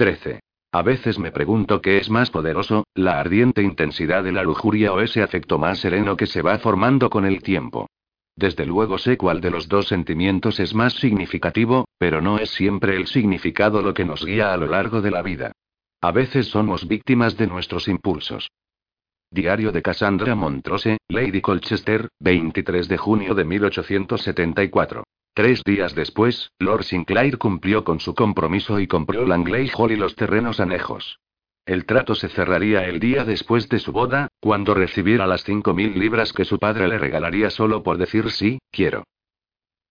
13. 0.00 0.40
A 0.72 0.80
veces 0.80 1.18
me 1.18 1.30
pregunto 1.30 1.82
qué 1.82 1.98
es 1.98 2.08
más 2.08 2.30
poderoso, 2.30 2.84
la 2.94 3.20
ardiente 3.20 3.62
intensidad 3.62 4.24
de 4.24 4.32
la 4.32 4.42
lujuria 4.42 4.94
o 4.94 5.00
ese 5.02 5.22
afecto 5.22 5.58
más 5.58 5.80
sereno 5.80 6.16
que 6.16 6.24
se 6.24 6.40
va 6.40 6.58
formando 6.58 7.10
con 7.10 7.26
el 7.26 7.42
tiempo. 7.42 7.86
Desde 8.34 8.64
luego 8.64 8.96
sé 8.96 9.18
cuál 9.18 9.42
de 9.42 9.50
los 9.50 9.68
dos 9.68 9.88
sentimientos 9.88 10.58
es 10.58 10.74
más 10.74 10.94
significativo, 10.94 11.84
pero 11.98 12.22
no 12.22 12.38
es 12.38 12.48
siempre 12.48 12.96
el 12.96 13.08
significado 13.08 13.82
lo 13.82 13.92
que 13.92 14.06
nos 14.06 14.24
guía 14.24 14.54
a 14.54 14.56
lo 14.56 14.68
largo 14.68 15.02
de 15.02 15.10
la 15.10 15.20
vida. 15.20 15.52
A 16.00 16.12
veces 16.12 16.46
somos 16.46 16.88
víctimas 16.88 17.36
de 17.36 17.46
nuestros 17.46 17.86
impulsos. 17.86 18.48
Diario 19.30 19.70
de 19.70 19.82
Cassandra 19.82 20.34
Montrose, 20.34 20.96
Lady 21.08 21.42
Colchester, 21.42 22.08
23 22.20 22.88
de 22.88 22.96
junio 22.96 23.34
de 23.34 23.44
1874. 23.44 25.04
Tres 25.34 25.62
días 25.64 25.94
después, 25.94 26.50
Lord 26.58 26.84
Sinclair 26.84 27.38
cumplió 27.38 27.84
con 27.84 28.00
su 28.00 28.14
compromiso 28.14 28.80
y 28.80 28.86
compró 28.86 29.24
Langley 29.24 29.70
Hall 29.76 29.92
y 29.92 29.96
los 29.96 30.16
terrenos 30.16 30.60
anejos. 30.60 31.20
El 31.66 31.86
trato 31.86 32.14
se 32.14 32.28
cerraría 32.28 32.84
el 32.86 32.98
día 32.98 33.24
después 33.24 33.68
de 33.68 33.78
su 33.78 33.92
boda, 33.92 34.28
cuando 34.40 34.74
recibiera 34.74 35.26
las 35.26 35.44
cinco 35.44 35.72
mil 35.72 35.98
libras 35.98 36.32
que 36.32 36.44
su 36.44 36.58
padre 36.58 36.88
le 36.88 36.98
regalaría 36.98 37.50
solo 37.50 37.82
por 37.82 37.96
decir 37.96 38.30
sí, 38.32 38.58
quiero. 38.72 39.04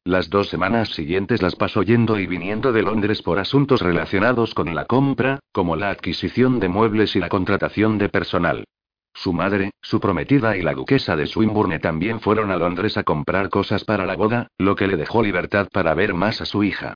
Las 0.03 0.29
dos 0.29 0.49
semanas 0.49 0.89
siguientes 0.89 1.41
las 1.41 1.55
pasó 1.55 1.83
yendo 1.83 2.19
y 2.19 2.25
viniendo 2.25 2.71
de 2.71 2.81
Londres 2.81 3.21
por 3.21 3.39
asuntos 3.39 3.81
relacionados 3.81 4.53
con 4.53 4.73
la 4.73 4.85
compra, 4.85 5.39
como 5.51 5.75
la 5.75 5.89
adquisición 5.89 6.59
de 6.59 6.67
muebles 6.67 7.15
y 7.15 7.19
la 7.19 7.29
contratación 7.29 7.97
de 7.97 8.09
personal. 8.09 8.65
Su 9.21 9.33
madre, 9.33 9.71
su 9.81 9.99
prometida 9.99 10.55
y 10.55 10.61
la 10.61 10.73
duquesa 10.73 11.17
de 11.17 11.27
Swinburne 11.27 11.79
también 11.79 12.21
fueron 12.21 12.51
a 12.51 12.55
Londres 12.55 12.95
a 12.95 13.03
comprar 13.03 13.49
cosas 13.49 13.83
para 13.83 14.05
la 14.05 14.15
boda, 14.15 14.47
lo 14.57 14.77
que 14.77 14.87
le 14.87 14.95
dejó 14.95 15.21
libertad 15.21 15.67
para 15.73 15.93
ver 15.93 16.13
más 16.13 16.39
a 16.39 16.45
su 16.45 16.63
hija. 16.63 16.93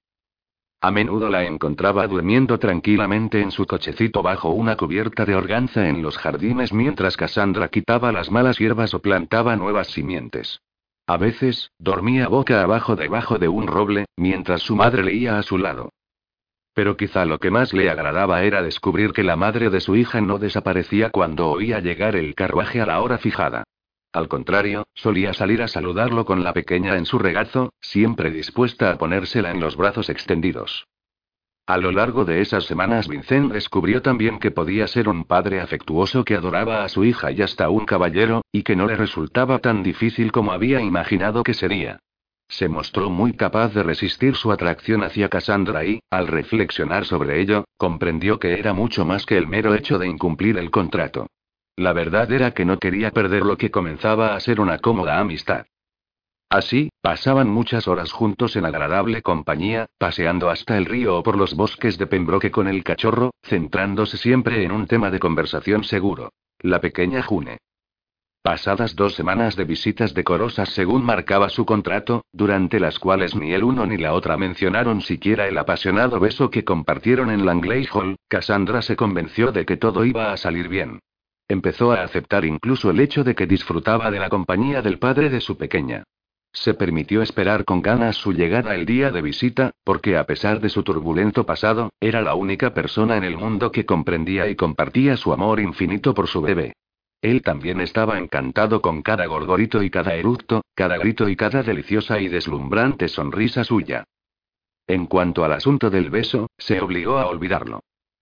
A 0.80 0.90
menudo 0.90 1.28
la 1.28 1.44
encontraba 1.44 2.08
durmiendo 2.08 2.60
tranquilamente 2.60 3.42
en 3.42 3.52
su 3.52 3.66
cochecito 3.66 4.24
bajo 4.24 4.52
una 4.52 4.78
cubierta 4.78 5.26
de 5.26 5.36
organza 5.36 5.90
en 5.90 6.02
los 6.02 6.18
jardines 6.18 6.72
mientras 6.72 7.18
Cassandra 7.18 7.68
quitaba 7.68 8.14
las 8.14 8.32
malas 8.32 8.58
hierbas 8.58 8.94
o 8.94 9.00
plantaba 9.00 9.58
nuevas 9.58 9.88
simientes. 9.88 10.62
A 11.06 11.18
veces, 11.18 11.72
dormía 11.78 12.30
boca 12.30 12.64
abajo 12.64 12.96
debajo 12.96 13.38
de 13.38 13.50
un 13.50 13.68
roble, 13.68 14.06
mientras 14.16 14.62
su 14.62 14.78
madre 14.78 15.04
leía 15.04 15.38
a 15.38 15.44
su 15.44 15.58
lado. 15.58 15.90
Pero 16.74 16.98
quizá 16.98 17.26
lo 17.26 17.40
que 17.40 17.52
más 17.52 17.74
le 17.74 17.90
agradaba 17.90 18.44
era 18.44 18.62
descubrir 18.62 19.14
que 19.14 19.24
la 19.24 19.36
madre 19.36 19.70
de 19.70 19.80
su 19.80 19.96
hija 19.96 20.22
no 20.22 20.40
desaparecía 20.40 21.10
cuando 21.12 21.50
oía 21.50 21.80
llegar 21.80 22.16
el 22.16 22.34
carruaje 22.36 22.82
a 22.82 22.86
la 22.86 23.02
hora 23.02 23.18
fijada. 23.18 23.64
Al 24.12 24.28
contrario, 24.28 24.88
solía 24.94 25.34
salir 25.34 25.62
a 25.62 25.68
saludarlo 25.68 26.26
con 26.26 26.44
la 26.44 26.54
pequeña 26.54 26.98
en 26.98 27.06
su 27.06 27.18
regazo, 27.18 27.74
siempre 27.82 28.32
dispuesta 28.32 28.92
a 28.92 28.98
ponérsela 28.98 29.52
en 29.52 29.60
los 29.60 29.76
brazos 29.76 30.10
extendidos. 30.10 30.86
A 31.66 31.78
lo 31.78 31.92
largo 31.92 32.26
de 32.26 32.42
esas 32.42 32.66
semanas 32.66 33.08
Vincent 33.08 33.54
descubrió 33.54 34.02
también 34.02 34.38
que 34.38 34.52
podía 34.52 34.86
ser 34.86 35.08
un 35.08 35.24
padre 35.24 35.62
afectuoso 35.62 36.26
que 36.26 36.36
adoraba 36.36 36.84
a 36.84 36.90
su 36.90 37.06
hija 37.06 37.32
y 37.32 37.42
hasta 37.42 37.70
un 37.70 37.86
caballero, 37.86 38.42
y 38.52 38.64
que 38.64 38.76
no 38.76 38.86
le 38.86 38.98
resultaba 38.98 39.60
tan 39.60 39.82
difícil 39.82 40.32
como 40.32 40.52
había 40.52 40.82
imaginado 40.82 41.44
que 41.44 41.54
sería. 41.54 42.00
Se 42.54 42.70
mostró 42.70 43.10
muy 43.10 43.34
capaz 43.34 43.74
de 43.74 43.82
resistir 43.82 44.36
su 44.36 44.52
atracción 44.52 45.04
hacia 45.04 45.28
Cassandra 45.28 45.86
y, 45.86 46.02
al 46.12 46.28
reflexionar 46.28 47.04
sobre 47.04 47.42
ello, 47.42 47.66
comprendió 47.78 48.38
que 48.38 48.60
era 48.60 48.74
mucho 48.74 49.06
más 49.06 49.26
que 49.26 49.40
el 49.40 49.48
mero 49.48 49.74
hecho 49.74 49.98
de 49.98 50.08
incumplir 50.08 50.60
el 50.60 50.70
contrato. 50.70 51.26
La 51.76 51.94
verdad 51.94 52.32
era 52.32 52.52
que 52.52 52.64
no 52.64 52.78
quería 52.78 53.10
perder 53.10 53.42
lo 53.42 53.58
que 53.58 53.72
comenzaba 53.72 54.36
a 54.36 54.40
ser 54.40 54.62
una 54.62 54.78
cómoda 54.78 55.18
amistad. 55.18 55.66
Así, 56.48 56.92
pasaban 57.02 57.50
muchas 57.50 57.88
horas 57.88 58.12
juntos 58.12 58.56
en 58.56 58.66
agradable 58.66 59.24
compañía, 59.24 59.88
paseando 59.98 60.52
hasta 60.52 60.78
el 60.78 60.86
río 60.86 61.18
o 61.18 61.24
por 61.24 61.36
los 61.36 61.56
bosques 61.56 61.98
de 61.98 62.06
Pembroke 62.06 62.52
con 62.52 62.68
el 62.68 62.84
cachorro, 62.84 63.32
centrándose 63.42 64.18
siempre 64.18 64.64
en 64.64 64.72
un 64.72 64.86
tema 64.86 65.10
de 65.10 65.18
conversación 65.18 65.84
seguro. 65.84 66.30
La 66.60 66.80
pequeña 66.80 67.24
June. 67.24 67.58
Pasadas 68.44 68.98
dos 68.98 69.16
semanas 69.16 69.56
de 69.56 69.64
visitas 69.64 70.14
decorosas 70.14 70.68
según 70.68 71.06
marcaba 71.06 71.48
su 71.48 71.66
contrato, 71.66 72.26
durante 72.34 72.78
las 72.78 73.00
cuales 73.00 73.38
ni 73.38 73.54
el 73.54 73.64
uno 73.64 73.86
ni 73.86 73.96
la 73.96 74.14
otra 74.14 74.36
mencionaron 74.36 75.00
siquiera 75.00 75.48
el 75.48 75.58
apasionado 75.58 76.20
beso 76.20 76.50
que 76.50 76.66
compartieron 76.66 77.32
en 77.32 77.46
Langley 77.46 77.88
Hall, 77.94 78.18
Cassandra 78.28 78.82
se 78.82 78.98
convenció 78.98 79.54
de 79.54 79.66
que 79.66 79.78
todo 79.78 80.04
iba 80.04 80.34
a 80.34 80.36
salir 80.36 80.68
bien. 80.68 81.00
Empezó 81.48 81.94
a 81.94 82.04
aceptar 82.04 82.44
incluso 82.44 82.90
el 82.90 83.00
hecho 83.00 83.24
de 83.24 83.34
que 83.34 83.48
disfrutaba 83.48 84.12
de 84.12 84.20
la 84.20 84.28
compañía 84.28 84.82
del 84.82 85.00
padre 85.00 85.30
de 85.30 85.40
su 85.40 85.56
pequeña. 85.56 86.04
Se 86.52 86.74
permitió 86.74 87.22
esperar 87.22 87.64
con 87.64 87.82
ganas 87.82 88.18
su 88.18 88.34
llegada 88.34 88.76
el 88.76 88.86
día 88.86 89.10
de 89.12 89.22
visita, 89.22 89.72
porque 89.86 90.18
a 90.18 90.26
pesar 90.26 90.60
de 90.60 90.68
su 90.68 90.84
turbulento 90.84 91.46
pasado, 91.46 91.94
era 92.02 92.22
la 92.22 92.36
única 92.36 92.74
persona 92.74 93.16
en 93.16 93.24
el 93.24 93.38
mundo 93.38 93.72
que 93.72 93.86
comprendía 93.86 94.50
y 94.50 94.58
compartía 94.58 95.16
su 95.16 95.32
amor 95.32 95.62
infinito 95.62 96.14
por 96.14 96.28
su 96.28 96.42
bebé. 96.42 96.74
Él 97.24 97.42
también 97.42 97.80
estaba 97.80 98.20
encantado 98.20 98.82
con 98.82 99.02
cada 99.02 99.26
gorgorito 99.28 99.82
y 99.82 99.90
cada 99.90 100.14
eructo, 100.14 100.62
cada 100.76 100.98
grito 100.98 101.30
y 101.30 101.38
cada 101.38 101.64
deliciosa 101.64 102.20
y 102.20 102.28
deslumbrante 102.28 103.08
sonrisa 103.08 103.64
suya. 103.64 104.04
En 104.88 105.06
cuanto 105.06 105.46
al 105.46 105.54
asunto 105.54 105.90
del 105.90 106.10
beso, 106.10 106.48
se 106.58 106.82
obligó 106.82 107.20
a 107.20 107.28
olvidarlo. 107.28 107.80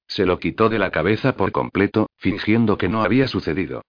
Se 0.08 0.28
lo 0.28 0.38
quitó 0.38 0.70
de 0.70 0.78
la 0.78 0.92
cabeza 0.92 1.36
por 1.36 1.52
completo, 1.52 2.12
fingiendo 2.18 2.78
que 2.78 2.90
no 2.90 3.02
había 3.02 3.28
sucedido. 3.28 3.82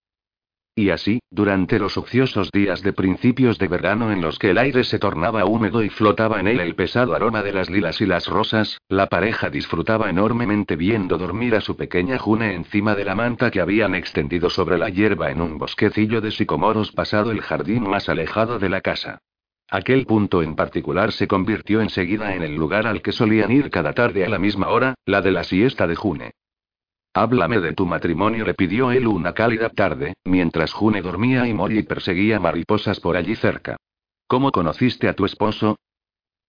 Y 0.74 0.88
así, 0.88 1.20
durante 1.30 1.78
los 1.78 1.98
ociosos 1.98 2.50
días 2.50 2.80
de 2.80 2.94
principios 2.94 3.58
de 3.58 3.68
verano 3.68 4.10
en 4.10 4.22
los 4.22 4.38
que 4.38 4.50
el 4.50 4.58
aire 4.58 4.84
se 4.84 4.98
tornaba 4.98 5.44
húmedo 5.44 5.82
y 5.82 5.90
flotaba 5.90 6.40
en 6.40 6.48
él 6.48 6.60
el 6.60 6.74
pesado 6.74 7.14
aroma 7.14 7.42
de 7.42 7.52
las 7.52 7.68
lilas 7.68 8.00
y 8.00 8.06
las 8.06 8.26
rosas, 8.26 8.78
la 8.88 9.08
pareja 9.08 9.50
disfrutaba 9.50 10.08
enormemente 10.08 10.76
viendo 10.76 11.18
dormir 11.18 11.56
a 11.56 11.60
su 11.60 11.76
pequeña 11.76 12.18
June 12.18 12.54
encima 12.54 12.94
de 12.94 13.04
la 13.04 13.14
manta 13.14 13.50
que 13.50 13.60
habían 13.60 13.94
extendido 13.94 14.48
sobre 14.48 14.78
la 14.78 14.88
hierba 14.88 15.30
en 15.30 15.42
un 15.42 15.58
bosquecillo 15.58 16.22
de 16.22 16.30
sicomoros 16.30 16.90
pasado 16.92 17.32
el 17.32 17.42
jardín 17.42 17.82
más 17.82 18.08
alejado 18.08 18.58
de 18.58 18.70
la 18.70 18.80
casa. 18.80 19.18
Aquel 19.68 20.06
punto 20.06 20.42
en 20.42 20.56
particular 20.56 21.12
se 21.12 21.28
convirtió 21.28 21.82
enseguida 21.82 22.34
en 22.34 22.42
el 22.42 22.56
lugar 22.56 22.86
al 22.86 23.02
que 23.02 23.12
solían 23.12 23.52
ir 23.52 23.68
cada 23.68 23.92
tarde 23.92 24.24
a 24.24 24.28
la 24.30 24.38
misma 24.38 24.68
hora, 24.68 24.94
la 25.04 25.20
de 25.20 25.32
la 25.32 25.44
siesta 25.44 25.86
de 25.86 25.96
June. 25.96 26.32
Háblame 27.14 27.60
de 27.60 27.74
tu 27.74 27.84
matrimonio, 27.84 28.44
le 28.46 28.54
pidió 28.54 28.90
él 28.90 29.06
una 29.06 29.34
cálida 29.34 29.68
tarde, 29.68 30.14
mientras 30.24 30.72
June 30.72 31.02
dormía 31.02 31.46
y 31.46 31.52
Molly 31.52 31.82
perseguía 31.82 32.40
mariposas 32.40 33.00
por 33.00 33.16
allí 33.16 33.34
cerca. 33.36 33.76
¿Cómo 34.26 34.50
conociste 34.50 35.08
a 35.08 35.14
tu 35.14 35.26
esposo? 35.26 35.76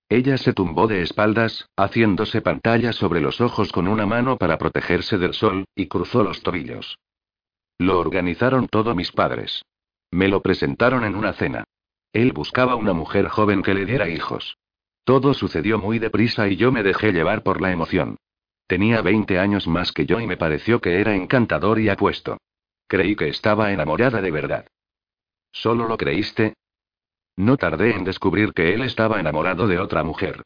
Ella 0.07 0.37
se 0.37 0.53
tumbó 0.53 0.87
de 0.87 1.01
espaldas, 1.01 1.67
haciéndose 1.75 2.41
pantalla 2.41 2.93
sobre 2.93 3.19
los 3.19 3.41
ojos 3.41 3.71
con 3.73 3.89
una 3.89 4.05
mano 4.05 4.37
para 4.37 4.57
protegerse 4.57 5.17
del 5.17 5.33
sol, 5.33 5.65
y 5.75 5.87
cruzó 5.87 6.23
los 6.23 6.41
tobillos. 6.43 6.97
Lo 7.77 7.99
organizaron 7.99 8.67
todo 8.67 8.95
mis 8.95 9.11
padres. 9.11 9.63
Me 10.11 10.29
lo 10.29 10.41
presentaron 10.41 11.03
en 11.03 11.15
una 11.15 11.33
cena. 11.33 11.65
Él 12.13 12.31
buscaba 12.31 12.75
una 12.75 12.93
mujer 12.93 13.27
joven 13.27 13.63
que 13.63 13.73
le 13.73 13.85
diera 13.85 14.07
hijos. 14.07 14.57
Todo 15.03 15.33
sucedió 15.33 15.79
muy 15.79 15.99
deprisa 15.99 16.47
y 16.47 16.55
yo 16.55 16.71
me 16.71 16.83
dejé 16.83 17.11
llevar 17.11 17.43
por 17.43 17.59
la 17.59 17.71
emoción. 17.71 18.17
Tenía 18.73 19.03
20 19.03 19.37
años 19.37 19.67
más 19.67 19.91
que 19.91 20.07
yo 20.07 20.19
y 20.19 20.25
me 20.25 20.35
pareció 20.35 20.81
que 20.81 20.99
era 20.99 21.13
encantador 21.13 21.79
y 21.79 21.89
apuesto. 21.89 22.39
Creí 22.87 23.15
que 23.15 23.27
estaba 23.29 23.71
enamorada 23.71 24.19
de 24.19 24.31
verdad. 24.31 24.65
¿Solo 25.51 25.87
lo 25.87 25.95
creíste? 25.95 26.55
No 27.37 27.55
tardé 27.57 27.91
en 27.91 28.03
descubrir 28.03 28.51
que 28.51 28.73
él 28.73 28.81
estaba 28.81 29.19
enamorado 29.19 29.67
de 29.67 29.77
otra 29.77 30.03
mujer. 30.03 30.41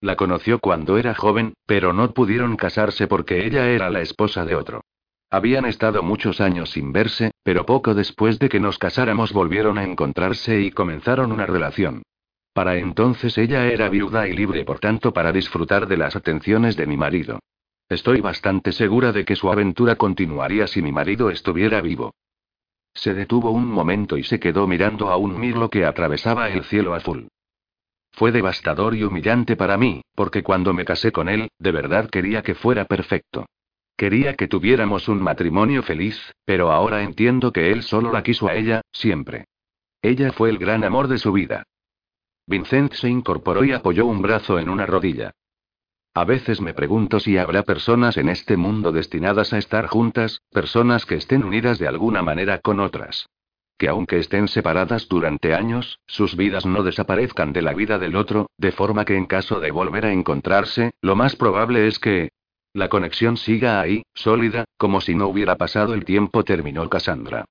La 0.00 0.14
conoció 0.14 0.60
cuando 0.60 0.96
era 0.96 1.16
joven, 1.16 1.54
pero 1.66 1.92
no 1.92 2.12
pudieron 2.14 2.54
casarse 2.54 3.08
porque 3.08 3.46
ella 3.46 3.68
era 3.68 3.90
la 3.90 4.00
esposa 4.00 4.44
de 4.44 4.54
otro. 4.54 4.82
Habían 5.28 5.64
estado 5.64 6.04
muchos 6.04 6.40
años 6.40 6.70
sin 6.70 6.92
verse, 6.92 7.32
pero 7.42 7.66
poco 7.66 7.94
después 7.94 8.38
de 8.38 8.48
que 8.48 8.60
nos 8.60 8.78
casáramos 8.78 9.32
volvieron 9.32 9.76
a 9.76 9.82
encontrarse 9.82 10.60
y 10.60 10.70
comenzaron 10.70 11.32
una 11.32 11.46
relación. 11.46 12.04
Para 12.52 12.76
entonces 12.76 13.36
ella 13.38 13.66
era 13.66 13.88
viuda 13.88 14.28
y 14.28 14.36
libre 14.36 14.64
por 14.64 14.78
tanto 14.78 15.12
para 15.12 15.32
disfrutar 15.32 15.88
de 15.88 15.96
las 15.96 16.14
atenciones 16.14 16.76
de 16.76 16.86
mi 16.86 16.96
marido. 16.96 17.40
Estoy 17.92 18.22
bastante 18.22 18.72
segura 18.72 19.12
de 19.12 19.26
que 19.26 19.36
su 19.36 19.52
aventura 19.52 19.96
continuaría 19.96 20.66
si 20.66 20.80
mi 20.80 20.90
marido 20.90 21.28
estuviera 21.28 21.82
vivo. 21.82 22.14
Se 22.94 23.12
detuvo 23.12 23.50
un 23.50 23.66
momento 23.66 24.16
y 24.16 24.24
se 24.24 24.40
quedó 24.40 24.66
mirando 24.66 25.10
a 25.10 25.18
un 25.18 25.38
mirlo 25.38 25.68
que 25.68 25.84
atravesaba 25.84 26.48
el 26.48 26.64
cielo 26.64 26.94
azul. 26.94 27.28
Fue 28.10 28.32
devastador 28.32 28.94
y 28.94 29.02
humillante 29.02 29.56
para 29.56 29.76
mí, 29.76 30.00
porque 30.14 30.42
cuando 30.42 30.72
me 30.72 30.86
casé 30.86 31.12
con 31.12 31.28
él, 31.28 31.50
de 31.58 31.70
verdad 31.70 32.08
quería 32.08 32.42
que 32.42 32.54
fuera 32.54 32.86
perfecto. 32.86 33.44
Quería 33.94 34.36
que 34.36 34.48
tuviéramos 34.48 35.08
un 35.08 35.22
matrimonio 35.22 35.82
feliz, 35.82 36.32
pero 36.46 36.72
ahora 36.72 37.02
entiendo 37.02 37.52
que 37.52 37.72
él 37.72 37.82
solo 37.82 38.10
la 38.10 38.22
quiso 38.22 38.48
a 38.48 38.54
ella, 38.54 38.80
siempre. 38.90 39.44
Ella 40.00 40.32
fue 40.32 40.48
el 40.48 40.56
gran 40.56 40.82
amor 40.82 41.08
de 41.08 41.18
su 41.18 41.30
vida. 41.30 41.64
Vincent 42.46 42.94
se 42.94 43.10
incorporó 43.10 43.64
y 43.64 43.72
apoyó 43.72 44.06
un 44.06 44.22
brazo 44.22 44.58
en 44.58 44.70
una 44.70 44.86
rodilla. 44.86 45.32
A 46.14 46.24
veces 46.24 46.60
me 46.60 46.74
pregunto 46.74 47.20
si 47.20 47.38
habrá 47.38 47.62
personas 47.62 48.18
en 48.18 48.28
este 48.28 48.58
mundo 48.58 48.92
destinadas 48.92 49.54
a 49.54 49.58
estar 49.58 49.86
juntas, 49.86 50.42
personas 50.50 51.06
que 51.06 51.14
estén 51.14 51.42
unidas 51.42 51.78
de 51.78 51.88
alguna 51.88 52.20
manera 52.22 52.58
con 52.58 52.80
otras. 52.80 53.30
Que 53.78 53.88
aunque 53.88 54.18
estén 54.18 54.46
separadas 54.48 55.08
durante 55.08 55.54
años, 55.54 56.00
sus 56.06 56.36
vidas 56.36 56.66
no 56.66 56.82
desaparezcan 56.82 57.54
de 57.54 57.62
la 57.62 57.72
vida 57.72 57.98
del 57.98 58.16
otro, 58.16 58.50
de 58.58 58.72
forma 58.72 59.06
que 59.06 59.16
en 59.16 59.24
caso 59.24 59.58
de 59.58 59.70
volver 59.70 60.04
a 60.04 60.12
encontrarse, 60.12 60.92
lo 61.00 61.16
más 61.16 61.34
probable 61.34 61.86
es 61.86 61.98
que... 61.98 62.30
La 62.74 62.88
conexión 62.88 63.36
siga 63.36 63.80
ahí, 63.80 64.02
sólida, 64.14 64.64
como 64.78 65.00
si 65.00 65.14
no 65.14 65.28
hubiera 65.28 65.56
pasado 65.56 65.94
el 65.94 66.04
tiempo, 66.04 66.44
terminó 66.44 66.88
Cassandra. 66.88 67.46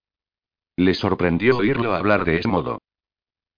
Le 0.75 0.93
sorprendió 0.93 1.57
oírlo 1.57 1.93
hablar 1.93 2.25
de 2.25 2.37
ese 2.37 2.47
modo. 2.47 2.79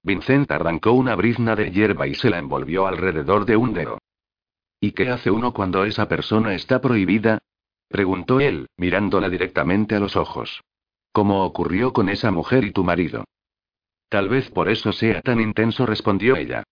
Vincent 0.01 0.51
arrancó 0.51 0.91
una 0.91 1.15
brizna 1.15 1.55
de 1.55 1.71
hierba 1.71 2.07
y 2.07 2.15
se 2.15 2.29
la 2.29 2.37
envolvió 2.37 2.87
alrededor 2.87 3.45
de 3.45 3.55
un 3.55 3.73
dedo. 3.73 3.99
¿Y 4.83 4.91
qué 4.91 5.07
hace 5.07 5.31
uno 5.31 5.53
cuando 5.53 5.85
esa 5.85 6.09
persona 6.09 6.55
está 6.55 6.81
prohibida? 6.81 7.39
preguntó 7.87 8.41
él, 8.41 8.67
mirándola 8.75 9.29
directamente 9.29 9.95
a 9.95 9.99
los 10.01 10.17
ojos. 10.17 10.61
¿Cómo 11.13 11.45
ocurrió 11.45 11.93
con 11.93 12.09
esa 12.09 12.31
mujer 12.31 12.65
y 12.65 12.71
tu 12.71 12.83
marido? 12.83 13.23
Tal 14.09 14.27
vez 14.27 14.51
por 14.51 14.67
eso 14.67 14.91
sea 14.91 15.21
tan 15.21 15.39
intenso, 15.39 15.85
respondió 15.85 16.35
ella. 16.35 16.63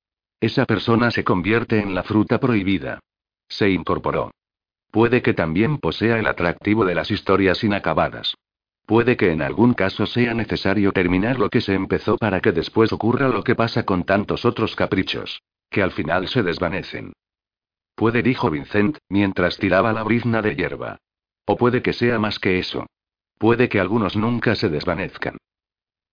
Esa 0.41 0.65
persona 0.65 1.09
se 1.09 1.23
convierte 1.23 1.79
en 1.79 1.95
la 1.95 2.03
fruta 2.03 2.37
prohibida. 2.37 2.99
Se 3.47 3.69
incorporó. 3.69 4.31
Puede 4.91 5.21
que 5.21 5.33
también 5.33 5.77
posea 5.77 6.19
el 6.19 6.27
atractivo 6.27 6.83
de 6.83 6.95
las 6.95 7.11
historias 7.11 7.63
inacabadas. 7.63 8.35
Puede 8.85 9.15
que 9.15 9.31
en 9.31 9.41
algún 9.41 9.73
caso 9.73 10.05
sea 10.05 10.33
necesario 10.33 10.91
terminar 10.91 11.39
lo 11.39 11.49
que 11.49 11.61
se 11.61 11.75
empezó 11.75 12.17
para 12.17 12.41
que 12.41 12.51
después 12.51 12.91
ocurra 12.91 13.29
lo 13.29 13.41
que 13.41 13.55
pasa 13.55 13.85
con 13.85 14.03
tantos 14.03 14.43
otros 14.43 14.75
caprichos. 14.75 15.41
Que 15.69 15.81
al 15.81 15.93
final 15.93 16.27
se 16.27 16.43
desvanecen. 16.43 17.13
Puede, 17.95 18.23
dijo 18.23 18.49
Vincent, 18.49 18.97
mientras 19.09 19.57
tiraba 19.57 19.93
la 19.93 20.03
brizna 20.03 20.41
de 20.41 20.55
hierba. 20.55 20.97
O 21.45 21.57
puede 21.57 21.81
que 21.81 21.93
sea 21.93 22.19
más 22.19 22.39
que 22.39 22.59
eso. 22.59 22.87
Puede 23.37 23.69
que 23.69 23.79
algunos 23.79 24.15
nunca 24.15 24.55
se 24.55 24.69
desvanezcan. 24.69 25.37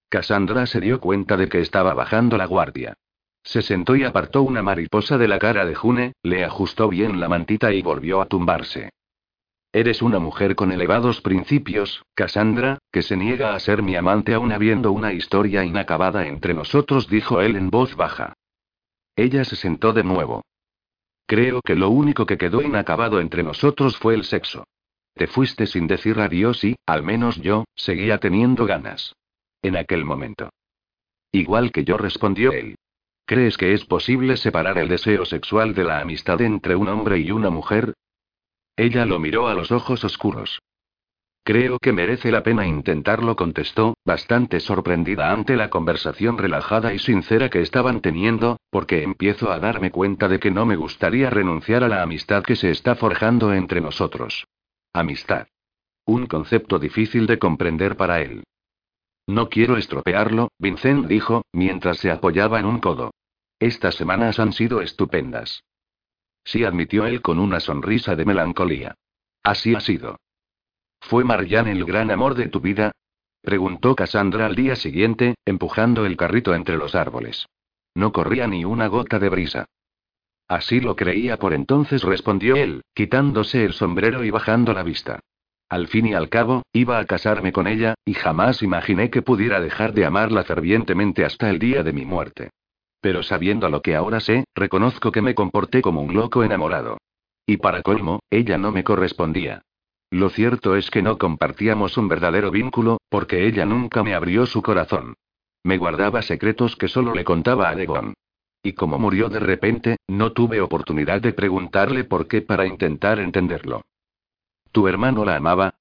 Cassandra 0.09 0.67
se 0.67 0.81
dio 0.81 1.01
cuenta 1.01 1.37
de 1.37 1.49
que 1.49 1.61
estaba 1.61 1.93
bajando 1.95 2.39
la 2.39 2.47
guardia. 2.47 2.95
Se 3.43 3.63
sentó 3.63 3.97
y 3.97 4.05
apartó 4.05 4.43
una 4.43 4.63
mariposa 4.63 5.19
de 5.19 5.29
la 5.29 5.39
cara 5.39 5.65
de 5.65 5.75
June, 5.75 6.13
le 6.23 6.45
ajustó 6.45 6.89
bien 6.89 7.21
la 7.21 7.29
mantita 7.29 7.73
y 7.73 7.83
volvió 7.83 8.21
a 8.21 8.27
tumbarse. 8.27 8.91
Eres 9.73 10.01
una 10.01 10.19
mujer 10.19 10.55
con 10.55 10.73
elevados 10.73 11.21
principios, 11.21 12.03
Cassandra, 12.15 12.79
que 12.91 13.03
se 13.03 13.17
niega 13.17 13.55
a 13.55 13.61
ser 13.61 13.83
mi 13.83 13.97
amante 13.97 14.33
aún 14.33 14.51
habiendo 14.53 14.93
una 14.93 15.13
historia 15.13 15.65
inacabada 15.65 16.27
entre 16.27 16.55
nosotros, 16.55 17.09
dijo 17.09 17.43
él 17.43 17.55
en 17.55 17.69
voz 17.69 17.95
baja. 17.95 18.33
Ella 19.15 19.45
se 19.45 19.57
sentó 19.57 19.93
de 19.93 20.05
nuevo. 20.05 20.43
Creo 21.29 21.61
que 21.61 21.75
lo 21.75 21.91
único 21.91 22.25
que 22.25 22.39
quedó 22.39 22.63
inacabado 22.63 23.21
entre 23.21 23.43
nosotros 23.43 23.99
fue 23.99 24.15
el 24.15 24.25
sexo. 24.25 24.65
Te 25.15 25.27
fuiste 25.27 25.67
sin 25.67 25.87
decir 25.87 26.19
adiós 26.21 26.65
y, 26.65 26.77
al 26.87 27.03
menos 27.03 27.37
yo, 27.37 27.67
seguía 27.77 28.17
teniendo 28.17 28.65
ganas. 28.65 29.15
En 29.61 29.77
aquel 29.77 30.07
momento. 30.07 30.49
Igual 31.31 31.71
que 31.71 31.85
yo 31.85 31.99
respondió 31.99 32.53
él. 32.53 32.77
¿Crees 33.27 33.59
que 33.59 33.75
es 33.75 33.85
posible 33.85 34.39
separar 34.39 34.79
el 34.79 34.89
deseo 34.89 35.27
sexual 35.27 35.75
de 35.75 35.85
la 35.85 36.01
amistad 36.01 36.41
entre 36.41 36.77
un 36.77 36.89
hombre 36.89 37.19
y 37.19 37.31
una 37.31 37.51
mujer? 37.51 37.93
Ella 38.75 39.05
lo 39.05 39.19
miró 39.19 39.49
a 39.49 39.55
los 39.55 39.71
ojos 39.71 40.05
oscuros. 40.05 40.61
Creo 41.45 41.79
que 41.79 41.93
merece 41.93 42.31
la 42.31 42.43
pena 42.43 42.67
intentarlo, 42.67 43.35
contestó, 43.35 43.97
bastante 44.05 44.61
sorprendida 44.61 45.33
ante 45.33 45.57
la 45.57 45.71
conversación 45.71 46.37
relajada 46.37 46.93
y 46.93 46.99
sincera 46.99 47.49
que 47.49 47.63
estaban 47.63 48.03
teniendo, 48.03 48.59
porque 48.71 49.03
empiezo 49.03 49.51
a 49.51 49.59
darme 49.59 49.91
cuenta 49.91 50.29
de 50.29 50.41
que 50.41 50.51
no 50.51 50.67
me 50.67 50.77
gustaría 50.77 51.31
renunciar 51.31 51.85
a 51.85 51.89
la 51.89 52.03
amistad 52.03 52.43
que 52.43 52.57
se 52.57 52.71
está 52.71 52.97
forjando 52.97 53.55
entre 53.55 53.81
nosotros. 53.81 54.47
Amistad. 54.93 55.47
Un 56.05 56.27
concepto 56.27 56.79
difícil 56.79 57.27
de 57.27 57.39
comprender 57.39 57.97
para 57.97 58.21
él. 58.21 58.45
No 59.27 59.51
quiero 59.51 59.77
estropearlo, 59.77 60.49
Vincent 60.59 61.07
dijo, 61.07 61.45
mientras 61.53 61.99
se 61.99 62.11
apoyaba 62.11 62.59
en 62.61 62.67
un 62.67 62.81
codo. 62.81 63.11
Estas 63.59 63.95
semanas 63.95 64.39
han 64.39 64.53
sido 64.53 64.81
estupendas. 64.81 65.65
Sí, 66.45 66.65
admitió 66.65 67.05
él 67.05 67.21
con 67.21 67.39
una 67.39 67.61
sonrisa 67.61 68.17
de 68.17 68.25
melancolía. 68.25 68.95
Así 69.43 69.75
ha 69.75 69.81
sido. 69.81 70.17
¿Fue 71.01 71.25
Marianne 71.25 71.73
el 71.73 71.85
gran 71.85 72.11
amor 72.11 72.35
de 72.35 72.49
tu 72.49 72.61
vida? 72.61 72.93
preguntó 73.43 73.95
Cassandra 73.95 74.47
al 74.47 74.55
día 74.55 74.77
siguiente, 74.77 75.37
empujando 75.45 76.05
el 76.05 76.17
carrito 76.17 76.55
entre 76.55 76.77
los 76.77 76.95
árboles. 76.95 77.47
No 77.95 78.13
corría 78.13 78.47
ni 78.47 78.65
una 78.65 78.89
gota 78.89 79.19
de 79.19 79.29
brisa. 79.29 79.67
Así 80.49 80.81
lo 80.81 80.97
creía 80.97 81.39
por 81.39 81.53
entonces, 81.53 82.03
respondió 82.03 82.57
él, 82.57 82.83
quitándose 82.95 83.65
el 83.65 83.75
sombrero 83.75 84.25
y 84.25 84.31
bajando 84.31 84.73
la 84.73 84.83
vista. 84.83 85.21
Al 85.69 85.89
fin 85.89 86.07
y 86.07 86.15
al 86.15 86.31
cabo, 86.31 86.63
iba 86.73 86.99
a 86.99 87.05
casarme 87.05 87.53
con 87.53 87.67
ella, 87.67 87.95
y 88.07 88.15
jamás 88.15 88.63
imaginé 88.63 89.11
que 89.11 89.21
pudiera 89.21 89.61
dejar 89.61 89.93
de 89.93 90.07
amarla 90.07 90.45
fervientemente 90.45 91.25
hasta 91.25 91.51
el 91.51 91.59
día 91.59 91.83
de 91.83 91.93
mi 91.93 92.07
muerte. 92.07 92.51
Pero 93.01 93.23
sabiendo 93.23 93.69
lo 93.69 93.83
que 93.83 93.95
ahora 93.95 94.21
sé, 94.21 94.45
reconozco 94.55 95.13
que 95.13 95.23
me 95.23 95.35
comporté 95.35 95.83
como 95.83 96.01
un 96.01 96.15
loco 96.15 96.43
enamorado. 96.43 96.97
Y 97.47 97.59
para 97.59 97.83
colmo, 97.83 98.21
ella 98.31 98.57
no 98.57 98.73
me 98.73 98.85
correspondía. 98.85 99.63
Lo 100.11 100.31
cierto 100.31 100.75
es 100.75 100.91
que 100.91 101.03
no 101.03 101.19
compartíamos 101.19 101.99
un 101.99 102.09
verdadero 102.09 102.51
vínculo, 102.51 102.99
porque 103.11 103.47
ella 103.47 103.67
nunca 103.67 104.03
me 104.03 104.15
abrió 104.15 104.47
su 104.47 104.63
corazón. 104.63 105.15
Me 105.63 105.77
guardaba 105.77 106.23
secretos 106.23 106.77
que 106.77 106.89
solo 106.89 107.15
le 107.15 107.25
contaba 107.25 107.69
a 107.69 107.75
Degon. 107.75 108.15
Y 108.63 108.73
como 108.73 108.99
murió 108.99 109.29
de 109.29 109.39
repente, 109.39 109.97
no 110.09 110.33
tuve 110.33 110.61
oportunidad 110.61 111.21
de 111.21 111.33
preguntarle 111.33 112.05
por 112.05 112.27
qué 112.27 112.43
para 112.43 112.67
intentar 112.67 113.19
entenderlo. 113.19 113.83
¿Tu 114.73 114.89
hermano 114.89 115.25
la 115.25 115.37
amaba? 115.37 115.75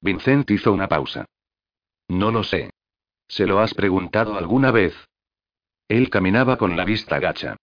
Vincent 0.00 0.50
hizo 0.50 0.72
una 0.72 0.88
pausa. 0.88 1.24
No 2.08 2.30
lo 2.30 2.44
sé. 2.44 2.70
¿Se 3.28 3.46
lo 3.46 3.58
has 3.60 3.74
preguntado 3.74 4.36
alguna 4.36 4.70
vez? 4.70 4.94
Él 5.88 6.10
caminaba 6.10 6.58
con 6.58 6.76
la 6.76 6.84
vista 6.84 7.18
gacha. 7.18 7.56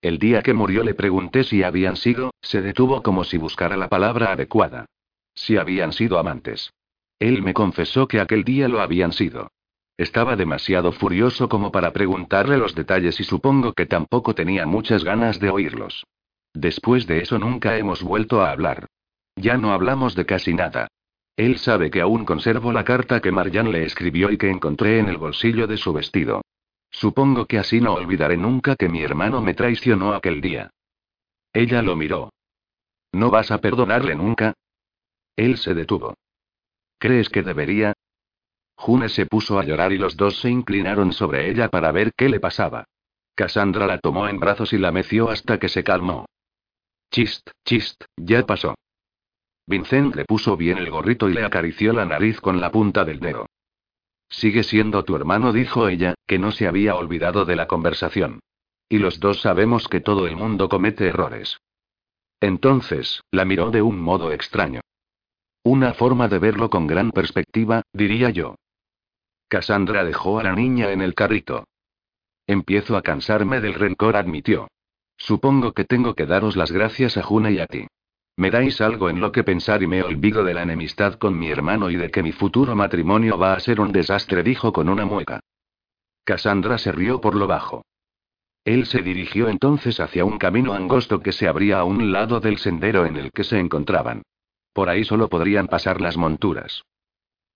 El 0.00 0.18
día 0.18 0.42
que 0.42 0.54
murió 0.54 0.84
le 0.84 0.94
pregunté 0.94 1.44
si 1.44 1.62
habían 1.62 1.96
sido, 1.96 2.32
se 2.40 2.62
detuvo 2.62 3.02
como 3.02 3.24
si 3.24 3.36
buscara 3.36 3.76
la 3.76 3.88
palabra 3.88 4.32
adecuada. 4.32 4.86
Si 5.38 5.56
habían 5.56 5.92
sido 5.92 6.18
amantes. 6.18 6.72
Él 7.20 7.42
me 7.42 7.54
confesó 7.54 8.08
que 8.08 8.20
aquel 8.20 8.42
día 8.42 8.66
lo 8.66 8.80
habían 8.80 9.12
sido. 9.12 9.52
Estaba 9.96 10.34
demasiado 10.34 10.90
furioso 10.90 11.48
como 11.48 11.70
para 11.70 11.92
preguntarle 11.92 12.58
los 12.58 12.74
detalles 12.74 13.20
y 13.20 13.24
supongo 13.24 13.72
que 13.72 13.86
tampoco 13.86 14.34
tenía 14.34 14.66
muchas 14.66 15.04
ganas 15.04 15.38
de 15.38 15.48
oírlos. 15.50 16.04
Después 16.54 17.06
de 17.06 17.20
eso 17.20 17.38
nunca 17.38 17.78
hemos 17.78 18.02
vuelto 18.02 18.42
a 18.42 18.50
hablar. 18.50 18.86
Ya 19.36 19.56
no 19.56 19.72
hablamos 19.72 20.16
de 20.16 20.26
casi 20.26 20.54
nada. 20.54 20.88
Él 21.36 21.58
sabe 21.58 21.88
que 21.88 22.00
aún 22.00 22.24
conservo 22.24 22.72
la 22.72 22.82
carta 22.82 23.20
que 23.20 23.30
Marianne 23.30 23.70
le 23.70 23.84
escribió 23.84 24.32
y 24.32 24.38
que 24.38 24.50
encontré 24.50 24.98
en 24.98 25.08
el 25.08 25.18
bolsillo 25.18 25.68
de 25.68 25.76
su 25.76 25.92
vestido. 25.92 26.42
Supongo 26.90 27.46
que 27.46 27.58
así 27.58 27.80
no 27.80 27.94
olvidaré 27.94 28.36
nunca 28.36 28.74
que 28.74 28.88
mi 28.88 29.02
hermano 29.02 29.40
me 29.40 29.54
traicionó 29.54 30.14
aquel 30.14 30.40
día. 30.40 30.70
Ella 31.52 31.80
lo 31.80 31.94
miró. 31.94 32.32
¿No 33.12 33.30
vas 33.30 33.52
a 33.52 33.58
perdonarle 33.58 34.16
nunca? 34.16 34.54
Él 35.38 35.56
se 35.56 35.72
detuvo. 35.72 36.14
¿Crees 36.98 37.28
que 37.28 37.44
debería? 37.44 37.92
June 38.74 39.08
se 39.08 39.24
puso 39.24 39.60
a 39.60 39.64
llorar 39.64 39.92
y 39.92 39.98
los 39.98 40.16
dos 40.16 40.40
se 40.40 40.50
inclinaron 40.50 41.12
sobre 41.12 41.48
ella 41.48 41.68
para 41.68 41.92
ver 41.92 42.12
qué 42.16 42.28
le 42.28 42.40
pasaba. 42.40 42.86
Cassandra 43.36 43.86
la 43.86 44.00
tomó 44.00 44.26
en 44.26 44.40
brazos 44.40 44.72
y 44.72 44.78
la 44.78 44.90
meció 44.90 45.30
hasta 45.30 45.60
que 45.60 45.68
se 45.68 45.84
calmó. 45.84 46.26
Chist, 47.12 47.50
chist, 47.64 48.02
ya 48.16 48.44
pasó. 48.44 48.74
Vincent 49.64 50.16
le 50.16 50.24
puso 50.24 50.56
bien 50.56 50.78
el 50.78 50.90
gorrito 50.90 51.28
y 51.28 51.34
le 51.34 51.44
acarició 51.44 51.92
la 51.92 52.04
nariz 52.04 52.40
con 52.40 52.60
la 52.60 52.72
punta 52.72 53.04
del 53.04 53.20
dedo. 53.20 53.46
Sigue 54.28 54.64
siendo 54.64 55.04
tu 55.04 55.14
hermano, 55.14 55.52
dijo 55.52 55.88
ella, 55.88 56.14
que 56.26 56.40
no 56.40 56.50
se 56.50 56.66
había 56.66 56.96
olvidado 56.96 57.44
de 57.44 57.54
la 57.54 57.68
conversación. 57.68 58.40
Y 58.88 58.98
los 58.98 59.20
dos 59.20 59.40
sabemos 59.40 59.86
que 59.86 60.00
todo 60.00 60.26
el 60.26 60.34
mundo 60.34 60.68
comete 60.68 61.06
errores. 61.06 61.58
Entonces, 62.40 63.22
la 63.30 63.44
miró 63.44 63.70
de 63.70 63.82
un 63.82 64.00
modo 64.00 64.32
extraño. 64.32 64.80
Una 65.70 65.92
forma 65.92 66.28
de 66.28 66.38
verlo 66.38 66.70
con 66.70 66.86
gran 66.86 67.10
perspectiva, 67.10 67.82
diría 67.92 68.30
yo. 68.30 68.54
Cassandra 69.48 70.02
dejó 70.02 70.38
a 70.38 70.42
la 70.42 70.54
niña 70.54 70.92
en 70.92 71.02
el 71.02 71.14
carrito. 71.14 71.64
Empiezo 72.46 72.96
a 72.96 73.02
cansarme 73.02 73.60
del 73.60 73.74
rencor, 73.74 74.16
admitió. 74.16 74.68
Supongo 75.18 75.72
que 75.72 75.84
tengo 75.84 76.14
que 76.14 76.24
daros 76.24 76.56
las 76.56 76.72
gracias 76.72 77.18
a 77.18 77.22
Juna 77.22 77.50
y 77.50 77.58
a 77.58 77.66
ti. 77.66 77.86
Me 78.38 78.50
dais 78.50 78.80
algo 78.80 79.10
en 79.10 79.20
lo 79.20 79.30
que 79.30 79.44
pensar 79.44 79.82
y 79.82 79.86
me 79.86 80.02
olvido 80.02 80.42
de 80.42 80.54
la 80.54 80.62
enemistad 80.62 81.16
con 81.16 81.38
mi 81.38 81.50
hermano 81.50 81.90
y 81.90 81.96
de 81.96 82.10
que 82.10 82.22
mi 82.22 82.32
futuro 82.32 82.74
matrimonio 82.74 83.36
va 83.36 83.52
a 83.52 83.60
ser 83.60 83.78
un 83.78 83.92
desastre, 83.92 84.42
dijo 84.42 84.72
con 84.72 84.88
una 84.88 85.04
mueca. 85.04 85.40
Cassandra 86.24 86.78
se 86.78 86.92
rió 86.92 87.20
por 87.20 87.34
lo 87.34 87.46
bajo. 87.46 87.84
Él 88.64 88.86
se 88.86 89.02
dirigió 89.02 89.50
entonces 89.50 90.00
hacia 90.00 90.24
un 90.24 90.38
camino 90.38 90.72
angosto 90.72 91.20
que 91.20 91.32
se 91.32 91.46
abría 91.46 91.80
a 91.80 91.84
un 91.84 92.10
lado 92.10 92.40
del 92.40 92.56
sendero 92.56 93.04
en 93.04 93.18
el 93.18 93.32
que 93.32 93.44
se 93.44 93.58
encontraban. 93.58 94.22
Por 94.72 94.88
ahí 94.88 95.04
solo 95.04 95.28
podrían 95.28 95.66
pasar 95.66 96.00
las 96.00 96.16
monturas. 96.16 96.84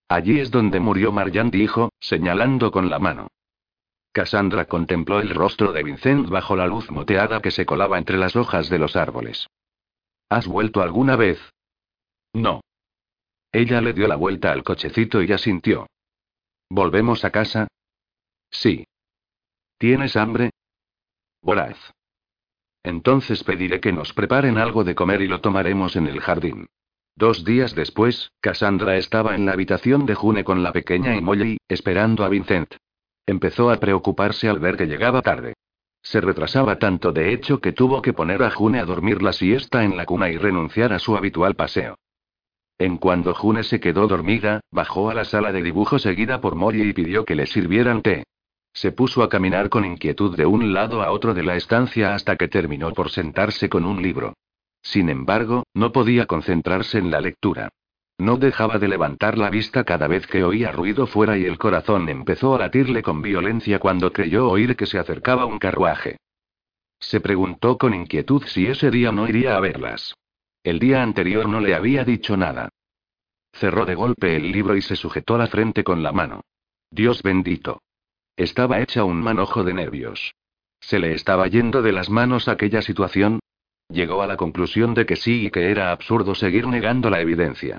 Allí 0.09 0.41
es 0.41 0.51
donde 0.51 0.81
murió 0.81 1.13
Marjan, 1.13 1.51
dijo, 1.51 1.91
señalando 2.01 2.71
con 2.71 2.91
la 2.91 2.99
mano. 2.99 3.29
Cassandra 4.13 4.67
contempló 4.67 5.21
el 5.21 5.31
rostro 5.31 5.73
de 5.73 5.83
Vincent 5.83 6.29
bajo 6.29 6.55
la 6.55 6.67
luz 6.67 6.91
moteada 6.91 7.41
que 7.41 7.51
se 7.51 7.65
colaba 7.65 7.97
entre 7.97 8.19
las 8.19 8.37
hojas 8.37 8.69
de 8.69 8.79
los 8.79 8.95
árboles. 8.95 9.47
¿Has 10.29 10.47
vuelto 10.47 10.83
alguna 10.83 11.17
vez? 11.17 11.39
No. 12.35 12.61
Ella 13.53 13.81
le 13.81 13.93
dio 13.93 14.07
la 14.09 14.17
vuelta 14.17 14.53
al 14.53 14.63
cochecito 14.63 15.23
y 15.23 15.33
asintió. 15.33 15.87
¿Volvemos 16.69 17.25
a 17.25 17.31
casa? 17.31 17.69
Sí. 18.51 18.85
¿Tienes 19.79 20.17
hambre? 20.17 20.51
Voraz. 21.43 21.79
Entonces 22.83 23.45
pediré 23.45 23.81
que 23.81 23.93
nos 23.93 24.13
preparen 24.13 24.59
algo 24.59 24.85
de 24.85 24.95
comer 24.95 25.23
y 25.23 25.29
lo 25.29 25.41
tomaremos 25.41 25.97
en 25.97 26.07
el 26.07 26.21
jardín. 26.21 26.67
Dos 27.17 27.45
días 27.45 27.75
después, 27.75 28.33
Cassandra 28.41 28.97
estaba 28.97 29.35
en 29.35 29.47
la 29.47 29.53
habitación 29.53 30.07
de 30.07 30.15
June 30.15 30.45
con 30.45 30.63
la 30.63 30.73
pequeña 30.73 31.15
Emily, 31.15 31.59
esperando 31.69 32.25
a 32.25 32.29
Vincent. 32.29 32.75
Empezó 33.27 33.71
a 33.71 33.77
preocuparse 33.77 34.49
al 34.49 34.59
ver 34.59 34.77
que 34.77 34.87
llegaba 34.87 35.23
tarde. 35.23 35.55
Se 36.03 36.21
retrasaba 36.21 36.79
tanto 36.79 37.13
de 37.13 37.33
hecho 37.33 37.61
que 37.61 37.73
tuvo 37.73 38.03
que 38.03 38.13
poner 38.13 38.43
a 38.43 38.51
June 38.51 38.81
a 38.81 38.85
dormir 38.85 39.23
la 39.23 39.33
siesta 39.33 39.85
en 39.85 39.97
la 39.97 40.05
cuna 40.05 40.31
y 40.31 40.37
renunciar 40.37 40.93
a 40.93 40.99
su 40.99 41.17
habitual 41.17 41.55
paseo. 41.55 41.97
En 42.79 42.97
cuanto 42.97 43.35
June 43.35 43.63
se 43.63 43.79
quedó 43.79 44.09
dormida, 44.09 44.61
bajó 44.73 45.11
a 45.11 45.15
la 45.15 45.25
sala 45.25 45.53
de 45.53 45.63
dibujo 45.63 46.01
seguida 46.01 46.41
por 46.41 46.57
Molly 46.57 46.89
y 46.89 46.93
pidió 46.93 47.25
que 47.25 47.37
le 47.37 47.47
sirvieran 47.47 48.03
té. 48.03 48.25
Se 48.73 48.91
puso 48.91 49.23
a 49.23 49.29
caminar 49.29 49.69
con 49.69 49.85
inquietud 49.85 50.37
de 50.37 50.47
un 50.47 50.73
lado 50.73 51.03
a 51.03 51.13
otro 51.13 51.35
de 51.35 51.45
la 51.45 51.55
estancia 51.55 52.15
hasta 52.15 52.37
que 52.37 52.49
terminó 52.49 52.93
por 52.93 53.11
sentarse 53.11 53.69
con 53.69 53.85
un 53.85 54.03
libro. 54.03 54.35
Sin 54.83 55.09
embargo, 55.09 55.65
no 55.75 55.93
podía 55.93 56.27
concentrarse 56.27 56.99
en 56.99 57.11
la 57.11 57.21
lectura. 57.21 57.71
No 58.19 58.37
dejaba 58.37 58.79
de 58.79 58.89
levantar 58.89 59.39
la 59.39 59.51
vista 59.51 59.85
cada 59.85 60.07
vez 60.07 60.27
que 60.27 60.45
oía 60.45 60.71
ruido 60.71 61.07
fuera 61.07 61.39
y 61.39 61.45
el 61.45 61.59
corazón 61.59 62.09
empezó 62.09 62.55
a 62.55 62.59
latirle 62.59 63.03
con 63.03 63.23
violencia 63.23 63.79
cuando 63.79 64.13
creyó 64.13 64.49
oír 64.49 64.77
que 64.77 64.87
se 64.87 64.99
acercaba 64.99 65.47
un 65.47 65.59
carruaje. 65.59 66.19
Se 67.01 67.21
preguntó 67.21 67.79
con 67.79 67.95
inquietud 67.95 68.45
si 68.47 68.67
ese 68.67 68.91
día 68.91 69.11
no 69.11 69.29
iría 69.29 69.57
a 69.57 69.61
verlas. 69.61 70.15
El 70.63 70.79
día 70.79 71.03
anterior 71.03 71.49
no 71.49 71.61
le 71.61 71.75
había 71.75 72.05
dicho 72.05 72.37
nada. 72.37 72.69
Cerró 73.53 73.85
de 73.85 73.97
golpe 73.97 74.37
el 74.37 74.53
libro 74.53 74.77
y 74.77 74.83
se 74.83 74.95
sujetó 74.95 75.37
la 75.37 75.49
frente 75.49 75.83
con 75.83 76.03
la 76.03 76.13
mano. 76.13 76.43
Dios 76.91 77.23
bendito. 77.23 77.83
Estaba 78.37 78.81
hecha 78.81 79.05
un 79.05 79.21
manojo 79.21 79.65
de 79.65 79.75
nervios. 79.75 80.35
¿Se 80.81 80.99
le 80.99 81.13
estaba 81.13 81.49
yendo 81.49 81.83
de 81.83 81.93
las 81.93 82.09
manos 82.09 82.49
aquella 82.49 82.83
situación? 82.83 83.41
Llegó 83.93 84.23
a 84.23 84.27
la 84.27 84.39
conclusión 84.39 84.95
de 84.95 85.05
que 85.05 85.17
sí 85.17 85.47
y 85.47 85.51
que 85.51 85.71
era 85.71 85.93
absurdo 85.93 86.35
seguir 86.35 86.67
negando 86.67 87.11
la 87.11 87.21
evidencia. 87.21 87.77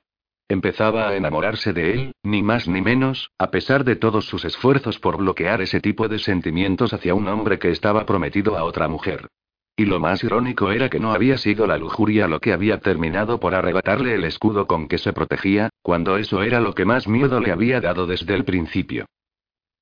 Empezaba 0.48 1.10
a 1.10 1.16
enamorarse 1.16 1.74
de 1.74 1.92
él, 1.92 2.12
ni 2.22 2.44
más 2.44 2.68
ni 2.68 2.82
menos, 2.82 3.32
a 3.40 3.50
pesar 3.50 3.84
de 3.84 3.96
todos 3.96 4.26
sus 4.26 4.46
esfuerzos 4.46 5.00
por 5.00 5.18
bloquear 5.18 5.64
ese 5.64 5.82
tipo 5.82 6.08
de 6.08 6.20
sentimientos 6.20 6.94
hacia 6.94 7.16
un 7.16 7.28
hombre 7.28 7.58
que 7.58 7.72
estaba 7.72 8.06
prometido 8.06 8.56
a 8.56 8.64
otra 8.64 8.88
mujer. 8.88 9.28
Y 9.76 9.86
lo 9.86 10.00
más 10.00 10.24
irónico 10.24 10.72
era 10.72 10.88
que 10.88 11.00
no 11.00 11.14
había 11.14 11.40
sido 11.40 11.66
la 11.66 11.80
lujuria 11.80 12.28
lo 12.28 12.40
que 12.40 12.54
había 12.54 12.80
terminado 12.80 13.40
por 13.40 13.56
arrebatarle 13.56 14.14
el 14.14 14.24
escudo 14.24 14.68
con 14.68 14.88
que 14.88 15.00
se 15.00 15.14
protegía, 15.14 15.70
cuando 15.82 16.18
eso 16.18 16.44
era 16.44 16.60
lo 16.60 16.76
que 16.76 16.86
más 16.86 17.08
miedo 17.08 17.40
le 17.40 17.52
había 17.52 17.82
dado 17.82 18.06
desde 18.06 18.36
el 18.36 18.46
principio. 18.46 19.08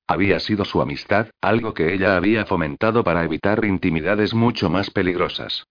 Había 0.06 0.40
sido 0.40 0.64
su 0.64 0.80
amistad, 0.80 1.26
algo 1.42 1.74
que 1.74 1.92
ella 1.92 2.16
había 2.16 2.46
fomentado 2.46 3.04
para 3.04 3.22
evitar 3.22 3.66
intimidades 3.66 4.32
mucho 4.32 4.70
más 4.70 4.88
peligrosas. 4.88 5.66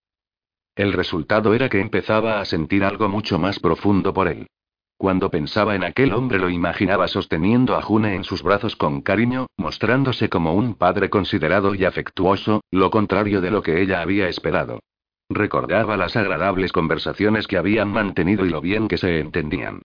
El 0.75 0.93
resultado 0.93 1.53
era 1.53 1.69
que 1.69 1.79
empezaba 1.79 2.39
a 2.39 2.45
sentir 2.45 2.83
algo 2.83 3.09
mucho 3.09 3.37
más 3.37 3.59
profundo 3.59 4.13
por 4.13 4.27
él. 4.27 4.47
Cuando 4.97 5.31
pensaba 5.31 5.75
en 5.75 5.83
aquel 5.83 6.13
hombre 6.13 6.37
lo 6.37 6.49
imaginaba 6.49 7.07
sosteniendo 7.07 7.75
a 7.75 7.81
June 7.81 8.13
en 8.13 8.23
sus 8.23 8.43
brazos 8.43 8.75
con 8.75 9.01
cariño, 9.01 9.47
mostrándose 9.57 10.29
como 10.29 10.53
un 10.53 10.75
padre 10.75 11.09
considerado 11.09 11.73
y 11.73 11.85
afectuoso, 11.85 12.61
lo 12.69 12.91
contrario 12.91 13.41
de 13.41 13.49
lo 13.49 13.63
que 13.63 13.81
ella 13.81 14.01
había 14.01 14.29
esperado. 14.29 14.79
Recordaba 15.27 15.97
las 15.97 16.15
agradables 16.15 16.71
conversaciones 16.71 17.47
que 17.47 17.57
habían 17.57 17.91
mantenido 17.91 18.45
y 18.45 18.49
lo 18.49 18.61
bien 18.61 18.87
que 18.87 18.97
se 18.97 19.19
entendían. 19.19 19.81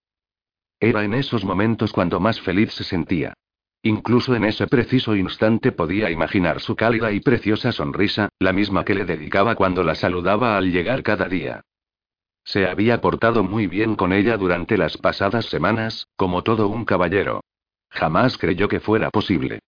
Era 0.81 1.03
en 1.05 1.15
esos 1.15 1.45
momentos 1.45 1.93
cuando 1.93 2.21
más 2.21 2.41
feliz 2.41 2.73
se 2.73 2.85
sentía. 2.85 3.33
Incluso 3.87 4.35
en 4.35 4.45
ese 4.45 4.67
preciso 4.67 5.15
instante 5.15 5.71
podía 5.71 6.11
imaginar 6.11 6.59
su 6.59 6.75
cálida 6.75 7.13
y 7.13 7.21
preciosa 7.21 7.71
sonrisa, 7.71 8.31
la 8.41 8.53
misma 8.53 8.85
que 8.85 8.97
le 8.97 9.05
dedicaba 9.05 9.55
cuando 9.55 9.85
la 9.85 9.95
saludaba 9.95 10.57
al 10.57 10.73
llegar 10.73 11.05
cada 11.05 11.29
día. 11.29 11.63
Se 12.43 12.67
había 12.67 13.01
portado 13.01 13.45
muy 13.45 13.69
bien 13.69 13.95
con 13.95 14.13
ella 14.13 14.39
durante 14.39 14.77
las 14.77 14.97
pasadas 14.97 15.47
semanas, 15.47 16.09
como 16.17 16.43
todo 16.43 16.67
un 16.67 16.85
caballero. 16.85 17.45
Jamás 17.89 18.39
creyó 18.39 18.67
que 18.67 18.81
fuera 18.81 19.11
posible. 19.11 19.61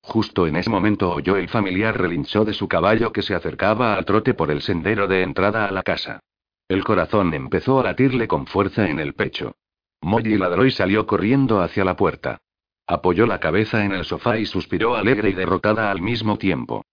Justo 0.00 0.48
en 0.48 0.56
ese 0.56 0.70
momento 0.70 1.12
oyó 1.12 1.36
el 1.36 1.48
familiar 1.48 1.96
relincho 1.96 2.44
de 2.44 2.52
su 2.52 2.66
caballo 2.66 3.12
que 3.12 3.22
se 3.22 3.36
acercaba 3.36 3.94
al 3.94 4.04
trote 4.04 4.34
por 4.34 4.50
el 4.50 4.60
sendero 4.60 5.06
de 5.06 5.22
entrada 5.22 5.68
a 5.68 5.70
la 5.70 5.84
casa. 5.84 6.18
El 6.66 6.82
corazón 6.82 7.32
empezó 7.32 7.78
a 7.78 7.84
latirle 7.84 8.26
con 8.26 8.48
fuerza 8.48 8.88
en 8.88 8.98
el 8.98 9.14
pecho. 9.14 9.54
Molly 10.00 10.36
ladró 10.36 10.66
y 10.66 10.72
salió 10.72 11.06
corriendo 11.06 11.60
hacia 11.60 11.84
la 11.84 11.94
puerta. 11.94 12.40
Apoyó 12.86 13.26
la 13.26 13.40
cabeza 13.40 13.84
en 13.84 13.92
el 13.92 14.04
sofá 14.04 14.38
y 14.38 14.46
suspiró 14.46 14.94
alegre 14.94 15.30
y 15.30 15.32
derrotada 15.32 15.90
al 15.90 16.00
mismo 16.00 16.38
tiempo. 16.38 16.84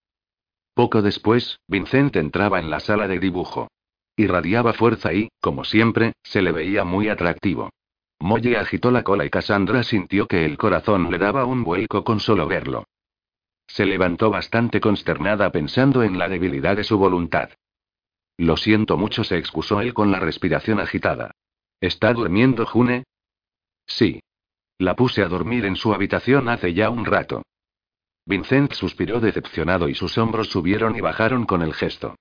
Poco 0.73 1.01
después, 1.01 1.59
Vincent 1.67 2.15
entraba 2.15 2.59
en 2.59 2.71
la 2.71 2.79
sala 2.79 3.07
de 3.07 3.19
dibujo. 3.19 3.67
Irradiaba 4.15 4.73
fuerza 4.73 5.13
y, 5.13 5.29
como 5.39 5.63
siempre, 5.63 6.13
se 6.23 6.41
le 6.41 6.51
veía 6.51 6.83
muy 6.83 7.09
atractivo. 7.09 7.69
Molly 8.19 8.55
agitó 8.55 8.89
la 8.89 9.03
cola 9.03 9.25
y 9.25 9.29
Cassandra 9.29 9.83
sintió 9.83 10.27
que 10.27 10.45
el 10.45 10.57
corazón 10.57 11.12
le 11.12 11.17
daba 11.17 11.45
un 11.45 11.63
vuelco 11.63 12.03
con 12.03 12.19
solo 12.19 12.47
verlo. 12.47 12.85
Se 13.67 13.85
levantó 13.85 14.29
bastante 14.29 14.79
consternada 14.79 15.51
pensando 15.51 16.03
en 16.03 16.17
la 16.17 16.27
debilidad 16.27 16.75
de 16.75 16.83
su 16.83 16.97
voluntad. 16.97 17.50
Lo 18.38 18.57
siento 18.57 18.97
mucho, 18.97 19.23
se 19.23 19.38
excusó 19.38 19.81
él 19.81 19.93
con 19.93 20.12
la 20.12 20.19
respiración 20.19 20.79
agitada. 20.79 21.31
¿Está 21.81 22.13
durmiendo 22.13 22.65
June? 22.65 23.03
Sí. 23.85 24.21
La 24.84 24.98
puse 24.98 25.24
a 25.24 25.30
dormir 25.30 25.63
en 25.63 25.78
su 25.78 25.94
habitación 25.94 26.50
hace 26.50 26.74
ya 26.74 26.90
un 26.90 27.06
rato. 27.06 27.44
Vincent 28.25 28.74
suspiró 28.74 29.22
decepcionado 29.22 29.88
y 29.88 29.96
sus 29.96 30.18
hombros 30.18 30.50
subieron 30.50 30.98
y 30.98 31.00
bajaron 31.00 31.46
con 31.46 31.62
el 31.62 31.74
gesto. 31.74 32.18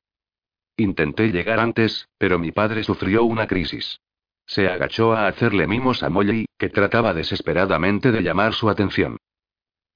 Intenté 0.77 1.33
llegar 1.33 1.59
antes, 1.59 2.09
pero 2.19 2.39
mi 2.39 2.53
padre 2.53 2.85
sufrió 2.85 3.25
una 3.25 3.49
crisis. 3.49 3.99
Se 4.47 4.69
agachó 4.69 5.13
a 5.13 5.27
hacerle 5.27 5.67
mimos 5.67 6.05
a 6.05 6.09
Molly, 6.09 6.47
que 6.57 6.69
trataba 6.69 7.13
desesperadamente 7.13 8.13
de 8.13 8.23
llamar 8.23 8.55
su 8.55 8.71
atención. 8.71 9.17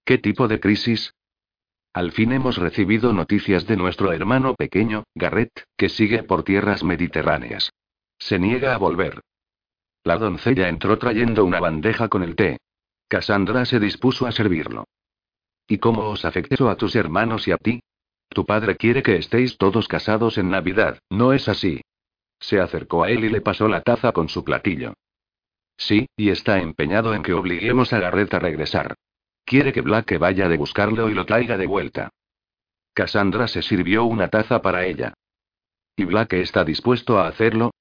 ¿Qué 0.04 0.18
tipo 0.18 0.48
de 0.48 0.58
crisis? 0.58 1.14
Al 1.92 2.10
fin 2.10 2.32
hemos 2.32 2.56
recibido 2.56 3.12
noticias 3.12 3.68
de 3.68 3.76
nuestro 3.76 4.12
hermano 4.12 4.56
pequeño, 4.56 5.04
Garrett, 5.14 5.52
que 5.76 5.88
sigue 5.88 6.24
por 6.24 6.42
tierras 6.42 6.82
mediterráneas. 6.82 7.70
Se 8.18 8.40
niega 8.40 8.74
a 8.74 8.78
volver. 8.78 9.20
La 10.06 10.18
doncella 10.18 10.68
entró 10.68 10.96
trayendo 10.98 11.44
una 11.44 11.58
bandeja 11.58 12.06
con 12.06 12.22
el 12.22 12.36
té. 12.36 12.58
Cassandra 13.08 13.64
se 13.64 13.80
dispuso 13.80 14.24
a 14.24 14.30
servirlo. 14.30 14.84
¿Y 15.66 15.78
cómo 15.78 16.10
os 16.10 16.24
afectó 16.24 16.70
a 16.70 16.76
tus 16.76 16.94
hermanos 16.94 17.48
y 17.48 17.50
a 17.50 17.56
ti? 17.56 17.80
Tu 18.28 18.46
padre 18.46 18.76
quiere 18.76 19.02
que 19.02 19.16
estéis 19.16 19.58
todos 19.58 19.88
casados 19.88 20.38
en 20.38 20.48
Navidad, 20.48 21.00
¿no 21.10 21.32
es 21.32 21.48
así? 21.48 21.80
Se 22.38 22.60
acercó 22.60 23.02
a 23.02 23.10
él 23.10 23.24
y 23.24 23.30
le 23.30 23.40
pasó 23.40 23.66
la 23.66 23.80
taza 23.80 24.12
con 24.12 24.28
su 24.28 24.44
platillo. 24.44 24.94
Sí, 25.76 26.06
y 26.16 26.30
está 26.30 26.60
empeñado 26.60 27.12
en 27.12 27.24
que 27.24 27.32
obliguemos 27.32 27.92
a 27.92 27.98
Garrett 27.98 28.32
a 28.34 28.38
regresar. 28.38 28.94
Quiere 29.44 29.72
que 29.72 29.80
Black 29.80 30.16
vaya 30.20 30.48
de 30.48 30.56
buscarlo 30.56 31.10
y 31.10 31.14
lo 31.14 31.26
traiga 31.26 31.56
de 31.56 31.66
vuelta. 31.66 32.10
Cassandra 32.94 33.48
se 33.48 33.60
sirvió 33.60 34.04
una 34.04 34.28
taza 34.28 34.62
para 34.62 34.86
ella. 34.86 35.14
¿Y 35.96 36.04
Black 36.04 36.34
está 36.34 36.64
dispuesto 36.64 37.18
a 37.18 37.26
hacerlo? 37.26 37.72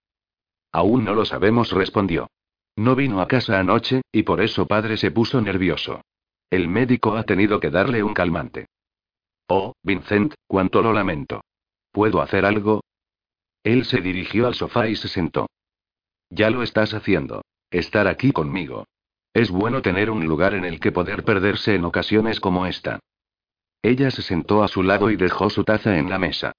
Aún 0.76 1.06
no 1.06 1.16
lo 1.16 1.24
sabemos, 1.24 1.72
respondió. 1.72 2.30
No 2.76 2.98
vino 2.98 3.22
a 3.22 3.30
casa 3.30 3.58
anoche, 3.58 4.02
y 4.12 4.24
por 4.24 4.42
eso 4.42 4.66
padre 4.66 4.98
se 4.98 5.10
puso 5.10 5.40
nervioso. 5.40 6.02
El 6.50 6.68
médico 6.68 7.16
ha 7.16 7.24
tenido 7.24 7.62
que 7.62 7.70
darle 7.70 8.04
un 8.04 8.14
calmante. 8.14 8.68
Oh, 9.48 9.72
Vincent, 9.84 10.34
cuánto 10.46 10.82
lo 10.82 10.92
lamento. 10.92 11.40
¿Puedo 11.94 12.22
hacer 12.22 12.44
algo? 12.44 12.84
Él 13.64 13.86
se 13.86 14.02
dirigió 14.02 14.48
al 14.48 14.56
sofá 14.56 14.90
y 14.90 14.98
se 14.98 15.08
sentó. 15.08 15.48
Ya 16.30 16.50
lo 16.50 16.62
estás 16.62 16.94
haciendo. 16.94 17.46
Estar 17.72 18.10
aquí 18.10 18.34
conmigo. 18.34 18.86
Es 19.34 19.52
bueno 19.52 19.82
tener 19.82 20.10
un 20.12 20.26
lugar 20.26 20.56
en 20.56 20.66
el 20.66 20.82
que 20.82 20.92
poder 20.92 21.24
perderse 21.24 21.76
en 21.76 21.86
ocasiones 21.86 22.42
como 22.42 22.66
esta. 22.66 23.00
Ella 23.82 24.12
se 24.12 24.22
sentó 24.22 24.62
a 24.62 24.68
su 24.68 24.84
lado 24.84 25.10
y 25.10 25.16
dejó 25.16 25.50
su 25.50 25.64
taza 25.64 25.98
en 25.98 26.10
la 26.10 26.20
mesa. 26.20 26.52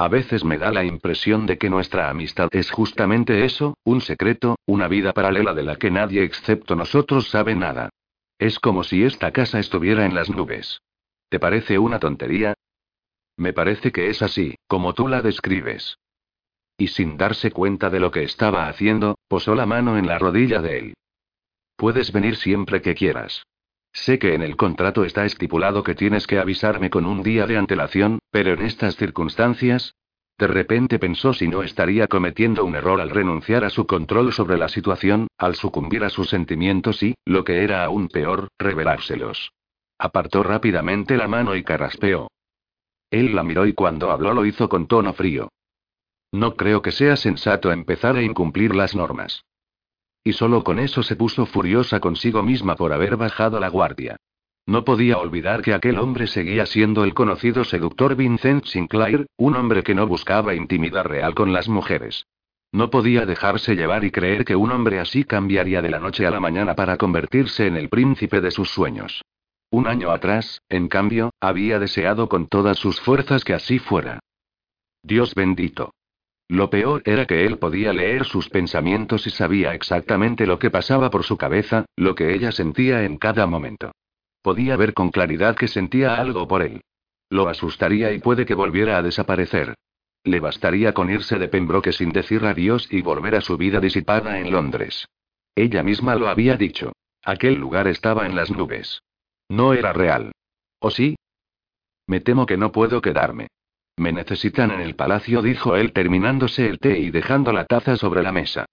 A 0.00 0.06
veces 0.06 0.44
me 0.44 0.58
da 0.58 0.70
la 0.70 0.84
impresión 0.84 1.46
de 1.46 1.58
que 1.58 1.68
nuestra 1.68 2.08
amistad 2.08 2.48
es 2.52 2.70
justamente 2.70 3.44
eso, 3.44 3.76
un 3.82 4.00
secreto, 4.00 4.56
una 4.64 4.86
vida 4.86 5.12
paralela 5.12 5.54
de 5.54 5.64
la 5.64 5.74
que 5.74 5.90
nadie 5.90 6.22
excepto 6.22 6.76
nosotros 6.76 7.28
sabe 7.30 7.56
nada. 7.56 7.90
Es 8.38 8.60
como 8.60 8.84
si 8.84 9.02
esta 9.02 9.32
casa 9.32 9.58
estuviera 9.58 10.06
en 10.06 10.14
las 10.14 10.30
nubes. 10.30 10.80
¿Te 11.28 11.40
parece 11.40 11.80
una 11.80 11.98
tontería? 11.98 12.54
Me 13.36 13.52
parece 13.52 13.90
que 13.90 14.08
es 14.08 14.22
así, 14.22 14.54
como 14.68 14.94
tú 14.94 15.08
la 15.08 15.20
describes. 15.20 15.98
Y 16.76 16.88
sin 16.88 17.16
darse 17.16 17.50
cuenta 17.50 17.90
de 17.90 17.98
lo 17.98 18.12
que 18.12 18.22
estaba 18.22 18.68
haciendo, 18.68 19.18
posó 19.26 19.56
la 19.56 19.66
mano 19.66 19.98
en 19.98 20.06
la 20.06 20.20
rodilla 20.20 20.62
de 20.62 20.78
él. 20.78 20.94
Puedes 21.74 22.12
venir 22.12 22.36
siempre 22.36 22.82
que 22.82 22.94
quieras. 22.94 23.42
Sé 24.04 24.18
que 24.20 24.34
en 24.34 24.42
el 24.42 24.56
contrato 24.56 25.04
está 25.04 25.24
estipulado 25.24 25.82
que 25.82 25.96
tienes 25.96 26.28
que 26.28 26.38
avisarme 26.38 26.88
con 26.88 27.04
un 27.04 27.22
día 27.22 27.46
de 27.46 27.56
antelación, 27.56 28.20
pero 28.30 28.52
en 28.52 28.62
estas 28.62 28.96
circunstancias... 28.96 29.94
De 30.38 30.46
repente 30.46 31.00
pensó 31.00 31.32
si 31.32 31.48
no 31.48 31.64
estaría 31.64 32.06
cometiendo 32.06 32.64
un 32.64 32.76
error 32.76 33.00
al 33.00 33.10
renunciar 33.10 33.64
a 33.64 33.70
su 33.70 33.88
control 33.88 34.32
sobre 34.32 34.56
la 34.56 34.68
situación, 34.68 35.26
al 35.36 35.56
sucumbir 35.56 36.04
a 36.04 36.10
sus 36.10 36.28
sentimientos 36.28 37.02
y, 37.02 37.16
lo 37.24 37.42
que 37.42 37.64
era 37.64 37.84
aún 37.84 38.06
peor, 38.06 38.46
revelárselos. 38.56 39.50
Apartó 39.98 40.44
rápidamente 40.44 41.16
la 41.16 41.26
mano 41.26 41.56
y 41.56 41.64
carraspeó. 41.64 42.28
Él 43.10 43.34
la 43.34 43.42
miró 43.42 43.66
y 43.66 43.72
cuando 43.72 44.12
habló 44.12 44.32
lo 44.32 44.46
hizo 44.46 44.68
con 44.68 44.86
tono 44.86 45.12
frío. 45.12 45.48
No 46.30 46.54
creo 46.54 46.82
que 46.82 46.92
sea 46.92 47.16
sensato 47.16 47.72
empezar 47.72 48.14
a 48.14 48.22
incumplir 48.22 48.76
las 48.76 48.94
normas. 48.94 49.42
Y 50.28 50.34
solo 50.34 50.62
con 50.62 50.78
eso 50.78 51.02
se 51.02 51.16
puso 51.16 51.46
furiosa 51.46 52.00
consigo 52.00 52.42
misma 52.42 52.76
por 52.76 52.92
haber 52.92 53.16
bajado 53.16 53.58
la 53.58 53.70
guardia. 53.70 54.18
No 54.66 54.84
podía 54.84 55.16
olvidar 55.16 55.62
que 55.62 55.72
aquel 55.72 55.98
hombre 55.98 56.26
seguía 56.26 56.66
siendo 56.66 57.02
el 57.04 57.14
conocido 57.14 57.64
seductor 57.64 58.14
Vincent 58.14 58.66
Sinclair, 58.66 59.26
un 59.38 59.56
hombre 59.56 59.82
que 59.82 59.94
no 59.94 60.06
buscaba 60.06 60.54
intimidad 60.54 61.06
real 61.06 61.34
con 61.34 61.54
las 61.54 61.70
mujeres. 61.70 62.26
No 62.72 62.90
podía 62.90 63.24
dejarse 63.24 63.74
llevar 63.74 64.04
y 64.04 64.10
creer 64.10 64.44
que 64.44 64.54
un 64.54 64.70
hombre 64.70 65.00
así 65.00 65.24
cambiaría 65.24 65.80
de 65.80 65.88
la 65.88 65.98
noche 65.98 66.26
a 66.26 66.30
la 66.30 66.40
mañana 66.40 66.74
para 66.74 66.98
convertirse 66.98 67.66
en 67.66 67.78
el 67.78 67.88
príncipe 67.88 68.42
de 68.42 68.50
sus 68.50 68.68
sueños. 68.68 69.22
Un 69.70 69.86
año 69.86 70.10
atrás, 70.10 70.60
en 70.68 70.88
cambio, 70.88 71.30
había 71.40 71.78
deseado 71.78 72.28
con 72.28 72.48
todas 72.48 72.76
sus 72.76 73.00
fuerzas 73.00 73.44
que 73.44 73.54
así 73.54 73.78
fuera. 73.78 74.20
Dios 75.02 75.34
bendito. 75.34 75.94
Lo 76.48 76.70
peor 76.70 77.02
era 77.04 77.26
que 77.26 77.44
él 77.44 77.58
podía 77.58 77.92
leer 77.92 78.24
sus 78.24 78.48
pensamientos 78.48 79.26
y 79.26 79.30
sabía 79.30 79.74
exactamente 79.74 80.46
lo 80.46 80.58
que 80.58 80.70
pasaba 80.70 81.10
por 81.10 81.24
su 81.24 81.36
cabeza, 81.36 81.84
lo 81.94 82.14
que 82.14 82.34
ella 82.34 82.52
sentía 82.52 83.04
en 83.04 83.18
cada 83.18 83.46
momento. 83.46 83.92
Podía 84.40 84.76
ver 84.76 84.94
con 84.94 85.10
claridad 85.10 85.56
que 85.56 85.68
sentía 85.68 86.14
algo 86.14 86.48
por 86.48 86.62
él. 86.62 86.80
Lo 87.28 87.48
asustaría 87.48 88.12
y 88.12 88.18
puede 88.18 88.46
que 88.46 88.54
volviera 88.54 88.96
a 88.96 89.02
desaparecer. 89.02 89.74
Le 90.24 90.40
bastaría 90.40 90.94
con 90.94 91.10
irse 91.10 91.38
de 91.38 91.48
Pembroke 91.48 91.92
sin 91.92 92.12
decir 92.12 92.44
adiós 92.46 92.88
y 92.90 93.02
volver 93.02 93.34
a 93.34 93.40
su 93.42 93.58
vida 93.58 93.78
disipada 93.78 94.38
en 94.38 94.50
Londres. 94.50 95.06
Ella 95.54 95.82
misma 95.82 96.14
lo 96.14 96.28
había 96.28 96.56
dicho. 96.56 96.92
Aquel 97.22 97.54
lugar 97.56 97.88
estaba 97.88 98.24
en 98.24 98.34
las 98.34 98.50
nubes. 98.50 99.02
No 99.50 99.74
era 99.74 99.92
real. 99.92 100.32
¿O 100.80 100.90
sí? 100.90 101.16
Me 102.06 102.20
temo 102.20 102.46
que 102.46 102.56
no 102.56 102.72
puedo 102.72 103.02
quedarme. 103.02 103.48
Me 103.98 104.12
necesitan 104.12 104.70
en 104.70 104.80
el 104.80 104.94
palacio, 104.94 105.42
dijo 105.42 105.76
él 105.76 105.92
terminándose 105.92 106.66
el 106.66 106.78
té 106.78 106.98
y 106.98 107.10
dejando 107.10 107.52
la 107.52 107.64
taza 107.64 107.96
sobre 107.96 108.22
la 108.22 108.32
mesa. 108.32 108.66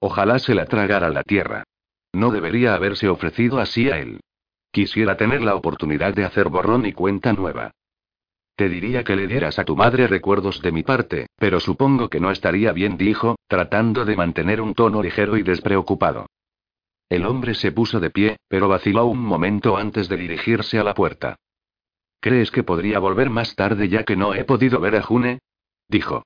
Ojalá 0.00 0.38
se 0.38 0.54
la 0.54 0.66
tragara 0.66 1.08
la 1.10 1.22
tierra. 1.22 1.64
No 2.12 2.30
debería 2.30 2.74
haberse 2.74 3.08
ofrecido 3.08 3.60
así 3.60 3.90
a 3.90 3.98
él. 3.98 4.20
Quisiera 4.72 5.16
tener 5.16 5.42
la 5.42 5.54
oportunidad 5.54 6.14
de 6.14 6.24
hacer 6.24 6.48
borrón 6.48 6.84
y 6.84 6.92
cuenta 6.92 7.32
nueva. 7.32 7.70
Te 8.56 8.68
diría 8.68 9.04
que 9.04 9.16
le 9.16 9.26
dieras 9.26 9.58
a 9.58 9.64
tu 9.64 9.76
madre 9.76 10.06
recuerdos 10.06 10.60
de 10.60 10.72
mi 10.72 10.82
parte, 10.82 11.28
pero 11.36 11.60
supongo 11.60 12.08
que 12.10 12.20
no 12.20 12.30
estaría 12.30 12.72
bien, 12.72 12.96
dijo, 12.96 13.36
tratando 13.46 14.04
de 14.04 14.16
mantener 14.16 14.60
un 14.60 14.74
tono 14.74 15.02
ligero 15.02 15.36
y 15.36 15.42
despreocupado. 15.42 16.26
El 17.08 17.24
hombre 17.24 17.54
se 17.54 17.72
puso 17.72 18.00
de 18.00 18.10
pie, 18.10 18.36
pero 18.48 18.68
vaciló 18.68 19.06
un 19.06 19.20
momento 19.20 19.76
antes 19.76 20.08
de 20.08 20.16
dirigirse 20.16 20.78
a 20.78 20.84
la 20.84 20.94
puerta. 20.94 21.36
¿Crees 22.20 22.50
que 22.50 22.62
podría 22.62 22.98
volver 22.98 23.30
más 23.30 23.56
tarde 23.56 23.88
ya 23.88 24.04
que 24.04 24.16
no 24.16 24.34
he 24.34 24.44
podido 24.44 24.78
ver 24.78 24.96
a 24.96 25.02
June? 25.02 25.38
Dijo. 25.88 26.24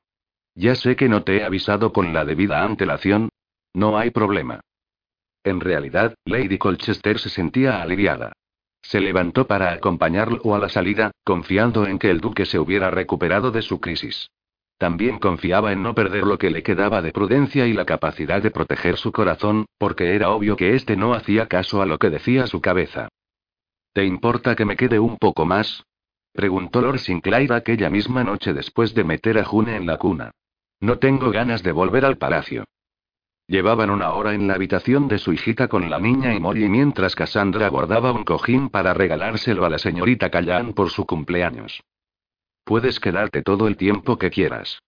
Ya 0.56 0.74
sé 0.74 0.96
que 0.96 1.08
no 1.08 1.22
te 1.22 1.38
he 1.38 1.44
avisado 1.44 1.92
con 1.92 2.12
la 2.12 2.24
debida 2.24 2.62
antelación. 2.64 3.28
No 3.72 3.96
hay 3.96 4.10
problema. 4.10 4.60
En 5.44 5.60
realidad, 5.60 6.14
Lady 6.24 6.58
Colchester 6.58 7.18
se 7.18 7.28
sentía 7.28 7.82
aliviada. 7.82 8.32
Se 8.82 9.00
levantó 9.00 9.46
para 9.46 9.72
acompañarlo 9.72 10.54
a 10.54 10.58
la 10.58 10.68
salida, 10.68 11.10
confiando 11.24 11.86
en 11.86 11.98
que 11.98 12.10
el 12.10 12.20
duque 12.20 12.44
se 12.44 12.58
hubiera 12.58 12.90
recuperado 12.90 13.50
de 13.50 13.62
su 13.62 13.80
crisis. 13.80 14.28
También 14.78 15.18
confiaba 15.18 15.72
en 15.72 15.82
no 15.82 15.94
perder 15.94 16.24
lo 16.24 16.38
que 16.38 16.50
le 16.50 16.62
quedaba 16.62 17.00
de 17.00 17.12
prudencia 17.12 17.66
y 17.66 17.72
la 17.72 17.86
capacidad 17.86 18.42
de 18.42 18.50
proteger 18.50 18.96
su 18.96 19.12
corazón, 19.12 19.66
porque 19.78 20.14
era 20.14 20.30
obvio 20.30 20.56
que 20.56 20.74
éste 20.74 20.96
no 20.96 21.14
hacía 21.14 21.46
caso 21.46 21.80
a 21.80 21.86
lo 21.86 21.98
que 21.98 22.10
decía 22.10 22.46
su 22.46 22.60
cabeza. 22.60 23.08
¿Te 23.94 24.04
importa 24.04 24.56
que 24.56 24.64
me 24.64 24.76
quede 24.76 24.98
un 24.98 25.18
poco 25.18 25.46
más? 25.46 25.84
Preguntó 26.32 26.80
Lord 26.80 26.98
Sinclair 26.98 27.52
aquella 27.52 27.88
misma 27.90 28.24
noche 28.24 28.52
después 28.52 28.92
de 28.92 29.04
meter 29.04 29.38
a 29.38 29.44
June 29.44 29.76
en 29.76 29.86
la 29.86 29.98
cuna. 29.98 30.32
No 30.80 30.98
tengo 30.98 31.30
ganas 31.30 31.62
de 31.62 31.70
volver 31.70 32.04
al 32.04 32.18
palacio. 32.18 32.64
Llevaban 33.46 33.90
una 33.90 34.12
hora 34.14 34.34
en 34.34 34.48
la 34.48 34.54
habitación 34.54 35.06
de 35.06 35.18
su 35.18 35.32
hijita 35.32 35.68
con 35.68 35.88
la 35.88 36.00
niña 36.00 36.34
y 36.34 36.40
Molly 36.40 36.68
mientras 36.68 37.14
Cassandra 37.14 37.70
bordaba 37.70 38.10
un 38.10 38.24
cojín 38.24 38.68
para 38.68 38.94
regalárselo 38.94 39.64
a 39.64 39.70
la 39.70 39.78
señorita 39.78 40.28
Callan 40.28 40.72
por 40.72 40.90
su 40.90 41.06
cumpleaños. 41.06 41.80
Puedes 42.64 42.98
quedarte 42.98 43.42
todo 43.42 43.68
el 43.68 43.76
tiempo 43.76 44.18
que 44.18 44.30
quieras. 44.30 44.80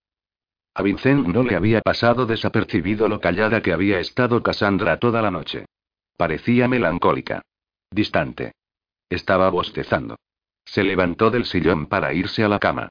A 0.75 0.83
Vincent 0.83 1.29
no 1.29 1.45
le 1.45 1.55
había 1.55 1.81
pasado 1.81 2.27
desapercibido 2.27 3.07
lo 3.07 3.21
callada 3.21 3.63
que 3.63 3.73
había 3.73 4.01
estado 4.01 4.43
Cassandra 4.43 4.99
toda 4.99 5.23
la 5.23 5.31
noche. 5.31 5.67
Parecía 6.17 6.67
melancólica. 6.67 7.43
Distante. 7.89 8.53
Estaba 9.09 9.51
bostezando. 9.51 10.17
Se 10.65 10.83
levantó 10.83 11.31
del 11.31 11.45
sillón 11.45 11.87
para 11.87 12.13
irse 12.13 12.43
a 12.43 12.49
la 12.49 12.59
cama. 12.59 12.89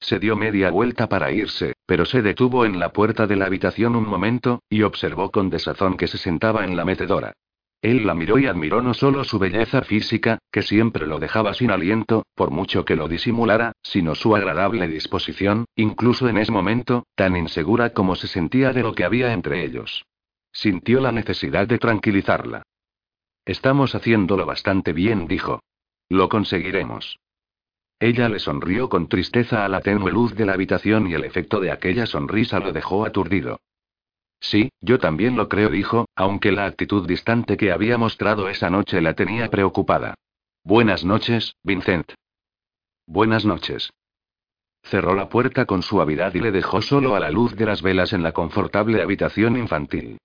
Se 0.00 0.18
dio 0.18 0.36
media 0.36 0.70
vuelta 0.70 1.08
para 1.08 1.32
irse, 1.32 1.74
pero 1.86 2.04
se 2.04 2.22
detuvo 2.22 2.64
en 2.64 2.78
la 2.78 2.92
puerta 2.92 3.26
de 3.26 3.36
la 3.36 3.46
habitación 3.46 3.96
un 3.96 4.06
momento, 4.06 4.62
y 4.68 4.82
observó 4.82 5.30
con 5.30 5.50
desazón 5.50 5.96
que 5.96 6.06
se 6.06 6.18
sentaba 6.18 6.64
en 6.64 6.76
la 6.76 6.84
metedora. 6.84 7.32
Él 7.82 8.06
la 8.06 8.14
miró 8.14 8.38
y 8.38 8.46
admiró 8.46 8.80
no 8.80 8.94
solo 8.94 9.24
su 9.24 9.38
belleza 9.38 9.82
física, 9.82 10.38
que 10.50 10.62
siempre 10.62 11.06
lo 11.06 11.18
dejaba 11.18 11.52
sin 11.52 11.70
aliento, 11.70 12.24
por 12.34 12.50
mucho 12.50 12.84
que 12.84 12.96
lo 12.96 13.08
disimulara, 13.08 13.72
sino 13.82 14.14
su 14.14 14.34
agradable 14.34 14.88
disposición, 14.88 15.66
incluso 15.76 16.28
en 16.28 16.38
ese 16.38 16.52
momento, 16.52 17.06
tan 17.14 17.36
insegura 17.36 17.90
como 17.90 18.14
se 18.14 18.26
sentía 18.26 18.72
de 18.72 18.82
lo 18.82 18.94
que 18.94 19.04
había 19.04 19.32
entre 19.32 19.64
ellos. 19.64 20.06
Sintió 20.52 21.00
la 21.00 21.12
necesidad 21.12 21.66
de 21.66 21.78
tranquilizarla. 21.78 22.62
Estamos 23.46 23.94
haciéndolo 23.94 24.46
bastante 24.46 24.92
bien, 24.92 25.26
dijo. 25.26 25.62
Lo 26.08 26.28
conseguiremos. 26.28 27.18
Ella 28.00 28.28
le 28.28 28.38
sonrió 28.38 28.88
con 28.88 29.08
tristeza 29.08 29.64
a 29.64 29.68
la 29.68 29.80
tenue 29.80 30.10
luz 30.10 30.34
de 30.34 30.46
la 30.46 30.54
habitación 30.54 31.06
y 31.06 31.14
el 31.14 31.24
efecto 31.24 31.60
de 31.60 31.70
aquella 31.70 32.06
sonrisa 32.06 32.58
lo 32.58 32.72
dejó 32.72 33.04
aturdido. 33.04 33.60
Sí, 34.40 34.70
yo 34.80 34.98
también 34.98 35.36
lo 35.36 35.48
creo, 35.48 35.70
dijo, 35.70 36.06
aunque 36.14 36.52
la 36.52 36.66
actitud 36.66 37.06
distante 37.06 37.56
que 37.56 37.72
había 37.72 37.96
mostrado 37.96 38.48
esa 38.48 38.68
noche 38.68 39.00
la 39.00 39.14
tenía 39.14 39.48
preocupada. 39.48 40.14
Buenas 40.64 41.04
noches, 41.04 41.54
Vincent. 41.62 42.12
Buenas 43.06 43.44
noches. 43.44 43.90
Cerró 44.82 45.14
la 45.14 45.28
puerta 45.28 45.64
con 45.64 45.82
suavidad 45.82 46.34
y 46.34 46.40
le 46.40 46.52
dejó 46.52 46.82
solo 46.82 47.14
a 47.14 47.20
la 47.20 47.30
luz 47.30 47.56
de 47.56 47.64
las 47.64 47.80
velas 47.80 48.12
en 48.12 48.22
la 48.22 48.32
confortable 48.32 49.00
habitación 49.00 49.56
infantil. 49.56 50.18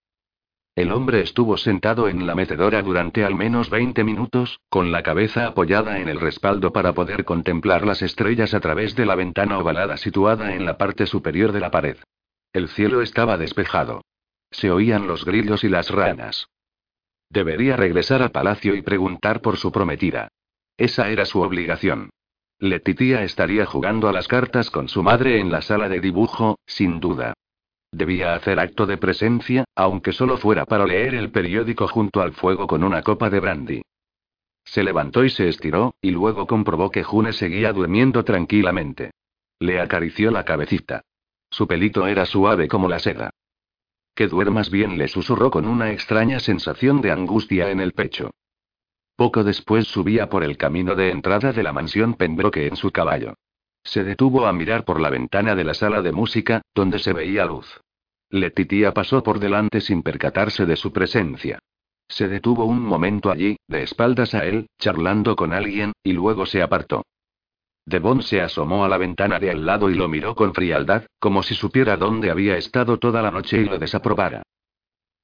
El 0.80 0.94
hombre 0.94 1.20
estuvo 1.20 1.58
sentado 1.58 2.08
en 2.08 2.26
la 2.26 2.36
metedora 2.36 2.82
durante 2.82 3.26
al 3.26 3.36
menos 3.36 3.70
20 3.70 4.02
minutos, 4.06 4.62
con 4.70 4.94
la 4.94 5.04
cabeza 5.04 5.46
apoyada 5.46 6.00
en 6.00 6.08
el 6.08 6.22
respaldo 6.22 6.72
para 6.72 6.94
poder 6.94 7.26
contemplar 7.26 7.86
las 7.86 8.02
estrellas 8.02 8.54
a 8.54 8.62
través 8.62 8.96
de 8.96 9.06
la 9.06 9.16
ventana 9.16 9.60
ovalada 9.60 9.98
situada 9.98 10.56
en 10.56 10.66
la 10.66 10.78
parte 10.78 11.06
superior 11.06 11.52
de 11.52 11.60
la 11.60 11.70
pared. 11.70 11.98
El 12.54 12.70
cielo 12.70 13.02
estaba 13.02 13.38
despejado. 13.38 14.06
Se 14.52 14.72
oían 14.72 15.06
los 15.06 15.26
grillos 15.26 15.66
y 15.66 15.68
las 15.68 15.90
ranas. 15.90 16.48
Debería 17.30 17.76
regresar 17.76 18.22
al 18.22 18.32
palacio 18.32 18.74
y 18.74 18.82
preguntar 18.82 19.42
por 19.42 19.58
su 19.58 19.74
prometida. 19.74 20.30
Esa 20.78 21.10
era 21.10 21.26
su 21.26 21.42
obligación. 21.42 22.10
Letitia 22.58 23.24
estaría 23.24 23.66
jugando 23.66 24.08
a 24.08 24.14
las 24.14 24.30
cartas 24.30 24.70
con 24.70 24.88
su 24.88 25.04
madre 25.04 25.42
en 25.42 25.52
la 25.52 25.62
sala 25.62 25.90
de 25.90 26.00
dibujo, 26.00 26.58
sin 26.66 27.02
duda. 27.02 27.34
Debía 27.92 28.36
hacer 28.36 28.60
acto 28.60 28.86
de 28.86 28.98
presencia, 28.98 29.66
aunque 29.76 30.14
solo 30.14 30.38
fuera 30.38 30.66
para 30.66 30.86
leer 30.86 31.16
el 31.16 31.32
periódico 31.32 31.88
junto 31.88 32.22
al 32.22 32.34
fuego 32.34 32.68
con 32.68 32.84
una 32.84 33.02
copa 33.02 33.30
de 33.30 33.40
brandy. 33.40 33.82
Se 34.64 34.84
levantó 34.84 35.24
y 35.24 35.32
se 35.32 35.48
estiró, 35.48 35.96
y 36.02 36.12
luego 36.12 36.46
comprobó 36.46 36.92
que 36.92 37.04
June 37.04 37.34
seguía 37.34 37.74
durmiendo 37.74 38.24
tranquilamente. 38.24 39.12
Le 39.60 39.82
acarició 39.82 40.30
la 40.30 40.46
cabecita. 40.46 41.02
Su 41.50 41.68
pelito 41.68 42.06
era 42.06 42.26
suave 42.26 42.68
como 42.68 42.88
la 42.88 43.00
seda. 43.00 43.32
Que 44.14 44.28
duermas 44.28 44.70
bien, 44.70 44.98
le 44.98 45.08
susurró 45.08 45.50
con 45.50 45.68
una 45.68 45.92
extraña 45.92 46.40
sensación 46.40 47.02
de 47.02 47.12
angustia 47.12 47.72
en 47.72 47.80
el 47.80 47.94
pecho. 47.94 48.32
Poco 49.16 49.44
después 49.44 49.88
subía 49.88 50.30
por 50.30 50.44
el 50.44 50.58
camino 50.58 50.96
de 50.96 51.10
entrada 51.10 51.52
de 51.52 51.64
la 51.64 51.74
mansión 51.74 52.14
Pembroke 52.14 52.68
en 52.68 52.76
su 52.76 52.92
caballo. 52.92 53.34
Se 53.90 54.04
detuvo 54.04 54.46
a 54.46 54.54
mirar 54.54 54.86
por 54.86 55.02
la 55.02 55.10
ventana 55.10 55.56
de 55.56 55.64
la 55.64 55.74
sala 55.74 56.04
de 56.04 56.12
música, 56.12 56.62
donde 56.76 57.00
se 57.00 57.12
veía 57.12 57.44
luz. 57.46 57.82
Letitia 58.30 58.94
pasó 58.94 59.24
por 59.24 59.40
delante 59.40 59.82
sin 59.82 60.04
percatarse 60.04 60.68
de 60.68 60.76
su 60.76 60.94
presencia. 60.94 61.58
Se 62.08 62.28
detuvo 62.28 62.66
un 62.66 62.82
momento 62.84 63.32
allí, 63.32 63.58
de 63.68 63.82
espaldas 63.82 64.36
a 64.36 64.46
él, 64.46 64.68
charlando 64.78 65.36
con 65.36 65.54
alguien, 65.54 65.94
y 66.04 66.14
luego 66.14 66.46
se 66.46 66.62
apartó. 66.62 67.02
Devon 67.84 68.22
se 68.22 68.42
asomó 68.42 68.86
a 68.86 68.90
la 68.90 69.00
ventana 69.00 69.40
de 69.40 69.50
al 69.50 69.66
lado 69.66 69.90
y 69.90 69.96
lo 69.96 70.08
miró 70.08 70.36
con 70.36 70.54
frialdad, 70.54 71.08
como 71.18 71.42
si 71.42 71.56
supiera 71.56 71.98
dónde 71.98 72.30
había 72.30 72.58
estado 72.58 73.00
toda 73.00 73.24
la 73.24 73.32
noche 73.32 73.58
y 73.58 73.66
lo 73.66 73.80
desaprobara. 73.80 74.44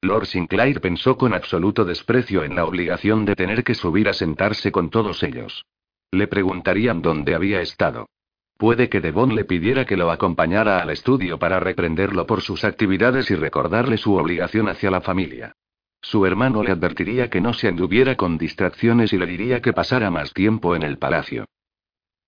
Lord 0.02 0.26
Sinclair 0.26 0.82
pensó 0.82 1.18
con 1.18 1.36
absoluto 1.36 1.86
desprecio 1.86 2.44
en 2.44 2.56
la 2.56 2.66
obligación 2.66 3.26
de 3.26 3.36
tener 3.36 3.64
que 3.64 3.76
subir 3.76 4.10
a 4.10 4.14
sentarse 4.14 4.72
con 4.72 4.90
todos 4.90 5.22
ellos. 5.22 5.68
Le 6.10 6.26
preguntarían 6.26 7.04
dónde 7.04 7.36
había 7.36 7.62
estado. 7.62 8.08
Puede 8.58 8.88
que 8.88 9.02
Devon 9.02 9.36
le 9.36 9.44
pidiera 9.44 9.86
que 9.86 9.98
lo 9.98 10.12
acompañara 10.12 10.80
al 10.80 10.90
estudio 10.90 11.38
para 11.38 11.60
reprenderlo 11.60 12.26
por 12.26 12.42
sus 12.42 12.64
actividades 12.64 13.30
y 13.30 13.36
recordarle 13.36 13.98
su 13.98 14.16
obligación 14.16 14.70
hacia 14.70 14.90
la 14.90 15.02
familia. 15.02 15.54
Su 16.02 16.26
hermano 16.26 16.64
le 16.64 16.72
advertiría 16.72 17.30
que 17.30 17.42
no 17.42 17.54
se 17.54 17.68
anduviera 17.68 18.16
con 18.16 18.38
distracciones 18.38 19.12
y 19.12 19.18
le 19.18 19.26
diría 19.26 19.62
que 19.62 19.74
pasara 19.74 20.10
más 20.10 20.34
tiempo 20.34 20.76
en 20.76 20.84
el 20.84 20.98
palacio. 20.98 21.46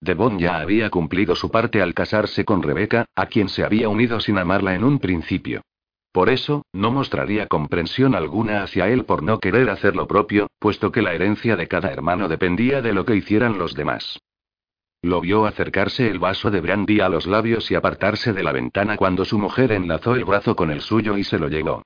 Devon 0.02 0.38
ya 0.38 0.60
había 0.60 0.90
cumplido 0.90 1.36
su 1.36 1.50
parte 1.50 1.82
al 1.82 1.94
casarse 1.94 2.44
con 2.44 2.62
Rebeca, 2.62 3.06
a 3.16 3.28
quien 3.28 3.50
se 3.50 3.64
había 3.64 3.88
unido 3.88 4.20
sin 4.20 4.38
amarla 4.38 4.76
en 4.76 4.84
un 4.84 5.00
principio. 5.00 5.62
Por 6.12 6.30
eso, 6.30 6.66
no 6.74 6.92
mostraría 6.92 7.48
comprensión 7.48 8.16
alguna 8.16 8.64
hacia 8.64 8.90
él 8.90 9.06
por 9.06 9.24
no 9.24 9.40
querer 9.40 9.70
hacer 9.70 9.96
lo 9.96 10.08
propio, 10.08 10.48
puesto 10.60 10.92
que 10.92 11.02
la 11.02 11.14
herencia 11.14 11.56
de 11.56 11.68
cada 11.68 11.92
hermano 11.92 12.28
dependía 12.28 12.82
de 12.82 12.94
lo 12.94 13.06
que 13.06 13.16
hicieran 13.16 13.58
los 13.58 13.76
demás. 13.76 14.20
Lo 15.02 15.22
vio 15.22 15.46
acercarse 15.46 16.10
el 16.10 16.20
vaso 16.20 16.50
de 16.50 16.60
brandy 16.60 17.00
a 17.00 17.10
los 17.10 17.28
labios 17.28 17.70
y 17.70 17.76
apartarse 17.76 18.34
de 18.34 18.44
la 18.44 18.52
ventana 18.52 18.98
cuando 18.98 19.26
su 19.26 19.38
mujer 19.38 19.72
enlazó 19.72 20.16
el 20.16 20.26
brazo 20.26 20.56
con 20.56 20.72
el 20.72 20.82
suyo 20.82 21.18
y 21.18 21.24
se 21.24 21.38
lo 21.38 21.48
llevó. 21.48 21.84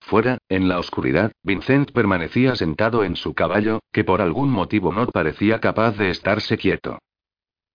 Fuera, 0.00 0.38
en 0.48 0.68
la 0.68 0.78
oscuridad, 0.78 1.32
Vincent 1.42 1.92
permanecía 1.92 2.56
sentado 2.56 3.04
en 3.04 3.16
su 3.16 3.34
caballo, 3.34 3.80
que 3.92 4.02
por 4.02 4.20
algún 4.20 4.50
motivo 4.50 4.92
no 4.92 5.06
parecía 5.06 5.60
capaz 5.60 5.96
de 5.96 6.10
estarse 6.10 6.58
quieto. 6.58 6.98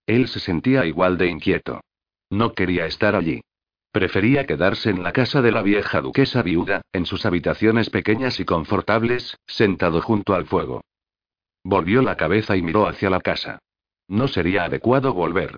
Él 0.06 0.28
se 0.28 0.39
sentía 0.39 0.86
igual 0.86 1.17
de 1.17 1.28
inquieto. 1.28 1.82
No 2.30 2.54
quería 2.54 2.86
estar 2.86 3.15
allí. 3.15 3.41
Prefería 3.91 4.46
quedarse 4.46 4.89
en 4.89 5.04
la 5.04 5.13
casa 5.13 5.41
de 5.41 5.52
la 5.52 5.62
vieja 5.62 6.02
duquesa 6.02 6.41
viuda, 6.41 6.82
en 6.91 7.06
sus 7.06 7.26
habitaciones 7.26 7.89
pequeñas 7.89 8.39
y 8.39 8.46
confortables, 8.46 9.38
sentado 9.48 10.02
junto 10.02 10.34
al 10.34 10.46
fuego. 10.46 10.82
Volvió 11.63 12.02
la 12.02 12.15
cabeza 12.17 12.56
y 12.58 12.62
miró 12.62 12.88
hacia 12.88 13.10
la 13.10 13.22
casa. 13.22 13.60
No 14.08 14.28
sería 14.28 14.63
adecuado 14.63 15.13
volver. 15.13 15.58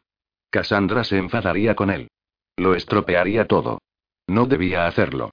Cassandra 0.49 1.03
se 1.03 1.17
enfadaría 1.17 1.75
con 1.75 1.89
él. 1.89 2.09
Lo 2.57 2.73
estropearía 2.75 3.45
todo. 3.45 3.79
No 4.27 4.45
debía 4.45 4.87
hacerlo. 4.87 5.31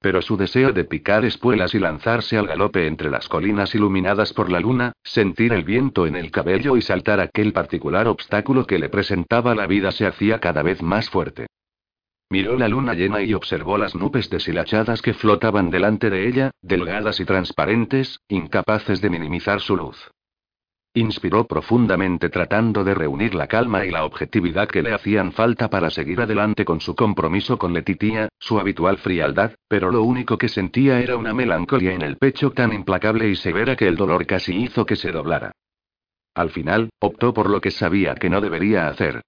Pero 0.00 0.22
su 0.22 0.36
deseo 0.36 0.72
de 0.72 0.84
picar 0.84 1.24
espuelas 1.24 1.74
y 1.74 1.78
lanzarse 1.78 2.36
al 2.36 2.46
galope 2.46 2.86
entre 2.86 3.10
las 3.10 3.28
colinas 3.28 3.74
iluminadas 3.74 4.32
por 4.32 4.50
la 4.50 4.60
luna, 4.60 4.92
sentir 5.02 5.52
el 5.52 5.64
viento 5.64 6.06
en 6.06 6.16
el 6.16 6.30
cabello 6.30 6.76
y 6.76 6.82
saltar 6.82 7.18
aquel 7.20 7.52
particular 7.52 8.06
obstáculo 8.06 8.66
que 8.66 8.78
le 8.78 8.88
presentaba 8.88 9.54
la 9.54 9.66
vida 9.66 9.90
se 9.90 10.06
hacía 10.06 10.38
cada 10.38 10.62
vez 10.62 10.82
más 10.82 11.08
fuerte. 11.08 11.46
Miró 12.28 12.56
la 12.56 12.68
luna 12.68 12.94
llena 12.94 13.22
y 13.22 13.34
observó 13.34 13.78
las 13.78 13.94
nubes 13.94 14.28
deshilachadas 14.28 15.00
que 15.00 15.14
flotaban 15.14 15.70
delante 15.70 16.10
de 16.10 16.28
ella, 16.28 16.50
delgadas 16.60 17.20
y 17.20 17.24
transparentes, 17.24 18.20
incapaces 18.28 19.00
de 19.00 19.10
minimizar 19.10 19.60
su 19.60 19.76
luz. 19.76 20.10
Inspiró 20.96 21.46
profundamente 21.46 22.30
tratando 22.30 22.82
de 22.82 22.94
reunir 22.94 23.34
la 23.34 23.48
calma 23.48 23.84
y 23.84 23.90
la 23.90 24.06
objetividad 24.06 24.66
que 24.66 24.80
le 24.80 24.94
hacían 24.94 25.32
falta 25.32 25.68
para 25.68 25.90
seguir 25.90 26.22
adelante 26.22 26.64
con 26.64 26.80
su 26.80 26.94
compromiso 26.94 27.58
con 27.58 27.74
Letitia, 27.74 28.30
su 28.38 28.58
habitual 28.58 28.96
frialdad, 28.96 29.52
pero 29.68 29.90
lo 29.90 30.02
único 30.04 30.38
que 30.38 30.48
sentía 30.48 30.98
era 31.00 31.18
una 31.18 31.34
melancolía 31.34 31.92
en 31.92 32.00
el 32.00 32.16
pecho 32.16 32.52
tan 32.52 32.72
implacable 32.72 33.28
y 33.28 33.36
severa 33.36 33.76
que 33.76 33.86
el 33.86 33.96
dolor 33.96 34.24
casi 34.24 34.56
hizo 34.56 34.86
que 34.86 34.96
se 34.96 35.12
doblara. 35.12 35.52
Al 36.32 36.48
final, 36.48 36.88
optó 36.98 37.34
por 37.34 37.50
lo 37.50 37.60
que 37.60 37.72
sabía 37.72 38.14
que 38.14 38.30
no 38.30 38.40
debería 38.40 38.88
hacer. 38.88 39.20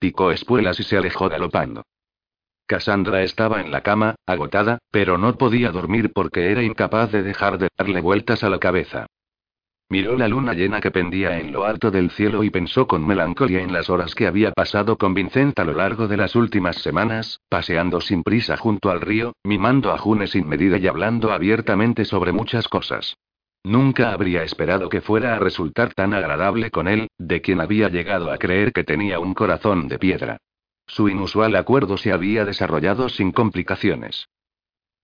Picó 0.00 0.32
espuelas 0.32 0.80
y 0.80 0.82
se 0.82 0.96
alejó 0.96 1.28
galopando. 1.28 1.84
Cassandra 2.66 3.22
estaba 3.22 3.60
en 3.60 3.70
la 3.70 3.82
cama, 3.82 4.16
agotada, 4.26 4.78
pero 4.90 5.18
no 5.18 5.38
podía 5.38 5.70
dormir 5.70 6.10
porque 6.12 6.50
era 6.50 6.64
incapaz 6.64 7.12
de 7.12 7.22
dejar 7.22 7.58
de 7.58 7.68
darle 7.78 8.00
vueltas 8.00 8.42
a 8.42 8.50
la 8.50 8.58
cabeza. 8.58 9.06
Miró 9.92 10.16
la 10.16 10.26
luna 10.26 10.54
llena 10.54 10.80
que 10.80 10.90
pendía 10.90 11.38
en 11.38 11.52
lo 11.52 11.66
alto 11.66 11.90
del 11.90 12.10
cielo 12.10 12.44
y 12.44 12.48
pensó 12.48 12.86
con 12.86 13.06
melancolía 13.06 13.60
en 13.60 13.74
las 13.74 13.90
horas 13.90 14.14
que 14.14 14.26
había 14.26 14.50
pasado 14.50 14.96
con 14.96 15.12
Vincent 15.12 15.58
a 15.58 15.64
lo 15.64 15.74
largo 15.74 16.08
de 16.08 16.16
las 16.16 16.34
últimas 16.34 16.76
semanas, 16.76 17.42
paseando 17.50 18.00
sin 18.00 18.22
prisa 18.22 18.56
junto 18.56 18.90
al 18.90 19.02
río, 19.02 19.34
mimando 19.44 19.92
a 19.92 19.98
June 19.98 20.28
sin 20.28 20.48
medida 20.48 20.78
y 20.78 20.86
hablando 20.86 21.30
abiertamente 21.30 22.06
sobre 22.06 22.32
muchas 22.32 22.68
cosas. 22.68 23.18
Nunca 23.64 24.12
habría 24.12 24.42
esperado 24.44 24.88
que 24.88 25.02
fuera 25.02 25.34
a 25.34 25.38
resultar 25.38 25.92
tan 25.92 26.14
agradable 26.14 26.70
con 26.70 26.88
él, 26.88 27.08
de 27.18 27.42
quien 27.42 27.60
había 27.60 27.90
llegado 27.90 28.32
a 28.32 28.38
creer 28.38 28.72
que 28.72 28.84
tenía 28.84 29.20
un 29.20 29.34
corazón 29.34 29.88
de 29.88 29.98
piedra. 29.98 30.38
Su 30.86 31.10
inusual 31.10 31.54
acuerdo 31.54 31.98
se 31.98 32.12
había 32.12 32.46
desarrollado 32.46 33.10
sin 33.10 33.30
complicaciones. 33.30 34.26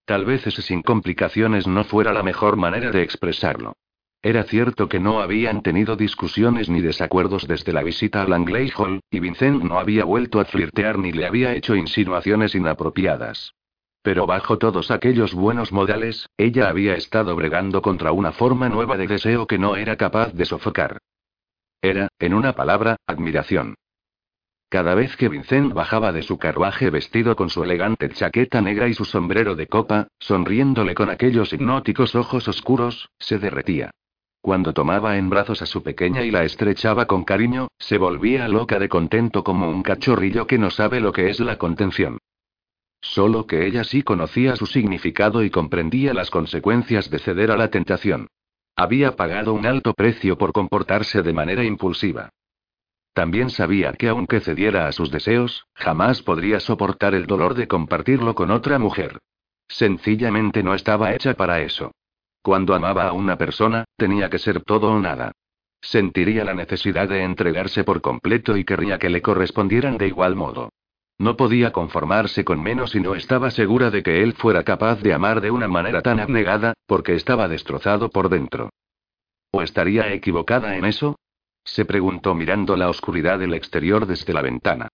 Tal 0.07 0.25
vez 0.25 0.47
ese 0.47 0.63
sin 0.63 0.81
complicaciones 0.81 1.67
no 1.67 1.85
fuera 1.85 2.15
la 2.15 2.23
mejor 2.23 2.57
manera 2.57 2.91
de 2.91 3.03
expresarlo. 3.03 3.75
Era 4.23 4.43
cierto 4.43 4.89
que 4.89 4.99
no 4.99 5.21
habían 5.21 5.63
tenido 5.63 5.95
discusiones 5.95 6.69
ni 6.69 6.81
desacuerdos 6.81 7.47
desde 7.47 7.73
la 7.73 7.85
visita 7.85 8.23
a 8.23 8.27
Langley 8.27 8.73
Hall, 8.77 9.01
y 9.11 9.21
Vincent 9.21 9.63
no 9.63 9.79
había 9.79 10.05
vuelto 10.05 10.41
a 10.41 10.45
flirtear 10.45 10.99
ni 10.99 11.13
le 11.13 11.25
había 11.25 11.55
hecho 11.55 11.77
insinuaciones 11.77 12.57
inapropiadas. 12.57 13.55
Pero 14.03 14.27
bajo 14.27 14.59
todos 14.59 14.91
aquellos 14.91 15.35
buenos 15.35 15.73
modales, 15.73 16.29
ella 16.37 16.69
había 16.69 16.95
estado 16.95 17.37
bregando 17.37 17.81
contra 17.81 18.11
una 18.11 18.33
forma 18.33 18.69
nueva 18.69 18.97
de 18.97 19.07
deseo 19.07 19.47
que 19.47 19.59
no 19.59 19.77
era 19.77 19.97
capaz 19.97 20.33
de 20.33 20.47
sofocar. 20.47 20.99
Era, 21.81 22.09
en 22.19 22.35
una 22.35 22.55
palabra, 22.55 22.97
admiración. 23.07 23.77
Cada 24.69 24.95
vez 24.95 25.17
que 25.17 25.29
Vincent 25.29 25.73
bajaba 25.73 26.13
de 26.13 26.23
su 26.23 26.39
carruaje 26.39 26.91
vestido 26.91 27.37
con 27.37 27.51
su 27.51 27.63
elegante 27.63 28.09
chaqueta 28.11 28.61
negra 28.61 28.89
y 28.89 28.95
su 28.95 29.05
sombrero 29.05 29.55
de 29.55 29.69
copa, 29.69 30.09
sonriéndole 30.19 30.95
con 30.95 31.09
aquellos 31.09 31.53
hipnóticos 31.53 32.15
ojos 32.17 32.49
oscuros, 32.49 33.09
se 33.19 33.39
derretía. 33.39 33.93
Cuando 34.41 34.73
tomaba 34.73 35.19
en 35.19 35.29
brazos 35.29 35.63
a 35.63 35.67
su 35.67 35.83
pequeña 35.83 36.23
y 36.23 36.31
la 36.31 36.45
estrechaba 36.45 37.07
con 37.07 37.25
cariño, 37.25 37.69
se 37.79 37.99
volvía 37.99 38.49
loca 38.49 38.79
de 38.79 38.89
contento 38.89 39.43
como 39.45 39.69
un 39.69 39.83
cachorrillo 39.83 40.47
que 40.47 40.59
no 40.59 40.71
sabe 40.71 41.01
lo 41.01 41.13
que 41.13 41.29
es 41.29 41.41
la 41.41 41.59
contención. 41.59 42.19
Solo 43.01 43.47
que 43.47 43.67
ella 43.67 43.85
sí 43.85 44.03
conocía 44.03 44.57
su 44.57 44.67
significado 44.67 45.43
y 45.43 45.51
comprendía 45.51 46.15
las 46.15 46.31
consecuencias 46.31 47.11
de 47.11 47.19
ceder 47.19 47.51
a 47.51 47.57
la 47.57 47.69
tentación. 47.71 48.29
Había 48.77 49.17
pagado 49.17 49.55
un 49.55 49.67
alto 49.67 49.93
precio 49.93 50.39
por 50.39 50.53
comportarse 50.53 51.23
de 51.23 51.33
manera 51.33 51.65
impulsiva. 51.65 52.31
También 53.13 53.51
sabía 53.51 53.93
que 53.93 54.09
aunque 54.09 54.41
cediera 54.41 54.87
a 54.87 54.93
sus 54.93 55.11
deseos, 55.11 55.67
jamás 55.75 56.23
podría 56.23 56.61
soportar 56.61 57.15
el 57.15 57.27
dolor 57.27 57.55
de 57.55 57.67
compartirlo 57.67 58.37
con 58.37 58.53
otra 58.53 58.79
mujer. 58.79 59.19
Sencillamente 59.67 60.63
no 60.63 60.75
estaba 60.75 61.13
hecha 61.13 61.35
para 61.35 61.61
eso. 61.61 61.93
Cuando 62.43 62.75
amaba 62.75 63.09
a 63.09 63.13
una 63.13 63.37
persona, 63.37 63.85
tenía 63.97 64.31
que 64.31 64.39
ser 64.39 64.63
todo 64.63 64.93
o 64.93 65.01
nada. 65.01 65.33
Sentiría 65.81 66.45
la 66.45 66.55
necesidad 66.55 67.09
de 67.09 67.23
entregarse 67.23 67.85
por 67.85 68.01
completo 68.01 68.57
y 68.57 68.65
querría 68.65 68.99
que 68.99 69.11
le 69.11 69.23
correspondieran 69.23 69.99
de 69.99 70.09
igual 70.09 70.35
modo. 70.35 70.71
No 71.19 71.37
podía 71.37 71.73
conformarse 71.73 72.45
con 72.45 72.63
menos 72.63 72.95
y 72.95 73.01
no 73.01 73.15
estaba 73.15 73.51
segura 73.51 73.91
de 73.91 74.03
que 74.03 74.23
él 74.23 74.35
fuera 74.35 74.63
capaz 74.63 75.01
de 75.03 75.13
amar 75.13 75.41
de 75.41 75.51
una 75.51 75.67
manera 75.67 76.01
tan 76.01 76.21
abnegada, 76.21 76.75
porque 76.87 77.15
estaba 77.15 77.49
destrozado 77.49 78.09
por 78.11 78.29
dentro. 78.29 78.71
¿O 79.51 79.63
estaría 79.63 80.13
equivocada 80.13 80.77
en 80.77 80.85
eso? 80.85 81.17
Se 81.65 81.85
preguntó 81.85 82.35
mirando 82.35 82.77
la 82.77 82.89
oscuridad 82.89 83.39
del 83.39 83.55
exterior 83.55 84.07
desde 84.07 84.33
la 84.33 84.43
ventana. 84.43 84.89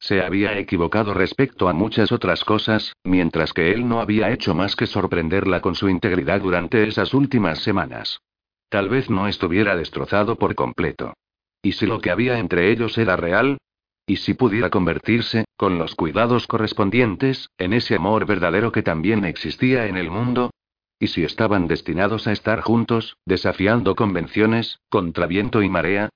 Se 0.00 0.22
había 0.22 0.58
equivocado 0.58 1.12
respecto 1.12 1.68
a 1.68 1.74
muchas 1.74 2.10
otras 2.10 2.42
cosas, 2.42 2.94
mientras 3.04 3.52
que 3.52 3.70
él 3.70 3.86
no 3.86 4.00
había 4.00 4.30
hecho 4.30 4.54
más 4.54 4.74
que 4.74 4.86
sorprenderla 4.86 5.60
con 5.60 5.74
su 5.74 5.90
integridad 5.90 6.40
durante 6.40 6.88
esas 6.88 7.12
últimas 7.12 7.58
semanas. 7.58 8.22
Tal 8.70 8.88
vez 8.88 9.10
no 9.10 9.28
estuviera 9.28 9.76
destrozado 9.76 10.36
por 10.36 10.54
completo. 10.54 11.12
¿Y 11.62 11.72
si 11.72 11.84
lo 11.84 12.00
que 12.00 12.10
había 12.10 12.38
entre 12.38 12.70
ellos 12.70 12.96
era 12.96 13.16
real? 13.16 13.58
¿Y 14.06 14.16
si 14.16 14.32
pudiera 14.32 14.70
convertirse, 14.70 15.44
con 15.58 15.78
los 15.78 15.94
cuidados 15.94 16.46
correspondientes, 16.46 17.50
en 17.58 17.74
ese 17.74 17.96
amor 17.96 18.24
verdadero 18.24 18.72
que 18.72 18.82
también 18.82 19.26
existía 19.26 19.86
en 19.86 19.98
el 19.98 20.10
mundo? 20.10 20.50
¿Y 20.98 21.08
si 21.08 21.24
estaban 21.24 21.68
destinados 21.68 22.26
a 22.26 22.32
estar 22.32 22.62
juntos, 22.62 23.16
desafiando 23.26 23.94
convenciones, 23.94 24.80
contra 24.88 25.26
viento 25.26 25.62
y 25.62 25.68
marea? 25.68 26.08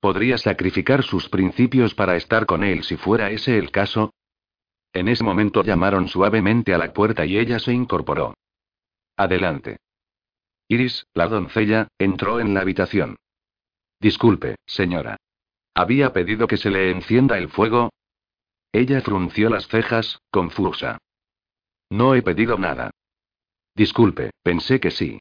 ¿Podría 0.00 0.38
sacrificar 0.38 1.02
sus 1.02 1.28
principios 1.28 1.94
para 1.94 2.16
estar 2.16 2.46
con 2.46 2.64
él 2.64 2.84
si 2.84 2.96
fuera 2.96 3.30
ese 3.30 3.58
el 3.58 3.70
caso? 3.70 4.14
En 4.92 5.08
ese 5.08 5.22
momento 5.22 5.62
llamaron 5.62 6.08
suavemente 6.08 6.74
a 6.74 6.78
la 6.78 6.92
puerta 6.92 7.26
y 7.26 7.38
ella 7.38 7.58
se 7.58 7.72
incorporó. 7.72 8.34
Adelante. 9.16 9.78
Iris, 10.68 11.06
la 11.12 11.28
doncella, 11.28 11.88
entró 11.98 12.40
en 12.40 12.54
la 12.54 12.60
habitación. 12.60 13.16
Disculpe, 14.00 14.56
señora. 14.66 15.18
¿Había 15.74 16.12
pedido 16.12 16.46
que 16.46 16.56
se 16.56 16.70
le 16.70 16.90
encienda 16.90 17.36
el 17.36 17.50
fuego? 17.50 17.90
Ella 18.72 19.02
frunció 19.02 19.50
las 19.50 19.68
cejas, 19.68 20.20
confusa. 20.30 20.98
No 21.90 22.14
he 22.14 22.22
pedido 22.22 22.56
nada. 22.56 22.90
Disculpe, 23.74 24.30
pensé 24.42 24.80
que 24.80 24.90
sí. 24.90 25.20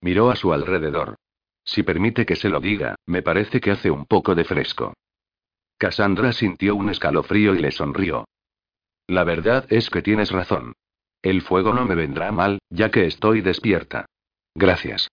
Miró 0.00 0.30
a 0.30 0.36
su 0.36 0.52
alrededor. 0.52 1.16
Si 1.64 1.82
permite 1.82 2.26
que 2.26 2.36
se 2.36 2.48
lo 2.48 2.60
diga, 2.60 2.96
me 3.06 3.22
parece 3.22 3.60
que 3.60 3.70
hace 3.70 3.90
un 3.90 4.06
poco 4.06 4.34
de 4.34 4.44
fresco. 4.44 4.94
Cassandra 5.78 6.32
sintió 6.32 6.76
un 6.76 6.90
escalofrío 6.90 7.54
y 7.54 7.60
le 7.60 7.70
sonrió. 7.70 8.26
La 9.06 9.24
verdad 9.24 9.66
es 9.70 9.90
que 9.90 10.02
tienes 10.02 10.30
razón. 10.30 10.74
El 11.22 11.42
fuego 11.42 11.72
no 11.72 11.84
me 11.84 11.94
vendrá 11.94 12.32
mal, 12.32 12.58
ya 12.70 12.90
que 12.90 13.06
estoy 13.06 13.40
despierta. 13.40 14.06
Gracias. 14.54 15.08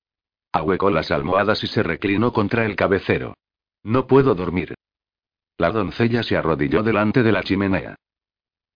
Ahuecó 0.52 0.90
las 0.90 1.12
almohadas 1.12 1.64
y 1.64 1.68
se 1.68 1.84
reclinó 1.84 2.34
contra 2.34 2.66
el 2.66 2.76
cabecero. 2.76 3.36
No 3.84 4.08
puedo 4.08 4.36
dormir. 4.36 4.76
La 5.58 5.72
doncella 5.72 6.24
se 6.24 6.36
arrodilló 6.36 6.84
delante 6.84 7.24
de 7.24 7.32
la 7.32 7.44
chimenea. 7.44 7.96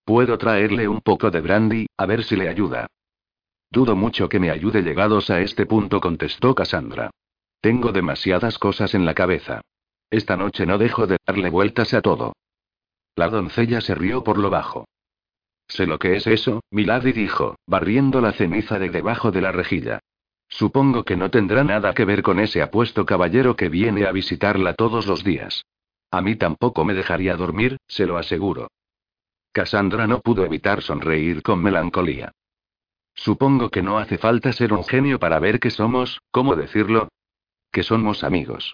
Puedo 0.06 0.38
traerle 0.38 0.88
un 0.88 1.02
poco 1.02 1.32
de 1.32 1.42
brandy, 1.42 1.88
a 1.98 2.06
ver 2.06 2.24
si 2.24 2.36
le 2.36 2.48
ayuda. 2.48 2.88
Dudo 3.70 3.96
mucho 3.96 4.30
que 4.30 4.40
me 4.40 4.52
ayude 4.52 4.84
llegados 4.84 5.30
a 5.30 5.42
este 5.42 5.66
punto, 5.66 6.00
contestó 6.00 6.56
Cassandra. 6.56 7.12
Tengo 7.66 7.92
demasiadas 7.92 8.60
cosas 8.60 8.94
en 8.94 9.06
la 9.06 9.16
cabeza. 9.16 9.62
Esta 10.12 10.38
noche 10.38 10.68
no 10.68 10.78
dejo 10.78 11.08
de 11.08 11.18
darle 11.26 11.50
vueltas 11.50 11.96
a 11.96 12.02
todo. 12.04 12.34
La 13.16 13.28
doncella 13.28 13.82
se 13.82 13.96
rió 13.96 14.24
por 14.24 14.38
lo 14.38 14.52
bajo. 14.52 14.86
Sé 15.68 15.88
lo 15.88 15.98
que 15.98 16.16
es 16.16 16.28
eso, 16.28 16.60
Milady 16.70 17.12
dijo, 17.12 17.56
barriendo 17.66 18.22
la 18.22 18.34
ceniza 18.34 18.78
de 18.78 18.90
debajo 18.90 19.32
de 19.32 19.42
la 19.42 19.52
rejilla. 19.52 19.98
Supongo 20.48 21.06
que 21.06 21.18
no 21.18 21.32
tendrá 21.32 21.64
nada 21.64 21.96
que 21.96 22.06
ver 22.06 22.22
con 22.22 22.40
ese 22.40 22.62
apuesto 22.62 23.04
caballero 23.04 23.56
que 23.56 23.68
viene 23.68 24.06
a 24.06 24.12
visitarla 24.12 24.76
todos 24.76 25.08
los 25.08 25.24
días. 25.24 25.66
A 26.12 26.22
mí 26.22 26.36
tampoco 26.36 26.86
me 26.86 26.94
dejaría 26.94 27.36
dormir, 27.36 27.78
se 27.88 28.06
lo 28.06 28.20
aseguro. 28.20 28.68
Cassandra 29.52 30.06
no 30.06 30.20
pudo 30.20 30.46
evitar 30.46 30.84
sonreír 30.84 31.42
con 31.42 31.64
melancolía. 31.64 32.32
Supongo 33.16 33.72
que 33.72 33.82
no 33.82 33.98
hace 33.98 34.20
falta 34.20 34.54
ser 34.54 34.72
un 34.72 34.84
genio 34.84 35.18
para 35.18 35.40
ver 35.40 35.60
que 35.60 35.72
somos, 35.72 36.22
¿cómo 36.30 36.56
decirlo? 36.56 37.10
Que 37.76 37.84
somos 37.84 38.24
amigos. 38.24 38.74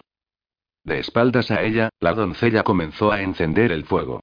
De 0.84 1.00
espaldas 1.00 1.50
a 1.50 1.60
ella, 1.64 1.88
la 1.98 2.14
doncella 2.14 2.62
comenzó 2.62 3.10
a 3.10 3.20
encender 3.20 3.72
el 3.72 3.84
fuego. 3.84 4.20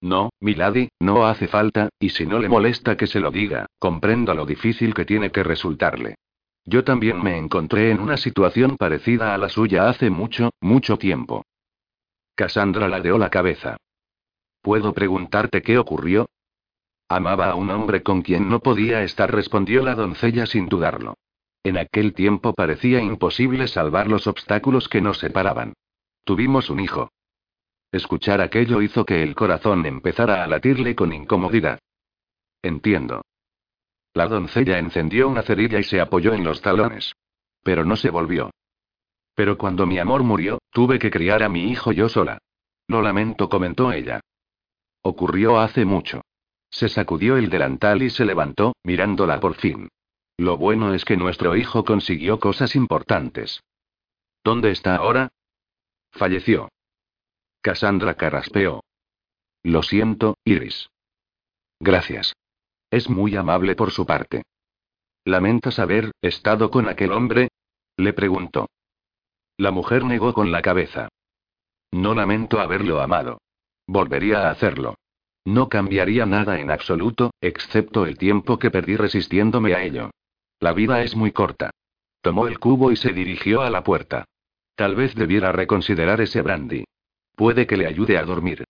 No, 0.00 0.30
Milady, 0.40 0.88
no 1.00 1.26
hace 1.26 1.48
falta, 1.48 1.90
y 1.98 2.08
si 2.08 2.24
no 2.24 2.38
le 2.38 2.48
molesta 2.48 2.96
que 2.96 3.06
se 3.06 3.20
lo 3.20 3.30
diga, 3.30 3.66
comprendo 3.78 4.32
lo 4.32 4.46
difícil 4.46 4.94
que 4.94 5.04
tiene 5.04 5.30
que 5.30 5.42
resultarle. 5.42 6.14
Yo 6.64 6.82
también 6.82 7.22
me 7.22 7.36
encontré 7.36 7.90
en 7.90 8.00
una 8.00 8.16
situación 8.16 8.78
parecida 8.78 9.34
a 9.34 9.36
la 9.36 9.50
suya 9.50 9.90
hace 9.90 10.08
mucho, 10.08 10.48
mucho 10.62 10.96
tiempo. 10.96 11.44
Cassandra 12.34 12.88
ladeó 12.88 13.18
la 13.18 13.28
cabeza. 13.28 13.76
¿Puedo 14.62 14.94
preguntarte 14.94 15.60
qué 15.60 15.76
ocurrió? 15.76 16.30
Amaba 17.06 17.50
a 17.50 17.54
un 17.54 17.68
hombre 17.68 18.02
con 18.02 18.22
quien 18.22 18.48
no 18.48 18.60
podía 18.60 19.02
estar, 19.02 19.30
respondió 19.30 19.82
la 19.82 19.94
doncella 19.94 20.46
sin 20.46 20.70
dudarlo. 20.70 21.18
En 21.62 21.76
aquel 21.76 22.14
tiempo 22.14 22.54
parecía 22.54 23.00
imposible 23.00 23.68
salvar 23.68 24.08
los 24.08 24.26
obstáculos 24.26 24.88
que 24.88 25.00
nos 25.00 25.18
separaban. 25.18 25.74
Tuvimos 26.24 26.70
un 26.70 26.80
hijo. 26.80 27.10
Escuchar 27.92 28.40
aquello 28.40 28.80
hizo 28.82 29.04
que 29.04 29.22
el 29.22 29.34
corazón 29.34 29.84
empezara 29.84 30.42
a 30.42 30.46
latirle 30.46 30.94
con 30.94 31.12
incomodidad. 31.12 31.78
Entiendo. 32.62 33.22
La 34.14 34.26
doncella 34.26 34.78
encendió 34.78 35.28
una 35.28 35.42
cerilla 35.42 35.78
y 35.78 35.84
se 35.84 36.00
apoyó 36.00 36.32
en 36.32 36.44
los 36.44 36.62
talones. 36.62 37.12
Pero 37.62 37.84
no 37.84 37.96
se 37.96 38.10
volvió. 38.10 38.50
Pero 39.34 39.58
cuando 39.58 39.86
mi 39.86 39.98
amor 39.98 40.22
murió, 40.22 40.58
tuve 40.70 40.98
que 40.98 41.10
criar 41.10 41.42
a 41.42 41.48
mi 41.48 41.70
hijo 41.70 41.92
yo 41.92 42.08
sola. 42.08 42.38
Lo 42.88 43.02
lamento, 43.02 43.48
comentó 43.48 43.92
ella. 43.92 44.20
Ocurrió 45.02 45.60
hace 45.60 45.84
mucho. 45.84 46.22
Se 46.70 46.88
sacudió 46.88 47.36
el 47.36 47.50
delantal 47.50 48.02
y 48.02 48.10
se 48.10 48.24
levantó, 48.24 48.74
mirándola 48.84 49.40
por 49.40 49.54
fin. 49.54 49.88
Lo 50.40 50.56
bueno 50.56 50.94
es 50.94 51.04
que 51.04 51.18
nuestro 51.18 51.54
hijo 51.54 51.84
consiguió 51.84 52.40
cosas 52.40 52.74
importantes. 52.74 53.62
¿Dónde 54.42 54.70
está 54.70 54.96
ahora? 54.96 55.28
Falleció. 56.12 56.70
Cassandra 57.60 58.14
carraspeó. 58.14 58.82
Lo 59.62 59.82
siento, 59.82 60.38
Iris. 60.46 60.88
Gracias. 61.78 62.32
Es 62.90 63.10
muy 63.10 63.36
amable 63.36 63.76
por 63.76 63.90
su 63.90 64.06
parte. 64.06 64.44
¿Lamentas 65.26 65.78
haber 65.78 66.12
estado 66.22 66.70
con 66.70 66.88
aquel 66.88 67.12
hombre? 67.12 67.50
Le 67.98 68.14
preguntó. 68.14 68.70
La 69.58 69.72
mujer 69.72 70.04
negó 70.04 70.32
con 70.32 70.50
la 70.50 70.62
cabeza. 70.62 71.10
No 71.92 72.14
lamento 72.14 72.60
haberlo 72.60 73.02
amado. 73.02 73.42
Volvería 73.86 74.48
a 74.48 74.52
hacerlo. 74.52 74.94
No 75.44 75.68
cambiaría 75.68 76.24
nada 76.24 76.60
en 76.60 76.70
absoluto, 76.70 77.30
excepto 77.42 78.06
el 78.06 78.16
tiempo 78.16 78.58
que 78.58 78.70
perdí 78.70 78.96
resistiéndome 78.96 79.74
a 79.74 79.82
ello. 79.82 80.10
La 80.60 80.74
vida 80.74 81.02
es 81.02 81.16
muy 81.16 81.32
corta. 81.32 81.70
Tomó 82.20 82.46
el 82.46 82.58
cubo 82.58 82.92
y 82.92 82.96
se 82.96 83.12
dirigió 83.12 83.62
a 83.62 83.70
la 83.70 83.82
puerta. 83.82 84.26
Tal 84.74 84.94
vez 84.94 85.14
debiera 85.14 85.52
reconsiderar 85.52 86.20
ese 86.20 86.42
brandy. 86.42 86.84
Puede 87.34 87.66
que 87.66 87.78
le 87.78 87.86
ayude 87.86 88.18
a 88.18 88.24
dormir. 88.24 88.64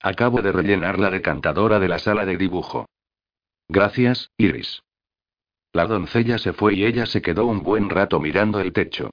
Acabo 0.00 0.42
de 0.42 0.50
rellenar 0.50 0.98
la 0.98 1.10
decantadora 1.10 1.78
de 1.78 1.88
la 1.88 2.00
sala 2.00 2.26
de 2.26 2.36
dibujo. 2.36 2.86
Gracias, 3.68 4.30
Iris. 4.36 4.82
La 5.72 5.86
doncella 5.86 6.38
se 6.38 6.52
fue 6.52 6.74
y 6.74 6.84
ella 6.84 7.06
se 7.06 7.22
quedó 7.22 7.46
un 7.46 7.62
buen 7.62 7.90
rato 7.90 8.18
mirando 8.18 8.60
el 8.60 8.72
techo. 8.72 9.10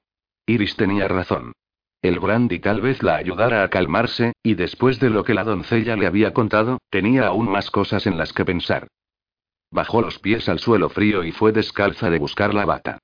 Iris 0.47 0.75
tenía 0.75 1.07
razón. 1.07 1.53
El 2.01 2.19
brandy 2.19 2.59
tal 2.59 2.81
vez 2.81 3.01
la 3.03 3.15
ayudara 3.15 3.63
a 3.63 3.69
calmarse, 3.69 4.33
y 4.43 4.55
después 4.55 4.99
de 4.99 5.09
lo 5.09 5.23
que 5.23 5.33
la 5.33 5.43
doncella 5.43 5.95
le 5.95 6.07
había 6.07 6.33
contado, 6.33 6.79
tenía 6.89 7.27
aún 7.27 7.49
más 7.49 7.69
cosas 7.69 8.07
en 8.07 8.17
las 8.17 8.33
que 8.33 8.43
pensar. 8.43 8.87
Bajó 9.73 10.03
los 10.03 10.19
pies 10.19 10.47
al 10.49 10.59
suelo 10.59 10.87
frío 10.87 11.23
y 11.23 11.31
fue 11.31 11.51
descalza 11.51 12.11
de 12.11 12.19
buscar 12.19 12.53
la 12.53 12.63
bata. 12.63 12.99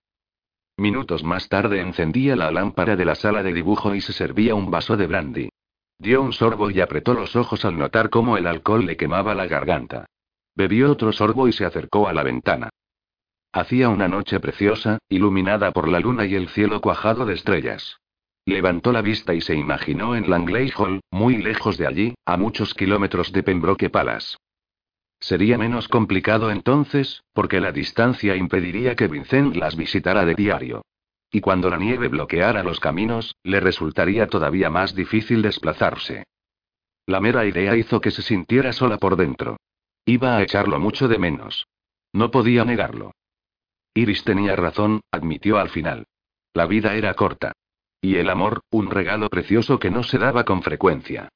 Minutos 0.77 1.23
más 1.23 1.49
tarde 1.49 1.81
encendía 1.81 2.35
la 2.35 2.51
lámpara 2.51 2.95
de 2.95 3.05
la 3.05 3.15
sala 3.15 3.41
de 3.41 3.53
dibujo 3.53 3.95
y 3.95 4.01
se 4.01 4.13
servía 4.13 4.53
un 4.53 4.69
vaso 4.69 4.95
de 4.95 5.07
brandy. 5.07 5.49
Dio 5.97 6.21
un 6.21 6.31
sorbo 6.31 6.69
y 6.69 6.79
apretó 6.79 7.15
los 7.15 7.35
ojos 7.35 7.65
al 7.65 7.75
notar 7.75 8.11
cómo 8.11 8.37
el 8.37 8.45
alcohol 8.45 8.85
le 8.85 8.97
quemaba 8.97 9.33
la 9.33 9.47
garganta. 9.47 10.05
Bebió 10.55 10.91
otro 10.91 11.11
sorbo 11.11 11.47
y 11.47 11.53
se 11.53 11.65
acercó 11.65 12.07
a 12.07 12.13
la 12.13 12.21
ventana. 12.21 12.69
Hacía 13.51 13.89
una 13.89 14.07
noche 14.07 14.39
preciosa, 14.39 14.99
iluminada 15.09 15.71
por 15.71 15.87
la 15.87 15.99
luna 15.99 16.27
y 16.27 16.35
el 16.35 16.49
cielo 16.49 16.81
cuajado 16.81 17.25
de 17.25 17.33
estrellas. 17.33 17.97
Levantó 18.45 18.91
la 18.91 19.01
vista 19.01 19.33
y 19.33 19.41
se 19.41 19.55
imaginó 19.55 20.15
en 20.15 20.29
Langley 20.29 20.71
Hall, 20.77 21.01
muy 21.09 21.37
lejos 21.37 21.79
de 21.79 21.87
allí, 21.87 22.13
a 22.25 22.37
muchos 22.37 22.75
kilómetros 22.75 23.31
de 23.31 23.41
Pembroke 23.41 23.89
Palace. 23.89 24.37
Sería 25.19 25.57
menos 25.57 25.87
complicado 25.87 26.49
entonces, 26.49 27.23
porque 27.33 27.59
la 27.59 27.71
distancia 27.71 28.35
impediría 28.35 28.95
que 28.95 29.07
Vincent 29.07 29.55
las 29.55 29.75
visitara 29.75 30.25
de 30.25 30.35
diario. 30.35 30.85
Y 31.31 31.41
cuando 31.41 31.69
la 31.69 31.77
nieve 31.77 32.07
bloqueara 32.07 32.63
los 32.63 32.79
caminos, 32.79 33.35
le 33.43 33.59
resultaría 33.59 34.27
todavía 34.27 34.69
más 34.69 34.95
difícil 34.95 35.41
desplazarse. 35.41 36.23
La 37.05 37.19
mera 37.19 37.45
idea 37.45 37.75
hizo 37.75 38.01
que 38.01 38.11
se 38.11 38.21
sintiera 38.21 38.71
sola 38.71 38.97
por 38.97 39.15
dentro. 39.15 39.57
Iba 40.05 40.37
a 40.37 40.41
echarlo 40.41 40.79
mucho 40.79 41.07
de 41.07 41.19
menos. 41.19 41.67
No 42.13 42.31
podía 42.31 42.65
negarlo. 42.65 43.11
Iris 43.93 44.23
tenía 44.23 44.55
razón, 44.55 45.01
admitió 45.11 45.59
al 45.59 45.69
final. 45.69 46.05
La 46.53 46.65
vida 46.65 46.95
era 46.95 47.13
corta. 47.13 47.51
Y 48.01 48.15
el 48.15 48.29
amor, 48.29 48.61
un 48.71 48.89
regalo 48.89 49.29
precioso 49.29 49.77
que 49.77 49.91
no 49.91 50.03
se 50.03 50.17
daba 50.17 50.45
con 50.45 50.63
frecuencia. 50.63 51.29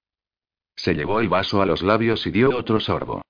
Se 0.75 0.95
llevó 0.95 1.19
el 1.19 1.29
vaso 1.29 1.61
a 1.61 1.65
los 1.65 1.83
labios 1.83 2.25
y 2.25 2.31
dio 2.31 2.57
otro 2.57 2.79
sorbo. 2.79 3.21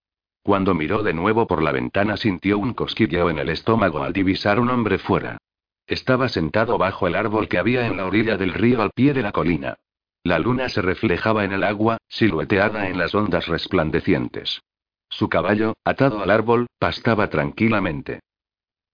Cuando 0.44 0.74
miró 0.74 1.04
de 1.04 1.14
nuevo 1.14 1.48
por 1.48 1.64
la 1.64 1.72
ventana 1.72 2.18
sintió 2.18 2.58
un 2.58 2.74
cosquilleo 2.74 3.30
en 3.30 3.40
el 3.40 3.48
estómago 3.48 4.04
al 4.04 4.12
divisar 4.12 4.60
un 4.60 4.70
hombre 4.70 4.98
fuera. 4.98 5.38
Estaba 5.88 6.28
sentado 6.28 6.78
bajo 6.78 7.08
el 7.08 7.16
árbol 7.16 7.48
que 7.48 7.58
había 7.58 7.88
en 7.88 7.96
la 7.96 8.06
orilla 8.06 8.36
del 8.38 8.54
río 8.54 8.82
al 8.82 8.92
pie 8.92 9.14
de 9.14 9.22
la 9.22 9.32
colina. 9.32 9.76
La 10.22 10.40
luna 10.40 10.68
se 10.68 10.82
reflejaba 10.82 11.46
en 11.46 11.54
el 11.54 11.64
agua, 11.64 11.98
silueteada 12.10 12.90
en 12.90 12.98
las 12.98 13.16
ondas 13.16 13.48
resplandecientes. 13.48 14.62
Su 15.10 15.30
caballo, 15.30 15.76
atado 15.86 16.22
al 16.22 16.30
árbol, 16.30 16.68
pastaba 16.78 17.30
tranquilamente. 17.30 18.20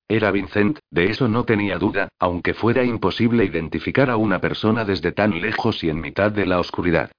Era 0.07 0.31
Vincent, 0.31 0.79
de 0.89 1.11
eso 1.11 1.27
no 1.27 1.45
tenía 1.45 1.77
duda, 1.77 2.09
aunque 2.19 2.53
fuera 2.53 2.83
imposible 2.83 3.45
identificar 3.45 4.09
a 4.09 4.17
una 4.17 4.39
persona 4.39 4.85
desde 4.85 5.11
tan 5.11 5.39
lejos 5.39 5.83
y 5.83 5.89
en 5.89 6.01
mitad 6.01 6.31
de 6.31 6.45
la 6.45 6.59
oscuridad. 6.59 7.11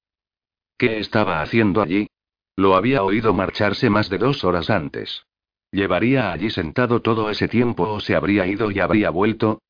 ¿Qué 0.77 0.99
estaba 0.99 1.41
haciendo 1.41 1.83
allí? 1.83 2.09
Lo 2.57 2.77
había 2.77 3.03
oído 3.03 3.33
marcharse 3.33 3.91
más 3.91 4.11
de 4.11 4.19
dos 4.19 4.45
horas 4.45 4.71
antes. 4.71 5.25
¿Llevaría 5.73 6.33
allí 6.33 6.51
sentado 6.51 7.01
todo 7.01 7.31
ese 7.31 7.49
tiempo 7.49 7.85
o 7.89 8.01
se 8.01 8.17
habría 8.17 8.47
ido 8.47 8.71
y 8.71 8.81
habría 8.81 9.11
vuelto? 9.11 9.61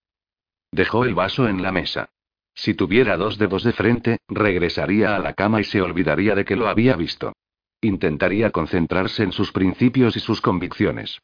Dejó 0.73 1.05
el 1.05 1.15
vaso 1.15 1.49
en 1.49 1.63
la 1.63 1.73
mesa. 1.73 2.11
Si 2.55 2.75
tuviera 2.75 3.17
dos 3.17 3.39
dedos 3.39 3.65
de 3.65 3.73
frente, 3.73 4.19
regresaría 4.29 5.17
a 5.17 5.19
la 5.19 5.35
cama 5.35 5.61
y 5.61 5.65
se 5.65 5.83
olvidaría 5.83 6.35
de 6.35 6.45
que 6.45 6.57
lo 6.57 6.69
había 6.69 6.97
visto. 6.97 7.33
Intentaría 7.81 8.51
concentrarse 8.51 9.23
en 9.23 9.33
sus 9.33 9.53
principios 9.53 10.17
y 10.17 10.21
sus 10.21 10.41
convicciones. 10.41 11.21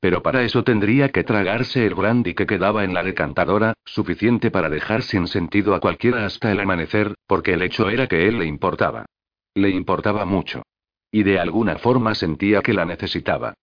Pero 0.00 0.22
para 0.22 0.42
eso 0.42 0.62
tendría 0.62 1.10
que 1.10 1.24
tragarse 1.24 1.86
el 1.86 1.94
brandy 1.94 2.34
que 2.34 2.46
quedaba 2.46 2.84
en 2.84 2.94
la 2.94 3.02
decantadora, 3.02 3.74
suficiente 3.84 4.50
para 4.50 4.68
dejar 4.68 5.02
sin 5.02 5.26
sentido 5.26 5.74
a 5.74 5.80
cualquiera 5.80 6.26
hasta 6.26 6.52
el 6.52 6.60
amanecer, 6.60 7.14
porque 7.26 7.54
el 7.54 7.62
hecho 7.62 7.88
era 7.88 8.06
que 8.06 8.28
él 8.28 8.38
le 8.38 8.46
importaba. 8.46 9.06
Le 9.56 9.70
importaba 9.70 10.26
mucho. 10.26 10.62
Y 11.10 11.22
de 11.22 11.40
alguna 11.40 11.78
forma 11.78 12.14
sentía 12.14 12.60
que 12.60 12.74
la 12.74 12.84
necesitaba. 12.84 13.54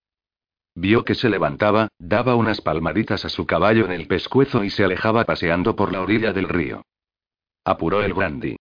Vio 0.74 1.04
que 1.04 1.14
se 1.14 1.30
levantaba, 1.30 1.86
daba 2.00 2.34
unas 2.34 2.60
palmaditas 2.60 3.24
a 3.24 3.28
su 3.28 3.46
caballo 3.46 3.84
en 3.84 3.92
el 3.92 4.08
pescuezo 4.08 4.64
y 4.64 4.70
se 4.70 4.82
alejaba 4.82 5.24
paseando 5.24 5.76
por 5.76 5.92
la 5.92 6.00
orilla 6.00 6.32
del 6.32 6.48
río. 6.48 6.82
Apuró 7.64 8.02
el 8.02 8.12
brandy. 8.12 8.56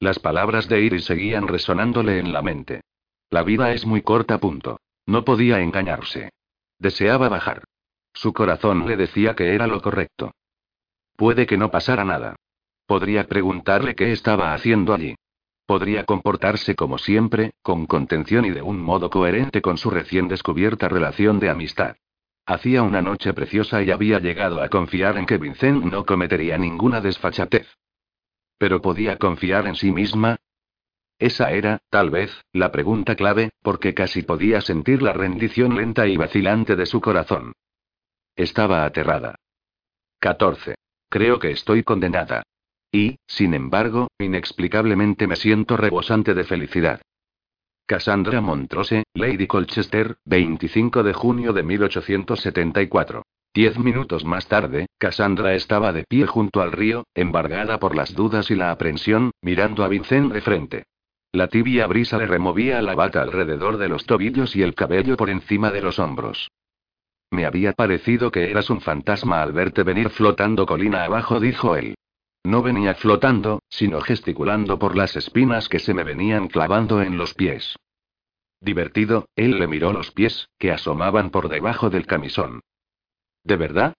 Las 0.00 0.18
palabras 0.18 0.66
de 0.66 0.80
Iris 0.80 1.04
seguían 1.04 1.46
resonándole 1.46 2.20
en 2.20 2.32
la 2.32 2.40
mente. 2.40 2.80
La 3.28 3.42
vida 3.42 3.74
es 3.74 3.84
muy 3.84 4.00
corta. 4.00 4.38
Punto. 4.38 4.80
No 5.04 5.26
podía 5.26 5.60
engañarse. 5.60 6.30
Deseaba 6.78 7.28
bajar. 7.28 7.64
Su 8.14 8.32
corazón 8.32 8.88
le 8.88 8.96
decía 8.96 9.34
que 9.34 9.54
era 9.54 9.66
lo 9.66 9.82
correcto. 9.82 10.30
Puede 11.16 11.46
que 11.46 11.58
no 11.58 11.70
pasara 11.70 12.06
nada. 12.06 12.36
Podría 12.86 13.28
preguntarle 13.28 13.94
qué 13.94 14.10
estaba 14.10 14.54
haciendo 14.54 14.94
allí. 14.94 15.16
Podría 15.68 16.04
comportarse 16.04 16.74
como 16.74 16.96
siempre, 16.96 17.52
con 17.60 17.84
contención 17.84 18.46
y 18.46 18.50
de 18.52 18.62
un 18.62 18.80
modo 18.80 19.10
coherente 19.10 19.60
con 19.60 19.76
su 19.76 19.90
recién 19.90 20.26
descubierta 20.26 20.88
relación 20.88 21.40
de 21.40 21.50
amistad. 21.50 21.96
Hacía 22.46 22.82
una 22.82 23.02
noche 23.02 23.34
preciosa 23.34 23.82
y 23.82 23.90
había 23.90 24.18
llegado 24.18 24.62
a 24.62 24.70
confiar 24.70 25.18
en 25.18 25.26
que 25.26 25.36
Vincent 25.36 25.84
no 25.84 26.06
cometería 26.06 26.56
ninguna 26.56 27.02
desfachatez. 27.02 27.68
Pero 28.56 28.80
podía 28.80 29.18
confiar 29.18 29.66
en 29.66 29.74
sí 29.74 29.92
misma. 29.92 30.38
Esa 31.18 31.50
era, 31.50 31.80
tal 31.90 32.08
vez, 32.08 32.30
la 32.54 32.72
pregunta 32.72 33.14
clave, 33.14 33.50
porque 33.60 33.92
casi 33.92 34.22
podía 34.22 34.62
sentir 34.62 35.02
la 35.02 35.12
rendición 35.12 35.76
lenta 35.76 36.06
y 36.06 36.16
vacilante 36.16 36.76
de 36.76 36.86
su 36.86 37.02
corazón. 37.02 37.52
Estaba 38.36 38.86
aterrada. 38.86 39.34
14. 40.20 40.76
Creo 41.10 41.38
que 41.38 41.50
estoy 41.50 41.82
condenada. 41.82 42.42
Y, 42.92 43.18
sin 43.26 43.54
embargo, 43.54 44.08
inexplicablemente 44.18 45.26
me 45.26 45.36
siento 45.36 45.76
rebosante 45.76 46.34
de 46.34 46.44
felicidad. 46.44 47.02
Cassandra 47.86 48.40
Montrose, 48.40 49.04
Lady 49.14 49.46
Colchester, 49.46 50.16
25 50.24 51.02
de 51.02 51.12
junio 51.12 51.52
de 51.52 51.62
1874. 51.62 53.22
Diez 53.54 53.78
minutos 53.78 54.24
más 54.24 54.46
tarde, 54.46 54.86
Cassandra 54.98 55.54
estaba 55.54 55.92
de 55.92 56.04
pie 56.04 56.26
junto 56.26 56.60
al 56.60 56.72
río, 56.72 57.04
embargada 57.14 57.78
por 57.78 57.96
las 57.96 58.14
dudas 58.14 58.50
y 58.50 58.54
la 58.54 58.70
aprensión, 58.70 59.32
mirando 59.42 59.84
a 59.84 59.88
Vincent 59.88 60.32
de 60.32 60.40
frente. 60.40 60.84
La 61.32 61.48
tibia 61.48 61.86
brisa 61.86 62.18
le 62.18 62.26
removía 62.26 62.80
la 62.82 62.94
bata 62.94 63.20
alrededor 63.20 63.76
de 63.76 63.88
los 63.88 64.06
tobillos 64.06 64.54
y 64.56 64.62
el 64.62 64.74
cabello 64.74 65.16
por 65.16 65.28
encima 65.28 65.70
de 65.70 65.82
los 65.82 65.98
hombros. 65.98 66.50
Me 67.30 67.44
había 67.44 67.72
parecido 67.72 68.30
que 68.30 68.50
eras 68.50 68.70
un 68.70 68.80
fantasma 68.80 69.42
al 69.42 69.52
verte 69.52 69.82
venir 69.82 70.08
flotando 70.08 70.64
colina 70.64 71.04
abajo, 71.04 71.40
dijo 71.40 71.76
él. 71.76 71.94
No 72.44 72.62
venía 72.62 72.94
flotando, 72.94 73.62
sino 73.68 74.00
gesticulando 74.00 74.78
por 74.78 74.96
las 74.96 75.16
espinas 75.16 75.68
que 75.68 75.78
se 75.78 75.94
me 75.94 76.04
venían 76.04 76.48
clavando 76.48 77.02
en 77.02 77.18
los 77.18 77.34
pies. 77.34 77.76
Divertido, 78.60 79.28
él 79.36 79.58
le 79.58 79.66
miró 79.66 79.92
los 79.92 80.10
pies, 80.10 80.48
que 80.58 80.72
asomaban 80.72 81.30
por 81.30 81.48
debajo 81.48 81.90
del 81.90 82.06
camisón. 82.06 82.60
¿De 83.44 83.56
verdad? 83.56 83.94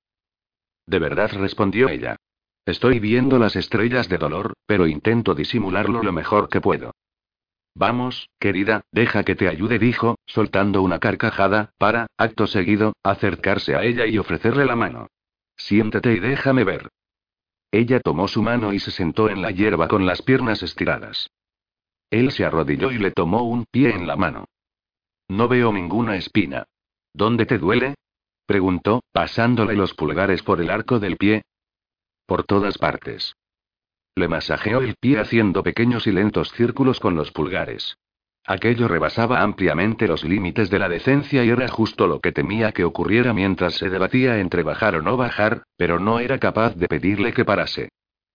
De 0.86 1.00
verdad, 1.00 1.32
respondió 1.34 1.90
ella. 1.90 2.18
Estoy 2.66 3.00
viendo 3.00 3.40
las 3.40 3.56
estrellas 3.56 4.10
de 4.10 4.18
dolor, 4.18 4.54
pero 4.66 4.88
intento 4.88 5.34
disimularlo 5.34 6.04
lo 6.04 6.12
mejor 6.12 6.50
que 6.50 6.62
puedo. 6.62 6.92
Vamos, 7.74 8.30
querida, 8.40 8.82
deja 8.92 9.24
que 9.24 9.36
te 9.36 9.48
ayude, 9.48 9.80
dijo, 9.80 10.18
soltando 10.26 10.82
una 10.82 11.00
carcajada, 11.00 11.72
para, 11.78 12.08
acto 12.18 12.48
seguido, 12.48 12.94
acercarse 13.04 13.76
a 13.76 13.84
ella 13.84 14.06
y 14.06 14.18
ofrecerle 14.18 14.66
la 14.66 14.76
mano. 14.76 15.08
Siéntate 15.56 16.14
y 16.14 16.20
déjame 16.20 16.64
ver. 16.64 16.90
Ella 17.72 18.00
tomó 18.00 18.28
su 18.28 18.42
mano 18.42 18.74
y 18.74 18.80
se 18.80 18.92
sentó 18.92 19.30
en 19.30 19.42
la 19.42 19.52
hierba 19.52 19.88
con 19.88 20.06
las 20.06 20.22
piernas 20.22 20.64
estiradas. 20.64 21.30
Él 22.10 22.32
se 22.32 22.44
arrodilló 22.44 22.92
y 22.92 22.98
le 22.98 23.12
tomó 23.12 23.44
un 23.44 23.66
pie 23.66 23.92
en 23.92 24.08
la 24.08 24.16
mano. 24.16 24.46
No 25.28 25.48
veo 25.48 25.72
ninguna 25.72 26.16
espina. 26.16 26.66
¿Dónde 27.14 27.46
te 27.46 27.60
duele? 27.60 27.96
preguntó, 28.48 29.04
pasándole 29.12 29.76
los 29.76 29.94
pulgares 29.94 30.42
por 30.42 30.60
el 30.60 30.72
arco 30.72 31.00
del 31.00 31.18
pie. 31.18 31.44
Por 32.26 32.44
todas 32.44 32.80
partes. 32.80 33.36
Le 34.16 34.28
masajeó 34.28 34.82
el 34.82 34.96
pie 34.96 35.20
haciendo 35.20 35.62
pequeños 35.62 36.08
y 36.08 36.12
lentos 36.12 36.52
círculos 36.54 37.00
con 37.00 37.16
los 37.16 37.32
pulgares. 37.32 37.96
Aquello 38.50 38.88
rebasaba 38.88 39.44
ampliamente 39.44 40.08
los 40.08 40.24
límites 40.24 40.72
de 40.72 40.80
la 40.80 40.90
decencia 40.90 41.46
y 41.46 41.50
era 41.50 41.68
justo 41.68 42.08
lo 42.08 42.20
que 42.20 42.32
temía 42.32 42.72
que 42.72 42.84
ocurriera 42.84 43.32
mientras 43.32 43.76
se 43.76 43.92
debatía 43.92 44.40
entre 44.40 44.64
bajar 44.64 44.96
o 44.96 45.04
no 45.04 45.18
bajar, 45.18 45.62
pero 45.78 46.00
no 46.00 46.20
era 46.20 46.40
capaz 46.40 46.74
de 46.76 46.88
pedirle 46.88 47.32
que 47.32 47.46
parase. 47.46 47.90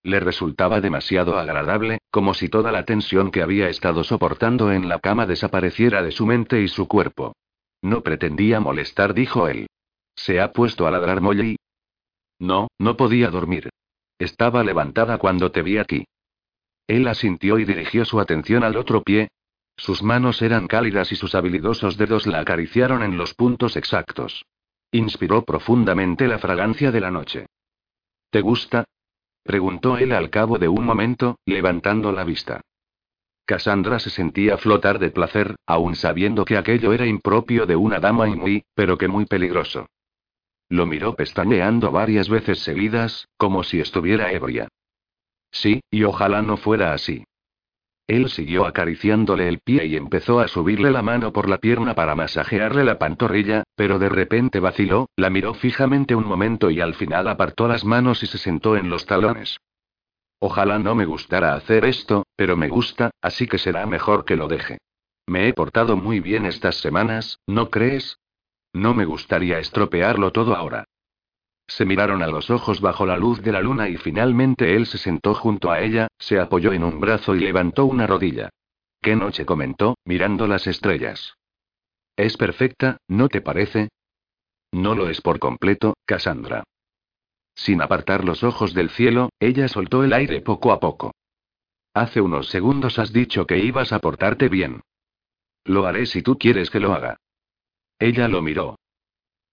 Le 0.04 0.20
resultaba 0.20 0.80
demasiado 0.80 1.36
agradable, 1.36 1.98
como 2.12 2.32
si 2.32 2.48
toda 2.48 2.70
la 2.70 2.84
tensión 2.84 3.32
que 3.32 3.42
había 3.42 3.68
estado 3.68 4.04
soportando 4.04 4.70
en 4.70 4.88
la 4.88 5.00
cama 5.00 5.26
desapareciera 5.26 6.00
de 6.00 6.12
su 6.12 6.26
mente 6.26 6.62
y 6.62 6.68
su 6.68 6.86
cuerpo. 6.86 7.34
No 7.82 8.02
pretendía 8.02 8.60
molestar, 8.60 9.14
dijo 9.14 9.48
él. 9.48 9.66
¿Se 10.14 10.40
ha 10.40 10.52
puesto 10.52 10.86
a 10.86 10.92
ladrar 10.92 11.22
Molly? 11.22 11.56
No, 12.38 12.68
no 12.78 12.96
podía 12.96 13.30
dormir. 13.30 13.68
Estaba 14.20 14.62
levantada 14.62 15.18
cuando 15.18 15.50
te 15.50 15.62
vi 15.62 15.78
aquí. 15.78 16.04
Él 16.86 17.08
asintió 17.08 17.58
y 17.58 17.64
dirigió 17.64 18.04
su 18.04 18.20
atención 18.20 18.62
al 18.62 18.76
otro 18.76 19.02
pie. 19.02 19.26
Sus 19.76 20.02
manos 20.02 20.40
eran 20.42 20.66
cálidas 20.66 21.12
y 21.12 21.16
sus 21.16 21.34
habilidosos 21.34 21.96
dedos 21.96 22.26
la 22.26 22.40
acariciaron 22.40 23.02
en 23.02 23.16
los 23.16 23.34
puntos 23.34 23.76
exactos. 23.76 24.44
Inspiró 24.92 25.44
profundamente 25.44 26.28
la 26.28 26.38
fragancia 26.38 26.92
de 26.92 27.00
la 27.00 27.10
noche. 27.10 27.46
¿Te 28.30 28.40
gusta? 28.40 28.84
preguntó 29.42 29.98
él 29.98 30.12
al 30.12 30.30
cabo 30.30 30.58
de 30.58 30.68
un 30.68 30.84
momento, 30.84 31.38
levantando 31.44 32.12
la 32.12 32.24
vista. 32.24 32.60
Cassandra 33.44 33.98
se 33.98 34.08
sentía 34.08 34.56
flotar 34.56 34.98
de 34.98 35.10
placer, 35.10 35.56
aun 35.66 35.96
sabiendo 35.96 36.44
que 36.44 36.56
aquello 36.56 36.92
era 36.92 37.06
impropio 37.06 37.66
de 37.66 37.76
una 37.76 38.00
dama 38.00 38.28
y 38.28 38.34
muy, 38.34 38.64
pero 38.74 38.96
que 38.96 39.08
muy 39.08 39.26
peligroso. 39.26 39.86
Lo 40.70 40.86
miró 40.86 41.14
pestañeando 41.14 41.90
varias 41.90 42.28
veces 42.28 42.60
seguidas, 42.60 43.28
como 43.36 43.62
si 43.62 43.80
estuviera 43.80 44.32
ebria. 44.32 44.68
Sí, 45.50 45.82
y 45.90 46.04
ojalá 46.04 46.40
no 46.40 46.56
fuera 46.56 46.94
así. 46.94 47.24
Él 48.06 48.28
siguió 48.28 48.66
acariciándole 48.66 49.48
el 49.48 49.60
pie 49.60 49.86
y 49.86 49.96
empezó 49.96 50.40
a 50.40 50.48
subirle 50.48 50.90
la 50.90 51.00
mano 51.00 51.32
por 51.32 51.48
la 51.48 51.58
pierna 51.58 51.94
para 51.94 52.14
masajearle 52.14 52.84
la 52.84 52.98
pantorrilla, 52.98 53.64
pero 53.76 53.98
de 53.98 54.10
repente 54.10 54.60
vaciló, 54.60 55.08
la 55.16 55.30
miró 55.30 55.54
fijamente 55.54 56.14
un 56.14 56.26
momento 56.26 56.70
y 56.70 56.80
al 56.80 56.94
final 56.94 57.28
apartó 57.28 57.66
las 57.66 57.84
manos 57.84 58.22
y 58.22 58.26
se 58.26 58.36
sentó 58.36 58.76
en 58.76 58.90
los 58.90 59.06
talones. 59.06 59.56
Ojalá 60.38 60.78
no 60.78 60.94
me 60.94 61.06
gustara 61.06 61.54
hacer 61.54 61.86
esto, 61.86 62.26
pero 62.36 62.56
me 62.56 62.68
gusta, 62.68 63.10
así 63.22 63.46
que 63.46 63.56
será 63.56 63.86
mejor 63.86 64.26
que 64.26 64.36
lo 64.36 64.48
deje. 64.48 64.78
Me 65.26 65.48
he 65.48 65.54
portado 65.54 65.96
muy 65.96 66.20
bien 66.20 66.44
estas 66.44 66.76
semanas, 66.76 67.38
¿no 67.46 67.70
crees? 67.70 68.18
No 68.74 68.92
me 68.92 69.06
gustaría 69.06 69.58
estropearlo 69.58 70.30
todo 70.32 70.54
ahora. 70.54 70.84
Se 71.66 71.84
miraron 71.84 72.22
a 72.22 72.26
los 72.26 72.50
ojos 72.50 72.80
bajo 72.80 73.06
la 73.06 73.16
luz 73.16 73.42
de 73.42 73.52
la 73.52 73.60
luna 73.60 73.88
y 73.88 73.96
finalmente 73.96 74.76
él 74.76 74.86
se 74.86 74.98
sentó 74.98 75.34
junto 75.34 75.70
a 75.70 75.80
ella, 75.80 76.08
se 76.18 76.38
apoyó 76.38 76.72
en 76.72 76.84
un 76.84 77.00
brazo 77.00 77.34
y 77.34 77.40
levantó 77.40 77.86
una 77.86 78.06
rodilla. 78.06 78.50
¿Qué 79.00 79.16
noche 79.16 79.44
comentó, 79.44 79.96
mirando 80.04 80.46
las 80.46 80.66
estrellas? 80.66 81.34
Es 82.16 82.36
perfecta, 82.36 82.98
¿no 83.08 83.28
te 83.28 83.40
parece? 83.40 83.88
No 84.72 84.94
lo 84.94 85.08
es 85.08 85.20
por 85.20 85.38
completo, 85.38 85.94
Cassandra. 86.04 86.64
Sin 87.54 87.80
apartar 87.80 88.24
los 88.24 88.42
ojos 88.42 88.74
del 88.74 88.90
cielo, 88.90 89.30
ella 89.38 89.68
soltó 89.68 90.04
el 90.04 90.12
aire 90.12 90.40
poco 90.40 90.72
a 90.72 90.80
poco. 90.80 91.12
Hace 91.94 92.20
unos 92.20 92.48
segundos 92.48 92.98
has 92.98 93.12
dicho 93.12 93.46
que 93.46 93.58
ibas 93.58 93.92
a 93.92 94.00
portarte 94.00 94.48
bien. 94.48 94.80
Lo 95.64 95.86
haré 95.86 96.06
si 96.06 96.22
tú 96.22 96.36
quieres 96.38 96.70
que 96.70 96.80
lo 96.80 96.92
haga. 96.92 97.16
Ella 97.98 98.28
lo 98.28 98.42
miró. 98.42 98.76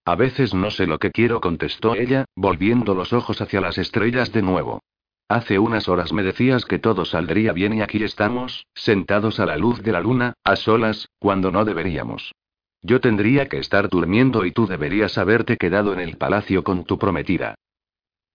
A 0.04 0.16
veces 0.16 0.54
no 0.54 0.72
sé 0.72 0.88
lo 0.88 0.98
que 0.98 1.12
quiero, 1.12 1.42
contestó 1.42 1.96
ella, 1.96 2.26
volviendo 2.36 2.96
los 2.96 3.14
ojos 3.14 3.40
hacia 3.40 3.62
las 3.62 3.78
estrellas 3.78 4.32
de 4.32 4.42
nuevo. 4.42 4.82
Hace 5.28 5.60
unas 5.60 5.88
horas 5.88 6.12
me 6.12 6.24
decías 6.24 6.66
que 6.66 6.80
todo 6.80 7.06
saldría 7.06 7.54
bien 7.54 7.74
y 7.74 7.82
aquí 7.82 8.04
estamos, 8.04 8.66
sentados 8.74 9.40
a 9.40 9.46
la 9.46 9.58
luz 9.58 9.82
de 9.84 9.92
la 9.92 10.02
luna, 10.02 10.34
a 10.44 10.56
solas, 10.56 11.08
cuando 11.20 11.52
no 11.52 11.66
deberíamos. 11.66 12.34
Yo 12.82 13.00
tendría 13.00 13.48
que 13.48 13.60
estar 13.60 13.90
durmiendo 13.90 14.44
y 14.46 14.52
tú 14.52 14.66
deberías 14.66 15.18
haberte 15.20 15.56
quedado 15.56 15.94
en 15.94 16.00
el 16.00 16.18
palacio 16.18 16.64
con 16.64 16.84
tu 16.84 16.98
prometida. 16.98 17.56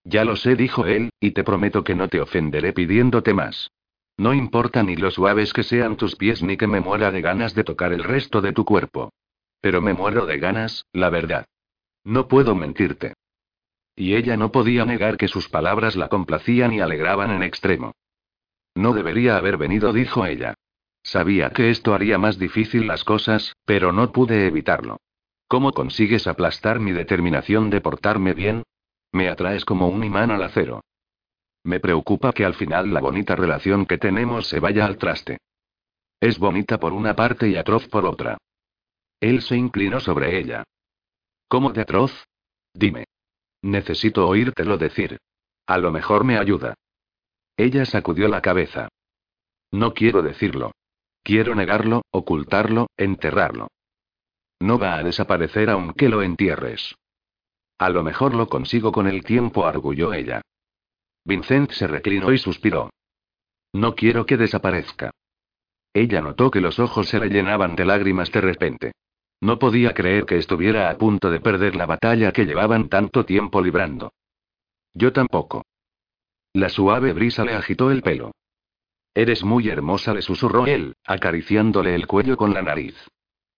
Ya 0.05 0.23
lo 0.23 0.37
sé, 0.37 0.55
dijo 0.55 0.85
él, 0.85 1.09
y 1.19 1.31
te 1.31 1.43
prometo 1.43 1.83
que 1.83 1.95
no 1.95 2.07
te 2.07 2.21
ofenderé 2.21 2.71
pidiéndote 2.71 3.33
más. 3.33 3.71
No 4.15 4.33
importa 4.33 4.83
ni 4.83 4.95
lo 4.95 5.11
suaves 5.11 5.51
que 5.51 5.63
sean 5.63 5.97
tus 5.97 6.15
pies 6.15 6.41
ni 6.41 6.55
que 6.55 6.65
me 6.65 6.79
muera 6.79 7.11
de 7.11 7.21
ganas 7.21 7.53
de 7.53 7.65
tocar 7.65 7.91
el 7.91 8.05
resto 8.05 8.41
de 8.41 8.53
tu 8.53 8.63
cuerpo. 8.63 9.11
Pero 9.59 9.81
me 9.81 9.93
muero 9.93 10.25
de 10.25 10.39
ganas, 10.39 10.85
la 10.93 11.09
verdad. 11.09 11.45
No 12.07 12.29
puedo 12.29 12.55
mentirte. 12.55 13.15
Y 13.93 14.15
ella 14.15 14.37
no 14.37 14.49
podía 14.49 14.85
negar 14.85 15.17
que 15.17 15.27
sus 15.27 15.49
palabras 15.49 15.97
la 15.97 16.07
complacían 16.07 16.71
y 16.71 16.79
alegraban 16.79 17.31
en 17.31 17.43
extremo. 17.43 17.91
No 18.75 18.93
debería 18.93 19.35
haber 19.35 19.57
venido, 19.57 19.91
dijo 19.91 20.25
ella. 20.25 20.53
Sabía 21.03 21.49
que 21.49 21.69
esto 21.69 21.93
haría 21.93 22.17
más 22.17 22.39
difícil 22.39 22.87
las 22.87 23.03
cosas, 23.03 23.57
pero 23.65 23.91
no 23.91 24.13
pude 24.13 24.47
evitarlo. 24.47 25.01
¿Cómo 25.49 25.73
consigues 25.73 26.27
aplastar 26.27 26.79
mi 26.79 26.93
determinación 26.93 27.69
de 27.69 27.81
portarme 27.81 28.33
bien? 28.33 28.63
Me 29.11 29.27
atraes 29.27 29.65
como 29.65 29.89
un 29.89 30.01
imán 30.05 30.31
al 30.31 30.43
acero. 30.43 30.79
Me 31.65 31.81
preocupa 31.81 32.31
que 32.31 32.45
al 32.45 32.53
final 32.53 32.93
la 32.93 33.01
bonita 33.01 33.35
relación 33.35 33.85
que 33.85 33.97
tenemos 33.97 34.47
se 34.47 34.61
vaya 34.61 34.85
al 34.85 34.97
traste. 34.97 35.39
Es 36.21 36.39
bonita 36.39 36.79
por 36.79 36.93
una 36.93 37.17
parte 37.17 37.49
y 37.49 37.57
atroz 37.57 37.85
por 37.89 38.05
otra. 38.05 38.37
Él 39.19 39.41
se 39.41 39.57
inclinó 39.57 39.99
sobre 39.99 40.39
ella. 40.39 40.63
¿Cómo 41.47 41.71
de 41.71 41.81
atroz? 41.81 42.11
Dime. 42.73 43.05
Necesito 43.61 44.27
oírtelo 44.27 44.77
decir. 44.77 45.17
A 45.65 45.77
lo 45.77 45.91
mejor 45.91 46.23
me 46.23 46.37
ayuda. 46.37 46.75
Ella 47.57 47.85
sacudió 47.85 48.27
la 48.27 48.41
cabeza. 48.41 48.89
No 49.71 49.93
quiero 49.93 50.21
decirlo. 50.21 50.71
Quiero 51.23 51.55
negarlo, 51.55 52.03
ocultarlo, 52.11 52.87
enterrarlo. 52.95 53.67
No 54.59 54.79
va 54.79 54.95
a 54.95 55.03
desaparecer 55.03 55.69
aunque 55.69 56.09
lo 56.09 56.21
entierres. 56.21 56.95
A 57.79 57.89
lo 57.89 58.03
mejor 58.03 58.33
lo 58.33 58.47
consigo 58.47 58.91
con 58.91 59.07
el 59.07 59.23
tiempo, 59.23 59.65
arguyó 59.65 60.13
ella. 60.13 60.41
Vincent 61.25 61.71
se 61.71 61.87
reclinó 61.87 62.31
y 62.31 62.37
suspiró. 62.37 62.89
No 63.73 63.95
quiero 63.95 64.25
que 64.25 64.37
desaparezca. 64.37 65.11
Ella 65.93 66.21
notó 66.21 66.49
que 66.49 66.61
los 66.61 66.79
ojos 66.79 67.09
se 67.09 67.19
le 67.19 67.27
llenaban 67.27 67.75
de 67.75 67.85
lágrimas 67.85 68.31
de 68.31 68.41
repente. 68.41 68.91
No 69.41 69.59
podía 69.59 69.93
creer 69.93 70.25
que 70.25 70.37
estuviera 70.37 70.89
a 70.89 70.97
punto 70.97 71.29
de 71.29 71.39
perder 71.39 71.75
la 71.75 71.85
batalla 71.85 72.31
que 72.31 72.45
llevaban 72.45 72.89
tanto 72.89 73.25
tiempo 73.25 73.61
librando. 73.61 74.13
Yo 74.93 75.13
tampoco. 75.13 75.63
La 76.53 76.69
suave 76.69 77.13
brisa 77.13 77.45
le 77.45 77.53
agitó 77.53 77.91
el 77.91 78.01
pelo. 78.01 78.31
Eres 79.13 79.43
muy 79.43 79.69
hermosa, 79.69 80.13
le 80.13 80.21
susurró 80.21 80.65
él, 80.65 80.95
acariciándole 81.05 81.93
el 81.93 82.07
cuello 82.07 82.37
con 82.37 82.53
la 82.53 82.61
nariz. 82.61 82.95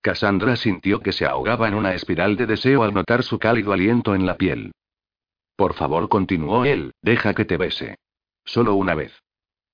Cassandra 0.01 0.55
sintió 0.55 1.01
que 1.01 1.11
se 1.11 1.25
ahogaba 1.25 1.67
en 1.67 1.75
una 1.75 1.93
espiral 1.93 2.35
de 2.37 2.45
deseo 2.45 2.83
al 2.83 2.93
notar 2.93 3.23
su 3.23 3.39
cálido 3.39 3.73
aliento 3.73 4.15
en 4.15 4.25
la 4.25 4.37
piel. 4.37 4.71
Por 5.55 5.73
favor, 5.73 6.07
continuó 6.07 6.63
él, 6.63 6.93
deja 7.01 7.33
que 7.33 7.43
te 7.43 7.57
bese. 7.57 7.97
Solo 8.45 8.75
una 8.75 8.95
vez. 8.95 9.21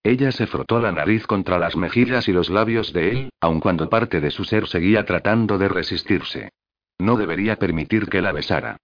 Ella 0.06 0.32
se 0.32 0.46
frotó 0.46 0.80
la 0.80 0.92
nariz 0.92 1.26
contra 1.26 1.58
las 1.58 1.76
mejillas 1.76 2.28
y 2.28 2.32
los 2.32 2.52
labios 2.52 2.94
de 2.94 3.10
él, 3.10 3.30
aun 3.42 3.60
cuando 3.60 3.90
parte 3.90 4.22
de 4.22 4.30
su 4.30 4.44
ser 4.44 4.68
seguía 4.68 5.04
tratando 5.04 5.58
de 5.58 5.68
resistirse. 5.68 6.52
No 7.00 7.18
debería 7.18 7.56
permitir 7.56 8.08
que 8.08 8.22
la 8.22 8.32
besara. 8.32 8.78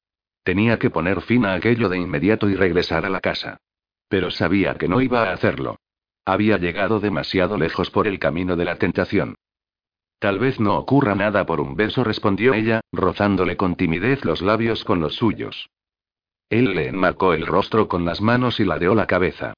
Tenía 0.43 0.79
que 0.79 0.89
poner 0.89 1.21
fin 1.21 1.45
a 1.45 1.53
aquello 1.53 1.89
de 1.89 1.99
inmediato 1.99 2.49
y 2.49 2.55
regresar 2.55 3.05
a 3.05 3.09
la 3.09 3.19
casa. 3.19 3.57
Pero 4.09 4.31
sabía 4.31 4.73
que 4.79 4.87
no 4.87 4.99
iba 4.99 5.29
a 5.29 5.33
hacerlo. 5.33 5.75
Había 6.25 6.57
llegado 6.57 6.99
demasiado 6.99 7.55
lejos 7.55 7.91
por 7.91 8.07
el 8.07 8.17
camino 8.17 8.55
de 8.55 8.65
la 8.65 8.77
tentación. 8.77 9.35
Tal 10.17 10.39
vez 10.39 10.59
no 10.59 10.75
ocurra 10.75 11.13
nada 11.13 11.45
por 11.45 11.61
un 11.61 11.75
beso, 11.75 12.03
respondió 12.03 12.55
ella, 12.55 12.81
rozándole 12.91 13.57
con 13.57 13.75
timidez 13.75 14.25
los 14.25 14.41
labios 14.41 14.83
con 14.83 14.99
los 14.99 15.17
suyos. 15.17 15.69
Él 16.49 16.73
le 16.73 16.87
enmarcó 16.87 17.35
el 17.35 17.45
rostro 17.45 17.87
con 17.87 18.05
las 18.05 18.21
manos 18.21 18.59
y 18.59 18.65
ladeó 18.65 18.95
la 18.95 19.05
cabeza. 19.05 19.53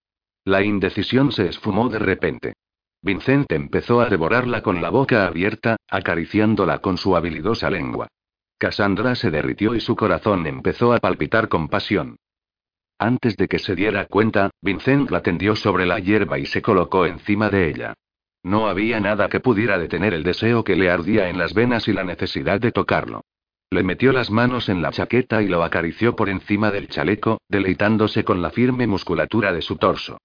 La 0.46 0.62
indecisión 0.62 1.32
se 1.32 1.48
esfumó 1.48 1.88
de 1.88 2.00
repente. 2.00 2.54
Vincent 3.02 3.50
empezó 3.52 4.02
a 4.02 4.10
devorarla 4.10 4.62
con 4.62 4.82
la 4.82 4.90
boca 4.90 5.26
abierta, 5.26 5.78
acariciándola 5.90 6.80
con 6.80 6.98
su 6.98 7.16
habilidosa 7.16 7.70
lengua. 7.70 8.10
Cassandra 8.58 9.16
se 9.16 9.32
derritió 9.32 9.74
y 9.74 9.80
su 9.80 9.96
corazón 9.96 10.46
empezó 10.46 10.94
a 10.94 11.00
palpitar 11.00 11.48
con 11.48 11.70
pasión. 11.70 12.18
Antes 13.00 13.38
de 13.38 13.48
que 13.48 13.58
se 13.58 13.74
diera 13.74 14.06
cuenta, 14.08 14.52
Vincent 14.62 15.12
la 15.12 15.22
tendió 15.22 15.56
sobre 15.56 15.86
la 15.86 16.00
hierba 16.00 16.40
y 16.40 16.46
se 16.46 16.62
colocó 16.62 17.06
encima 17.06 17.50
de 17.50 17.70
ella. 17.70 17.94
No 18.44 18.68
había 18.68 19.00
nada 19.00 19.30
que 19.30 19.40
pudiera 19.40 19.78
detener 19.78 20.14
el 20.14 20.24
deseo 20.24 20.66
que 20.66 20.76
le 20.76 20.90
ardía 20.90 21.30
en 21.30 21.38
las 21.38 21.54
venas 21.54 21.88
y 21.88 21.94
la 21.94 22.04
necesidad 22.04 22.60
de 22.60 22.74
tocarlo. 22.74 23.22
Le 23.70 23.84
metió 23.84 24.12
las 24.12 24.30
manos 24.30 24.68
en 24.68 24.82
la 24.82 24.92
chaqueta 24.92 25.42
y 25.42 25.48
lo 25.48 25.64
acarició 25.64 26.18
por 26.18 26.28
encima 26.28 26.70
del 26.70 26.90
chaleco, 26.90 27.40
deleitándose 27.48 28.26
con 28.26 28.42
la 28.42 28.52
firme 28.52 28.88
musculatura 28.88 29.54
de 29.54 29.62
su 29.62 29.78
torso. 29.78 30.20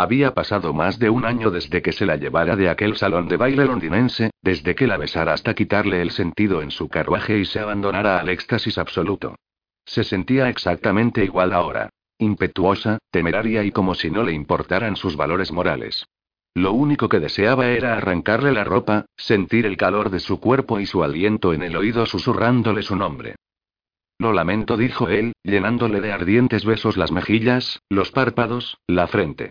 Había 0.00 0.32
pasado 0.32 0.72
más 0.72 1.00
de 1.00 1.10
un 1.10 1.24
año 1.24 1.50
desde 1.50 1.82
que 1.82 1.90
se 1.90 2.06
la 2.06 2.14
llevara 2.14 2.54
de 2.54 2.68
aquel 2.68 2.96
salón 2.96 3.26
de 3.26 3.36
baile 3.36 3.64
londinense, 3.64 4.30
desde 4.40 4.76
que 4.76 4.86
la 4.86 4.96
besara 4.96 5.32
hasta 5.32 5.54
quitarle 5.54 6.00
el 6.00 6.12
sentido 6.12 6.62
en 6.62 6.70
su 6.70 6.88
carruaje 6.88 7.36
y 7.36 7.44
se 7.44 7.58
abandonara 7.58 8.20
al 8.20 8.28
éxtasis 8.28 8.78
absoluto. 8.78 9.34
Se 9.84 10.04
sentía 10.04 10.48
exactamente 10.50 11.24
igual 11.24 11.52
ahora. 11.52 11.90
Impetuosa, 12.16 12.98
temeraria 13.10 13.64
y 13.64 13.72
como 13.72 13.96
si 13.96 14.08
no 14.08 14.22
le 14.22 14.32
importaran 14.32 14.94
sus 14.94 15.16
valores 15.16 15.50
morales. 15.50 16.06
Lo 16.54 16.74
único 16.74 17.08
que 17.08 17.18
deseaba 17.18 17.66
era 17.66 17.96
arrancarle 17.96 18.52
la 18.52 18.62
ropa, 18.62 19.06
sentir 19.16 19.66
el 19.66 19.76
calor 19.76 20.10
de 20.10 20.20
su 20.20 20.38
cuerpo 20.38 20.78
y 20.78 20.86
su 20.86 21.02
aliento 21.02 21.52
en 21.52 21.64
el 21.64 21.76
oído 21.76 22.06
susurrándole 22.06 22.82
su 22.82 22.94
nombre. 22.94 23.34
Lo 24.20 24.32
lamento, 24.32 24.76
dijo 24.76 25.08
él, 25.08 25.32
llenándole 25.42 26.00
de 26.00 26.12
ardientes 26.12 26.64
besos 26.64 26.96
las 26.96 27.10
mejillas, 27.10 27.80
los 27.88 28.12
párpados, 28.12 28.78
la 28.86 29.08
frente. 29.08 29.50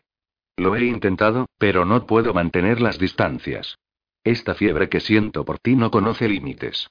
Lo 0.57 0.75
he 0.75 0.83
intentado, 0.85 1.47
pero 1.57 1.85
no 1.85 2.05
puedo 2.05 2.33
mantener 2.33 2.81
las 2.81 2.97
distancias. 2.97 3.77
Esta 4.23 4.55
fiebre 4.55 4.89
que 4.89 4.99
siento 4.99 5.45
por 5.45 5.59
ti 5.59 5.75
no 5.75 5.91
conoce 5.91 6.27
límites. 6.27 6.89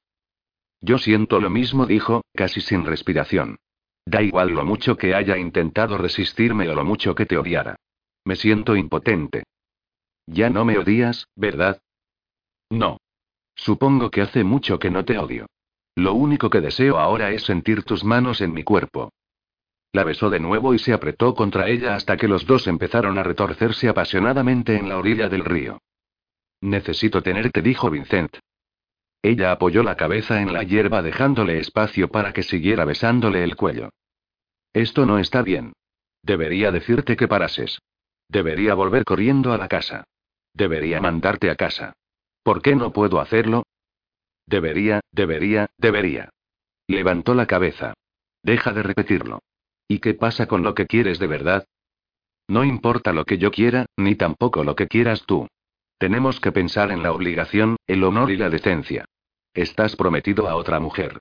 Yo 0.80 0.98
siento 0.98 1.40
lo 1.40 1.50
mismo, 1.50 1.84
dijo, 1.84 2.22
casi 2.32 2.60
sin 2.60 2.84
respiración. 2.84 3.58
Da 4.06 4.22
igual 4.22 4.50
lo 4.50 4.64
mucho 4.64 4.96
que 4.96 5.14
haya 5.14 5.36
intentado 5.36 5.98
resistirme 5.98 6.68
o 6.68 6.74
lo 6.74 6.84
mucho 6.84 7.14
que 7.16 7.26
te 7.26 7.36
odiara. 7.36 7.76
Me 8.24 8.36
siento 8.36 8.76
impotente. 8.76 9.42
Ya 10.26 10.48
no 10.48 10.64
me 10.64 10.78
odias, 10.78 11.26
¿verdad? 11.34 11.80
No. 12.70 12.98
Supongo 13.56 14.10
que 14.10 14.20
hace 14.20 14.44
mucho 14.44 14.78
que 14.78 14.90
no 14.90 15.04
te 15.04 15.18
odio. 15.18 15.46
Lo 15.96 16.14
único 16.14 16.50
que 16.50 16.60
deseo 16.60 16.98
ahora 16.98 17.32
es 17.32 17.44
sentir 17.44 17.82
tus 17.82 18.04
manos 18.04 18.40
en 18.40 18.52
mi 18.52 18.62
cuerpo. 18.62 19.10
La 19.96 20.04
besó 20.04 20.28
de 20.28 20.40
nuevo 20.40 20.74
y 20.74 20.78
se 20.78 20.92
apretó 20.92 21.34
contra 21.34 21.70
ella 21.70 21.94
hasta 21.94 22.18
que 22.18 22.28
los 22.28 22.44
dos 22.44 22.66
empezaron 22.66 23.16
a 23.16 23.22
retorcerse 23.22 23.88
apasionadamente 23.88 24.76
en 24.76 24.90
la 24.90 24.98
orilla 24.98 25.30
del 25.30 25.42
río. 25.42 25.80
Necesito 26.60 27.22
tenerte, 27.22 27.62
dijo 27.62 27.88
Vincent. 27.88 28.36
Ella 29.22 29.52
apoyó 29.52 29.82
la 29.82 29.96
cabeza 29.96 30.42
en 30.42 30.52
la 30.52 30.64
hierba 30.64 31.00
dejándole 31.00 31.58
espacio 31.60 32.08
para 32.10 32.34
que 32.34 32.42
siguiera 32.42 32.84
besándole 32.84 33.42
el 33.42 33.56
cuello. 33.56 33.88
Esto 34.74 35.06
no 35.06 35.18
está 35.18 35.40
bien. 35.40 35.72
Debería 36.22 36.70
decirte 36.72 37.16
que 37.16 37.26
parases. 37.26 37.78
Debería 38.28 38.74
volver 38.74 39.02
corriendo 39.06 39.54
a 39.54 39.56
la 39.56 39.68
casa. 39.68 40.04
Debería 40.52 41.00
mandarte 41.00 41.48
a 41.48 41.56
casa. 41.56 41.94
¿Por 42.42 42.60
qué 42.60 42.76
no 42.76 42.92
puedo 42.92 43.18
hacerlo? 43.18 43.62
Debería, 44.44 45.00
debería, 45.10 45.70
debería. 45.78 46.28
Levantó 46.86 47.34
la 47.34 47.46
cabeza. 47.46 47.94
Deja 48.42 48.74
de 48.74 48.82
repetirlo. 48.82 49.40
¿Y 49.88 50.00
qué 50.00 50.14
pasa 50.14 50.46
con 50.46 50.62
lo 50.62 50.74
que 50.74 50.86
quieres 50.86 51.18
de 51.18 51.26
verdad? 51.26 51.66
No 52.48 52.64
importa 52.64 53.12
lo 53.12 53.24
que 53.24 53.38
yo 53.38 53.50
quiera, 53.50 53.86
ni 53.96 54.14
tampoco 54.14 54.64
lo 54.64 54.76
que 54.76 54.88
quieras 54.88 55.24
tú. 55.26 55.48
Tenemos 55.98 56.40
que 56.40 56.52
pensar 56.52 56.90
en 56.90 57.02
la 57.02 57.12
obligación, 57.12 57.76
el 57.86 58.04
honor 58.04 58.30
y 58.30 58.36
la 58.36 58.50
decencia. 58.50 59.06
Estás 59.54 59.96
prometido 59.96 60.48
a 60.48 60.56
otra 60.56 60.78
mujer. 60.80 61.20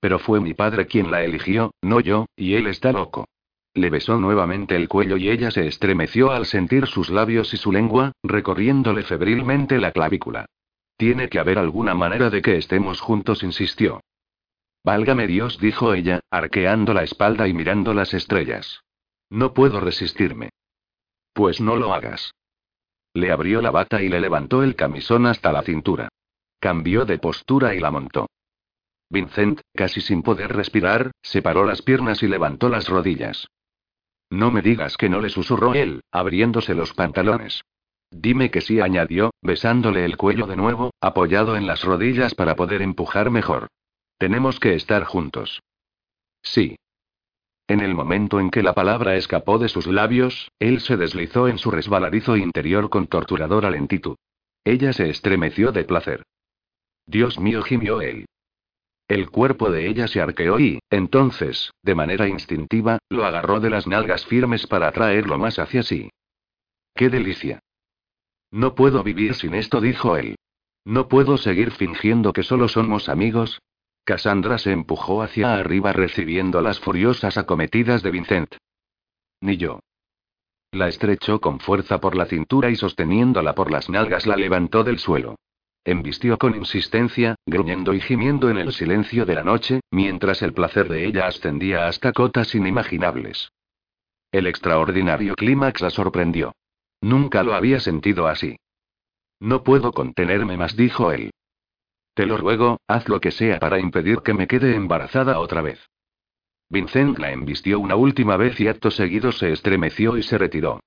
Pero 0.00 0.18
fue 0.18 0.40
mi 0.40 0.54
padre 0.54 0.86
quien 0.86 1.10
la 1.10 1.22
eligió, 1.22 1.72
no 1.82 2.00
yo, 2.00 2.26
y 2.34 2.54
él 2.54 2.66
está 2.66 2.92
loco. 2.92 3.26
Le 3.74 3.88
besó 3.88 4.18
nuevamente 4.18 4.76
el 4.76 4.88
cuello 4.88 5.16
y 5.16 5.30
ella 5.30 5.50
se 5.50 5.66
estremeció 5.66 6.30
al 6.30 6.46
sentir 6.46 6.86
sus 6.86 7.08
labios 7.08 7.54
y 7.54 7.56
su 7.56 7.72
lengua, 7.72 8.12
recorriéndole 8.22 9.02
febrilmente 9.02 9.78
la 9.78 9.92
clavícula. 9.92 10.46
Tiene 10.96 11.28
que 11.28 11.38
haber 11.38 11.58
alguna 11.58 11.94
manera 11.94 12.30
de 12.30 12.42
que 12.42 12.56
estemos 12.56 13.00
juntos, 13.00 13.42
insistió. 13.42 14.00
Válgame 14.84 15.26
Dios, 15.26 15.58
dijo 15.58 15.94
ella, 15.94 16.20
arqueando 16.30 16.92
la 16.92 17.04
espalda 17.04 17.46
y 17.46 17.54
mirando 17.54 17.94
las 17.94 18.14
estrellas. 18.14 18.82
No 19.30 19.54
puedo 19.54 19.80
resistirme. 19.80 20.50
Pues 21.32 21.60
no 21.60 21.76
lo 21.76 21.94
hagas. 21.94 22.34
Le 23.14 23.30
abrió 23.30 23.62
la 23.62 23.70
bata 23.70 24.02
y 24.02 24.08
le 24.08 24.20
levantó 24.20 24.62
el 24.62 24.74
camisón 24.74 25.26
hasta 25.26 25.52
la 25.52 25.62
cintura. 25.62 26.08
Cambió 26.58 27.04
de 27.04 27.18
postura 27.18 27.74
y 27.74 27.80
la 27.80 27.90
montó. 27.90 28.26
Vincent, 29.08 29.60
casi 29.74 30.00
sin 30.00 30.22
poder 30.22 30.52
respirar, 30.54 31.12
separó 31.22 31.64
las 31.64 31.82
piernas 31.82 32.22
y 32.22 32.28
levantó 32.28 32.68
las 32.68 32.88
rodillas. 32.88 33.46
No 34.30 34.50
me 34.50 34.62
digas 34.62 34.96
que 34.96 35.10
no 35.10 35.20
le 35.20 35.28
susurró 35.28 35.74
él, 35.74 36.00
abriéndose 36.10 36.74
los 36.74 36.94
pantalones. 36.94 37.62
Dime 38.10 38.50
que 38.50 38.62
sí, 38.62 38.80
añadió, 38.80 39.32
besándole 39.42 40.04
el 40.06 40.16
cuello 40.16 40.46
de 40.46 40.56
nuevo, 40.56 40.92
apoyado 41.00 41.56
en 41.56 41.66
las 41.66 41.84
rodillas 41.84 42.34
para 42.34 42.56
poder 42.56 42.80
empujar 42.80 43.30
mejor. 43.30 43.68
Tenemos 44.22 44.60
que 44.60 44.76
estar 44.76 45.02
juntos. 45.02 45.64
Sí. 46.44 46.76
En 47.66 47.80
el 47.80 47.92
momento 47.92 48.38
en 48.38 48.50
que 48.50 48.62
la 48.62 48.72
palabra 48.72 49.16
escapó 49.16 49.58
de 49.58 49.68
sus 49.68 49.88
labios, 49.88 50.52
él 50.60 50.80
se 50.80 50.96
deslizó 50.96 51.48
en 51.48 51.58
su 51.58 51.72
resbaladizo 51.72 52.36
interior 52.36 52.88
con 52.88 53.08
torturadora 53.08 53.68
lentitud. 53.68 54.14
Ella 54.62 54.92
se 54.92 55.10
estremeció 55.10 55.72
de 55.72 55.82
placer. 55.82 56.22
Dios 57.04 57.40
mío, 57.40 57.64
gimió 57.64 58.00
él. 58.00 58.26
El 59.08 59.28
cuerpo 59.28 59.72
de 59.72 59.88
ella 59.88 60.06
se 60.06 60.20
arqueó 60.20 60.60
y, 60.60 60.78
entonces, 60.88 61.72
de 61.82 61.96
manera 61.96 62.28
instintiva, 62.28 62.98
lo 63.08 63.24
agarró 63.24 63.58
de 63.58 63.70
las 63.70 63.88
nalgas 63.88 64.24
firmes 64.24 64.68
para 64.68 64.86
atraerlo 64.86 65.36
más 65.36 65.58
hacia 65.58 65.82
sí. 65.82 66.10
¡Qué 66.94 67.08
delicia! 67.08 67.58
No 68.52 68.76
puedo 68.76 69.02
vivir 69.02 69.34
sin 69.34 69.54
esto, 69.54 69.80
dijo 69.80 70.16
él. 70.16 70.36
No 70.84 71.08
puedo 71.08 71.38
seguir 71.38 71.72
fingiendo 71.72 72.32
que 72.32 72.44
solo 72.44 72.68
somos 72.68 73.08
amigos. 73.08 73.60
Cassandra 74.04 74.58
se 74.58 74.72
empujó 74.72 75.22
hacia 75.22 75.54
arriba 75.54 75.92
recibiendo 75.92 76.60
las 76.60 76.80
furiosas 76.80 77.36
acometidas 77.38 78.02
de 78.02 78.10
Vincent. 78.10 78.56
Ni 79.40 79.56
yo. 79.56 79.80
La 80.72 80.88
estrechó 80.88 81.40
con 81.40 81.60
fuerza 81.60 82.00
por 82.00 82.16
la 82.16 82.26
cintura 82.26 82.70
y 82.70 82.76
sosteniéndola 82.76 83.54
por 83.54 83.70
las 83.70 83.88
nalgas 83.90 84.26
la 84.26 84.36
levantó 84.36 84.84
del 84.84 84.98
suelo. 84.98 85.36
Embistió 85.84 86.38
con 86.38 86.54
insistencia, 86.54 87.34
gruñendo 87.44 87.92
y 87.92 88.00
gimiendo 88.00 88.48
en 88.50 88.58
el 88.58 88.72
silencio 88.72 89.26
de 89.26 89.34
la 89.34 89.42
noche, 89.42 89.80
mientras 89.90 90.40
el 90.42 90.52
placer 90.52 90.88
de 90.88 91.06
ella 91.06 91.26
ascendía 91.26 91.88
hasta 91.88 92.12
cotas 92.12 92.54
inimaginables. 92.54 93.50
El 94.30 94.46
extraordinario 94.46 95.34
clímax 95.34 95.80
la 95.80 95.90
sorprendió. 95.90 96.54
Nunca 97.00 97.42
lo 97.42 97.54
había 97.54 97.80
sentido 97.80 98.28
así. 98.28 98.56
No 99.40 99.64
puedo 99.64 99.92
contenerme 99.92 100.56
más, 100.56 100.76
dijo 100.76 101.10
él. 101.10 101.32
Te 102.14 102.26
lo 102.26 102.36
ruego, 102.36 102.78
haz 102.86 103.08
lo 103.08 103.20
que 103.20 103.30
sea 103.30 103.58
para 103.58 103.78
impedir 103.78 104.18
que 104.18 104.34
me 104.34 104.46
quede 104.46 104.74
embarazada 104.74 105.38
otra 105.38 105.62
vez. 105.62 105.80
Vincent 106.68 107.18
la 107.18 107.32
embistió 107.32 107.80
una 107.80 107.96
última 107.96 108.36
vez 108.36 108.58
y 108.60 108.68
acto 108.68 108.90
seguido 108.90 109.32
se 109.32 109.52
estremeció 109.52 110.16
y 110.16 110.22
se 110.22 110.38
retiró. 110.38 110.80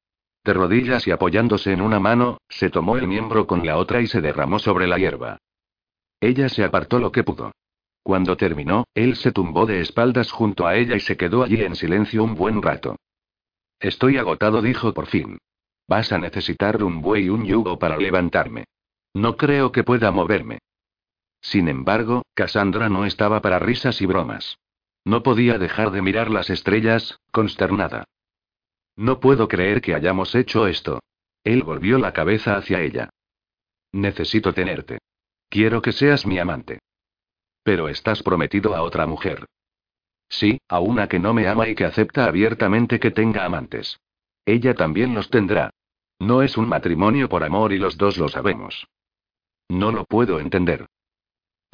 De 0.43 0.53
rodillas 0.53 1.07
y 1.07 1.11
apoyándose 1.11 1.73
en 1.73 1.81
una 1.81 1.99
mano, 1.99 2.37
se 2.49 2.69
tomó 2.69 2.97
el 2.97 3.07
miembro 3.07 3.47
con 3.47 3.65
la 3.65 3.77
otra 3.77 4.01
y 4.01 4.07
se 4.07 4.21
derramó 4.21 4.59
sobre 4.59 4.87
la 4.87 4.97
hierba. 4.97 5.39
Ella 6.19 6.49
se 6.49 6.63
apartó 6.63 6.99
lo 6.99 7.11
que 7.11 7.23
pudo. 7.23 7.51
Cuando 8.03 8.37
terminó, 8.37 8.85
él 8.93 9.15
se 9.15 9.31
tumbó 9.31 9.65
de 9.65 9.81
espaldas 9.81 10.31
junto 10.31 10.67
a 10.67 10.75
ella 10.75 10.95
y 10.95 10.99
se 10.99 11.17
quedó 11.17 11.43
allí 11.43 11.61
en 11.63 11.75
silencio 11.75 12.23
un 12.23 12.35
buen 12.35 12.61
rato. 12.61 12.97
Estoy 13.79 14.17
agotado, 14.17 14.61
dijo 14.61 14.93
por 14.93 15.07
fin. 15.07 15.39
Vas 15.87 16.11
a 16.11 16.19
necesitar 16.19 16.83
un 16.83 17.01
buey 17.01 17.25
y 17.25 17.29
un 17.29 17.45
yugo 17.45 17.79
para 17.79 17.97
levantarme. 17.97 18.65
No 19.15 19.37
creo 19.37 19.71
que 19.71 19.83
pueda 19.83 20.11
moverme. 20.11 20.59
Sin 21.45 21.67
embargo, 21.67 22.23
Cassandra 22.33 22.89
no 22.89 23.05
estaba 23.05 23.39
para 23.39 23.59
risas 23.59 24.01
y 24.01 24.07
bromas. 24.07 24.57
No 25.03 25.21
podía 25.21 25.59
dejar 25.59 25.91
de 25.91 26.01
mirar 26.01 26.31
las 26.31 26.49
estrellas, 26.49 27.19
consternada. 27.31 28.05
No 28.95 29.19
puedo 29.19 29.47
creer 29.47 29.79
que 29.79 29.93
hayamos 29.93 30.33
hecho 30.33 30.65
esto. 30.65 31.01
Él 31.43 31.61
volvió 31.61 31.99
la 31.99 32.13
cabeza 32.13 32.55
hacia 32.55 32.81
ella. 32.81 33.11
Necesito 33.91 34.53
tenerte. 34.53 34.97
Quiero 35.47 35.83
que 35.83 35.91
seas 35.91 36.25
mi 36.25 36.39
amante. 36.39 36.79
Pero 37.61 37.89
estás 37.89 38.23
prometido 38.23 38.73
a 38.75 38.81
otra 38.81 39.05
mujer. 39.05 39.45
Sí, 40.27 40.57
a 40.67 40.79
una 40.79 41.07
que 41.07 41.19
no 41.19 41.35
me 41.35 41.47
ama 41.47 41.67
y 41.67 41.75
que 41.75 41.85
acepta 41.85 42.25
abiertamente 42.25 42.99
que 42.99 43.11
tenga 43.11 43.45
amantes. 43.45 43.99
Ella 44.45 44.73
también 44.73 45.13
los 45.13 45.29
tendrá. 45.29 45.69
No 46.17 46.41
es 46.41 46.57
un 46.57 46.67
matrimonio 46.67 47.29
por 47.29 47.43
amor 47.43 47.71
y 47.71 47.77
los 47.77 47.97
dos 47.97 48.17
lo 48.17 48.29
sabemos. 48.29 48.87
No 49.69 49.91
lo 49.91 50.05
puedo 50.05 50.39
entender. 50.39 50.87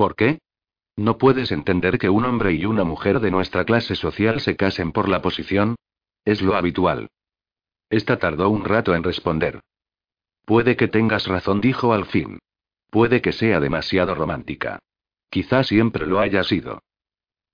¿Por 0.02 0.16
qué? 0.16 0.40
¿No 0.98 1.20
puedes 1.20 1.52
entender 1.52 2.00
que 2.00 2.10
un 2.10 2.26
hombre 2.26 2.54
y 2.54 2.66
una 2.66 2.84
mujer 2.84 3.20
de 3.20 3.30
nuestra 3.30 3.66
clase 3.66 3.94
social 3.94 4.40
se 4.42 4.56
casen 4.56 4.92
por 4.92 5.08
la 5.08 5.22
posición? 5.22 5.76
Es 6.26 6.42
lo 6.42 6.56
habitual. 6.56 7.12
Esta 7.88 8.18
tardó 8.18 8.50
un 8.50 8.66
rato 8.66 8.96
en 8.96 9.04
responder. 9.04 9.60
Puede 10.44 10.76
que 10.76 10.88
tengas 10.88 11.28
razón, 11.28 11.62
dijo 11.62 11.94
al 11.94 12.08
fin. 12.08 12.40
Puede 12.90 13.22
que 13.22 13.32
sea 13.32 13.60
demasiado 13.60 14.16
romántica. 14.16 14.80
Quizá 15.30 15.64
siempre 15.64 16.08
lo 16.08 16.20
haya 16.20 16.44
sido. 16.44 16.82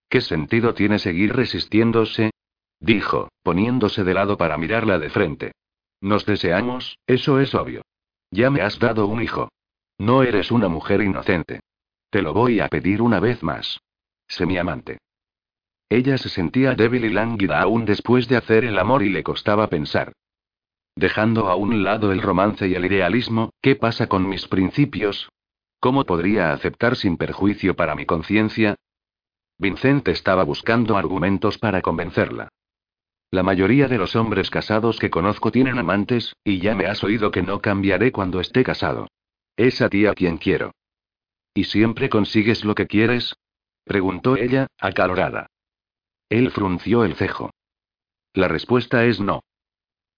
¿Qué 0.08 0.22
sentido 0.22 0.74
tiene 0.74 1.00
seguir 1.00 1.36
resistiéndose? 1.36 2.32
dijo, 2.80 3.28
poniéndose 3.44 4.06
de 4.06 4.14
lado 4.14 4.38
para 4.38 4.58
mirarla 4.58 5.00
de 5.00 5.10
frente. 5.10 5.52
Nos 6.00 6.26
deseamos, 6.26 6.98
eso 7.08 7.42
es 7.42 7.54
obvio. 7.54 7.82
Ya 8.32 8.50
me 8.50 8.62
has 8.62 8.80
dado 8.80 9.06
un 9.06 9.22
hijo. 9.22 9.50
No 9.98 10.24
eres 10.24 10.50
una 10.50 10.70
mujer 10.70 11.02
inocente. 11.02 11.60
Te 12.10 12.22
lo 12.22 12.34
voy 12.34 12.60
a 12.60 12.70
pedir 12.70 13.02
una 13.02 13.20
vez 13.20 13.44
más. 13.44 13.82
Sé 14.28 14.46
mi 14.46 14.58
amante. 14.58 15.00
Ella 15.90 16.18
se 16.18 16.30
sentía 16.30 16.74
débil 16.74 17.06
y 17.06 17.10
lánguida 17.10 17.62
aún 17.62 17.86
después 17.86 18.28
de 18.28 18.38
hacer 18.38 18.66
el 18.66 18.78
amor 18.78 19.04
y 19.04 19.10
le 19.10 19.24
costaba 19.24 19.68
pensar. 19.68 20.14
Dejando 20.96 21.48
a 21.48 21.56
un 21.56 21.84
lado 21.84 22.12
el 22.12 22.22
romance 22.22 22.68
y 22.68 22.76
el 22.76 22.86
idealismo, 22.86 23.52
¿qué 23.62 23.76
pasa 23.76 24.08
con 24.08 24.28
mis 24.28 24.48
principios? 24.48 25.30
¿Cómo 25.80 26.06
podría 26.06 26.54
aceptar 26.54 26.96
sin 26.96 27.18
perjuicio 27.18 27.76
para 27.76 27.94
mi 27.94 28.06
conciencia? 28.06 28.76
Vincent 29.60 30.08
estaba 30.08 30.44
buscando 30.44 30.98
argumentos 30.98 31.58
para 31.58 31.82
convencerla. 31.82 32.50
La 33.30 33.44
mayoría 33.44 33.88
de 33.88 33.98
los 33.98 34.16
hombres 34.16 34.50
casados 34.50 35.00
que 35.00 35.10
conozco 35.10 35.52
tienen 35.52 35.78
amantes, 35.78 36.36
y 36.44 36.60
ya 36.60 36.76
me 36.76 36.86
has 36.86 37.04
oído 37.04 37.32
que 37.32 37.44
no 37.44 37.60
cambiaré 37.60 38.12
cuando 38.12 38.40
esté 38.40 38.64
casado. 38.64 39.08
Es 39.56 39.82
a 39.82 39.90
ti 39.90 40.06
a 40.06 40.14
quien 40.14 40.38
quiero. 40.38 40.72
¿Y 41.58 41.64
siempre 41.64 42.08
consigues 42.08 42.64
lo 42.64 42.76
que 42.76 42.86
quieres? 42.86 43.36
preguntó 43.84 44.38
ella, 44.38 44.68
acalorada. 44.78 45.48
Él 46.30 46.52
frunció 46.52 47.04
el 47.04 47.16
cejo. 47.16 47.50
La 48.36 48.48
respuesta 48.48 49.06
es 49.06 49.20
no. 49.20 49.42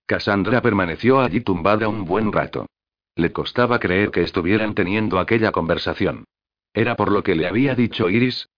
Cassandra 0.06 0.62
permaneció 0.62 1.22
allí 1.22 1.40
tumbada 1.40 1.88
un 1.88 2.04
buen 2.04 2.34
rato. 2.34 2.66
Le 3.16 3.32
costaba 3.32 3.80
creer 3.80 4.12
que 4.12 4.22
estuvieran 4.22 4.76
teniendo 4.76 5.18
aquella 5.18 5.54
conversación. 5.54 6.26
¿Era 6.74 6.98
por 6.98 7.10
lo 7.10 7.24
que 7.24 7.36
le 7.36 7.48
había 7.48 7.74
dicho 7.74 8.10
Iris? 8.10 8.50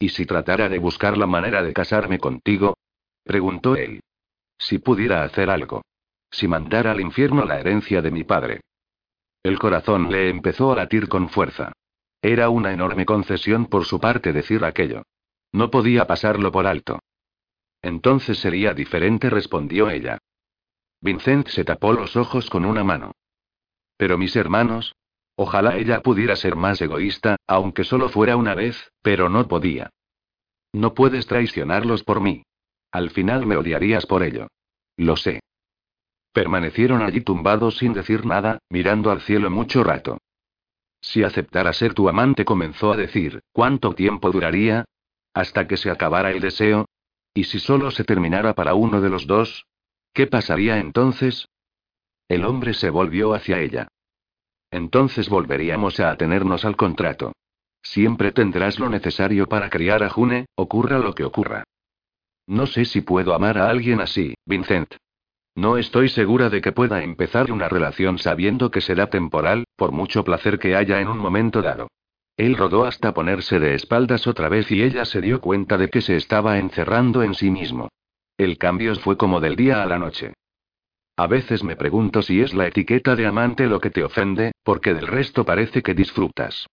¿Y 0.00 0.08
si 0.08 0.26
tratara 0.26 0.68
de 0.68 0.80
buscar 0.80 1.16
la 1.16 1.28
manera 1.28 1.62
de 1.62 1.72
casarme 1.72 2.18
contigo? 2.18 2.76
preguntó 3.22 3.76
él. 3.76 4.00
Si 4.58 4.78
pudiera 4.80 5.22
hacer 5.22 5.48
algo. 5.48 5.82
Si 6.28 6.48
mandara 6.48 6.90
al 6.90 7.00
infierno 7.00 7.44
la 7.44 7.60
herencia 7.60 8.02
de 8.02 8.10
mi 8.10 8.24
padre. 8.24 8.62
El 9.44 9.60
corazón 9.60 10.10
le 10.10 10.28
empezó 10.28 10.72
a 10.72 10.74
latir 10.74 11.08
con 11.08 11.28
fuerza. 11.28 11.72
Era 12.22 12.50
una 12.50 12.72
enorme 12.72 13.06
concesión 13.06 13.66
por 13.66 13.84
su 13.84 13.98
parte 13.98 14.32
decir 14.32 14.64
aquello. 14.64 15.04
No 15.52 15.70
podía 15.70 16.06
pasarlo 16.06 16.52
por 16.52 16.66
alto. 16.66 17.00
Entonces 17.82 18.38
sería 18.38 18.74
diferente, 18.74 19.30
respondió 19.30 19.88
ella. 19.88 20.18
Vincent 21.00 21.48
se 21.48 21.64
tapó 21.64 21.92
los 21.92 22.16
ojos 22.16 22.50
con 22.50 22.64
una 22.64 22.84
mano. 22.84 23.12
Pero 23.96 24.18
mis 24.18 24.36
hermanos. 24.36 24.94
Ojalá 25.36 25.78
ella 25.78 26.02
pudiera 26.02 26.36
ser 26.36 26.54
más 26.54 26.82
egoísta, 26.82 27.36
aunque 27.46 27.84
solo 27.84 28.10
fuera 28.10 28.36
una 28.36 28.54
vez, 28.54 28.92
pero 29.00 29.30
no 29.30 29.48
podía. 29.48 29.88
No 30.72 30.92
puedes 30.92 31.26
traicionarlos 31.26 32.04
por 32.04 32.20
mí. 32.20 32.42
Al 32.92 33.08
final 33.10 33.46
me 33.46 33.56
odiarías 33.56 34.04
por 34.04 34.22
ello. 34.22 34.48
Lo 34.98 35.16
sé. 35.16 35.40
Permanecieron 36.32 37.00
allí 37.02 37.22
tumbados 37.22 37.78
sin 37.78 37.94
decir 37.94 38.26
nada, 38.26 38.58
mirando 38.68 39.10
al 39.10 39.22
cielo 39.22 39.50
mucho 39.50 39.82
rato. 39.82 40.18
Si 41.00 41.22
aceptara 41.22 41.72
ser 41.72 41.94
tu 41.94 42.08
amante, 42.08 42.44
comenzó 42.44 42.92
a 42.92 42.96
decir, 42.96 43.40
¿cuánto 43.52 43.94
tiempo 43.94 44.30
duraría? 44.30 44.84
¿Hasta 45.32 45.66
que 45.66 45.76
se 45.76 45.90
acabara 45.90 46.30
el 46.30 46.40
deseo? 46.40 46.86
¿Y 47.32 47.44
si 47.44 47.58
solo 47.58 47.90
se 47.90 48.04
terminara 48.04 48.54
para 48.54 48.74
uno 48.74 49.00
de 49.00 49.08
los 49.08 49.26
dos? 49.26 49.66
¿Qué 50.12 50.26
pasaría 50.26 50.78
entonces? 50.78 51.48
El 52.28 52.44
hombre 52.44 52.74
se 52.74 52.90
volvió 52.90 53.34
hacia 53.34 53.60
ella. 53.60 53.88
Entonces 54.70 55.28
volveríamos 55.28 55.98
a 56.00 56.10
atenernos 56.10 56.64
al 56.64 56.76
contrato. 56.76 57.32
Siempre 57.82 58.32
tendrás 58.32 58.78
lo 58.78 58.88
necesario 58.88 59.48
para 59.48 59.70
criar 59.70 60.02
a 60.02 60.10
June, 60.10 60.46
ocurra 60.54 60.98
lo 60.98 61.14
que 61.14 61.24
ocurra. 61.24 61.64
No 62.46 62.66
sé 62.66 62.84
si 62.84 63.00
puedo 63.00 63.34
amar 63.34 63.58
a 63.58 63.70
alguien 63.70 64.00
así, 64.00 64.34
Vincent. 64.44 64.94
No 65.54 65.76
estoy 65.76 66.08
segura 66.08 66.50
de 66.50 66.60
que 66.60 66.72
pueda 66.72 67.02
empezar 67.02 67.50
una 67.50 67.68
relación 67.68 68.18
sabiendo 68.18 68.70
que 68.70 68.80
será 68.80 69.08
temporal, 69.08 69.64
por 69.80 69.92
mucho 69.92 70.22
placer 70.24 70.58
que 70.58 70.76
haya 70.76 71.00
en 71.00 71.08
un 71.08 71.16
momento 71.16 71.62
dado. 71.62 71.88
Él 72.36 72.54
rodó 72.54 72.84
hasta 72.84 73.14
ponerse 73.14 73.58
de 73.58 73.74
espaldas 73.74 74.26
otra 74.26 74.50
vez 74.50 74.70
y 74.70 74.82
ella 74.82 75.06
se 75.06 75.22
dio 75.22 75.40
cuenta 75.40 75.78
de 75.78 75.88
que 75.88 76.02
se 76.02 76.16
estaba 76.16 76.58
encerrando 76.58 77.22
en 77.22 77.32
sí 77.32 77.50
mismo. 77.50 77.88
El 78.36 78.58
cambio 78.58 78.94
fue 78.96 79.16
como 79.16 79.40
del 79.40 79.56
día 79.56 79.82
a 79.82 79.86
la 79.86 79.98
noche. 79.98 80.34
A 81.16 81.26
veces 81.26 81.64
me 81.64 81.76
pregunto 81.76 82.20
si 82.20 82.42
es 82.42 82.52
la 82.52 82.66
etiqueta 82.66 83.16
de 83.16 83.24
amante 83.24 83.68
lo 83.68 83.80
que 83.80 83.88
te 83.88 84.04
ofende, 84.04 84.52
porque 84.64 84.92
del 84.92 85.06
resto 85.06 85.46
parece 85.46 85.82
que 85.82 85.94
disfrutas. 85.94 86.66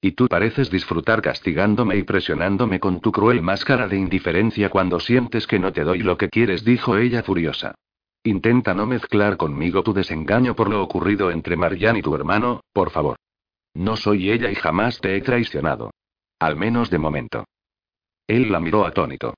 Y 0.00 0.12
tú 0.12 0.26
pareces 0.26 0.70
disfrutar 0.70 1.20
castigándome 1.20 1.96
y 1.98 2.02
presionándome 2.04 2.80
con 2.80 3.02
tu 3.02 3.12
cruel 3.12 3.42
máscara 3.42 3.88
de 3.88 3.98
indiferencia 3.98 4.70
cuando 4.70 5.00
sientes 5.00 5.46
que 5.46 5.58
no 5.58 5.70
te 5.70 5.84
doy 5.84 5.98
lo 5.98 6.16
que 6.16 6.30
quieres, 6.30 6.64
dijo 6.64 6.96
ella 6.96 7.22
furiosa. 7.22 7.74
Intenta 8.24 8.72
no 8.72 8.86
mezclar 8.86 9.36
conmigo 9.36 9.82
tu 9.82 9.92
desengaño 9.92 10.54
por 10.54 10.70
lo 10.70 10.80
ocurrido 10.80 11.32
entre 11.32 11.56
Marianne 11.56 11.98
y 11.98 12.02
tu 12.02 12.14
hermano, 12.14 12.60
por 12.72 12.90
favor. 12.90 13.16
No 13.74 13.96
soy 13.96 14.30
ella 14.30 14.50
y 14.50 14.54
jamás 14.54 15.00
te 15.00 15.16
he 15.16 15.20
traicionado. 15.22 15.90
Al 16.38 16.56
menos 16.56 16.88
de 16.90 16.98
momento. 16.98 17.44
Él 18.28 18.52
la 18.52 18.60
miró 18.60 18.86
atónito. 18.86 19.34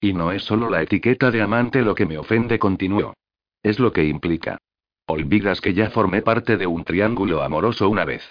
Y 0.00 0.12
no 0.12 0.30
es 0.30 0.44
solo 0.44 0.70
la 0.70 0.82
etiqueta 0.82 1.30
de 1.30 1.42
amante 1.42 1.82
lo 1.82 1.94
que 1.94 2.06
me 2.06 2.18
ofende, 2.18 2.58
continuó. 2.58 3.14
Es 3.62 3.80
lo 3.80 3.92
que 3.92 4.04
implica. 4.04 4.58
Olvidas 5.06 5.60
que 5.60 5.74
ya 5.74 5.90
formé 5.90 6.22
parte 6.22 6.56
de 6.56 6.66
un 6.66 6.84
triángulo 6.84 7.42
amoroso 7.42 7.88
una 7.88 8.04
vez. 8.04 8.22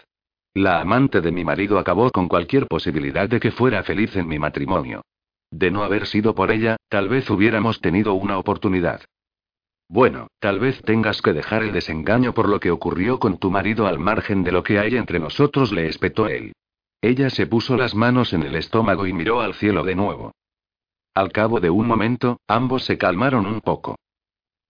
La 0.54 0.80
amante 0.80 1.20
de 1.20 1.34
mi 1.34 1.44
marido 1.44 1.80
acabó 1.80 2.12
con 2.12 2.30
cualquier 2.30 2.68
posibilidad 2.68 3.28
de 3.28 3.42
que 3.42 3.52
fuera 3.52 3.84
feliz 3.84 4.16
en 4.16 4.28
mi 4.28 4.40
matrimonio. 4.40 5.02
De 5.52 5.70
no 5.70 5.84
haber 5.84 6.08
sido 6.08 6.34
por 6.34 6.52
ella, 6.52 6.78
tal 6.88 7.10
vez 7.10 7.30
hubiéramos 7.30 7.82
tenido 7.82 8.14
una 8.14 8.38
oportunidad. 8.38 9.02
Bueno, 9.88 10.28
tal 10.40 10.60
vez 10.60 10.82
tengas 10.82 11.22
que 11.22 11.34
dejar 11.34 11.64
el 11.64 11.72
desengaño 11.72 12.34
por 12.34 12.50
lo 12.50 12.60
que 12.60 12.72
ocurrió 12.72 13.20
con 13.20 13.38
tu 13.38 13.52
marido 13.52 13.88
al 13.88 14.00
margen 14.00 14.44
de 14.44 14.52
lo 14.52 14.64
que 14.64 14.80
hay 14.80 14.96
entre 14.96 15.20
nosotros, 15.20 15.72
le 15.72 15.88
espetó 15.88 16.28
él. 16.28 16.54
Ella 17.02 17.30
se 17.30 17.46
puso 17.46 17.78
las 17.78 17.94
manos 17.94 18.34
en 18.34 18.44
el 18.44 18.56
estómago 18.56 19.06
y 19.06 19.14
miró 19.14 19.42
al 19.42 19.54
cielo 19.54 19.84
de 19.84 19.96
nuevo. 19.96 20.32
Al 21.14 21.32
cabo 21.32 21.60
de 21.60 21.70
un 21.70 21.88
momento, 21.88 22.40
ambos 22.48 22.84
se 22.84 22.98
calmaron 22.98 23.46
un 23.46 23.62
poco. 23.62 23.96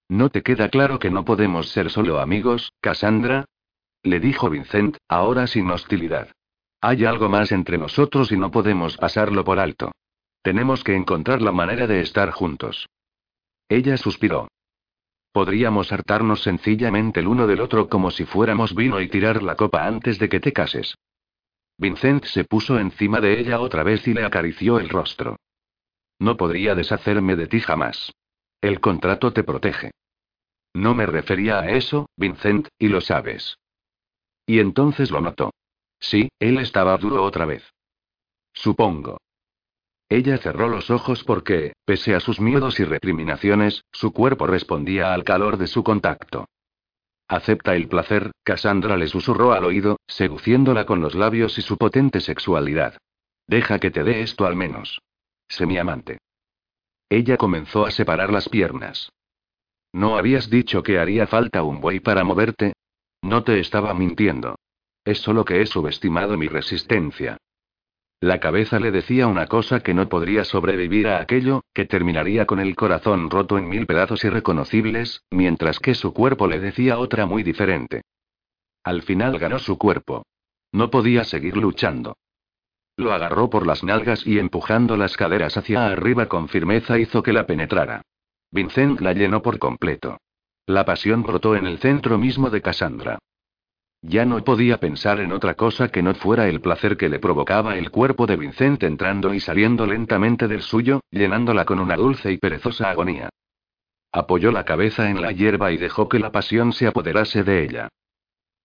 ¿No 0.09 0.29
te 0.29 0.43
queda 0.43 0.69
claro 0.69 0.99
que 0.99 1.09
no 1.09 1.25
podemos 1.25 1.69
ser 1.69 1.89
solo 1.89 2.19
amigos, 2.19 2.73
Cassandra? 2.81 3.45
Le 4.03 4.19
dijo 4.19 4.49
Vincent, 4.49 4.97
ahora 5.07 5.47
sin 5.47 5.71
hostilidad. 5.71 6.29
Hay 6.81 7.05
algo 7.05 7.29
más 7.29 7.51
entre 7.51 7.79
nosotros 7.79 8.31
y 8.31 8.37
no 8.37 8.51
podemos 8.51 8.97
pasarlo 8.97 9.43
por 9.43 9.59
alto. 9.59 9.91
Tenemos 10.43 10.83
que 10.83 10.95
encontrar 10.95 11.41
la 11.41 11.51
manera 11.51 11.87
de 11.87 12.01
estar 12.01 12.29
juntos. 12.29 12.87
Ella 13.67 13.97
suspiró. 13.97 14.49
Podríamos 15.35 15.91
hartarnos 15.91 16.43
sencillamente 16.43 17.19
el 17.19 17.27
uno 17.27 17.45
del 17.45 17.59
otro 17.59 17.89
como 17.89 18.09
si 18.09 18.23
fuéramos 18.23 18.73
vino 18.73 19.01
y 19.01 19.09
tirar 19.09 19.43
la 19.43 19.57
copa 19.57 19.85
antes 19.85 20.17
de 20.17 20.29
que 20.29 20.39
te 20.39 20.53
cases. 20.53 20.95
Vincent 21.77 22.23
se 22.23 22.45
puso 22.45 22.79
encima 22.79 23.19
de 23.19 23.37
ella 23.37 23.59
otra 23.59 23.83
vez 23.83 24.07
y 24.07 24.13
le 24.13 24.23
acarició 24.23 24.79
el 24.79 24.87
rostro. 24.87 25.35
No 26.19 26.37
podría 26.37 26.73
deshacerme 26.73 27.35
de 27.35 27.47
ti 27.47 27.59
jamás. 27.59 28.13
El 28.61 28.79
contrato 28.79 29.33
te 29.33 29.43
protege. 29.43 29.91
No 30.73 30.95
me 30.95 31.05
refería 31.05 31.59
a 31.59 31.69
eso, 31.69 32.07
Vincent, 32.15 32.69
y 32.79 32.87
lo 32.87 33.01
sabes. 33.01 33.57
Y 34.45 34.59
entonces 34.59 35.11
lo 35.11 35.19
notó. 35.19 35.51
Sí, 35.99 36.29
él 36.39 36.59
estaba 36.59 36.95
duro 36.95 37.21
otra 37.21 37.43
vez. 37.43 37.73
Supongo. 38.53 39.17
Ella 40.09 40.37
cerró 40.37 40.69
los 40.69 40.91
ojos 40.91 41.23
porque, 41.23 41.73
pese 41.85 42.15
a 42.15 42.19
sus 42.19 42.39
miedos 42.39 42.79
y 42.79 42.83
recriminaciones, 42.83 43.85
su 43.91 44.13
cuerpo 44.13 44.45
respondía 44.45 45.13
al 45.13 45.23
calor 45.23 45.57
de 45.57 45.67
su 45.67 45.83
contacto. 45.83 46.47
Acepta 47.27 47.75
el 47.75 47.87
placer, 47.87 48.31
Cassandra 48.43 48.97
le 48.97 49.07
susurró 49.07 49.53
al 49.53 49.65
oído, 49.65 49.97
seduciéndola 50.07 50.85
con 50.85 51.01
los 51.01 51.15
labios 51.15 51.57
y 51.57 51.63
su 51.63 51.77
potente 51.77 52.21
sexualidad. 52.21 52.97
Deja 53.47 53.79
que 53.79 53.89
te 53.89 54.03
dé 54.03 54.21
esto 54.21 54.45
al 54.45 54.55
menos. 54.55 55.01
Sé 55.47 55.65
mi 55.65 55.77
amante. 55.77 56.19
Ella 57.09 57.37
comenzó 57.37 57.85
a 57.85 57.91
separar 57.91 58.31
las 58.31 58.47
piernas. 58.49 59.09
¿No 59.91 60.17
habías 60.17 60.49
dicho 60.49 60.83
que 60.83 60.99
haría 60.99 61.25
falta 61.25 61.63
un 61.63 61.79
buey 61.81 61.99
para 61.99 62.23
moverte? 62.23 62.73
No 63.21 63.43
te 63.43 63.59
estaba 63.59 63.93
mintiendo. 63.93 64.55
Es 65.03 65.19
solo 65.19 65.45
que 65.45 65.61
he 65.61 65.65
subestimado 65.65 66.37
mi 66.37 66.47
resistencia. 66.47 67.37
La 68.25 68.39
cabeza 68.39 68.79
le 68.79 68.89
decía 68.89 69.27
una 69.27 69.45
cosa 69.45 69.81
que 69.81 69.93
no 69.93 70.09
podría 70.09 70.45
sobrevivir 70.45 71.07
a 71.07 71.21
aquello, 71.21 71.61
que 71.75 71.85
terminaría 71.85 72.47
con 72.47 72.59
el 72.59 72.75
corazón 72.75 73.29
roto 73.29 73.59
en 73.59 73.69
mil 73.69 73.85
pedazos 73.85 74.23
irreconocibles, 74.23 75.21
mientras 75.29 75.77
que 75.77 75.93
su 75.93 76.11
cuerpo 76.11 76.47
le 76.47 76.59
decía 76.59 76.97
otra 76.97 77.27
muy 77.27 77.43
diferente. 77.43 78.01
Al 78.83 79.03
final 79.03 79.37
ganó 79.37 79.59
su 79.59 79.77
cuerpo. 79.77 80.25
No 80.71 80.89
podía 80.89 81.23
seguir 81.23 81.55
luchando. 81.55 82.17
Lo 82.97 83.13
agarró 83.13 83.51
por 83.51 83.67
las 83.67 83.83
nalgas 83.83 84.25
y 84.25 84.39
empujando 84.39 84.97
las 84.97 85.15
caderas 85.17 85.55
hacia 85.55 85.85
arriba 85.85 86.25
con 86.25 86.47
firmeza 86.47 86.97
hizo 86.97 87.21
que 87.21 87.31
la 87.31 87.45
penetrara. 87.45 88.01
Vincent 88.49 89.01
la 89.01 89.13
llenó 89.13 89.43
por 89.43 89.59
completo. 89.59 90.17
La 90.65 90.83
pasión 90.83 91.21
brotó 91.21 91.55
en 91.55 91.67
el 91.67 91.77
centro 91.77 92.17
mismo 92.17 92.49
de 92.49 92.63
Cassandra. 92.63 93.19
Ya 94.07 94.23
no 94.23 94.43
podía 94.43 94.77
pensar 94.77 95.19
en 95.19 95.31
otra 95.31 95.55
cosa 95.55 95.87
que 95.87 96.03
no 96.03 96.13
fuera 96.13 96.47
el 96.47 96.61
placer 96.61 96.95
que 96.95 97.09
le 97.09 97.17
provocaba 97.17 97.75
el 97.75 97.89
cuerpo 97.89 98.27
de 98.27 98.37
Vincent 98.37 98.83
entrando 98.83 99.33
y 99.33 99.39
saliendo 99.39 99.87
lentamente 99.87 100.47
del 100.47 100.61
suyo, 100.61 101.01
llenándola 101.09 101.65
con 101.65 101.79
una 101.79 101.95
dulce 101.95 102.31
y 102.31 102.37
perezosa 102.37 102.91
agonía. 102.91 103.29
Apoyó 104.11 104.51
la 104.51 104.63
cabeza 104.63 105.09
en 105.09 105.21
la 105.23 105.31
hierba 105.31 105.71
y 105.71 105.77
dejó 105.77 106.07
que 106.07 106.19
la 106.19 106.31
pasión 106.31 106.71
se 106.71 106.85
apoderase 106.85 107.43
de 107.43 107.63
ella. 107.63 107.89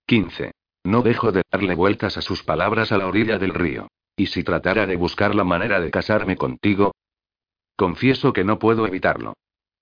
15. 0.07 0.53
No 0.85 1.01
dejo 1.01 1.33
de 1.33 1.43
darle 1.51 1.75
vueltas 1.75 2.19
a 2.19 2.23
sus 2.23 2.43
palabras 2.43 2.93
a 2.93 2.99
la 2.99 3.07
orilla 3.07 3.39
del 3.39 3.55
río. 3.55 3.89
¿Y 4.17 4.27
si 4.27 4.45
tratara 4.45 4.85
de 4.85 4.97
buscar 4.97 5.35
la 5.35 5.45
manera 5.45 5.81
de 5.81 5.91
casarme 5.91 6.37
contigo? 6.37 6.93
Confieso 7.77 8.35
que 8.35 8.45
no 8.45 8.59
puedo 8.59 8.87
evitarlo. 8.87 9.33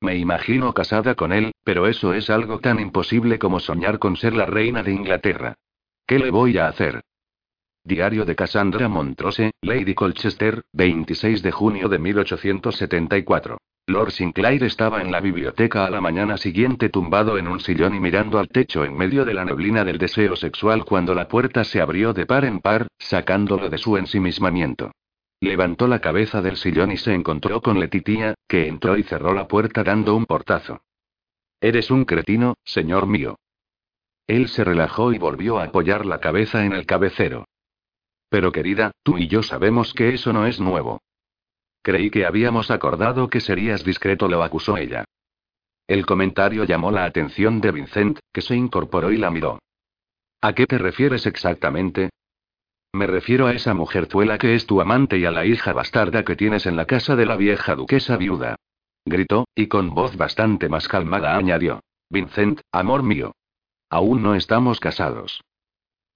Me 0.00 0.16
imagino 0.16 0.72
casada 0.72 1.14
con 1.14 1.32
él, 1.32 1.52
pero 1.64 1.86
eso 1.86 2.14
es 2.14 2.30
algo 2.30 2.60
tan 2.60 2.78
imposible 2.78 3.38
como 3.38 3.58
soñar 3.58 3.98
con 3.98 4.16
ser 4.16 4.34
la 4.34 4.46
reina 4.46 4.82
de 4.82 4.92
Inglaterra. 4.92 5.54
¿Qué 6.06 6.18
le 6.18 6.30
voy 6.30 6.58
a 6.58 6.68
hacer? 6.68 7.02
Diario 7.84 8.24
de 8.24 8.36
Cassandra 8.36 8.88
Montrose, 8.88 9.52
Lady 9.62 9.94
Colchester, 9.94 10.62
26 10.72 11.42
de 11.42 11.50
junio 11.50 11.88
de 11.88 11.98
1874. 11.98 13.58
Lord 13.88 14.10
Sinclair 14.12 14.62
estaba 14.64 15.00
en 15.00 15.10
la 15.10 15.20
biblioteca 15.20 15.86
a 15.86 15.90
la 15.90 16.00
mañana 16.00 16.36
siguiente 16.36 16.90
tumbado 16.90 17.38
en 17.38 17.48
un 17.48 17.58
sillón 17.58 17.94
y 17.94 18.00
mirando 18.00 18.38
al 18.38 18.48
techo 18.48 18.84
en 18.84 18.94
medio 18.94 19.24
de 19.24 19.32
la 19.32 19.46
neblina 19.46 19.84
del 19.84 19.96
deseo 19.96 20.36
sexual 20.36 20.84
cuando 20.84 21.14
la 21.14 21.26
puerta 21.26 21.64
se 21.64 21.80
abrió 21.80 22.12
de 22.12 22.26
par 22.26 22.44
en 22.44 22.60
par, 22.60 22.86
sacándolo 22.98 23.70
de 23.70 23.78
su 23.78 23.96
ensimismamiento. 23.96 24.92
Levantó 25.40 25.86
la 25.86 26.00
cabeza 26.00 26.42
del 26.42 26.56
sillón 26.56 26.90
y 26.90 26.96
se 26.96 27.14
encontró 27.14 27.60
con 27.60 27.78
Letitia, 27.78 28.34
que 28.48 28.66
entró 28.66 28.96
y 28.96 29.04
cerró 29.04 29.34
la 29.34 29.46
puerta 29.46 29.84
dando 29.84 30.16
un 30.16 30.26
portazo. 30.26 30.82
Eres 31.60 31.90
un 31.90 32.04
cretino, 32.04 32.54
señor 32.64 33.06
mío. 33.06 33.36
Él 34.26 34.48
se 34.48 34.64
relajó 34.64 35.12
y 35.12 35.18
volvió 35.18 35.58
a 35.58 35.64
apoyar 35.64 36.06
la 36.06 36.20
cabeza 36.20 36.64
en 36.64 36.72
el 36.72 36.86
cabecero. 36.86 37.46
Pero 38.28 38.52
querida, 38.52 38.92
tú 39.02 39.16
y 39.16 39.28
yo 39.28 39.42
sabemos 39.42 39.94
que 39.94 40.12
eso 40.12 40.32
no 40.32 40.46
es 40.46 40.60
nuevo. 40.60 41.00
Creí 41.82 42.10
que 42.10 42.26
habíamos 42.26 42.70
acordado 42.70 43.28
que 43.28 43.40
serías 43.40 43.84
discreto, 43.84 44.28
lo 44.28 44.42
acusó 44.42 44.76
ella. 44.76 45.04
El 45.86 46.04
comentario 46.04 46.64
llamó 46.64 46.90
la 46.90 47.04
atención 47.04 47.60
de 47.60 47.72
Vincent, 47.72 48.18
que 48.32 48.42
se 48.42 48.54
incorporó 48.54 49.10
y 49.10 49.16
la 49.16 49.30
miró. 49.30 49.58
¿A 50.42 50.52
qué 50.52 50.66
te 50.66 50.76
refieres 50.76 51.26
exactamente? 51.26 52.10
Me 52.98 53.06
refiero 53.06 53.46
a 53.46 53.52
esa 53.52 53.74
mujerzuela 53.74 54.38
que 54.38 54.56
es 54.56 54.66
tu 54.66 54.80
amante 54.80 55.18
y 55.18 55.24
a 55.24 55.30
la 55.30 55.46
hija 55.46 55.72
bastarda 55.72 56.24
que 56.24 56.34
tienes 56.34 56.66
en 56.66 56.74
la 56.74 56.84
casa 56.84 57.14
de 57.14 57.26
la 57.26 57.36
vieja 57.36 57.76
duquesa 57.76 58.16
viuda. 58.16 58.56
Gritó, 59.06 59.46
y 59.54 59.68
con 59.68 59.90
voz 59.90 60.16
bastante 60.16 60.68
más 60.68 60.88
calmada 60.88 61.36
añadió. 61.36 61.78
Vincent, 62.10 62.60
amor 62.72 63.04
mío. 63.04 63.36
Aún 63.88 64.24
no 64.24 64.34
estamos 64.34 64.80
casados. 64.80 65.44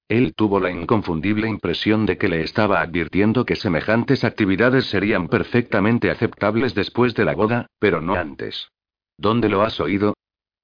Él 0.08 0.34
tuvo 0.34 0.58
la 0.58 0.72
inconfundible 0.72 1.46
impresión 1.48 2.04
de 2.04 2.18
que 2.18 2.26
le 2.28 2.42
estaba 2.42 2.80
advirtiendo 2.80 3.44
que 3.44 3.54
semejantes 3.54 4.24
actividades 4.24 4.86
serían 4.86 5.28
perfectamente 5.28 6.10
aceptables 6.10 6.74
después 6.74 7.14
de 7.14 7.24
la 7.24 7.36
boda, 7.36 7.66
pero 7.78 8.00
no 8.00 8.16
antes. 8.16 8.72
¿Dónde 9.16 9.48
lo 9.48 9.62
has 9.62 9.78
oído? 9.78 10.14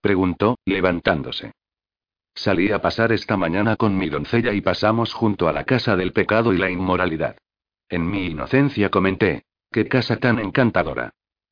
preguntó, 0.01 0.57
levantándose. 0.66 1.53
Salí 2.39 2.70
a 2.70 2.80
pasar 2.80 3.11
esta 3.11 3.36
mañana 3.36 3.74
con 3.74 3.99
mi 3.99 4.09
doncella 4.09 4.53
y 4.53 4.61
pasamos 4.61 5.12
junto 5.12 5.49
a 5.49 5.53
la 5.53 5.64
casa 5.64 5.97
del 5.97 6.12
pecado 6.12 6.53
y 6.53 6.57
la 6.57 6.70
inmoralidad. 6.70 7.36
En 7.89 8.09
mi 8.09 8.26
inocencia 8.26 8.91
comenté, 8.91 9.43
qué 9.72 9.89
casa 9.89 10.18
tan 10.18 10.39
encantadora. 10.39 11.11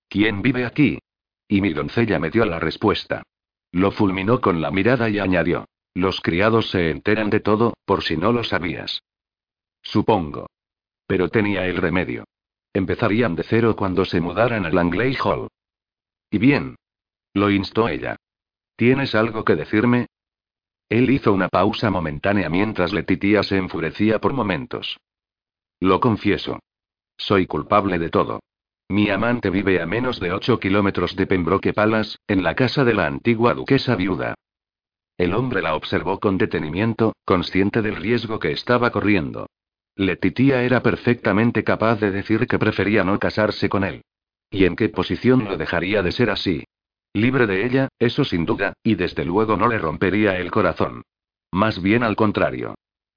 ¿Quién 0.08 0.42
vive 0.42 0.64
aquí? 0.64 1.00
Y 1.48 1.60
mi 1.60 1.72
doncella 1.72 2.20
me 2.20 2.30
dio 2.30 2.44
la 2.44 2.60
respuesta. 2.60 3.24
Lo 3.72 3.90
fulminó 3.90 4.40
con 4.40 4.60
la 4.60 4.70
mirada 4.70 5.10
y 5.10 5.18
añadió, 5.18 5.66
los 5.92 6.20
criados 6.20 6.70
se 6.70 6.90
enteran 6.90 7.30
de 7.30 7.40
todo, 7.40 7.74
por 7.84 8.04
si 8.04 8.16
no 8.16 8.30
lo 8.30 8.44
sabías. 8.44 9.02
Supongo. 9.82 10.46
Pero 11.08 11.30
tenía 11.30 11.66
el 11.66 11.78
remedio. 11.78 12.26
Empezarían 12.72 13.34
de 13.34 13.42
cero 13.42 13.74
cuando 13.74 14.04
se 14.04 14.20
mudaran 14.20 14.64
a 14.64 14.70
Langley 14.70 15.16
Hall. 15.24 15.48
Y 16.30 16.38
bien. 16.38 16.76
Lo 17.34 17.50
instó 17.50 17.88
ella. 17.88 18.14
¿Tienes 18.76 19.16
algo 19.16 19.44
que 19.44 19.56
decirme? 19.56 20.06
Él 20.88 21.10
hizo 21.10 21.32
una 21.32 21.48
pausa 21.48 21.90
momentánea 21.90 22.48
mientras 22.48 22.92
Letitia 22.92 23.42
se 23.42 23.56
enfurecía 23.56 24.20
por 24.20 24.32
momentos. 24.32 24.98
Lo 25.80 26.00
confieso. 26.00 26.60
Soy 27.16 27.46
culpable 27.46 27.98
de 27.98 28.08
todo. 28.08 28.40
Mi 28.88 29.10
amante 29.10 29.50
vive 29.50 29.82
a 29.82 29.86
menos 29.86 30.20
de 30.20 30.32
8 30.32 30.60
kilómetros 30.60 31.16
de 31.16 31.26
Pembroke 31.26 31.72
Palace, 31.72 32.18
en 32.28 32.44
la 32.44 32.54
casa 32.54 32.84
de 32.84 32.94
la 32.94 33.06
antigua 33.06 33.52
duquesa 33.54 33.96
viuda. 33.96 34.34
El 35.18 35.34
hombre 35.34 35.60
la 35.60 35.74
observó 35.74 36.20
con 36.20 36.38
detenimiento, 36.38 37.14
consciente 37.24 37.82
del 37.82 37.96
riesgo 37.96 38.38
que 38.38 38.52
estaba 38.52 38.90
corriendo. 38.90 39.48
Letitia 39.96 40.62
era 40.62 40.82
perfectamente 40.82 41.64
capaz 41.64 41.96
de 41.96 42.10
decir 42.10 42.46
que 42.46 42.58
prefería 42.58 43.02
no 43.02 43.18
casarse 43.18 43.68
con 43.68 43.82
él. 43.82 44.02
¿Y 44.50 44.66
en 44.66 44.76
qué 44.76 44.88
posición 44.88 45.44
lo 45.44 45.56
dejaría 45.56 46.02
de 46.02 46.12
ser 46.12 46.30
así? 46.30 46.64
Libre 47.16 47.46
de 47.46 47.64
ella, 47.64 47.88
eso 47.98 48.26
sin 48.26 48.44
duda, 48.44 48.74
y 48.82 48.94
desde 48.94 49.24
luego 49.24 49.56
no 49.56 49.68
le 49.68 49.78
rompería 49.78 50.36
el 50.36 50.50
corazón. 50.50 51.00
Más 51.50 51.80
bien 51.80 52.02
al 52.02 52.14
contrario. 52.14 52.74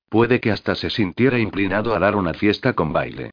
Puede 0.08 0.40
que 0.40 0.54
hasta 0.54 0.74
se 0.76 0.90
sintiera 0.90 1.38
inclinado 1.38 1.94
a 1.94 2.00
dar 2.00 2.16
una 2.16 2.34
fiesta 2.34 2.72
con 2.72 2.94
baile. 2.94 3.32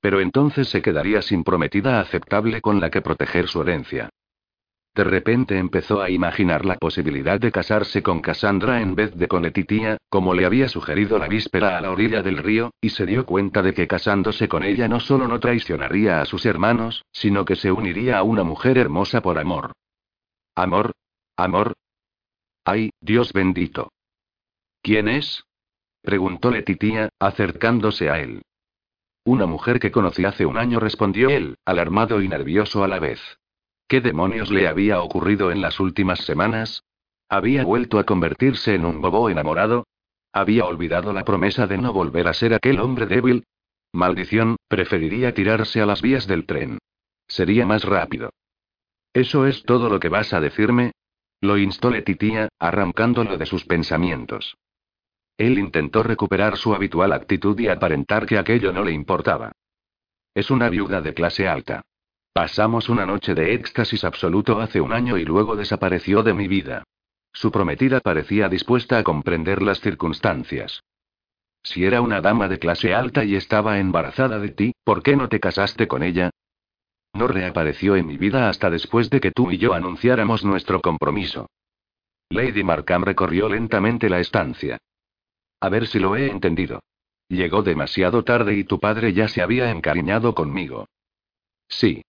Pero 0.00 0.18
entonces 0.18 0.68
se 0.70 0.82
quedaría 0.82 1.22
sin 1.22 1.44
prometida 1.44 2.00
aceptable 2.00 2.60
con 2.60 2.80
la 2.80 2.90
que 2.90 3.00
proteger 3.00 3.46
su 3.46 3.62
herencia. 3.62 4.08
De 4.92 5.04
repente 5.04 5.56
empezó 5.56 6.02
a 6.02 6.10
imaginar 6.10 6.64
la 6.64 6.74
posibilidad 6.74 7.38
de 7.38 7.52
casarse 7.52 8.02
con 8.02 8.20
Cassandra 8.20 8.82
en 8.82 8.96
vez 8.96 9.14
de 9.14 9.28
con 9.28 9.44
Letitia, 9.44 9.98
como 10.08 10.34
le 10.34 10.46
había 10.46 10.68
sugerido 10.68 11.20
la 11.20 11.28
víspera 11.28 11.78
a 11.78 11.80
la 11.80 11.92
orilla 11.92 12.24
del 12.24 12.38
río, 12.38 12.72
y 12.80 12.88
se 12.88 13.06
dio 13.06 13.24
cuenta 13.24 13.62
de 13.62 13.72
que 13.72 13.86
casándose 13.86 14.48
con 14.48 14.64
ella 14.64 14.88
no 14.88 14.98
solo 14.98 15.28
no 15.28 15.38
traicionaría 15.38 16.20
a 16.20 16.24
sus 16.24 16.44
hermanos, 16.44 17.04
sino 17.12 17.44
que 17.44 17.54
se 17.54 17.70
uniría 17.70 18.18
a 18.18 18.24
una 18.24 18.42
mujer 18.42 18.78
hermosa 18.78 19.20
por 19.20 19.38
amor. 19.38 19.70
Amor. 20.58 20.90
Amor. 21.36 21.74
Ay, 22.64 22.90
Dios 23.00 23.32
bendito. 23.32 23.92
¿Quién 24.82 25.06
es? 25.06 25.44
preguntó 26.02 26.50
Letitia, 26.50 27.10
acercándose 27.20 28.10
a 28.10 28.18
él. 28.18 28.42
Una 29.24 29.46
mujer 29.46 29.78
que 29.78 29.92
conocí 29.92 30.24
hace 30.24 30.46
un 30.46 30.58
año, 30.58 30.80
respondió 30.80 31.30
él, 31.30 31.54
alarmado 31.64 32.20
y 32.22 32.26
nervioso 32.26 32.82
a 32.82 32.88
la 32.88 32.98
vez. 32.98 33.20
¿Qué 33.86 34.00
demonios 34.00 34.50
le 34.50 34.66
había 34.66 35.00
ocurrido 35.00 35.52
en 35.52 35.60
las 35.60 35.78
últimas 35.78 36.24
semanas? 36.24 36.82
¿Había 37.28 37.62
vuelto 37.62 38.00
a 38.00 38.04
convertirse 38.04 38.74
en 38.74 38.84
un 38.84 39.00
bobo 39.00 39.30
enamorado? 39.30 39.86
¿Había 40.32 40.64
olvidado 40.64 41.12
la 41.12 41.24
promesa 41.24 41.68
de 41.68 41.78
no 41.78 41.92
volver 41.92 42.26
a 42.26 42.34
ser 42.34 42.52
aquel 42.52 42.80
hombre 42.80 43.06
débil? 43.06 43.44
Maldición, 43.92 44.56
preferiría 44.66 45.32
tirarse 45.32 45.80
a 45.80 45.86
las 45.86 46.02
vías 46.02 46.26
del 46.26 46.46
tren. 46.46 46.78
Sería 47.28 47.64
más 47.64 47.84
rápido. 47.84 48.30
¿Eso 49.18 49.46
es 49.46 49.64
todo 49.64 49.88
lo 49.88 49.98
que 49.98 50.08
vas 50.08 50.32
a 50.32 50.40
decirme? 50.40 50.92
Lo 51.40 51.58
instó 51.58 51.90
Letitia, 51.90 52.50
arrancándolo 52.56 53.36
de 53.36 53.46
sus 53.46 53.64
pensamientos. 53.64 54.56
Él 55.36 55.58
intentó 55.58 56.04
recuperar 56.04 56.56
su 56.56 56.72
habitual 56.72 57.12
actitud 57.12 57.58
y 57.58 57.66
aparentar 57.66 58.26
que 58.26 58.38
aquello 58.38 58.72
no 58.72 58.84
le 58.84 58.92
importaba. 58.92 59.50
Es 60.36 60.52
una 60.52 60.68
viuda 60.68 61.00
de 61.00 61.14
clase 61.14 61.48
alta. 61.48 61.82
Pasamos 62.32 62.88
una 62.88 63.06
noche 63.06 63.34
de 63.34 63.54
éxtasis 63.54 64.04
absoluto 64.04 64.60
hace 64.60 64.80
un 64.80 64.92
año 64.92 65.18
y 65.18 65.24
luego 65.24 65.56
desapareció 65.56 66.22
de 66.22 66.34
mi 66.34 66.46
vida. 66.46 66.84
Su 67.32 67.50
prometida 67.50 67.98
parecía 67.98 68.48
dispuesta 68.48 68.98
a 68.98 69.02
comprender 69.02 69.62
las 69.62 69.80
circunstancias. 69.80 70.84
Si 71.64 71.84
era 71.84 72.02
una 72.02 72.20
dama 72.20 72.46
de 72.46 72.60
clase 72.60 72.94
alta 72.94 73.24
y 73.24 73.34
estaba 73.34 73.80
embarazada 73.80 74.38
de 74.38 74.50
ti, 74.50 74.72
¿por 74.84 75.02
qué 75.02 75.16
no 75.16 75.28
te 75.28 75.40
casaste 75.40 75.88
con 75.88 76.04
ella? 76.04 76.30
No 77.18 77.26
reapareció 77.26 77.96
en 77.96 78.06
mi 78.06 78.16
vida 78.16 78.48
hasta 78.48 78.70
después 78.70 79.10
de 79.10 79.18
que 79.18 79.32
tú 79.32 79.50
y 79.50 79.58
yo 79.58 79.74
anunciáramos 79.74 80.44
nuestro 80.44 80.80
compromiso. 80.80 81.50
Lady 82.30 82.62
Markham 82.62 83.02
recorrió 83.02 83.48
lentamente 83.48 84.08
la 84.08 84.20
estancia. 84.20 84.78
A 85.58 85.68
ver 85.68 85.88
si 85.88 85.98
lo 85.98 86.14
he 86.14 86.30
entendido. 86.30 86.80
Llegó 87.28 87.64
demasiado 87.64 88.22
tarde 88.22 88.54
y 88.54 88.62
tu 88.62 88.78
padre 88.78 89.14
ya 89.14 89.26
se 89.26 89.42
había 89.42 89.72
encariñado 89.72 90.32
conmigo. 90.32 90.86
Sí. 91.68 92.04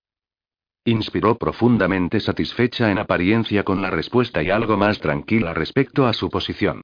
Inspiró 0.86 1.39
profundamente 1.39 2.20
satisfecha 2.20 2.91
en 2.91 2.99
apariencia 2.99 3.64
con 3.64 3.82
la 3.82 3.89
respuesta 3.89 4.43
y 4.43 4.51
algo 4.51 4.78
más 4.78 4.99
tranquila 4.99 5.55
respecto 5.55 6.05
a 6.05 6.14
su 6.14 6.30
posición. 6.30 6.84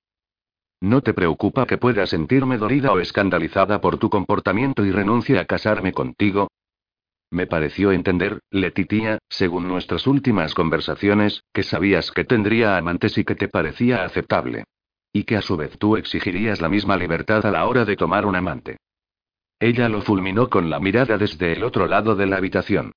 ¿No 0.82 1.02
te 1.02 1.14
preocupa 1.14 1.68
que 1.68 1.78
pueda 1.78 2.08
sentirme 2.08 2.58
dolida 2.58 2.92
o 2.92 3.00
escandalizada 3.00 3.82
por 3.82 4.00
tu 4.00 4.10
comportamiento 4.10 4.84
y 4.84 4.92
renuncie 4.92 5.38
a 5.38 5.46
casarme 5.46 5.94
contigo? 5.94 6.48
Me 7.32 7.48
pareció 7.48 7.92
entender, 7.92 8.40
Letitia, 8.52 9.20
según 9.30 9.68
nuestras 9.68 10.08
últimas 10.08 10.54
conversaciones, 10.54 11.44
que 11.54 11.64
sabías 11.64 12.12
que 12.12 12.24
tendría 12.24 12.78
amantes 12.78 13.18
y 13.18 13.26
que 13.26 13.36
te 13.36 13.48
parecía 13.48 14.04
aceptable. 14.04 14.64
Y 15.12 15.24
que 15.24 15.38
a 15.38 15.42
su 15.42 15.58
vez 15.58 15.78
tú 15.78 15.98
exigirías 15.98 16.62
la 16.62 16.70
misma 16.70 16.98
libertad 16.98 17.46
a 17.46 17.52
la 17.52 17.66
hora 17.66 17.86
de 17.86 17.96
tomar 17.96 18.26
un 18.26 18.36
amante. 18.36 18.78
Ella 19.60 19.90
lo 19.90 20.02
fulminó 20.02 20.50
con 20.50 20.70
la 20.70 20.80
mirada 20.80 21.18
desde 21.18 21.54
el 21.54 21.64
otro 21.64 21.88
lado 21.88 22.16
de 22.16 22.28
la 22.28 22.38
habitación. 22.38 22.92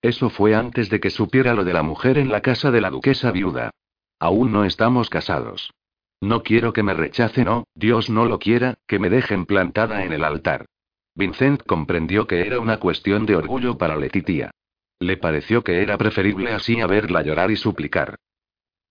Eso 0.00 0.30
fue 0.30 0.54
antes 0.54 0.90
de 0.90 1.00
que 1.00 1.10
supiera 1.10 1.54
lo 1.54 1.64
de 1.64 1.72
la 1.72 1.82
mujer 1.82 2.18
en 2.18 2.30
la 2.30 2.40
casa 2.40 2.70
de 2.70 2.80
la 2.80 2.90
duquesa 2.90 3.30
viuda. 3.30 3.70
Aún 4.18 4.52
no 4.52 4.64
estamos 4.64 5.10
casados. 5.10 5.72
No 6.20 6.44
quiero 6.44 6.72
que 6.72 6.84
me 6.84 6.94
rechacen 6.94 7.48
o, 7.48 7.64
Dios 7.74 8.08
no 8.08 8.24
lo 8.24 8.38
quiera, 8.38 8.74
que 8.86 9.00
me 9.00 9.10
dejen 9.10 9.44
plantada 9.44 10.04
en 10.04 10.12
el 10.12 10.22
altar. 10.22 10.66
Vincent 11.14 11.62
comprendió 11.64 12.26
que 12.26 12.40
era 12.40 12.58
una 12.60 12.78
cuestión 12.78 13.26
de 13.26 13.36
orgullo 13.36 13.76
para 13.76 13.96
Letitia. 13.96 14.50
Le 15.00 15.16
pareció 15.16 15.62
que 15.62 15.82
era 15.82 15.98
preferible 15.98 16.52
así 16.52 16.80
a 16.80 16.86
verla 16.86 17.22
llorar 17.22 17.50
y 17.50 17.56
suplicar. 17.56 18.16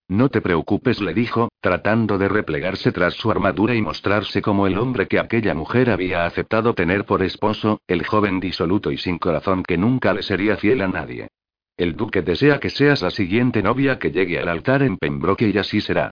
No 0.08 0.28
te 0.28 0.42
preocupes, 0.42 1.00
le 1.00 1.14
dijo, 1.14 1.50
tratando 1.62 2.18
de 2.18 2.28
replegarse 2.28 2.92
tras 2.92 3.14
su 3.14 3.32
armadura 3.32 3.76
y 3.76 3.82
mostrarse 3.82 4.42
como 4.42 4.68
el 4.68 4.78
hombre 4.78 5.08
que 5.08 5.20
aquella 5.20 5.54
mujer 5.54 5.90
había 5.90 6.26
aceptado 6.26 6.74
tener 6.74 7.06
por 7.06 7.24
esposo, 7.24 7.80
el 7.88 8.06
joven 8.06 8.42
disoluto 8.42 8.92
y 8.92 8.98
sin 8.98 9.18
corazón 9.18 9.64
que 9.64 9.78
nunca 9.78 10.14
le 10.14 10.22
sería 10.22 10.58
fiel 10.58 10.82
a 10.82 10.90
nadie. 10.90 11.30
El 11.78 11.96
duque 11.96 12.22
desea 12.22 12.60
que 12.60 12.70
seas 12.70 13.02
la 13.02 13.10
siguiente 13.10 13.64
novia 13.64 14.00
que 14.00 14.12
llegue 14.12 14.38
al 14.38 14.50
altar 14.50 14.84
en 14.84 14.98
Pembroke 14.98 15.48
y 15.48 15.58
así 15.58 15.80
será. 15.80 16.12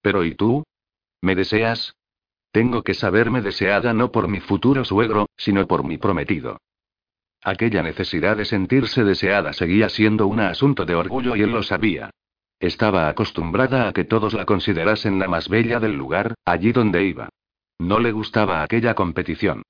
Pero 0.00 0.24
¿y 0.24 0.36
tú? 0.36 0.62
¿Me 1.20 1.34
deseas? 1.34 1.97
Tengo 2.50 2.82
que 2.82 2.94
saberme 2.94 3.42
deseada 3.42 3.92
no 3.92 4.10
por 4.10 4.28
mi 4.28 4.40
futuro 4.40 4.84
suegro, 4.84 5.26
sino 5.36 5.66
por 5.66 5.84
mi 5.84 5.98
prometido. 5.98 6.58
Aquella 7.42 7.82
necesidad 7.82 8.36
de 8.36 8.44
sentirse 8.44 9.04
deseada 9.04 9.52
seguía 9.52 9.88
siendo 9.88 10.26
un 10.26 10.40
asunto 10.40 10.84
de 10.84 10.94
orgullo 10.94 11.36
y 11.36 11.42
él 11.42 11.50
lo 11.50 11.62
sabía. 11.62 12.10
Estaba 12.58 13.08
acostumbrada 13.08 13.88
a 13.88 13.92
que 13.92 14.04
todos 14.04 14.34
la 14.34 14.44
considerasen 14.44 15.18
la 15.18 15.28
más 15.28 15.48
bella 15.48 15.78
del 15.78 15.92
lugar, 15.92 16.34
allí 16.44 16.72
donde 16.72 17.04
iba. 17.04 17.28
No 17.78 18.00
le 18.00 18.10
gustaba 18.10 18.62
aquella 18.62 18.94
competición. 18.94 19.62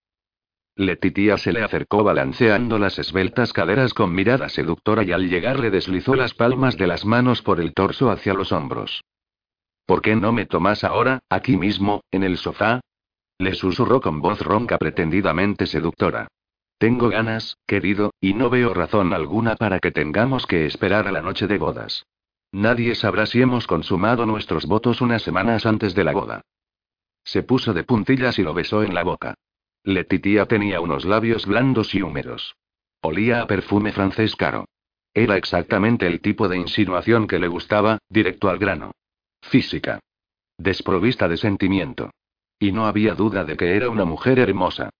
Letitia 0.74 1.37
se 1.37 1.53
le 1.53 1.62
acercó 1.62 2.05
balanceando 2.05 2.79
las 2.79 2.99
esbeltas 2.99 3.53
caderas 3.53 3.93
con 3.93 4.14
mirada 4.14 4.49
seductora 4.49 5.03
y 5.03 5.12
al 5.12 5.29
llegar 5.29 5.59
le 5.59 5.70
deslizó 5.70 6.14
las 6.14 6.33
palmas 6.33 6.79
de 6.79 6.87
las 6.87 7.05
manos 7.05 7.43
por 7.43 7.61
el 7.61 7.74
torso 7.74 8.11
hacia 8.11 8.33
los 8.33 8.53
hombros. 8.53 9.03
¿Por 9.89 10.03
qué 10.03 10.14
no 10.16 10.32
me 10.32 10.45
tomas 10.45 10.84
ahora, 10.84 11.20
aquí 11.30 11.57
mismo, 11.57 12.03
en 12.11 12.22
el 12.22 12.36
sofá? 12.36 12.82
Le 13.39 13.55
susurró 13.55 14.03
con 14.03 14.20
voz 14.20 14.43
ronca 14.43 14.76
pretendidamente 14.76 15.64
seductora. 15.66 16.28
Tengo 16.76 17.09
ganas, 17.09 17.57
querido, 17.66 18.12
y 18.20 18.34
no 18.34 18.51
veo 18.51 18.74
razón 18.74 19.14
alguna 19.14 19.57
para 19.57 19.78
que 19.78 19.91
tengamos 19.91 20.45
que 20.45 20.66
esperar 20.66 21.09
a 21.09 21.12
la 21.12 21.22
noche 21.22 21.47
de 21.47 21.57
bodas. 21.57 22.05
Nadie 22.53 22.95
sabrá 22.97 23.24
si 23.24 23.41
hemos 23.41 23.66
consumado 23.66 24.26
nuestros 24.26 24.66
votos 24.66 25.01
unas 25.01 25.22
semanas 25.22 25.64
antes 25.64 25.95
de 25.95 26.05
la 26.05 26.12
boda. 26.12 26.43
Se 27.24 27.43
puso 27.43 27.72
de 27.72 27.84
puntillas 27.84 28.39
y 28.39 28.43
lo 28.43 28.53
besó 28.53 28.82
en 28.82 28.93
la 28.95 29.05
boca. 29.05 29.36
Letitia 29.84 30.45
tenía 30.45 30.82
unos 30.82 31.07
labios 31.07 31.47
blandos 31.47 31.95
y 31.95 32.03
húmedos. 32.03 32.57
Olía 33.01 33.41
a 33.41 33.47
perfume 33.47 33.93
francés 33.93 34.36
caro. 34.36 34.66
Era 35.14 35.39
exactamente 35.39 36.07
el 36.07 36.20
tipo 36.20 36.47
de 36.47 36.59
insinuación 36.59 37.26
que 37.26 37.39
le 37.39 37.49
gustaba, 37.49 37.97
directo 38.11 38.51
al 38.51 38.59
grano. 38.59 38.93
Física. 39.49 39.99
Desprovista 40.59 41.27
de 41.27 41.39
sentimiento. 41.39 42.11
Y 42.59 42.73
no 42.73 42.87
había 42.87 43.15
duda 43.15 43.45
de 43.45 43.57
que 43.57 43.77
era 43.77 43.89
una 43.89 44.05
mujer 44.05 44.39
hermosa. 44.39 44.91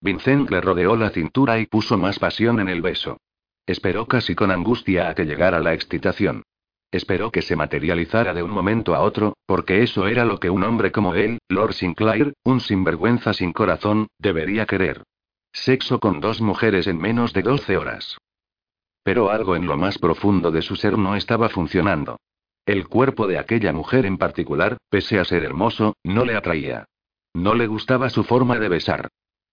Vincent 0.00 0.50
le 0.50 0.62
rodeó 0.62 0.96
la 0.96 1.10
cintura 1.10 1.58
y 1.58 1.66
puso 1.66 1.98
más 1.98 2.18
pasión 2.18 2.58
en 2.60 2.70
el 2.70 2.80
beso. 2.80 3.18
Esperó 3.66 4.06
casi 4.06 4.34
con 4.34 4.50
angustia 4.50 5.10
a 5.10 5.14
que 5.14 5.26
llegara 5.26 5.60
la 5.60 5.74
excitación. 5.74 6.42
Esperó 6.90 7.30
que 7.30 7.42
se 7.42 7.54
materializara 7.54 8.32
de 8.32 8.42
un 8.42 8.50
momento 8.50 8.94
a 8.94 9.00
otro, 9.00 9.36
porque 9.44 9.82
eso 9.82 10.06
era 10.06 10.24
lo 10.24 10.40
que 10.40 10.48
un 10.48 10.62
hombre 10.62 10.90
como 10.90 11.14
él, 11.14 11.38
Lord 11.48 11.74
Sinclair, 11.74 12.32
un 12.44 12.60
sinvergüenza 12.60 13.34
sin 13.34 13.52
corazón, 13.52 14.06
debería 14.18 14.64
querer. 14.64 15.02
Sexo 15.52 16.00
con 16.00 16.20
dos 16.20 16.40
mujeres 16.40 16.86
en 16.86 16.96
menos 16.96 17.34
de 17.34 17.42
12 17.42 17.76
horas. 17.76 18.16
Pero 19.02 19.30
algo 19.30 19.54
en 19.54 19.66
lo 19.66 19.76
más 19.76 19.98
profundo 19.98 20.50
de 20.50 20.62
su 20.62 20.76
ser 20.76 20.96
no 20.96 21.14
estaba 21.14 21.50
funcionando. 21.50 22.16
El 22.66 22.88
cuerpo 22.88 23.28
de 23.28 23.38
aquella 23.38 23.72
mujer 23.72 24.06
en 24.06 24.18
particular, 24.18 24.76
pese 24.90 25.20
a 25.20 25.24
ser 25.24 25.44
hermoso, 25.44 25.94
no 26.02 26.24
le 26.24 26.34
atraía. 26.34 26.86
No 27.32 27.54
le 27.54 27.68
gustaba 27.68 28.10
su 28.10 28.24
forma 28.24 28.58
de 28.58 28.68
besar. 28.68 29.08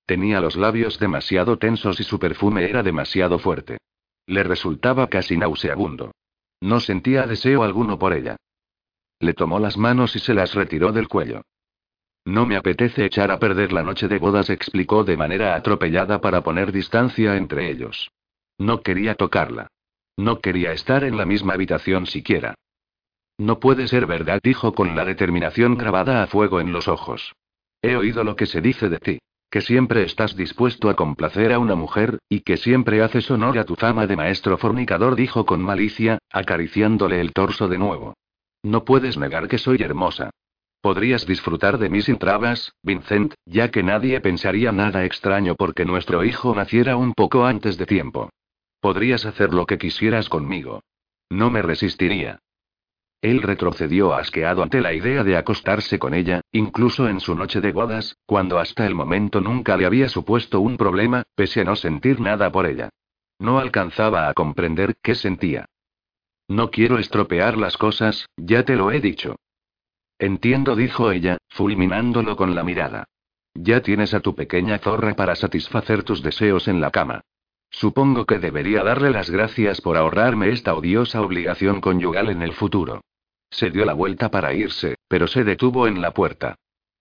Tenía 0.08 0.42
los 0.42 0.56
labios 0.56 0.98
demasiado 0.98 1.60
tensos 1.60 2.00
y 2.00 2.04
su 2.04 2.18
perfume 2.18 2.68
era 2.68 2.82
demasiado 2.82 3.38
fuerte. 3.38 3.78
Le 4.26 4.42
resultaba 4.42 5.08
casi 5.08 5.38
nauseabundo. 5.38 6.12
No 6.60 6.80
sentía 6.80 7.28
deseo 7.28 7.62
alguno 7.62 8.00
por 8.00 8.14
ella. 8.14 8.36
Le 9.20 9.36
tomó 9.36 9.60
las 9.60 9.78
manos 9.78 10.16
y 10.16 10.20
se 10.20 10.34
las 10.34 10.56
retiró 10.56 10.92
del 10.92 11.08
cuello. 11.08 11.44
No 12.26 12.48
me 12.48 12.56
apetece 12.56 13.06
echar 13.06 13.30
a 13.30 13.38
perder 13.38 13.74
la 13.74 13.84
noche 13.84 14.08
de 14.08 14.18
bodas, 14.18 14.50
explicó 14.50 15.04
de 15.04 15.18
manera 15.18 15.56
atropellada 15.56 16.20
para 16.20 16.42
poner 16.42 16.72
distancia 16.72 17.36
entre 17.38 17.70
ellos. 17.70 18.10
No 18.58 18.82
quería 18.82 19.14
tocarla. 19.14 19.68
No 20.18 20.40
quería 20.40 20.72
estar 20.72 21.04
en 21.04 21.18
la 21.18 21.26
misma 21.26 21.54
habitación 21.54 22.08
siquiera. 22.08 22.56
No 23.38 23.60
puede 23.60 23.88
ser 23.88 24.06
verdad, 24.06 24.40
dijo 24.44 24.74
con 24.74 24.96
la 24.96 25.06
determinación 25.06 25.78
grabada 25.78 26.24
a 26.24 26.28
fuego 26.28 26.60
en 26.60 26.72
los 26.72 26.88
ojos. 26.88 27.34
He 27.82 27.96
oído 27.96 28.24
lo 28.24 28.36
que 28.36 28.46
se 28.46 28.62
dice 28.62 28.90
de 28.90 29.00
ti, 29.00 29.20
que 29.50 29.62
siempre 29.62 30.04
estás 30.04 30.36
dispuesto 30.36 30.90
a 30.90 30.96
complacer 30.96 31.52
a 31.54 31.60
una 31.60 31.76
mujer, 31.76 32.20
y 32.30 32.42
que 32.42 32.58
siempre 32.58 33.02
haces 33.02 33.30
honor 33.30 33.58
a 33.60 33.66
tu 33.66 33.76
fama 33.76 34.08
de 34.08 34.16
maestro 34.16 34.58
fornicador, 34.58 35.16
dijo 35.16 35.46
con 35.46 35.62
malicia, 35.62 36.20
acariciándole 36.32 37.22
el 37.22 37.34
torso 37.34 37.68
de 37.68 37.78
nuevo. 37.78 38.16
No 38.64 38.86
puedes 38.86 39.18
negar 39.18 39.48
que 39.48 39.58
soy 39.58 39.78
hermosa. 39.82 40.30
Podrías 40.82 41.26
disfrutar 41.26 41.78
de 41.78 41.90
mí 41.90 42.02
sin 42.02 42.18
trabas, 42.18 42.74
Vincent, 42.82 43.34
ya 43.46 43.72
que 43.72 43.84
nadie 43.84 44.20
pensaría 44.22 44.72
nada 44.72 45.06
extraño 45.06 45.56
porque 45.56 45.86
nuestro 45.86 46.24
hijo 46.24 46.56
naciera 46.56 46.98
un 46.98 47.14
poco 47.14 47.46
antes 47.46 47.78
de 47.78 47.86
tiempo. 47.86 48.30
Podrías 48.80 49.26
hacer 49.26 49.54
lo 49.54 49.66
que 49.66 49.78
quisieras 49.78 50.30
conmigo. 50.30 50.82
No 51.30 51.50
me 51.50 51.62
resistiría. 51.62 52.40
Él 53.24 53.42
retrocedió 53.42 54.14
asqueado 54.14 54.64
ante 54.64 54.82
la 54.82 54.92
idea 54.92 55.24
de 55.24 55.38
acostarse 55.38 55.98
con 55.98 56.14
ella, 56.14 56.42
incluso 56.52 57.08
en 57.08 57.22
su 57.22 57.36
noche 57.36 57.62
de 57.62 57.72
bodas, 57.72 58.18
cuando 58.26 58.60
hasta 58.60 58.86
el 58.86 58.96
momento 58.96 59.40
nunca 59.40 59.78
le 59.78 59.86
había 59.86 60.10
supuesto 60.10 60.60
un 60.60 60.76
problema, 60.76 61.24
pese 61.34 61.62
a 61.62 61.64
no 61.64 61.78
sentir 61.78 62.20
nada 62.20 62.52
por 62.52 62.66
ella. 62.66 62.90
No 63.40 63.60
alcanzaba 63.60 64.28
a 64.28 64.34
comprender 64.34 64.96
qué 65.02 65.16
sentía. 65.16 65.68
No 66.50 66.70
quiero 66.70 67.00
estropear 67.00 67.58
las 67.58 67.78
cosas, 67.78 68.28
ya 68.36 68.66
te 68.66 68.76
lo 68.76 68.92
he 68.92 69.00
dicho. 69.00 69.38
Entiendo, 70.20 70.76
dijo 70.76 71.10
ella, 71.10 71.38
fulminándolo 71.48 72.36
con 72.36 72.56
la 72.56 72.64
mirada. 72.64 73.06
Ya 73.54 73.80
tienes 73.80 74.14
a 74.14 74.20
tu 74.20 74.36
pequeña 74.36 74.80
zorra 74.80 75.16
para 75.16 75.38
satisfacer 75.38 76.04
tus 76.04 76.24
deseos 76.24 76.68
en 76.68 76.82
la 76.82 76.92
cama. 76.92 77.22
Supongo 77.70 78.26
que 78.26 78.40
debería 78.40 78.84
darle 78.84 79.12
las 79.12 79.30
gracias 79.30 79.80
por 79.80 79.96
ahorrarme 79.96 80.50
esta 80.50 80.76
odiosa 80.76 81.22
obligación 81.22 81.80
conyugal 81.80 82.30
en 82.30 82.42
el 82.42 82.52
futuro. 82.52 83.02
Se 83.54 83.70
dio 83.70 83.86
la 83.86 83.94
vuelta 83.94 84.32
para 84.32 84.52
irse, 84.54 84.96
pero 85.08 85.28
se 85.28 85.44
detuvo 85.44 85.88
en 85.88 86.02
la 86.02 86.12
puerta. 86.12 86.56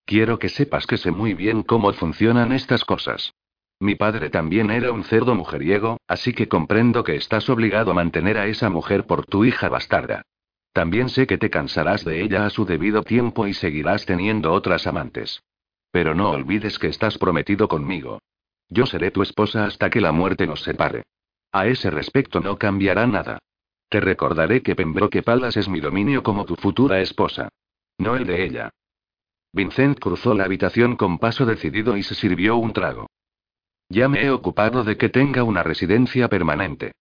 Quiero 0.04 0.38
que 0.38 0.50
sepas 0.50 0.86
que 0.86 0.98
sé 0.98 1.10
muy 1.10 1.32
bien 1.32 1.62
cómo 1.62 1.90
funcionan 1.94 2.52
estas 2.52 2.84
cosas. 2.84 3.32
Mi 3.80 3.94
padre 3.94 4.28
también 4.28 4.70
era 4.70 4.92
un 4.92 5.02
cerdo 5.02 5.34
mujeriego, 5.34 5.98
así 6.06 6.34
que 6.34 6.48
comprendo 6.48 7.04
que 7.04 7.16
estás 7.16 7.48
obligado 7.48 7.92
a 7.92 7.94
mantener 7.94 8.36
a 8.36 8.46
esa 8.48 8.68
mujer 8.68 9.06
por 9.06 9.24
tu 9.24 9.46
hija 9.46 9.70
bastarda. 9.70 10.22
También 10.74 11.08
sé 11.08 11.26
que 11.26 11.38
te 11.38 11.48
cansarás 11.48 12.04
de 12.04 12.20
ella 12.20 12.44
a 12.44 12.50
su 12.50 12.66
debido 12.66 13.02
tiempo 13.02 13.46
y 13.46 13.54
seguirás 13.54 14.04
teniendo 14.04 14.52
otras 14.52 14.86
amantes. 14.86 15.42
Pero 15.90 16.14
no 16.14 16.30
olvides 16.30 16.78
que 16.78 16.88
estás 16.88 17.16
prometido 17.16 17.66
conmigo. 17.66 18.20
Yo 18.68 18.84
seré 18.84 19.10
tu 19.10 19.22
esposa 19.22 19.64
hasta 19.64 19.88
que 19.88 20.02
la 20.02 20.12
muerte 20.12 20.46
nos 20.46 20.62
separe. 20.62 21.04
A 21.50 21.66
ese 21.66 21.90
respecto 21.90 22.40
no 22.40 22.58
cambiará 22.58 23.06
nada. 23.06 23.38
Te 23.92 24.00
recordaré 24.00 24.62
que 24.62 24.74
Pembroke 24.74 25.22
Palace 25.22 25.60
es 25.60 25.68
mi 25.68 25.78
dominio 25.78 26.22
como 26.22 26.46
tu 26.46 26.56
futura 26.56 27.02
esposa. 27.02 27.50
No 27.98 28.16
el 28.16 28.26
de 28.26 28.42
ella. 28.42 28.70
Vincent 29.52 29.98
cruzó 29.98 30.32
la 30.32 30.44
habitación 30.44 30.96
con 30.96 31.18
paso 31.18 31.44
decidido 31.44 31.98
y 31.98 32.02
se 32.02 32.14
sirvió 32.14 32.56
un 32.56 32.72
trago. 32.72 33.10
Ya 33.90 34.08
me 34.08 34.24
he 34.24 34.30
ocupado 34.30 34.82
de 34.82 34.96
que 34.96 35.10
tenga 35.10 35.44
una 35.44 35.62
residencia 35.62 36.28
permanente. 36.28 36.92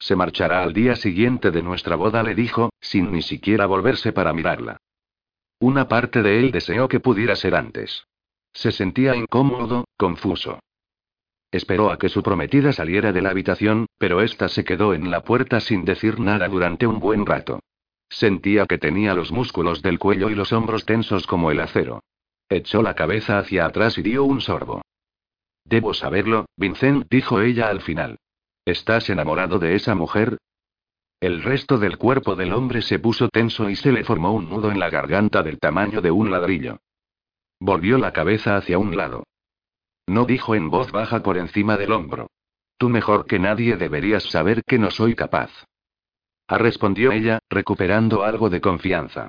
Se 0.00 0.16
marchará 0.16 0.64
al 0.64 0.72
día 0.72 0.96
siguiente 0.96 1.52
de 1.52 1.62
nuestra 1.62 1.94
boda, 1.94 2.24
le 2.24 2.34
dijo, 2.34 2.70
sin 2.80 3.12
ni 3.12 3.22
siquiera 3.22 3.66
volverse 3.66 4.12
para 4.12 4.32
mirarla. 4.32 4.78
Una 5.60 5.86
parte 5.86 6.20
de 6.20 6.40
él 6.40 6.50
deseó 6.50 6.88
que 6.88 6.98
pudiera 6.98 7.36
ser 7.36 7.54
antes. 7.54 8.08
Se 8.52 8.72
sentía 8.72 9.14
incómodo, 9.14 9.84
confuso. 9.96 10.58
Esperó 11.52 11.90
a 11.90 11.98
que 11.98 12.08
su 12.08 12.22
prometida 12.22 12.72
saliera 12.72 13.12
de 13.12 13.22
la 13.22 13.30
habitación, 13.30 13.86
pero 13.98 14.20
ésta 14.20 14.48
se 14.48 14.64
quedó 14.64 14.94
en 14.94 15.10
la 15.10 15.22
puerta 15.22 15.60
sin 15.60 15.84
decir 15.84 16.20
nada 16.20 16.48
durante 16.48 16.86
un 16.86 17.00
buen 17.00 17.26
rato. 17.26 17.60
Sentía 18.08 18.66
que 18.66 18.78
tenía 18.78 19.14
los 19.14 19.32
músculos 19.32 19.82
del 19.82 19.98
cuello 19.98 20.30
y 20.30 20.34
los 20.34 20.52
hombros 20.52 20.84
tensos 20.84 21.26
como 21.26 21.50
el 21.50 21.60
acero. 21.60 22.02
Echó 22.48 22.82
la 22.82 22.94
cabeza 22.94 23.38
hacia 23.38 23.66
atrás 23.66 23.98
y 23.98 24.02
dio 24.02 24.24
un 24.24 24.40
sorbo. 24.40 24.82
Debo 25.64 25.94
saberlo, 25.94 26.46
Vincent, 26.56 27.06
dijo 27.08 27.40
ella 27.40 27.68
al 27.68 27.80
final. 27.80 28.18
¿Estás 28.64 29.10
enamorado 29.10 29.58
de 29.58 29.74
esa 29.74 29.94
mujer? 29.94 30.38
El 31.20 31.42
resto 31.42 31.78
del 31.78 31.98
cuerpo 31.98 32.34
del 32.34 32.52
hombre 32.52 32.82
se 32.82 32.98
puso 32.98 33.28
tenso 33.28 33.68
y 33.68 33.76
se 33.76 33.92
le 33.92 34.04
formó 34.04 34.32
un 34.32 34.48
nudo 34.48 34.70
en 34.70 34.80
la 34.80 34.90
garganta 34.90 35.42
del 35.42 35.58
tamaño 35.58 36.00
de 36.00 36.10
un 36.10 36.30
ladrillo. 36.30 36.78
Volvió 37.60 37.98
la 37.98 38.12
cabeza 38.12 38.56
hacia 38.56 38.78
un 38.78 38.96
lado. 38.96 39.24
No 40.10 40.24
dijo 40.24 40.56
en 40.56 40.70
voz 40.70 40.90
baja 40.90 41.22
por 41.22 41.38
encima 41.38 41.76
del 41.76 41.92
hombro. 41.92 42.30
Tú 42.78 42.88
mejor 42.88 43.26
que 43.26 43.38
nadie 43.38 43.76
deberías 43.76 44.24
saber 44.24 44.64
que 44.64 44.76
no 44.76 44.90
soy 44.90 45.14
capaz. 45.14 45.52
Ah, 46.48 46.58
respondió 46.58 47.12
ella, 47.12 47.38
recuperando 47.48 48.24
algo 48.24 48.50
de 48.50 48.60
confianza. 48.60 49.28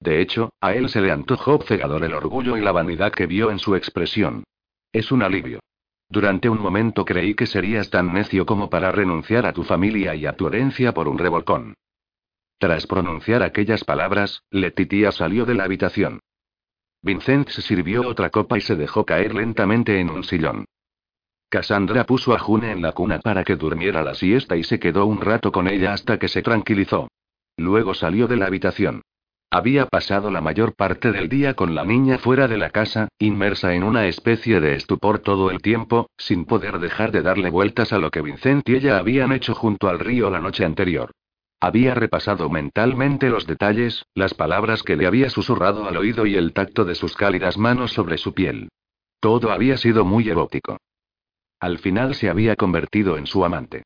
De 0.00 0.22
hecho, 0.22 0.54
a 0.58 0.72
él 0.72 0.88
se 0.88 1.02
le 1.02 1.12
antojó 1.12 1.60
cegador 1.60 2.02
el 2.02 2.14
orgullo 2.14 2.56
y 2.56 2.62
la 2.62 2.72
vanidad 2.72 3.12
que 3.12 3.26
vio 3.26 3.50
en 3.50 3.58
su 3.58 3.76
expresión. 3.76 4.44
Es 4.90 5.12
un 5.12 5.22
alivio. 5.22 5.60
Durante 6.08 6.48
un 6.48 6.62
momento 6.62 7.04
creí 7.04 7.34
que 7.34 7.44
serías 7.44 7.90
tan 7.90 8.14
necio 8.14 8.46
como 8.46 8.70
para 8.70 8.90
renunciar 8.90 9.44
a 9.44 9.52
tu 9.52 9.64
familia 9.64 10.14
y 10.14 10.24
a 10.24 10.32
tu 10.32 10.46
herencia 10.46 10.94
por 10.94 11.08
un 11.08 11.18
revolcón. 11.18 11.74
Tras 12.56 12.86
pronunciar 12.86 13.42
aquellas 13.42 13.84
palabras, 13.84 14.44
Letitia 14.50 15.12
salió 15.12 15.44
de 15.44 15.56
la 15.56 15.64
habitación. 15.64 16.20
Vincent 17.02 17.48
se 17.48 17.62
sirvió 17.62 18.06
otra 18.06 18.30
copa 18.30 18.56
y 18.58 18.60
se 18.60 18.76
dejó 18.76 19.04
caer 19.04 19.34
lentamente 19.34 19.98
en 19.98 20.08
un 20.08 20.22
sillón. 20.22 20.64
Cassandra 21.48 22.04
puso 22.04 22.32
a 22.32 22.38
June 22.38 22.70
en 22.70 22.80
la 22.80 22.92
cuna 22.92 23.18
para 23.18 23.42
que 23.42 23.56
durmiera 23.56 24.02
la 24.02 24.14
siesta 24.14 24.56
y 24.56 24.62
se 24.62 24.78
quedó 24.78 25.04
un 25.06 25.20
rato 25.20 25.50
con 25.50 25.68
ella 25.68 25.92
hasta 25.92 26.18
que 26.18 26.28
se 26.28 26.42
tranquilizó. 26.42 27.08
Luego 27.56 27.92
salió 27.92 28.28
de 28.28 28.36
la 28.36 28.46
habitación. 28.46 29.02
Había 29.50 29.84
pasado 29.86 30.30
la 30.30 30.40
mayor 30.40 30.74
parte 30.74 31.12
del 31.12 31.28
día 31.28 31.54
con 31.54 31.74
la 31.74 31.84
niña 31.84 32.16
fuera 32.16 32.48
de 32.48 32.56
la 32.56 32.70
casa, 32.70 33.08
inmersa 33.18 33.74
en 33.74 33.82
una 33.82 34.06
especie 34.06 34.60
de 34.60 34.76
estupor 34.76 35.18
todo 35.18 35.50
el 35.50 35.60
tiempo, 35.60 36.08
sin 36.16 36.46
poder 36.46 36.78
dejar 36.78 37.12
de 37.12 37.20
darle 37.20 37.50
vueltas 37.50 37.92
a 37.92 37.98
lo 37.98 38.10
que 38.10 38.22
Vincent 38.22 38.66
y 38.68 38.76
ella 38.76 38.96
habían 38.96 39.32
hecho 39.32 39.54
junto 39.54 39.88
al 39.88 39.98
río 39.98 40.30
la 40.30 40.40
noche 40.40 40.64
anterior. 40.64 41.10
Había 41.62 41.94
repasado 41.94 42.50
mentalmente 42.50 43.30
los 43.30 43.46
detalles, 43.46 44.04
las 44.16 44.34
palabras 44.34 44.82
que 44.82 44.96
le 44.96 45.06
había 45.06 45.30
susurrado 45.30 45.86
al 45.86 45.96
oído 45.96 46.26
y 46.26 46.34
el 46.34 46.52
tacto 46.52 46.84
de 46.84 46.96
sus 46.96 47.14
cálidas 47.14 47.56
manos 47.56 47.92
sobre 47.92 48.18
su 48.18 48.34
piel. 48.34 48.68
Todo 49.20 49.52
había 49.52 49.76
sido 49.76 50.04
muy 50.04 50.28
erótico. 50.28 50.78
Al 51.60 51.78
final 51.78 52.16
se 52.16 52.28
había 52.28 52.56
convertido 52.56 53.16
en 53.16 53.28
su 53.28 53.44
amante. 53.44 53.84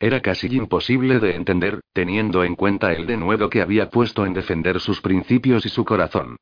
Era 0.00 0.22
casi 0.22 0.46
imposible 0.46 1.20
de 1.20 1.36
entender, 1.36 1.80
teniendo 1.92 2.44
en 2.44 2.56
cuenta 2.56 2.94
el 2.94 3.06
denuedo 3.06 3.50
que 3.50 3.60
había 3.60 3.90
puesto 3.90 4.24
en 4.24 4.32
defender 4.32 4.80
sus 4.80 5.02
principios 5.02 5.66
y 5.66 5.68
su 5.68 5.84
corazón. 5.84 6.36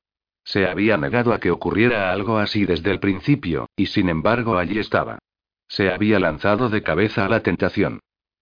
Se 0.44 0.68
había 0.68 0.96
negado 0.96 1.32
a 1.32 1.40
que 1.40 1.50
ocurriera 1.50 2.12
algo 2.12 2.38
así 2.38 2.64
desde 2.64 2.92
el 2.92 3.00
principio, 3.00 3.66
y 3.74 3.86
sin 3.86 4.08
embargo 4.08 4.56
allí 4.56 4.78
estaba. 4.78 5.18
Se 5.66 5.90
había 5.90 6.20
lanzado 6.20 6.68
de 6.68 6.84
cabeza 6.84 7.24
a 7.24 7.28
la 7.28 7.40
tentación. 7.40 7.98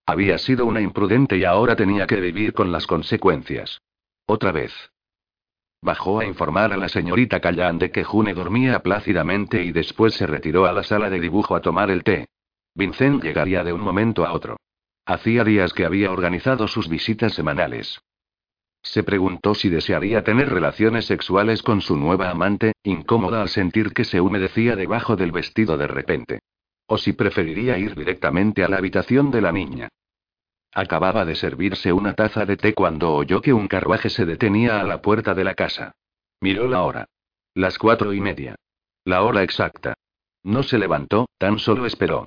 Había 0.06 0.38
sido 0.38 0.66
una 0.66 0.80
imprudente 0.80 1.36
y 1.36 1.44
ahora 1.44 1.76
tenía 1.76 2.06
que 2.06 2.20
vivir 2.20 2.52
con 2.52 2.72
las 2.72 2.86
consecuencias. 2.86 3.80
Otra 4.26 4.52
vez. 4.52 4.72
Bajó 5.80 6.20
a 6.20 6.24
informar 6.24 6.72
a 6.72 6.76
la 6.76 6.88
señorita 6.88 7.40
Callan 7.40 7.78
de 7.78 7.90
que 7.90 8.04
June 8.04 8.34
dormía 8.34 8.80
plácidamente 8.80 9.62
y 9.62 9.72
después 9.72 10.14
se 10.14 10.26
retiró 10.26 10.66
a 10.66 10.72
la 10.72 10.82
sala 10.82 11.10
de 11.10 11.20
dibujo 11.20 11.56
a 11.56 11.60
tomar 11.60 11.90
el 11.90 12.04
té. 12.04 12.26
Vincent 12.74 13.22
llegaría 13.22 13.64
de 13.64 13.72
un 13.72 13.80
momento 13.80 14.24
a 14.24 14.32
otro. 14.32 14.56
Hacía 15.04 15.44
días 15.44 15.72
que 15.72 15.84
había 15.84 16.12
organizado 16.12 16.68
sus 16.68 16.88
visitas 16.88 17.34
semanales. 17.34 18.00
Se 18.82 19.02
preguntó 19.02 19.54
si 19.54 19.68
desearía 19.68 20.24
tener 20.24 20.48
relaciones 20.48 21.06
sexuales 21.06 21.62
con 21.62 21.80
su 21.80 21.96
nueva 21.96 22.30
amante, 22.30 22.72
incómoda 22.82 23.42
al 23.42 23.48
sentir 23.48 23.92
que 23.92 24.04
se 24.04 24.20
humedecía 24.20 24.74
debajo 24.76 25.16
del 25.16 25.32
vestido 25.32 25.76
de 25.76 25.86
repente. 25.86 26.40
O 26.86 26.98
si 26.98 27.12
preferiría 27.12 27.78
ir 27.78 27.94
directamente 27.94 28.64
a 28.64 28.68
la 28.68 28.76
habitación 28.76 29.30
de 29.30 29.40
la 29.40 29.52
niña. 29.52 29.88
Acababa 30.74 31.24
de 31.24 31.34
servirse 31.34 31.92
una 31.92 32.14
taza 32.14 32.46
de 32.46 32.56
té 32.56 32.72
cuando 32.72 33.12
oyó 33.12 33.40
que 33.40 33.52
un 33.52 33.68
carruaje 33.68 34.08
se 34.08 34.24
detenía 34.24 34.80
a 34.80 34.84
la 34.84 35.02
puerta 35.02 35.34
de 35.34 35.44
la 35.44 35.54
casa. 35.54 35.92
Miró 36.40 36.66
la 36.66 36.82
hora. 36.82 37.06
Las 37.54 37.78
cuatro 37.78 38.12
y 38.14 38.20
media. 38.20 38.56
La 39.04 39.22
hora 39.22 39.42
exacta. 39.42 39.94
No 40.42 40.62
se 40.62 40.78
levantó, 40.78 41.28
tan 41.38 41.58
solo 41.58 41.86
esperó. 41.86 42.26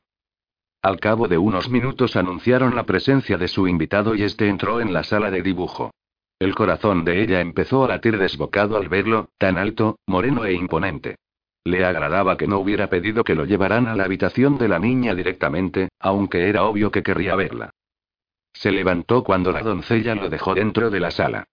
Al 0.81 0.99
cabo 0.99 1.27
de 1.27 1.39
unos 1.39 1.69
minutos 1.69 2.15
anunciaron 2.15 2.75
la 2.75 2.83
presencia 2.85 3.37
de 3.37 3.47
su 3.47 3.67
invitado 3.67 4.13
y 4.13 4.21
este 4.21 4.47
entró 4.47 4.79
en 4.79 4.93
la 4.93 5.03
sala 5.03 5.31
de 5.31 5.41
dibujo. 5.41 5.91
El 6.37 6.53
corazón 6.53 7.03
de 7.03 7.23
ella 7.23 7.41
empezó 7.41 7.83
a 7.83 7.87
latir 7.87 8.19
desbocado 8.19 8.77
al 8.77 8.89
verlo, 8.89 9.29
tan 9.39 9.57
alto, 9.57 9.97
moreno 10.05 10.45
e 10.45 10.53
imponente. 10.53 11.15
Le 11.65 11.83
agradaba 11.83 12.37
que 12.37 12.47
no 12.47 12.59
hubiera 12.59 12.89
pedido 12.89 13.23
que 13.23 13.33
lo 13.33 13.43
llevaran 13.43 13.87
a 13.87 13.95
la 13.95 14.03
habitación 14.03 14.59
de 14.59 14.67
la 14.67 14.77
niña 14.77 15.15
directamente, 15.15 15.89
aunque 15.99 16.47
era 16.47 16.63
obvio 16.63 16.91
que 16.91 17.01
querría 17.01 17.35
verla. 17.35 17.71
Se 18.53 18.71
levantó 18.71 19.23
cuando 19.23 19.51
la 19.51 19.61
doncella 19.61 20.13
lo 20.13 20.29
dejó 20.29 20.53
dentro 20.53 20.91
de 20.91 20.99
la 20.99 21.09
sala. 21.09 21.47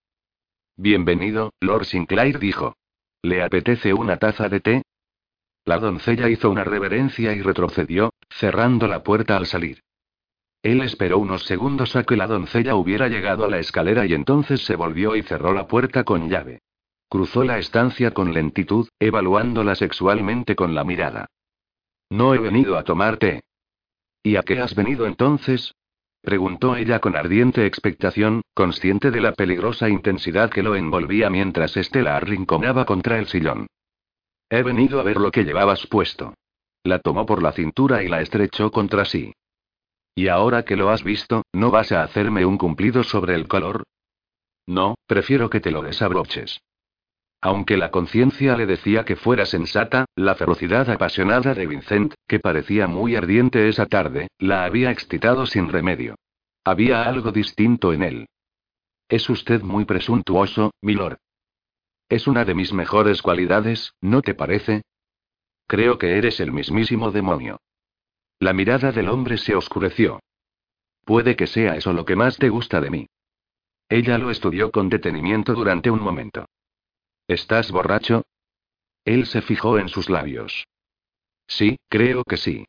Bienvenido, 0.77 1.55
Lord 1.61 1.87
Sinclair 1.87 2.39
dijo. 2.39 2.77
¿Le 3.23 3.43
apetece 3.43 3.95
una 3.95 4.19
taza 4.19 4.51
de 4.51 4.61
té? 4.61 4.83
La 5.65 5.79
doncella 5.79 6.29
hizo 6.29 6.51
una 6.51 6.65
reverencia 6.65 7.33
y 7.33 7.41
retrocedió, 7.41 8.13
cerrando 8.29 8.89
la 8.89 9.03
puerta 9.03 9.39
al 9.39 9.47
salir. 9.47 9.81
Él 10.63 10.83
esperó 10.83 11.19
unos 11.19 11.45
segundos 11.45 11.97
a 11.97 12.05
que 12.05 12.17
la 12.17 12.27
doncella 12.27 12.75
hubiera 12.75 13.09
llegado 13.09 13.45
a 13.47 13.49
la 13.49 13.61
escalera 13.61 14.05
y 14.05 14.13
entonces 14.13 14.63
se 14.65 14.77
volvió 14.77 15.17
y 15.17 15.23
cerró 15.23 15.55
la 15.55 15.67
puerta 15.67 16.05
con 16.05 16.29
llave. 16.29 16.61
Cruzó 17.13 17.45
la 17.45 17.59
estancia 17.59 18.13
con 18.13 18.33
lentitud, 18.33 18.89
evaluándola 18.99 19.75
sexualmente 19.75 20.57
con 20.57 20.75
la 20.75 20.83
mirada. 20.83 21.27
No 22.09 22.33
he 22.33 22.39
venido 22.39 22.79
a 22.79 22.85
tomar 22.85 23.19
té. 23.19 23.43
¿Y 24.23 24.37
a 24.37 24.43
qué 24.43 24.61
has 24.61 24.75
venido 24.75 25.05
entonces? 25.05 25.75
Preguntó 26.23 26.75
ella 26.75 27.01
con 27.01 27.15
ardiente 27.15 27.67
expectación, 27.67 28.41
consciente 28.55 29.11
de 29.11 29.21
la 29.21 29.33
peligrosa 29.33 29.91
intensidad 29.91 30.49
que 30.49 30.63
lo 30.63 30.75
envolvía 30.75 31.29
mientras 31.29 31.77
Estela 31.77 32.17
arrinconaba 32.17 32.87
contra 32.87 33.19
el 33.19 33.27
sillón. 33.27 33.67
He 34.49 34.63
venido 34.63 34.99
a 34.99 35.03
ver 35.03 35.19
lo 35.19 35.31
que 35.31 35.45
llevabas 35.45 35.87
puesto. 35.89 36.33
La 36.83 36.99
tomó 36.99 37.27
por 37.27 37.43
la 37.43 37.53
cintura 37.53 38.03
y 38.03 38.09
la 38.09 38.23
estrechó 38.23 38.71
contra 38.71 39.05
sí. 39.05 39.35
Y 40.15 40.29
ahora 40.29 40.65
que 40.65 40.77
lo 40.77 40.89
has 40.89 41.05
visto, 41.05 41.43
¿no 41.53 41.71
vas 41.71 41.93
a 41.93 42.05
hacerme 42.05 42.47
un 42.47 42.57
cumplido 42.57 43.05
sobre 43.05 43.35
el 43.35 43.49
color? 43.49 43.85
No, 44.67 44.95
prefiero 45.07 45.51
que 45.51 45.61
te 45.61 45.73
lo 45.73 45.83
desabroches. 45.83 46.63
Aunque 47.45 47.77
la 47.77 47.91
conciencia 47.91 48.57
le 48.57 48.67
decía 48.67 49.05
que 49.05 49.17
fuera 49.17 49.47
sensata, 49.47 50.07
la 50.15 50.37
ferocidad 50.37 50.89
apasionada 50.89 51.55
de 51.55 51.67
Vincent, 51.67 52.15
que 52.29 52.39
parecía 52.39 52.87
muy 52.87 53.17
ardiente 53.17 53.69
esa 53.69 53.87
tarde, 53.87 54.29
la 54.39 54.65
había 54.65 54.93
excitado 54.93 55.45
sin 55.47 55.69
remedio. 55.69 56.15
Había 56.65 57.03
algo 57.03 57.33
distinto 57.33 57.93
en 57.93 58.05
él. 58.05 58.29
Es 59.09 59.29
usted 59.29 59.61
muy 59.63 59.85
presuntuoso, 59.85 60.71
milord. 60.81 61.19
Es 62.09 62.29
una 62.29 62.45
de 62.45 62.55
mis 62.55 62.73
mejores 62.73 63.23
cualidades, 63.23 63.93
¿no 64.01 64.23
te 64.23 64.35
parece? 64.35 64.83
Creo 65.67 65.99
que 65.99 66.19
eres 66.19 66.39
el 66.39 66.53
mismísimo 66.53 67.11
demonio. 67.11 67.59
La 68.39 68.53
mirada 68.53 68.93
del 68.93 69.09
hombre 69.09 69.37
se 69.37 69.57
oscureció. 69.57 70.21
Puede 71.05 71.35
que 71.35 71.49
sea 71.49 71.75
eso 71.75 71.93
lo 71.93 72.05
que 72.05 72.15
más 72.15 72.39
te 72.39 72.51
gusta 72.51 72.81
de 72.81 72.91
mí. 72.91 73.07
Ella 73.89 74.17
lo 74.19 74.31
estudió 74.31 74.71
con 74.71 74.89
detenimiento 74.89 75.55
durante 75.55 75.91
un 75.91 76.01
momento. 76.01 76.47
¿Estás 77.29 77.71
borracho? 77.71 78.25
Él 79.05 79.27
se 79.27 79.43
fijó 79.43 79.79
en 79.79 79.89
sus 79.89 80.11
labios. 80.11 80.67
Sí, 81.47 81.79
creo 81.89 82.25
que 82.25 82.37
sí. 82.37 82.67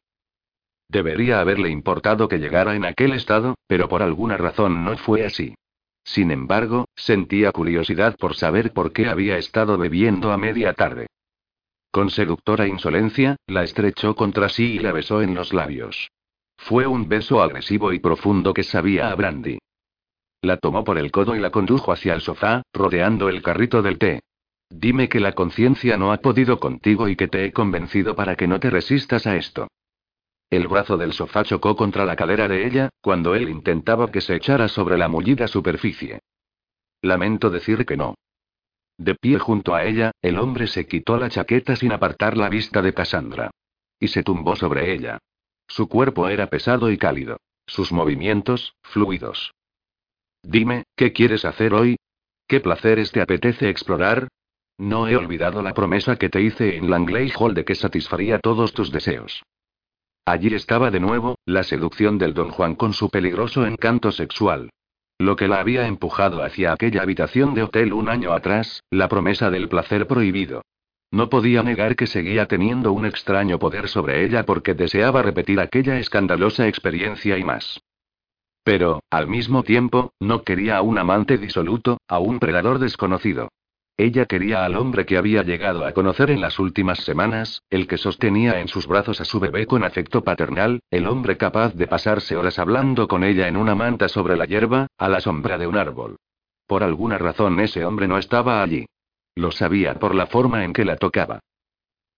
Debería 0.89 1.39
haberle 1.39 1.69
importado 1.69 2.27
que 2.27 2.37
llegara 2.37 2.75
en 2.75 2.85
aquel 2.85 3.13
estado, 3.13 3.55
pero 3.67 3.89
por 3.89 4.03
alguna 4.03 4.37
razón 4.37 4.83
no 4.83 4.97
fue 4.97 5.25
así. 5.25 5.55
Sin 6.03 6.31
embargo, 6.31 6.85
sentía 6.95 7.51
curiosidad 7.51 8.15
por 8.17 8.35
saber 8.35 8.73
por 8.73 8.91
qué 8.91 9.07
había 9.07 9.37
estado 9.37 9.77
bebiendo 9.77 10.31
a 10.31 10.37
media 10.37 10.73
tarde. 10.73 11.07
Con 11.91 12.09
seductora 12.09 12.67
insolencia, 12.67 13.37
la 13.47 13.63
estrechó 13.63 14.15
contra 14.15 14.49
sí 14.49 14.73
y 14.73 14.79
la 14.79 14.91
besó 14.91 15.21
en 15.21 15.35
los 15.35 15.53
labios. 15.53 16.09
Fue 16.57 16.87
un 16.87 17.07
beso 17.07 17.41
agresivo 17.41 17.93
y 17.93 17.99
profundo 17.99 18.53
que 18.53 18.63
sabía 18.63 19.11
a 19.11 19.15
brandy. 19.15 19.59
La 20.41 20.57
tomó 20.57 20.83
por 20.83 20.97
el 20.97 21.11
codo 21.11 21.35
y 21.35 21.39
la 21.39 21.51
condujo 21.51 21.91
hacia 21.91 22.13
el 22.13 22.21
sofá, 22.21 22.63
rodeando 22.73 23.29
el 23.29 23.41
carrito 23.41 23.81
del 23.81 23.97
té. 23.97 24.21
Dime 24.75 25.07
que 25.07 25.19
la 25.19 25.33
conciencia 25.33 25.97
no 25.97 26.11
ha 26.11 26.17
podido 26.17 26.59
contigo 26.59 27.07
y 27.07 27.15
que 27.15 27.27
te 27.27 27.45
he 27.45 27.53
convencido 27.53 28.15
para 28.15 28.35
que 28.35 28.47
no 28.47 28.59
te 28.59 28.71
resistas 28.71 29.27
a 29.27 29.35
esto. 29.35 29.67
El 30.49 30.67
brazo 30.67 30.97
del 30.97 31.13
sofá 31.13 31.43
chocó 31.43 31.75
contra 31.75 32.05
la 32.05 32.15
cadera 32.15 32.47
de 32.47 32.65
ella, 32.65 32.89
cuando 32.99 33.35
él 33.35 33.49
intentaba 33.49 34.11
que 34.11 34.19
se 34.19 34.35
echara 34.35 34.67
sobre 34.67 34.97
la 34.97 35.07
mullida 35.07 35.47
superficie. 35.47 36.21
Lamento 37.03 37.51
decir 37.51 37.85
que 37.85 37.97
no. 37.97 38.15
De 38.97 39.13
pie 39.13 39.37
junto 39.37 39.75
a 39.75 39.83
ella, 39.85 40.11
el 40.23 40.39
hombre 40.39 40.65
se 40.65 40.87
quitó 40.87 41.17
la 41.17 41.29
chaqueta 41.29 41.75
sin 41.75 41.91
apartar 41.91 42.35
la 42.35 42.49
vista 42.49 42.81
de 42.81 42.95
Cassandra. 42.95 43.51
Y 43.99 44.07
se 44.07 44.23
tumbó 44.23 44.55
sobre 44.55 44.91
ella. 44.91 45.19
Su 45.67 45.87
cuerpo 45.87 46.27
era 46.29 46.47
pesado 46.47 46.89
y 46.89 46.97
cálido. 46.97 47.37
Sus 47.67 47.91
movimientos, 47.91 48.75
fluidos. 48.81 49.53
Dime, 50.41 50.83
¿qué 50.95 51.13
quieres 51.13 51.45
hacer 51.45 51.75
hoy? 51.75 51.97
¿Qué 52.47 52.59
placeres 52.59 53.11
te 53.11 53.21
apetece 53.21 53.69
explorar? 53.69 54.29
No 54.77 55.07
he 55.07 55.15
olvidado 55.15 55.61
la 55.61 55.73
promesa 55.73 56.15
que 56.15 56.29
te 56.29 56.41
hice 56.41 56.77
en 56.77 56.89
Langley 56.89 57.31
Hall 57.37 57.53
de 57.53 57.63
que 57.63 57.75
satisfaría 57.75 58.39
todos 58.39 58.73
tus 58.73 58.91
deseos. 58.91 59.43
Allí 60.25 60.53
estaba 60.55 60.89
de 60.89 60.99
nuevo, 60.99 61.37
la 61.45 61.63
seducción 61.63 62.17
del 62.17 62.33
don 62.33 62.49
Juan 62.49 62.75
con 62.75 62.93
su 62.93 63.09
peligroso 63.09 63.65
encanto 63.65 64.11
sexual. 64.11 64.69
Lo 65.19 65.35
que 65.35 65.47
la 65.47 65.59
había 65.59 65.85
empujado 65.85 66.43
hacia 66.43 66.73
aquella 66.73 67.01
habitación 67.01 67.53
de 67.53 67.63
hotel 67.63 67.93
un 67.93 68.09
año 68.09 68.33
atrás, 68.33 68.83
la 68.89 69.07
promesa 69.09 69.49
del 69.49 69.69
placer 69.69 70.07
prohibido. 70.07 70.63
No 71.11 71.29
podía 71.29 71.61
negar 71.61 71.95
que 71.95 72.07
seguía 72.07 72.47
teniendo 72.47 72.91
un 72.91 73.05
extraño 73.05 73.59
poder 73.59 73.87
sobre 73.87 74.25
ella 74.25 74.43
porque 74.45 74.73
deseaba 74.73 75.21
repetir 75.21 75.59
aquella 75.59 75.99
escandalosa 75.99 76.67
experiencia 76.67 77.37
y 77.37 77.43
más. 77.43 77.79
Pero, 78.63 79.03
al 79.11 79.27
mismo 79.27 79.61
tiempo, 79.63 80.13
no 80.19 80.43
quería 80.43 80.77
a 80.77 80.81
un 80.81 80.97
amante 80.97 81.37
disoluto, 81.37 81.99
a 82.07 82.17
un 82.19 82.39
predador 82.39 82.79
desconocido. 82.79 83.49
Ella 83.95 84.25
quería 84.25 84.65
al 84.65 84.75
hombre 84.75 85.05
que 85.05 85.17
había 85.17 85.43
llegado 85.43 85.85
a 85.85 85.91
conocer 85.91 86.31
en 86.31 86.41
las 86.41 86.57
últimas 86.57 86.99
semanas, 86.99 87.61
el 87.69 87.87
que 87.87 87.99
sostenía 87.99 88.59
en 88.59 88.67
sus 88.67 88.87
brazos 88.87 89.21
a 89.21 89.25
su 89.25 89.39
bebé 89.39 89.67
con 89.67 89.83
afecto 89.83 90.23
paternal, 90.23 90.79
el 90.89 91.05
hombre 91.05 91.37
capaz 91.37 91.75
de 91.75 91.85
pasarse 91.85 92.35
horas 92.35 92.57
hablando 92.57 93.07
con 93.07 93.23
ella 93.23 93.47
en 93.47 93.55
una 93.55 93.75
manta 93.75 94.09
sobre 94.09 94.35
la 94.35 94.45
hierba, 94.45 94.87
a 94.97 95.09
la 95.09 95.19
sombra 95.19 95.59
de 95.59 95.67
un 95.67 95.77
árbol. 95.77 96.17
Por 96.65 96.81
alguna 96.81 97.19
razón 97.19 97.59
ese 97.59 97.85
hombre 97.85 98.07
no 98.07 98.17
estaba 98.17 98.63
allí. 98.63 98.87
Lo 99.35 99.51
sabía 99.51 99.93
por 99.99 100.15
la 100.15 100.25
forma 100.25 100.63
en 100.63 100.73
que 100.73 100.85
la 100.85 100.95
tocaba. 100.95 101.39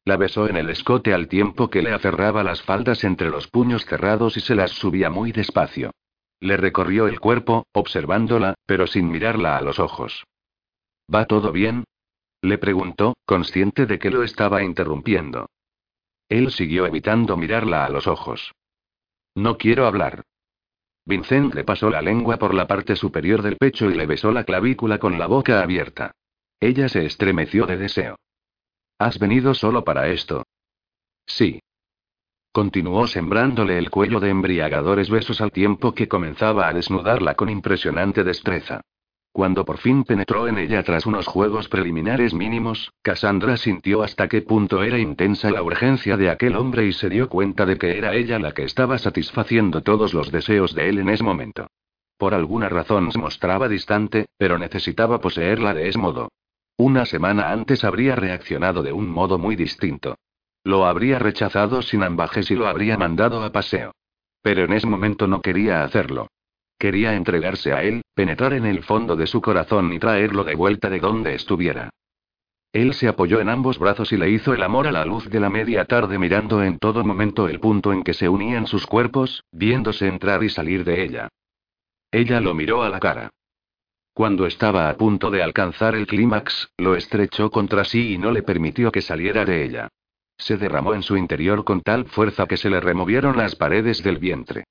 La 0.05 0.15
besó 0.15 0.47
en 0.47 0.55
el 0.55 0.69
escote 0.69 1.13
al 1.13 1.27
tiempo 1.27 1.69
que 1.69 1.81
le 1.81 1.91
aferraba 1.91 2.43
las 2.43 2.61
faldas 2.61 3.03
entre 3.03 3.29
los 3.29 3.47
puños 3.47 3.85
cerrados 3.85 4.37
y 4.37 4.39
se 4.39 4.55
las 4.55 4.71
subía 4.71 5.09
muy 5.09 5.33
despacio. 5.33 5.91
Le 6.39 6.55
recorrió 6.55 7.07
el 7.07 7.19
cuerpo, 7.19 7.65
observándola, 7.73 8.53
pero 8.65 8.87
sin 8.87 9.09
mirarla 9.09 9.57
a 9.57 9.61
los 9.61 9.79
ojos. 9.79 10.23
¿Va 11.13 11.25
todo 11.25 11.51
bien? 11.51 11.83
Le 12.41 12.57
preguntó, 12.57 13.15
consciente 13.25 13.85
de 13.85 13.99
que 13.99 14.11
lo 14.11 14.23
estaba 14.23 14.63
interrumpiendo. 14.63 15.47
Él 16.29 16.51
siguió 16.51 16.85
evitando 16.85 17.37
mirarla 17.37 17.85
a 17.85 17.89
los 17.89 18.07
ojos. 18.07 18.53
No 19.35 19.57
quiero 19.57 19.85
hablar. 19.85 20.23
Vincent 21.05 21.53
le 21.53 21.63
pasó 21.63 21.89
la 21.89 22.01
lengua 22.01 22.37
por 22.37 22.53
la 22.53 22.67
parte 22.67 22.95
superior 22.95 23.43
del 23.43 23.57
pecho 23.57 23.91
y 23.91 23.93
le 23.93 24.07
besó 24.07 24.31
la 24.31 24.43
clavícula 24.43 24.97
con 24.97 25.19
la 25.19 25.27
boca 25.27 25.61
abierta. 25.61 26.11
Ella 26.59 26.89
se 26.89 27.05
estremeció 27.05 27.67
de 27.67 27.77
deseo. 27.77 28.15
¿Has 28.97 29.19
venido 29.19 29.53
solo 29.53 29.83
para 29.83 30.07
esto? 30.07 30.45
Sí. 31.27 31.59
Continuó 32.51 33.05
sembrándole 33.07 33.77
el 33.77 33.91
cuello 33.91 34.19
de 34.19 34.29
embriagadores 34.29 35.09
besos 35.09 35.41
al 35.41 35.51
tiempo 35.51 35.93
que 35.93 36.07
comenzaba 36.07 36.67
a 36.67 36.73
desnudarla 36.73 37.35
con 37.35 37.49
impresionante 37.49 38.23
destreza. 38.23 38.81
Cuando 39.35 39.65
por 39.65 39.79
fin 39.79 40.05
penetró 40.05 40.47
en 40.47 40.57
ella 40.57 40.81
tras 40.83 41.05
unos 41.05 41.27
juegos 41.27 41.67
preliminares 41.67 42.33
mínimos, 42.33 42.93
Cassandra 43.01 43.57
sintió 43.57 44.01
hasta 44.01 44.29
qué 44.29 44.41
punto 44.41 44.81
era 44.81 44.97
intensa 44.97 45.51
la 45.51 45.61
urgencia 45.61 46.15
de 46.15 46.29
aquel 46.29 46.55
hombre 46.55 46.85
y 46.85 46.93
se 46.93 47.09
dio 47.09 47.27
cuenta 47.27 47.65
de 47.65 47.77
que 47.77 47.97
era 47.97 48.13
ella 48.13 48.39
la 48.39 48.53
que 48.53 48.63
estaba 48.63 48.97
satisfaciendo 48.97 49.81
todos 49.81 50.13
los 50.13 50.31
deseos 50.31 50.73
de 50.73 50.87
él 50.87 50.99
en 50.99 51.09
ese 51.09 51.25
momento. 51.25 51.67
Por 52.17 52.33
alguna 52.33 52.69
razón 52.69 53.11
se 53.11 53.19
mostraba 53.19 53.67
distante, 53.67 54.27
pero 54.37 54.57
necesitaba 54.57 55.19
poseerla 55.19 55.73
de 55.73 55.89
ese 55.89 55.99
modo. 55.99 56.29
Una 56.77 57.05
semana 57.05 57.51
antes 57.51 57.83
habría 57.83 58.15
reaccionado 58.15 58.83
de 58.83 58.93
un 58.93 59.09
modo 59.09 59.37
muy 59.37 59.57
distinto. 59.57 60.15
Lo 60.63 60.85
habría 60.85 61.19
rechazado 61.19 61.81
sin 61.81 62.03
ambajes 62.03 62.51
y 62.51 62.55
lo 62.55 62.67
habría 62.67 62.97
mandado 62.97 63.43
a 63.43 63.51
paseo. 63.51 63.91
Pero 64.41 64.63
en 64.63 64.71
ese 64.71 64.87
momento 64.87 65.27
no 65.27 65.41
quería 65.41 65.83
hacerlo. 65.83 66.29
Quería 66.77 67.15
entregarse 67.15 67.73
a 67.73 67.83
él, 67.83 68.01
penetrar 68.13 68.53
en 68.53 68.65
el 68.65 68.83
fondo 68.83 69.15
de 69.15 69.27
su 69.27 69.41
corazón 69.41 69.93
y 69.93 69.99
traerlo 69.99 70.43
de 70.43 70.55
vuelta 70.55 70.89
de 70.89 70.99
donde 70.99 71.35
estuviera. 71.35 71.89
Él 72.73 72.93
se 72.93 73.07
apoyó 73.07 73.39
en 73.39 73.47
ambos 73.47 73.79
brazos 73.79 74.11
y 74.11 74.17
le 74.17 74.29
hizo 74.29 74.53
el 74.53 74.61
amor 74.61 74.85
a 74.87 74.91
la 74.91 75.05
luz 75.05 75.29
de 75.29 75.39
la 75.39 75.49
media 75.49 75.85
tarde 75.85 76.19
mirando 76.19 76.61
en 76.61 76.77
todo 76.77 77.05
momento 77.05 77.47
el 77.47 77.61
punto 77.61 77.93
en 77.93 78.03
que 78.03 78.13
se 78.13 78.27
unían 78.27 78.67
sus 78.67 78.85
cuerpos, 78.85 79.45
viéndose 79.51 80.07
entrar 80.07 80.43
y 80.43 80.49
salir 80.49 80.83
de 80.83 81.01
ella. 81.01 81.29
Ella 82.11 82.41
lo 82.41 82.53
miró 82.53 82.83
a 82.83 82.89
la 82.89 82.99
cara. 82.99 83.29
Cuando 84.13 84.45
estaba 84.45 84.89
a 84.89 84.97
punto 84.97 85.31
de 85.31 85.41
alcanzar 85.41 85.95
el 85.95 86.05
clímax, 86.05 86.69
lo 86.77 86.95
estrechó 86.95 87.49
contra 87.49 87.85
sí 87.85 88.13
y 88.13 88.17
no 88.17 88.31
le 88.31 88.43
permitió 88.43 88.91
que 88.91 89.01
saliera 89.01 89.45
de 89.45 89.63
ella. 89.63 89.87
Se 90.37 90.57
derramó 90.57 90.93
en 90.93 91.03
su 91.03 91.15
interior 91.15 91.63
con 91.63 91.81
tal 91.81 92.05
fuerza 92.05 92.45
que 92.45 92.57
se 92.57 92.69
le 92.69 92.81
removieron 92.81 93.37
las 93.37 93.55
paredes 93.55 94.03
del 94.03 94.17
vientre. 94.17 94.65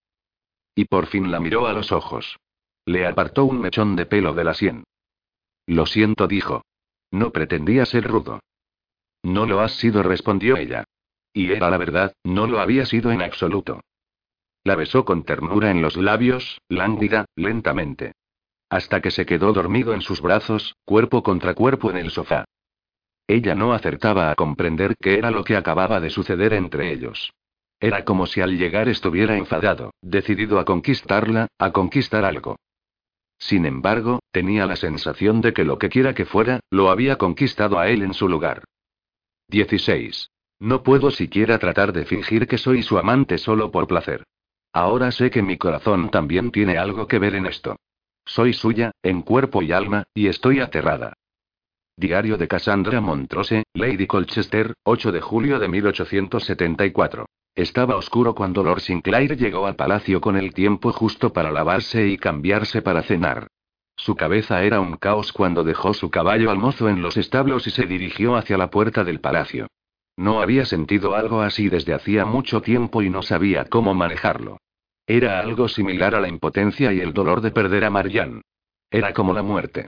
Y 0.74 0.86
por 0.86 1.06
fin 1.06 1.30
la 1.30 1.40
miró 1.40 1.66
a 1.66 1.72
los 1.72 1.92
ojos. 1.92 2.38
Le 2.84 3.06
apartó 3.06 3.44
un 3.44 3.60
mechón 3.60 3.96
de 3.96 4.06
pelo 4.06 4.34
de 4.34 4.44
la 4.44 4.54
sien. 4.54 4.84
Lo 5.66 5.86
siento, 5.86 6.26
dijo. 6.26 6.62
No 7.10 7.30
pretendía 7.30 7.86
ser 7.86 8.04
rudo. 8.04 8.40
No 9.22 9.46
lo 9.46 9.60
has 9.60 9.72
sido, 9.76 10.02
respondió 10.02 10.56
ella. 10.56 10.84
Y 11.32 11.52
era 11.52 11.70
la 11.70 11.78
verdad, 11.78 12.14
no 12.24 12.46
lo 12.46 12.60
había 12.60 12.86
sido 12.86 13.10
en 13.12 13.22
absoluto. 13.22 13.80
La 14.64 14.76
besó 14.76 15.04
con 15.04 15.24
ternura 15.24 15.70
en 15.70 15.82
los 15.82 15.96
labios, 15.96 16.60
lánguida, 16.68 17.26
lentamente 17.36 18.12
hasta 18.74 19.00
que 19.00 19.12
se 19.12 19.24
quedó 19.24 19.52
dormido 19.52 19.94
en 19.94 20.00
sus 20.00 20.20
brazos, 20.20 20.74
cuerpo 20.84 21.22
contra 21.22 21.54
cuerpo 21.54 21.92
en 21.92 21.96
el 21.96 22.10
sofá. 22.10 22.44
Ella 23.28 23.54
no 23.54 23.72
acertaba 23.72 24.32
a 24.32 24.34
comprender 24.34 24.96
qué 25.00 25.14
era 25.14 25.30
lo 25.30 25.44
que 25.44 25.54
acababa 25.54 26.00
de 26.00 26.10
suceder 26.10 26.52
entre 26.52 26.92
ellos. 26.92 27.32
Era 27.84 28.02
como 28.02 28.24
si 28.24 28.40
al 28.40 28.56
llegar 28.56 28.88
estuviera 28.88 29.36
enfadado, 29.36 29.92
decidido 30.00 30.58
a 30.58 30.64
conquistarla, 30.64 31.48
a 31.58 31.70
conquistar 31.70 32.24
algo. 32.24 32.56
Sin 33.38 33.66
embargo, 33.66 34.20
tenía 34.32 34.64
la 34.64 34.76
sensación 34.76 35.42
de 35.42 35.52
que 35.52 35.64
lo 35.64 35.78
que 35.78 35.90
quiera 35.90 36.14
que 36.14 36.24
fuera, 36.24 36.60
lo 36.70 36.88
había 36.88 37.16
conquistado 37.18 37.78
a 37.78 37.90
él 37.90 38.00
en 38.00 38.14
su 38.14 38.26
lugar. 38.26 38.64
16. 39.48 40.30
No 40.60 40.82
puedo 40.82 41.10
siquiera 41.10 41.58
tratar 41.58 41.92
de 41.92 42.06
fingir 42.06 42.48
que 42.48 42.56
soy 42.56 42.82
su 42.82 42.96
amante 42.96 43.36
solo 43.36 43.70
por 43.70 43.86
placer. 43.86 44.24
Ahora 44.72 45.12
sé 45.12 45.30
que 45.30 45.42
mi 45.42 45.58
corazón 45.58 46.10
también 46.10 46.52
tiene 46.52 46.78
algo 46.78 47.06
que 47.06 47.18
ver 47.18 47.34
en 47.34 47.44
esto. 47.44 47.76
Soy 48.24 48.54
suya, 48.54 48.92
en 49.02 49.20
cuerpo 49.20 49.60
y 49.60 49.72
alma, 49.72 50.04
y 50.14 50.28
estoy 50.28 50.60
aterrada. 50.60 51.12
Diario 51.98 52.38
de 52.38 52.48
Cassandra 52.48 53.02
Montrose, 53.02 53.64
Lady 53.74 54.06
Colchester, 54.06 54.72
8 54.84 55.12
de 55.12 55.20
julio 55.20 55.58
de 55.58 55.68
1874. 55.68 57.26
Estaba 57.54 57.94
oscuro 57.96 58.34
cuando 58.34 58.64
Lord 58.64 58.80
Sinclair 58.80 59.36
llegó 59.36 59.66
al 59.66 59.76
palacio 59.76 60.20
con 60.20 60.36
el 60.36 60.52
tiempo 60.52 60.92
justo 60.92 61.32
para 61.32 61.52
lavarse 61.52 62.08
y 62.08 62.18
cambiarse 62.18 62.82
para 62.82 63.02
cenar. 63.02 63.46
Su 63.96 64.16
cabeza 64.16 64.64
era 64.64 64.80
un 64.80 64.96
caos 64.96 65.32
cuando 65.32 65.62
dejó 65.62 65.94
su 65.94 66.10
caballo 66.10 66.50
al 66.50 66.58
mozo 66.58 66.88
en 66.88 67.00
los 67.00 67.16
establos 67.16 67.66
y 67.68 67.70
se 67.70 67.86
dirigió 67.86 68.34
hacia 68.34 68.58
la 68.58 68.70
puerta 68.70 69.04
del 69.04 69.20
palacio. 69.20 69.68
No 70.16 70.42
había 70.42 70.64
sentido 70.64 71.14
algo 71.14 71.42
así 71.42 71.68
desde 71.68 71.94
hacía 71.94 72.24
mucho 72.24 72.60
tiempo 72.60 73.02
y 73.02 73.10
no 73.10 73.22
sabía 73.22 73.66
cómo 73.66 73.94
manejarlo. 73.94 74.58
Era 75.06 75.38
algo 75.38 75.68
similar 75.68 76.16
a 76.16 76.20
la 76.20 76.28
impotencia 76.28 76.92
y 76.92 77.00
el 77.00 77.12
dolor 77.12 77.40
de 77.40 77.52
perder 77.52 77.84
a 77.84 77.90
Marianne. 77.90 78.42
Era 78.90 79.12
como 79.12 79.32
la 79.32 79.42
muerte. 79.42 79.86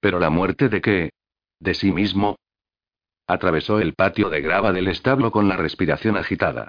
¿Pero 0.00 0.20
la 0.20 0.30
muerte 0.30 0.68
de 0.68 0.80
qué? 0.80 1.10
¿De 1.58 1.74
sí 1.74 1.90
mismo? 1.90 2.36
Atravesó 3.26 3.80
el 3.80 3.94
patio 3.94 4.30
de 4.30 4.40
grava 4.40 4.72
del 4.72 4.86
establo 4.86 5.32
con 5.32 5.48
la 5.48 5.56
respiración 5.56 6.16
agitada. 6.16 6.68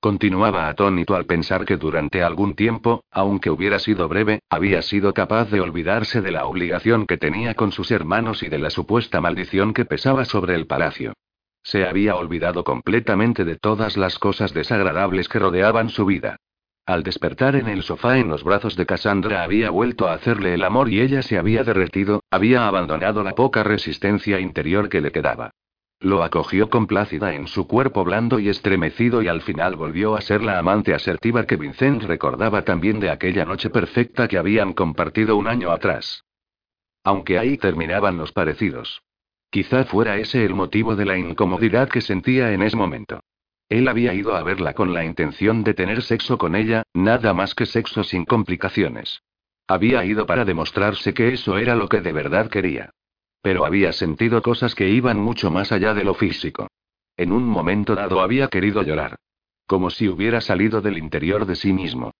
Continuaba 0.00 0.68
atónito 0.68 1.14
al 1.14 1.26
pensar 1.26 1.66
que 1.66 1.76
durante 1.76 2.22
algún 2.22 2.54
tiempo, 2.54 3.04
aunque 3.10 3.50
hubiera 3.50 3.78
sido 3.78 4.08
breve, 4.08 4.40
había 4.48 4.80
sido 4.80 5.12
capaz 5.12 5.50
de 5.50 5.60
olvidarse 5.60 6.22
de 6.22 6.30
la 6.30 6.46
obligación 6.46 7.06
que 7.06 7.18
tenía 7.18 7.52
con 7.52 7.70
sus 7.70 7.90
hermanos 7.90 8.42
y 8.42 8.48
de 8.48 8.58
la 8.58 8.70
supuesta 8.70 9.20
maldición 9.20 9.74
que 9.74 9.84
pesaba 9.84 10.24
sobre 10.24 10.54
el 10.54 10.66
palacio. 10.66 11.12
Se 11.62 11.84
había 11.84 12.16
olvidado 12.16 12.64
completamente 12.64 13.44
de 13.44 13.56
todas 13.56 13.98
las 13.98 14.18
cosas 14.18 14.54
desagradables 14.54 15.28
que 15.28 15.38
rodeaban 15.38 15.90
su 15.90 16.06
vida. 16.06 16.36
Al 16.86 17.02
despertar 17.02 17.54
en 17.54 17.68
el 17.68 17.82
sofá 17.82 18.16
en 18.16 18.28
los 18.28 18.42
brazos 18.42 18.76
de 18.76 18.86
Cassandra 18.86 19.42
había 19.42 19.68
vuelto 19.68 20.08
a 20.08 20.14
hacerle 20.14 20.54
el 20.54 20.64
amor 20.64 20.88
y 20.88 21.02
ella 21.02 21.20
se 21.20 21.36
había 21.36 21.62
derretido, 21.62 22.24
había 22.30 22.66
abandonado 22.66 23.22
la 23.22 23.34
poca 23.34 23.64
resistencia 23.64 24.40
interior 24.40 24.88
que 24.88 25.02
le 25.02 25.12
quedaba. 25.12 25.50
Lo 26.02 26.22
acogió 26.22 26.70
complácida 26.70 27.34
en 27.34 27.46
su 27.46 27.66
cuerpo 27.66 28.04
blando 28.04 28.38
y 28.38 28.48
estremecido 28.48 29.20
y 29.20 29.28
al 29.28 29.42
final 29.42 29.76
volvió 29.76 30.16
a 30.16 30.22
ser 30.22 30.42
la 30.42 30.58
amante 30.58 30.94
asertiva 30.94 31.44
que 31.44 31.56
Vincent 31.56 32.04
recordaba 32.04 32.62
también 32.62 33.00
de 33.00 33.10
aquella 33.10 33.44
noche 33.44 33.68
perfecta 33.68 34.26
que 34.26 34.38
habían 34.38 34.72
compartido 34.72 35.36
un 35.36 35.46
año 35.46 35.70
atrás. 35.70 36.24
Aunque 37.04 37.38
ahí 37.38 37.58
terminaban 37.58 38.16
los 38.16 38.32
parecidos. 38.32 39.02
Quizá 39.50 39.84
fuera 39.84 40.16
ese 40.16 40.44
el 40.46 40.54
motivo 40.54 40.96
de 40.96 41.04
la 41.04 41.18
incomodidad 41.18 41.90
que 41.90 42.00
sentía 42.00 42.52
en 42.52 42.62
ese 42.62 42.76
momento. 42.76 43.20
Él 43.68 43.86
había 43.86 44.14
ido 44.14 44.34
a 44.34 44.42
verla 44.42 44.72
con 44.72 44.94
la 44.94 45.04
intención 45.04 45.64
de 45.64 45.74
tener 45.74 46.02
sexo 46.02 46.38
con 46.38 46.56
ella, 46.56 46.82
nada 46.94 47.34
más 47.34 47.54
que 47.54 47.66
sexo 47.66 48.04
sin 48.04 48.24
complicaciones. 48.24 49.22
Había 49.66 50.04
ido 50.06 50.24
para 50.24 50.46
demostrarse 50.46 51.12
que 51.12 51.28
eso 51.28 51.58
era 51.58 51.76
lo 51.76 51.88
que 51.88 52.00
de 52.00 52.12
verdad 52.12 52.48
quería. 52.48 52.90
Pero 53.42 53.64
había 53.64 53.92
sentido 53.92 54.42
cosas 54.42 54.74
que 54.74 54.88
iban 54.88 55.18
mucho 55.18 55.50
más 55.50 55.72
allá 55.72 55.94
de 55.94 56.04
lo 56.04 56.14
físico. 56.14 56.68
En 57.16 57.32
un 57.32 57.44
momento 57.44 57.94
dado 57.94 58.20
había 58.20 58.48
querido 58.48 58.82
llorar. 58.82 59.16
Como 59.66 59.90
si 59.90 60.08
hubiera 60.08 60.40
salido 60.40 60.80
del 60.80 60.98
interior 60.98 61.46
de 61.46 61.56
sí 61.56 61.72
mismo. 61.72 62.12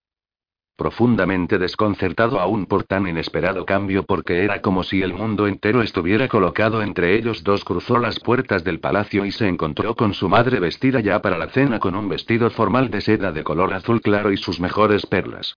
Profundamente 0.81 1.59
desconcertado 1.59 2.41
aún 2.41 2.65
por 2.65 2.85
tan 2.85 3.07
inesperado 3.07 3.67
cambio 3.67 4.05
porque 4.05 4.45
era 4.45 4.63
como 4.63 4.83
si 4.83 5.03
el 5.03 5.13
mundo 5.13 5.47
entero 5.47 5.83
estuviera 5.83 6.27
colocado 6.27 6.81
entre 6.81 7.17
ellos 7.17 7.45
dos 7.45 7.65
cruzó 7.65 7.99
las 7.99 8.19
puertas 8.19 8.65
del 8.65 8.81
palacio 8.81 9.27
y 9.27 9.31
se 9.31 9.47
encontró 9.47 9.95
con 9.95 10.15
su 10.15 10.31
madre 10.31 10.59
vestida 10.59 11.01
ya 11.01 11.21
para 11.21 11.37
la 11.37 11.49
cena 11.49 11.81
con 11.81 11.95
un 11.95 12.09
vestido 12.09 12.49
formal 12.49 12.89
de 12.91 13.03
seda 13.03 13.31
de 13.31 13.45
color 13.45 13.75
azul 13.75 14.01
claro 14.01 14.33
y 14.33 14.39
sus 14.39 14.59
mejores 14.59 15.05
perlas. 15.05 15.55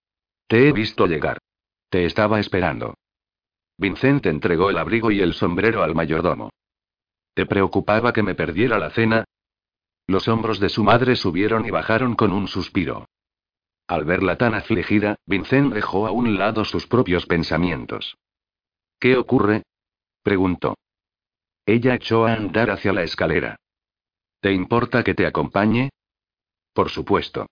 Te 0.48 0.68
he 0.68 0.74
visto 0.74 1.08
llegar. 1.08 1.38
Te 1.90 2.04
estaba 2.04 2.42
esperando. 2.42 2.96
Vincent 3.78 4.26
entregó 4.26 4.70
el 4.70 4.78
abrigo 4.78 5.12
y 5.12 5.22
el 5.22 5.34
sombrero 5.34 5.84
al 5.84 5.96
mayordomo. 5.96 6.50
¿Te 7.34 7.46
preocupaba 7.46 8.14
que 8.14 8.24
me 8.24 8.36
perdiera 8.36 8.78
la 8.78 8.92
cena? 8.92 9.26
Los 10.08 10.28
hombros 10.28 10.60
de 10.60 10.70
su 10.70 10.84
madre 10.84 11.16
subieron 11.16 11.66
y 11.66 11.72
bajaron 11.72 12.16
con 12.16 12.32
un 12.32 12.48
suspiro. 12.48 13.08
Al 13.88 14.06
verla 14.06 14.38
tan 14.38 14.54
afligida, 14.54 15.16
Vincent 15.26 15.74
dejó 15.74 16.08
a 16.08 16.12
un 16.12 16.38
lado 16.38 16.66
sus 16.66 16.88
propios 16.88 17.26
pensamientos. 17.26 18.18
¿Qué 19.00 19.18
ocurre? 19.18 19.64
preguntó. 20.22 20.76
Ella 21.66 21.96
echó 21.96 22.26
a 22.26 22.34
andar 22.34 22.70
hacia 22.70 22.94
la 22.94 23.04
escalera. 23.04 23.58
¿Te 24.40 24.52
importa 24.52 25.04
que 25.04 25.14
te 25.14 25.26
acompañe? 25.26 25.90
Por 26.74 26.90
supuesto. 26.90 27.48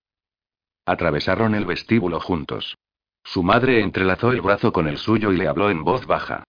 Atravesaron 0.86 1.56
el 1.56 1.66
vestíbulo 1.66 2.20
juntos. 2.20 2.76
Su 3.24 3.44
madre 3.44 3.82
entrelazó 3.82 4.32
el 4.32 4.42
brazo 4.42 4.72
con 4.72 4.88
el 4.88 4.98
suyo 4.98 5.32
y 5.32 5.38
le 5.38 5.48
habló 5.48 5.70
en 5.70 5.84
voz 5.84 6.06
baja. 6.06 6.44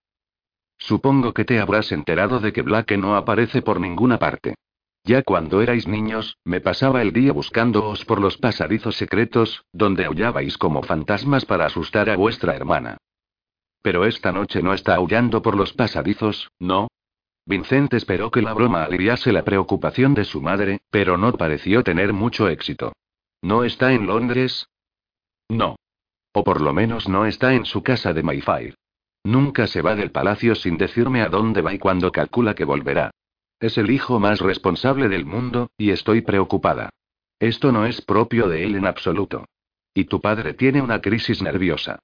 Supongo 0.78 1.32
que 1.32 1.44
te 1.44 1.60
habrás 1.60 1.92
enterado 1.92 2.40
de 2.40 2.52
que 2.52 2.62
Blake 2.62 2.96
no 2.96 3.16
aparece 3.16 3.62
por 3.62 3.80
ninguna 3.80 4.18
parte. 4.18 4.54
Ya 5.04 5.22
cuando 5.22 5.60
erais 5.60 5.86
niños, 5.86 6.38
me 6.44 6.60
pasaba 6.60 7.02
el 7.02 7.12
día 7.12 7.32
buscándoos 7.32 8.04
por 8.04 8.20
los 8.20 8.38
pasadizos 8.38 8.96
secretos, 8.96 9.64
donde 9.72 10.04
aullabais 10.04 10.56
como 10.56 10.82
fantasmas 10.82 11.44
para 11.44 11.66
asustar 11.66 12.08
a 12.08 12.16
vuestra 12.16 12.54
hermana. 12.54 12.98
Pero 13.82 14.04
esta 14.04 14.30
noche 14.30 14.62
no 14.62 14.74
está 14.74 14.94
aullando 14.94 15.42
por 15.42 15.56
los 15.56 15.72
pasadizos, 15.72 16.50
¿no? 16.60 16.88
Vincent 17.44 17.92
esperó 17.94 18.30
que 18.30 18.42
la 18.42 18.54
broma 18.54 18.84
aliviase 18.84 19.32
la 19.32 19.42
preocupación 19.42 20.14
de 20.14 20.24
su 20.24 20.40
madre, 20.40 20.80
pero 20.90 21.18
no 21.18 21.32
pareció 21.32 21.82
tener 21.82 22.12
mucho 22.12 22.48
éxito. 22.48 22.92
¿No 23.40 23.64
está 23.64 23.92
en 23.92 24.06
Londres? 24.06 24.68
No. 25.48 25.74
O 26.33 26.45
por 26.45 26.61
lo 26.61 26.72
menos 26.72 27.09
no 27.09 27.26
está 27.26 27.55
en 27.55 27.64
su 27.64 27.83
casa 27.83 28.12
de 28.12 28.22
Mayfair. 28.22 28.74
Nunca 29.24 29.66
se 29.66 29.83
va 29.83 29.95
del 29.95 30.11
palacio 30.11 30.55
sin 30.55 30.76
decirme 30.76 31.22
a 31.22 31.28
dónde 31.28 31.62
va 31.62 31.72
y 31.74 31.78
cuándo 31.78 32.11
calcula 32.11 32.55
que 32.55 32.64
volverá. 32.64 33.11
Es 33.61 33.78
el 33.78 33.91
hijo 33.91 34.18
más 34.18 34.41
responsable 34.41 35.09
del 35.09 35.24
mundo, 35.24 35.70
y 35.76 35.91
estoy 35.91 36.22
preocupada. 36.22 36.91
Esto 37.39 37.70
no 37.70 37.87
es 37.87 38.01
propio 38.01 38.49
de 38.49 38.64
él 38.64 38.74
en 38.74 38.87
absoluto. 38.87 39.45
Y 39.95 40.05
tu 40.07 40.20
padre 40.20 40.55
tiene 40.55 40.83
una 40.83 41.01
crisis 41.01 41.43
nerviosa. 41.43 42.01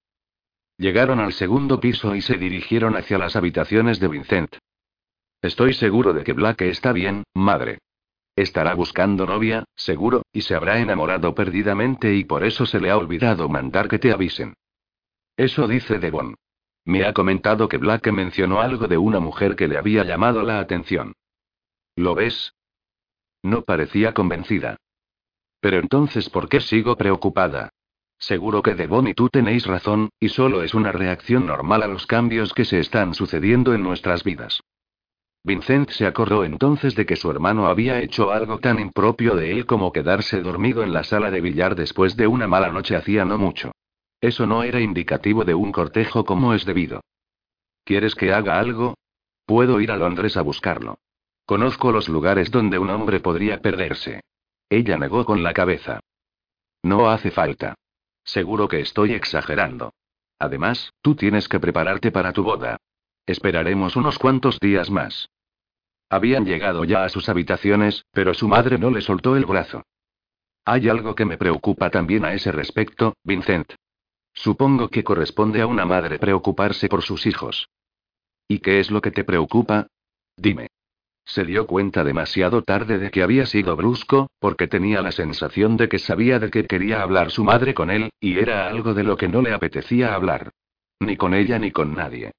Llegaron 0.76 1.18
al 1.18 1.32
segundo 1.32 1.80
piso 1.80 2.14
y 2.14 2.20
se 2.20 2.36
dirigieron 2.36 2.96
hacia 2.96 3.18
las 3.18 3.34
habitaciones 3.34 3.98
de 3.98 4.08
Vincent. 4.08 4.56
Estoy 5.42 5.74
seguro 5.74 6.12
de 6.12 6.22
que 6.22 6.32
Black 6.32 6.62
está 6.62 6.92
bien, 6.92 7.24
madre. 7.34 7.78
Estará 8.38 8.72
buscando 8.74 9.26
novia, 9.26 9.64
seguro, 9.74 10.22
y 10.32 10.42
se 10.42 10.54
habrá 10.54 10.78
enamorado 10.78 11.34
perdidamente 11.34 12.14
y 12.14 12.22
por 12.22 12.44
eso 12.44 12.66
se 12.66 12.78
le 12.78 12.88
ha 12.88 12.96
olvidado 12.96 13.48
mandar 13.48 13.88
que 13.88 13.98
te 13.98 14.12
avisen. 14.12 14.54
Eso 15.36 15.66
dice 15.66 15.98
Devon. 15.98 16.36
Me 16.84 17.04
ha 17.04 17.12
comentado 17.12 17.68
que 17.68 17.78
Black 17.78 18.12
mencionó 18.12 18.60
algo 18.60 18.86
de 18.86 18.96
una 18.96 19.18
mujer 19.18 19.56
que 19.56 19.66
le 19.66 19.76
había 19.76 20.04
llamado 20.04 20.44
la 20.44 20.60
atención. 20.60 21.14
¿Lo 21.96 22.14
ves? 22.14 22.54
No 23.42 23.62
parecía 23.62 24.14
convencida. 24.14 24.76
Pero 25.58 25.80
entonces, 25.80 26.30
¿por 26.30 26.48
qué 26.48 26.60
sigo 26.60 26.94
preocupada? 26.94 27.70
Seguro 28.20 28.62
que 28.62 28.76
Devon 28.76 29.08
y 29.08 29.14
tú 29.14 29.30
tenéis 29.30 29.66
razón, 29.66 30.10
y 30.20 30.28
solo 30.28 30.62
es 30.62 30.74
una 30.74 30.92
reacción 30.92 31.44
normal 31.44 31.82
a 31.82 31.88
los 31.88 32.06
cambios 32.06 32.54
que 32.54 32.64
se 32.64 32.78
están 32.78 33.14
sucediendo 33.14 33.74
en 33.74 33.82
nuestras 33.82 34.22
vidas. 34.22 34.60
Vincent 35.44 35.90
se 35.90 36.06
acordó 36.06 36.44
entonces 36.44 36.94
de 36.94 37.06
que 37.06 37.16
su 37.16 37.30
hermano 37.30 37.66
había 37.66 38.00
hecho 38.00 38.30
algo 38.30 38.58
tan 38.58 38.78
impropio 38.78 39.34
de 39.34 39.52
él 39.52 39.66
como 39.66 39.92
quedarse 39.92 40.42
dormido 40.42 40.82
en 40.82 40.92
la 40.92 41.04
sala 41.04 41.30
de 41.30 41.40
billar 41.40 41.74
después 41.74 42.16
de 42.16 42.26
una 42.26 42.46
mala 42.46 42.70
noche 42.70 42.96
hacía 42.96 43.24
no 43.24 43.38
mucho. 43.38 43.72
Eso 44.20 44.46
no 44.46 44.62
era 44.62 44.80
indicativo 44.80 45.44
de 45.44 45.54
un 45.54 45.72
cortejo 45.72 46.24
como 46.24 46.54
es 46.54 46.64
debido. 46.64 47.02
¿Quieres 47.84 48.14
que 48.14 48.32
haga 48.32 48.58
algo? 48.58 48.94
Puedo 49.46 49.80
ir 49.80 49.90
a 49.92 49.96
Londres 49.96 50.36
a 50.36 50.42
buscarlo. 50.42 50.98
Conozco 51.46 51.92
los 51.92 52.08
lugares 52.08 52.50
donde 52.50 52.78
un 52.78 52.90
hombre 52.90 53.20
podría 53.20 53.62
perderse. 53.62 54.20
Ella 54.68 54.98
negó 54.98 55.24
con 55.24 55.42
la 55.42 55.54
cabeza. 55.54 56.00
No 56.82 57.08
hace 57.08 57.30
falta. 57.30 57.74
Seguro 58.24 58.68
que 58.68 58.80
estoy 58.80 59.14
exagerando. 59.14 59.94
Además, 60.38 60.92
tú 61.00 61.14
tienes 61.14 61.48
que 61.48 61.58
prepararte 61.58 62.12
para 62.12 62.32
tu 62.32 62.42
boda. 62.42 62.76
Esperaremos 63.28 63.94
unos 63.94 64.18
cuantos 64.18 64.58
días 64.58 64.90
más. 64.90 65.28
Habían 66.08 66.46
llegado 66.46 66.84
ya 66.84 67.04
a 67.04 67.10
sus 67.10 67.28
habitaciones, 67.28 68.06
pero 68.10 68.32
su 68.32 68.48
madre 68.48 68.78
no 68.78 68.90
le 68.90 69.02
soltó 69.02 69.36
el 69.36 69.44
brazo. 69.44 69.82
Hay 70.64 70.88
algo 70.88 71.14
que 71.14 71.26
me 71.26 71.36
preocupa 71.36 71.90
también 71.90 72.24
a 72.24 72.32
ese 72.32 72.52
respecto, 72.52 73.16
Vincent. 73.24 73.74
Supongo 74.32 74.88
que 74.88 75.04
corresponde 75.04 75.60
a 75.60 75.66
una 75.66 75.84
madre 75.84 76.18
preocuparse 76.18 76.88
por 76.88 77.02
sus 77.02 77.26
hijos. 77.26 77.68
¿Y 78.48 78.60
qué 78.60 78.80
es 78.80 78.90
lo 78.90 79.02
que 79.02 79.10
te 79.10 79.24
preocupa? 79.24 79.88
Dime. 80.34 80.68
Se 81.26 81.44
dio 81.44 81.66
cuenta 81.66 82.04
demasiado 82.04 82.62
tarde 82.62 82.96
de 82.96 83.10
que 83.10 83.22
había 83.22 83.44
sido 83.44 83.76
brusco, 83.76 84.30
porque 84.38 84.68
tenía 84.68 85.02
la 85.02 85.12
sensación 85.12 85.76
de 85.76 85.90
que 85.90 85.98
sabía 85.98 86.38
de 86.38 86.48
qué 86.50 86.64
quería 86.64 87.02
hablar 87.02 87.30
su 87.30 87.44
madre 87.44 87.74
con 87.74 87.90
él, 87.90 88.08
y 88.20 88.38
era 88.38 88.68
algo 88.68 88.94
de 88.94 89.04
lo 89.04 89.18
que 89.18 89.28
no 89.28 89.42
le 89.42 89.52
apetecía 89.52 90.14
hablar. 90.14 90.50
Ni 90.98 91.18
con 91.18 91.34
ella 91.34 91.58
ni 91.58 91.72
con 91.72 91.94
nadie. 91.94 92.32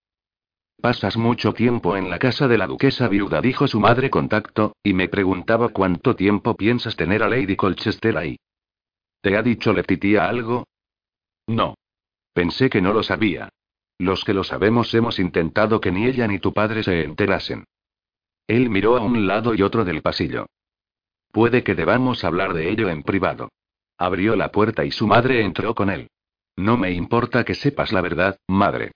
Pasas 0.82 1.18
mucho 1.18 1.54
tiempo 1.54 1.98
en 1.98 2.10
la 2.10 2.20
casa 2.20 2.48
de 2.48 2.58
la 2.58 2.66
duquesa 2.66 3.10
viuda, 3.10 3.42
dijo 3.42 3.68
su 3.68 3.82
madre 3.82 4.10
con 4.10 4.30
tacto, 4.30 4.78
y 4.82 4.94
me 4.94 5.10
preguntaba 5.10 5.70
cuánto 5.70 6.16
tiempo 6.16 6.56
piensas 6.56 6.96
tener 6.96 7.22
a 7.22 7.28
Lady 7.28 7.58
Colchester 7.58 8.18
ahí. 8.18 8.38
¿Te 9.22 9.36
ha 9.36 9.42
dicho 9.42 9.74
Letitia 9.74 10.30
algo? 10.30 10.68
No. 11.48 11.76
Pensé 12.34 12.70
que 12.70 12.82
no 12.82 12.94
lo 12.94 13.04
sabía. 13.04 13.50
Los 13.98 14.24
que 14.24 14.34
lo 14.34 14.46
sabemos 14.46 14.94
hemos 14.94 15.20
intentado 15.20 15.82
que 15.82 15.92
ni 15.92 16.06
ella 16.06 16.26
ni 16.28 16.40
tu 16.40 16.54
padre 16.54 16.84
se 16.84 17.04
enterasen. 17.04 17.66
Él 18.48 18.70
miró 18.70 18.96
a 18.96 19.02
un 19.02 19.28
lado 19.28 19.54
y 19.54 19.62
otro 19.62 19.84
del 19.84 20.02
pasillo. 20.02 20.46
Puede 21.34 21.62
que 21.64 21.76
debamos 21.76 22.24
hablar 22.24 22.54
de 22.54 22.70
ello 22.70 22.88
en 22.88 23.04
privado. 23.04 23.50
Abrió 23.98 24.38
la 24.38 24.50
puerta 24.52 24.86
y 24.86 24.92
su 24.92 25.08
madre 25.08 25.44
entró 25.44 25.76
con 25.76 25.90
él. 25.90 26.08
No 26.56 26.78
me 26.78 26.92
importa 26.92 27.44
que 27.44 27.54
sepas 27.54 27.92
la 27.92 28.00
verdad, 28.00 28.38
madre. 28.48 28.94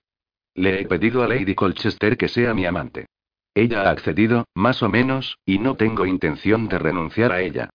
Le 0.54 0.80
he 0.80 0.86
pedido 0.86 1.22
a 1.22 1.28
Lady 1.28 1.54
Colchester 1.54 2.16
que 2.16 2.28
sea 2.28 2.54
mi 2.54 2.64
amante. 2.64 3.06
Ella 3.54 3.82
ha 3.82 3.90
accedido, 3.90 4.46
más 4.54 4.82
o 4.82 4.88
menos, 4.88 5.38
y 5.44 5.58
no 5.58 5.76
tengo 5.76 6.06
intención 6.06 6.68
de 6.68 6.78
renunciar 6.78 7.32
a 7.32 7.40
ella. 7.40 7.70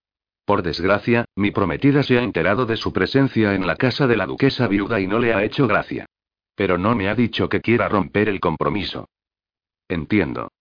Por 0.46 0.64
desgracia, 0.64 1.26
mi 1.36 1.52
prometida 1.52 2.04
se 2.04 2.18
ha 2.18 2.24
enterado 2.24 2.66
de 2.66 2.76
su 2.76 2.92
presencia 2.92 3.54
en 3.54 3.68
la 3.68 3.76
casa 3.76 4.08
de 4.08 4.18
la 4.18 4.26
duquesa 4.26 4.68
viuda 4.68 5.00
y 5.00 5.08
no 5.08 5.20
le 5.20 5.34
ha 5.34 5.44
hecho 5.44 5.68
gracia. 5.68 6.06
Pero 6.56 6.78
no 6.78 6.96
me 6.96 7.08
ha 7.08 7.16
dicho 7.16 7.48
que 7.48 7.62
quiera 7.62 7.88
romper 7.88 8.30
el 8.30 8.40
compromiso. 8.40 9.08
Entiendo. 9.88 10.52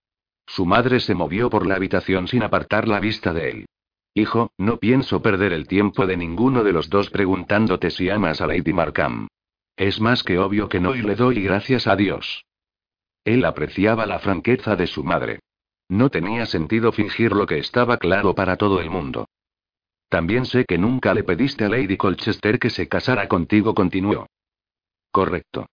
Su 0.45 0.65
madre 0.65 0.99
se 0.99 1.15
movió 1.15 1.49
por 1.49 1.65
la 1.65 1.75
habitación 1.75 2.27
sin 2.27 2.43
apartar 2.43 2.87
la 2.87 2.99
vista 2.99 3.33
de 3.33 3.49
él. 3.49 3.65
Hijo, 4.13 4.51
no 4.57 4.77
pienso 4.77 5.21
perder 5.21 5.53
el 5.53 5.67
tiempo 5.67 6.05
de 6.05 6.17
ninguno 6.17 6.63
de 6.63 6.73
los 6.73 6.89
dos 6.89 7.09
preguntándote 7.09 7.91
si 7.91 8.09
amas 8.09 8.41
a 8.41 8.47
Lady 8.47 8.73
Markham. 8.73 9.27
Es 9.79 10.01
más 10.01 10.23
que 10.23 10.37
obvio 10.37 10.67
que 10.67 10.81
no 10.81 10.93
y 10.93 11.01
le 11.01 11.15
doy 11.15 11.41
gracias 11.41 11.87
a 11.87 11.95
Dios. 11.95 12.43
Él 13.23 13.45
apreciaba 13.45 14.05
la 14.05 14.19
franqueza 14.19 14.75
de 14.75 14.87
su 14.87 15.05
madre. 15.05 15.39
No 15.87 16.09
tenía 16.09 16.45
sentido 16.45 16.91
fingir 16.91 17.31
lo 17.31 17.45
que 17.47 17.59
estaba 17.59 17.95
claro 17.95 18.35
para 18.35 18.57
todo 18.57 18.81
el 18.81 18.89
mundo. 18.89 19.29
También 20.09 20.45
sé 20.45 20.65
que 20.65 20.77
nunca 20.77 21.13
le 21.13 21.23
pediste 21.23 21.63
a 21.63 21.69
Lady 21.69 21.95
Colchester 21.95 22.59
que 22.59 22.69
se 22.69 22.89
casara 22.89 23.29
contigo, 23.29 23.73
continuó. 23.73 24.27
Correcto. 25.11 25.67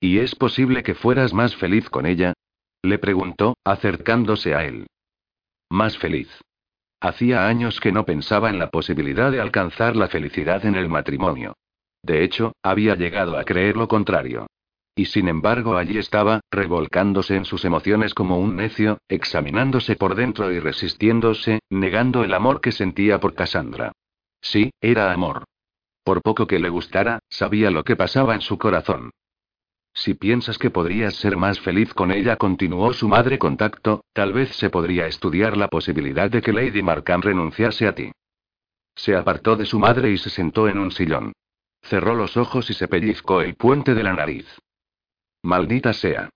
¿Y 0.00 0.18
es 0.18 0.34
posible 0.34 0.82
que 0.82 0.96
fueras 0.96 1.32
más 1.32 1.54
feliz 1.54 1.88
con 1.90 2.06
ella? 2.06 2.32
Le 2.82 2.98
preguntó, 2.98 3.56
acercándose 3.62 4.56
a 4.56 4.64
él. 4.64 4.88
Más 5.70 5.96
feliz. 5.96 6.28
Hacía 6.98 7.46
años 7.46 7.78
que 7.78 7.92
no 7.92 8.04
pensaba 8.04 8.50
en 8.50 8.58
la 8.58 8.70
posibilidad 8.70 9.30
de 9.30 9.40
alcanzar 9.40 9.94
la 9.94 10.08
felicidad 10.08 10.66
en 10.66 10.74
el 10.74 10.88
matrimonio. 10.88 11.54
De 12.02 12.24
hecho, 12.24 12.52
había 12.62 12.94
llegado 12.96 13.38
a 13.38 13.44
creer 13.44 13.76
lo 13.76 13.88
contrario. 13.88 14.46
Y 14.94 15.06
sin 15.06 15.28
embargo 15.28 15.76
allí 15.76 15.98
estaba, 15.98 16.40
revolcándose 16.50 17.36
en 17.36 17.44
sus 17.44 17.64
emociones 17.64 18.12
como 18.12 18.38
un 18.38 18.56
necio, 18.56 18.98
examinándose 19.08 19.96
por 19.96 20.14
dentro 20.14 20.52
y 20.52 20.58
resistiéndose, 20.58 21.60
negando 21.70 22.24
el 22.24 22.34
amor 22.34 22.60
que 22.60 22.72
sentía 22.72 23.18
por 23.18 23.34
Cassandra. 23.34 23.92
Sí, 24.42 24.70
era 24.80 25.12
amor. 25.12 25.44
Por 26.04 26.20
poco 26.20 26.46
que 26.46 26.58
le 26.58 26.68
gustara, 26.68 27.20
sabía 27.30 27.70
lo 27.70 27.84
que 27.84 27.96
pasaba 27.96 28.34
en 28.34 28.40
su 28.40 28.58
corazón. 28.58 29.10
Si 29.94 30.14
piensas 30.14 30.58
que 30.58 30.70
podrías 30.70 31.14
ser 31.14 31.36
más 31.36 31.60
feliz 31.60 31.94
con 31.94 32.10
ella, 32.10 32.36
continuó 32.36 32.92
su 32.92 33.08
madre 33.08 33.38
contacto, 33.38 34.04
tal 34.12 34.32
vez 34.32 34.50
se 34.56 34.68
podría 34.68 35.06
estudiar 35.06 35.56
la 35.56 35.68
posibilidad 35.68 36.30
de 36.30 36.42
que 36.42 36.52
Lady 36.52 36.82
Markham 36.82 37.20
renunciase 37.22 37.86
a 37.86 37.94
ti. 37.94 38.10
Se 38.94 39.14
apartó 39.14 39.56
de 39.56 39.64
su 39.64 39.78
madre 39.78 40.10
y 40.10 40.18
se 40.18 40.30
sentó 40.30 40.68
en 40.68 40.78
un 40.78 40.90
sillón. 40.90 41.32
Cerró 41.82 42.14
los 42.14 42.36
ojos 42.36 42.70
y 42.70 42.74
se 42.74 42.88
pellizcó 42.88 43.42
el 43.42 43.54
puente 43.54 43.94
de 43.94 44.02
la 44.02 44.12
nariz. 44.12 44.46
Maldita 45.42 45.92
sea. 45.92 46.30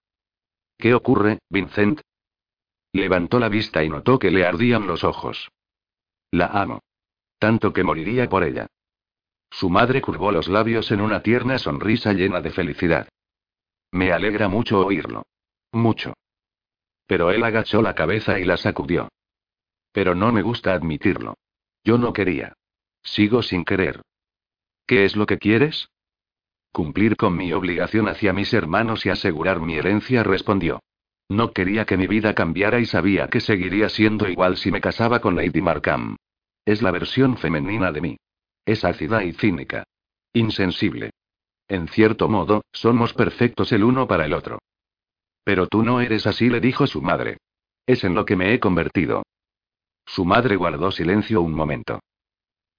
¿Qué 0.77 0.94
ocurre, 0.94 1.39
Vincent? 1.48 2.01
Levantó 2.93 3.39
la 3.39 3.48
vista 3.48 3.85
y 3.85 3.89
notó 3.89 4.18
que 4.18 4.31
le 4.31 4.44
ardían 4.44 4.86
los 4.86 5.05
ojos. 5.05 5.51
La 6.31 6.47
amo. 6.47 6.81
Tanto 7.39 7.73
que 7.73 7.85
moriría 7.85 8.28
por 8.28 8.43
ella. 8.43 8.66
Su 9.51 9.70
madre 9.70 10.02
curvó 10.02 10.32
los 10.32 10.48
labios 10.48 10.90
en 10.90 11.01
una 11.01 11.23
tierna 11.23 11.59
sonrisa 11.59 12.12
llena 12.12 12.40
de 12.40 12.51
felicidad. 12.51 13.09
Me 13.93 14.12
alegra 14.12 14.48
mucho 14.48 14.85
oírlo. 14.85 15.24
Mucho. 15.73 16.14
Pero 17.06 17.31
él 17.31 17.44
agachó 17.44 17.82
la 17.82 17.94
cabeza 17.94 18.39
y 18.40 18.44
la 18.44 18.56
sacudió. 18.56 19.09
Pero 19.93 20.14
no 20.14 20.32
me 20.32 20.43
gusta 20.43 20.74
admitirlo. 20.74 21.36
Yo 21.85 21.98
no 21.98 22.12
quería. 22.12 22.55
Sigo 23.02 23.43
sin 23.43 23.64
querer. 23.64 24.02
¿Qué 24.86 25.04
es 25.04 25.16
lo 25.16 25.26
que 25.26 25.38
quieres? 25.38 25.88
Cumplir 26.72 27.16
con 27.16 27.36
mi 27.36 27.52
obligación 27.52 28.08
hacia 28.08 28.32
mis 28.32 28.52
hermanos 28.52 29.04
y 29.04 29.10
asegurar 29.10 29.60
mi 29.60 29.74
herencia, 29.74 30.22
respondió. 30.22 30.80
No 31.28 31.52
quería 31.52 31.86
que 31.86 31.96
mi 31.96 32.06
vida 32.06 32.34
cambiara 32.34 32.78
y 32.78 32.86
sabía 32.86 33.28
que 33.28 33.40
seguiría 33.40 33.88
siendo 33.88 34.28
igual 34.28 34.56
si 34.56 34.70
me 34.70 34.80
casaba 34.80 35.20
con 35.20 35.34
Lady 35.34 35.60
Markham. 35.60 36.16
Es 36.64 36.82
la 36.82 36.92
versión 36.92 37.36
femenina 37.36 37.90
de 37.90 38.00
mí. 38.00 38.16
Es 38.64 38.84
ácida 38.84 39.24
y 39.24 39.32
cínica. 39.32 39.84
Insensible. 40.32 41.10
En 41.68 41.88
cierto 41.88 42.28
modo, 42.28 42.62
somos 42.72 43.12
perfectos 43.12 43.72
el 43.72 43.82
uno 43.82 44.06
para 44.06 44.24
el 44.24 44.34
otro. 44.34 44.60
Pero 45.42 45.66
tú 45.66 45.82
no 45.82 46.00
eres 46.00 46.26
así, 46.26 46.48
le 46.48 46.60
dijo 46.60 46.86
su 46.86 47.02
madre. 47.02 47.38
Es 47.86 48.04
en 48.04 48.14
lo 48.14 48.24
que 48.24 48.36
me 48.36 48.52
he 48.52 48.60
convertido. 48.60 49.24
Su 50.04 50.24
madre 50.24 50.54
guardó 50.54 50.92
silencio 50.92 51.40
un 51.40 51.54
momento. 51.54 52.00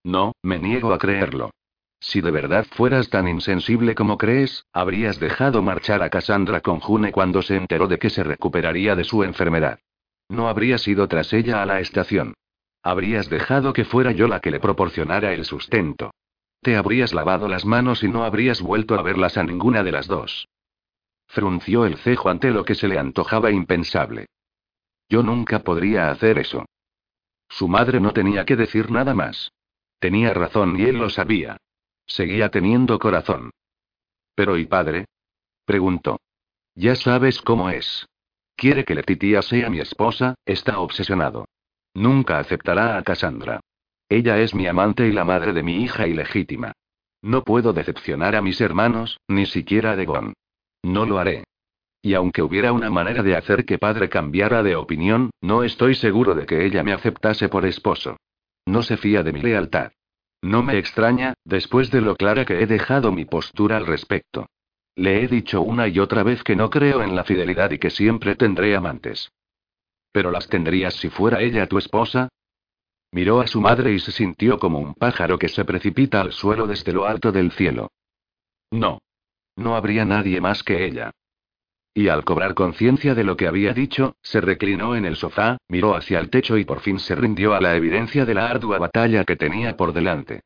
No, 0.03 0.33
me 0.41 0.59
niego 0.59 0.93
a 0.93 0.97
creerlo. 0.97 1.51
Si 1.99 2.21
de 2.21 2.31
verdad 2.31 2.65
fueras 2.71 3.09
tan 3.09 3.27
insensible 3.27 3.95
como 3.95 4.17
crees, 4.17 4.65
habrías 4.71 5.19
dejado 5.19 5.61
marchar 5.61 6.03
a 6.03 6.09
Cassandra 6.09 6.61
con 6.61 6.79
June 6.79 7.11
cuando 7.11 7.41
se 7.41 7.55
enteró 7.55 7.87
de 7.87 7.97
que 7.97 8.09
se 8.09 8.23
recuperaría 8.23 8.95
de 8.95 9.03
su 9.03 9.23
enfermedad. 9.23 9.79
No 10.29 10.47
habrías 10.47 10.87
ido 10.87 11.07
tras 11.07 11.33
ella 11.33 11.61
a 11.61 11.65
la 11.65 11.79
estación. 11.79 12.33
Habrías 12.83 13.29
dejado 13.29 13.73
que 13.73 13.85
fuera 13.85 14.11
yo 14.11 14.27
la 14.27 14.39
que 14.39 14.51
le 14.51 14.59
proporcionara 14.59 15.33
el 15.33 15.45
sustento. 15.45 16.11
Te 16.61 16.75
habrías 16.75 17.13
lavado 17.13 17.47
las 17.47 17.65
manos 17.65 18.03
y 18.03 18.07
no 18.07 18.23
habrías 18.23 18.61
vuelto 18.61 18.95
a 18.95 19.01
verlas 19.01 19.37
a 19.37 19.43
ninguna 19.43 19.83
de 19.83 19.91
las 19.91 20.07
dos. 20.07 20.47
Frunció 21.27 21.85
el 21.85 21.97
cejo 21.97 22.29
ante 22.29 22.51
lo 22.51 22.63
que 22.63 22.75
se 22.75 22.87
le 22.87 22.97
antojaba 22.97 23.51
impensable. 23.51 24.27
Yo 25.09 25.23
nunca 25.23 25.59
podría 25.59 26.09
hacer 26.11 26.37
eso. 26.39 26.65
Su 27.49 27.67
madre 27.67 27.99
no 27.99 28.11
tenía 28.11 28.45
que 28.45 28.55
decir 28.55 28.91
nada 28.91 29.13
más. 29.13 29.51
Tenía 29.99 30.33
razón 30.33 30.79
y 30.79 30.83
él 30.83 30.97
lo 30.97 31.09
sabía. 31.09 31.57
Seguía 32.07 32.49
teniendo 32.49 32.97
corazón. 32.97 33.51
¿Pero 34.33 34.57
y 34.57 34.65
padre? 34.65 35.05
preguntó. 35.65 36.19
Ya 36.73 36.95
sabes 36.95 37.41
cómo 37.41 37.69
es. 37.69 38.07
Quiere 38.55 38.85
que 38.85 38.95
Letitia 38.95 39.41
sea 39.41 39.69
mi 39.69 39.79
esposa, 39.79 40.35
está 40.45 40.79
obsesionado. 40.79 41.45
Nunca 41.93 42.39
aceptará 42.39 42.97
a 42.97 43.03
Cassandra. 43.03 43.59
Ella 44.09 44.39
es 44.39 44.55
mi 44.55 44.67
amante 44.67 45.07
y 45.07 45.11
la 45.11 45.25
madre 45.25 45.53
de 45.53 45.63
mi 45.63 45.83
hija 45.83 46.07
ilegítima. 46.07 46.71
No 47.21 47.43
puedo 47.43 47.73
decepcionar 47.73 48.35
a 48.35 48.41
mis 48.41 48.61
hermanos, 48.61 49.19
ni 49.27 49.45
siquiera 49.45 49.91
a 49.91 49.95
Degon. 49.95 50.33
No 50.83 51.05
lo 51.05 51.19
haré. 51.19 51.43
Y 52.01 52.13
aunque 52.13 52.41
hubiera 52.41 52.71
una 52.71 52.89
manera 52.89 53.21
de 53.21 53.35
hacer 53.35 53.65
que 53.65 53.79
padre 53.79 54.07
cambiara 54.07 54.63
de 54.63 54.75
opinión, 54.75 55.31
no 55.41 55.63
estoy 55.63 55.95
seguro 55.95 56.35
de 56.35 56.45
que 56.45 56.65
ella 56.65 56.83
me 56.83 56.93
aceptase 56.93 57.49
por 57.49 57.65
esposo. 57.65 58.17
No 58.65 58.81
se 58.83 58.97
fía 58.97 59.23
de 59.23 59.33
mi 59.33 59.41
lealtad. 59.41 59.91
No 60.47 60.63
me 60.63 60.77
extraña, 60.77 61.33
después 61.43 61.91
de 61.91 61.99
lo 61.99 62.15
clara 62.15 62.45
que 62.45 62.61
he 62.61 62.67
dejado 62.67 63.11
mi 63.11 63.25
postura 63.25 63.75
al 63.75 63.85
respecto. 63.85 64.47
Le 64.95 65.21
he 65.21 65.27
dicho 65.27 65.61
una 65.61 65.89
y 65.89 65.99
otra 65.99 66.23
vez 66.23 66.41
que 66.41 66.55
no 66.55 66.69
creo 66.69 67.03
en 67.03 67.17
la 67.17 67.25
fidelidad 67.25 67.71
y 67.71 67.79
que 67.79 67.89
siempre 67.89 68.33
tendré 68.35 68.73
amantes. 68.73 69.29
¿Pero 70.13 70.31
las 70.31 70.47
tendrías 70.47 70.93
si 70.93 71.09
fuera 71.09 71.41
ella 71.41 71.67
tu 71.67 71.77
esposa? 71.77 72.29
Miró 73.11 73.41
a 73.41 73.47
su 73.47 73.59
madre 73.59 73.91
y 73.91 73.99
se 73.99 74.13
sintió 74.13 74.57
como 74.57 74.79
un 74.79 74.93
pájaro 74.93 75.37
que 75.37 75.49
se 75.49 75.65
precipita 75.65 76.21
al 76.21 76.31
suelo 76.31 76.65
desde 76.65 76.93
lo 76.93 77.05
alto 77.05 77.33
del 77.33 77.51
cielo. 77.51 77.91
No. 78.71 79.01
No 79.57 79.75
habría 79.75 80.05
nadie 80.05 80.39
más 80.39 80.63
que 80.63 80.85
ella. 80.85 81.11
Y 81.97 82.09
al 82.09 82.23
cobrar 82.25 82.53
conciencia 82.53 83.15
de 83.15 83.23
lo 83.23 83.35
que 83.35 83.47
había 83.47 83.73
dicho, 83.73 84.17
se 84.21 84.39
reclinó 84.39 84.95
en 84.95 85.03
el 85.03 85.15
sofá, 85.15 85.57
miró 85.67 85.95
hacia 85.95 86.19
el 86.19 86.29
techo 86.29 86.55
y 86.55 86.63
por 86.63 86.81
fin 86.81 86.99
se 86.99 87.15
rindió 87.15 87.55
a 87.55 87.59
la 87.59 87.75
evidencia 87.75 88.23
de 88.23 88.35
la 88.35 88.51
ardua 88.51 88.77
batalla 88.77 89.23
que 89.23 89.35
tenía 89.35 89.75
por 89.75 89.93
delante. 89.93 90.41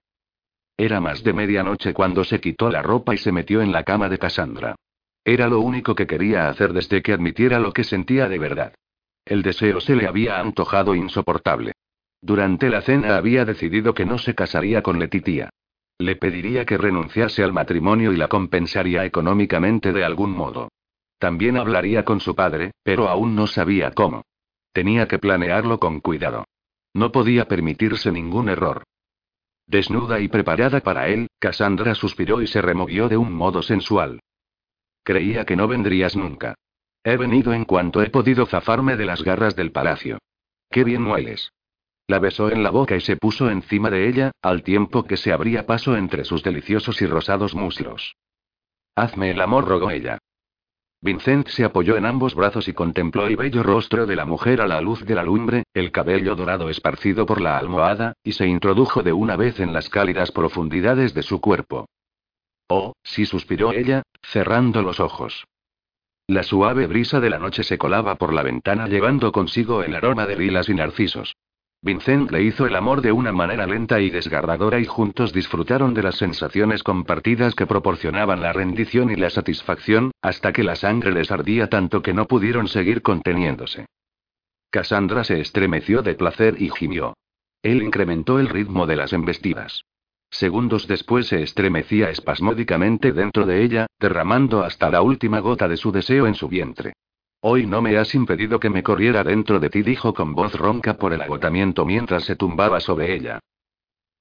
Era 0.78 1.02
más 1.02 1.26
de 1.26 1.34
medianoche 1.34 1.94
cuando 1.94 2.24
se 2.24 2.40
quitó 2.40 2.70
la 2.70 2.82
ropa 2.82 3.14
y 3.14 3.18
se 3.18 3.34
metió 3.34 3.62
en 3.62 3.74
la 3.74 3.84
cama 3.84 4.08
de 4.08 4.18
Cassandra. 4.18 4.76
Era 5.26 5.50
lo 5.50 5.60
único 5.60 5.94
que 5.94 6.08
quería 6.08 6.48
hacer 6.48 6.72
desde 6.72 7.02
que 7.02 7.12
admitiera 7.12 7.60
lo 7.60 7.74
que 7.74 7.84
sentía 7.84 8.30
de 8.30 8.40
verdad. 8.40 8.74
El 9.26 9.42
deseo 9.42 9.82
se 9.82 9.98
le 9.98 10.08
había 10.08 10.40
antojado 10.40 10.96
insoportable. 10.96 11.74
Durante 12.22 12.70
la 12.70 12.80
cena 12.80 13.18
había 13.18 13.44
decidido 13.44 13.94
que 13.94 14.06
no 14.06 14.20
se 14.20 14.36
casaría 14.36 14.82
con 14.82 15.00
Letitia. 15.00 15.50
Le 16.00 16.16
pediría 16.16 16.64
que 16.64 16.78
renunciase 16.78 17.44
al 17.44 17.52
matrimonio 17.52 18.14
y 18.14 18.16
la 18.16 18.30
compensaría 18.30 19.04
económicamente 19.04 19.92
de 19.92 20.06
algún 20.06 20.32
modo. 20.32 20.70
También 21.22 21.56
hablaría 21.56 22.04
con 22.04 22.20
su 22.20 22.34
padre, 22.34 22.72
pero 22.82 23.08
aún 23.08 23.36
no 23.36 23.46
sabía 23.46 23.92
cómo. 23.92 24.24
Tenía 24.74 25.08
que 25.08 25.20
planearlo 25.20 25.80
con 25.80 26.00
cuidado. 26.00 26.46
No 26.96 27.12
podía 27.12 27.48
permitirse 27.48 28.12
ningún 28.12 28.50
error. 28.50 28.86
Desnuda 29.68 30.20
y 30.20 30.30
preparada 30.30 30.80
para 30.80 31.10
él, 31.10 31.28
Cassandra 31.38 31.94
suspiró 31.94 32.42
y 32.42 32.48
se 32.48 32.60
removió 32.64 33.08
de 33.08 33.18
un 33.18 33.34
modo 33.34 33.62
sensual. 33.62 34.20
Creía 35.04 35.46
que 35.46 35.56
no 35.56 35.68
vendrías 35.68 36.16
nunca. 36.16 36.56
He 37.04 37.18
venido 37.18 37.54
en 37.54 37.66
cuanto 37.66 38.02
he 38.02 38.10
podido 38.10 38.48
zafarme 38.48 38.98
de 38.98 39.06
las 39.06 39.22
garras 39.22 39.56
del 39.56 39.72
palacio. 39.72 40.18
Qué 40.72 40.84
bien 40.84 41.06
hueles. 41.06 41.52
La 42.08 42.18
besó 42.18 42.50
en 42.50 42.64
la 42.64 42.72
boca 42.72 42.96
y 42.96 43.02
se 43.02 43.16
puso 43.16 43.52
encima 43.52 43.92
de 43.92 44.10
ella, 44.10 44.32
al 44.42 44.64
tiempo 44.64 45.04
que 45.04 45.18
se 45.18 45.32
abría 45.32 45.68
paso 45.68 45.96
entre 45.96 46.26
sus 46.26 46.42
deliciosos 46.42 47.00
y 47.04 47.06
rosados 47.06 47.54
muslos. 47.54 48.16
Hazme 48.96 49.30
el 49.30 49.40
amor, 49.40 49.68
rogó 49.68 49.92
ella. 49.92 50.18
Vincent 51.04 51.48
se 51.48 51.64
apoyó 51.64 51.98
en 51.98 52.06
ambos 52.06 52.36
brazos 52.36 52.68
y 52.68 52.74
contempló 52.74 53.26
el 53.26 53.36
bello 53.36 53.64
rostro 53.64 54.06
de 54.06 54.16
la 54.16 54.26
mujer 54.26 54.62
a 54.62 54.68
la 54.68 54.82
luz 54.82 55.04
de 55.04 55.16
la 55.16 55.24
lumbre, 55.24 55.64
el 55.74 55.92
cabello 55.92 56.36
dorado 56.36 56.70
esparcido 56.70 57.26
por 57.26 57.42
la 57.42 57.58
almohada, 57.58 58.14
y 58.24 58.34
se 58.34 58.46
introdujo 58.46 59.02
de 59.02 59.12
una 59.12 59.36
vez 59.36 59.60
en 59.60 59.74
las 59.74 59.90
cálidas 59.90 60.32
profundidades 60.32 61.16
de 61.16 61.24
su 61.24 61.42
cuerpo. 61.42 61.88
Oh, 62.68 62.94
sí 63.04 63.26
suspiró 63.26 63.74
ella, 63.74 64.04
cerrando 64.22 64.84
los 64.84 65.00
ojos. 65.00 65.46
La 66.28 66.44
suave 66.44 66.86
brisa 66.86 67.20
de 67.20 67.32
la 67.32 67.40
noche 67.40 67.64
se 67.64 67.80
colaba 67.80 68.16
por 68.16 68.32
la 68.32 68.44
ventana 68.44 68.88
llevando 68.88 69.32
consigo 69.32 69.82
el 69.82 69.96
aroma 69.96 70.28
de 70.28 70.36
lilas 70.36 70.70
y 70.70 70.76
narcisos. 70.76 71.34
Vincent 71.84 72.30
le 72.30 72.44
hizo 72.44 72.68
el 72.68 72.76
amor 72.76 73.02
de 73.02 73.12
una 73.12 73.32
manera 73.32 73.66
lenta 73.66 74.00
y 74.00 74.12
desgarradora 74.12 74.80
y 74.80 74.86
juntos 74.86 75.34
disfrutaron 75.34 75.96
de 75.96 76.04
las 76.04 76.16
sensaciones 76.16 76.84
compartidas 76.84 77.56
que 77.56 77.66
proporcionaban 77.66 78.40
la 78.40 78.54
rendición 78.54 79.10
y 79.10 79.16
la 79.16 79.32
satisfacción, 79.32 80.12
hasta 80.22 80.54
que 80.54 80.64
la 80.64 80.76
sangre 80.76 81.12
les 81.12 81.32
ardía 81.32 81.70
tanto 81.70 82.04
que 82.04 82.14
no 82.14 82.28
pudieron 82.28 82.68
seguir 82.68 83.02
conteniéndose. 83.02 83.88
Cassandra 84.70 85.24
se 85.24 85.40
estremeció 85.42 86.04
de 86.04 86.14
placer 86.14 86.62
y 86.62 86.70
gimió. 86.70 87.16
Él 87.64 87.82
incrementó 87.82 88.40
el 88.40 88.50
ritmo 88.50 88.86
de 88.86 88.98
las 88.98 89.12
embestidas. 89.12 89.82
Segundos 90.30 90.88
después 90.88 91.28
se 91.28 91.42
estremecía 91.42 92.12
espasmódicamente 92.12 93.12
dentro 93.12 93.48
de 93.48 93.64
ella, 93.64 93.88
derramando 94.00 94.64
hasta 94.64 94.92
la 94.92 95.02
última 95.02 95.40
gota 95.40 95.68
de 95.68 95.78
su 95.78 95.92
deseo 95.92 96.28
en 96.28 96.36
su 96.36 96.48
vientre. 96.48 96.94
Hoy 97.44 97.66
no 97.66 97.82
me 97.82 97.98
has 97.98 98.14
impedido 98.14 98.60
que 98.60 98.70
me 98.70 98.84
corriera 98.84 99.24
dentro 99.24 99.60
de 99.60 99.72
ti, 99.72 99.82
dijo 99.82 100.14
con 100.14 100.36
voz 100.36 100.54
ronca 100.54 100.98
por 100.98 101.12
el 101.12 101.22
agotamiento 101.22 101.86
mientras 101.86 102.24
se 102.24 102.36
tumbaba 102.36 102.80
sobre 102.80 103.16
ella. 103.16 103.40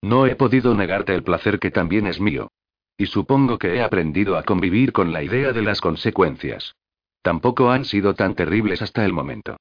No 0.00 0.26
he 0.26 0.36
podido 0.36 0.74
negarte 0.74 1.14
el 1.14 1.22
placer 1.22 1.58
que 1.58 1.70
también 1.70 2.06
es 2.06 2.18
mío. 2.18 2.50
Y 2.96 3.06
supongo 3.06 3.58
que 3.58 3.74
he 3.74 3.82
aprendido 3.82 4.38
a 4.38 4.42
convivir 4.42 4.92
con 4.92 5.12
la 5.12 5.22
idea 5.22 5.52
de 5.52 5.60
las 5.60 5.82
consecuencias. 5.82 6.74
Tampoco 7.20 7.70
han 7.70 7.84
sido 7.84 8.14
tan 8.14 8.34
terribles 8.34 8.80
hasta 8.80 9.04
el 9.04 9.12
momento. 9.12 9.58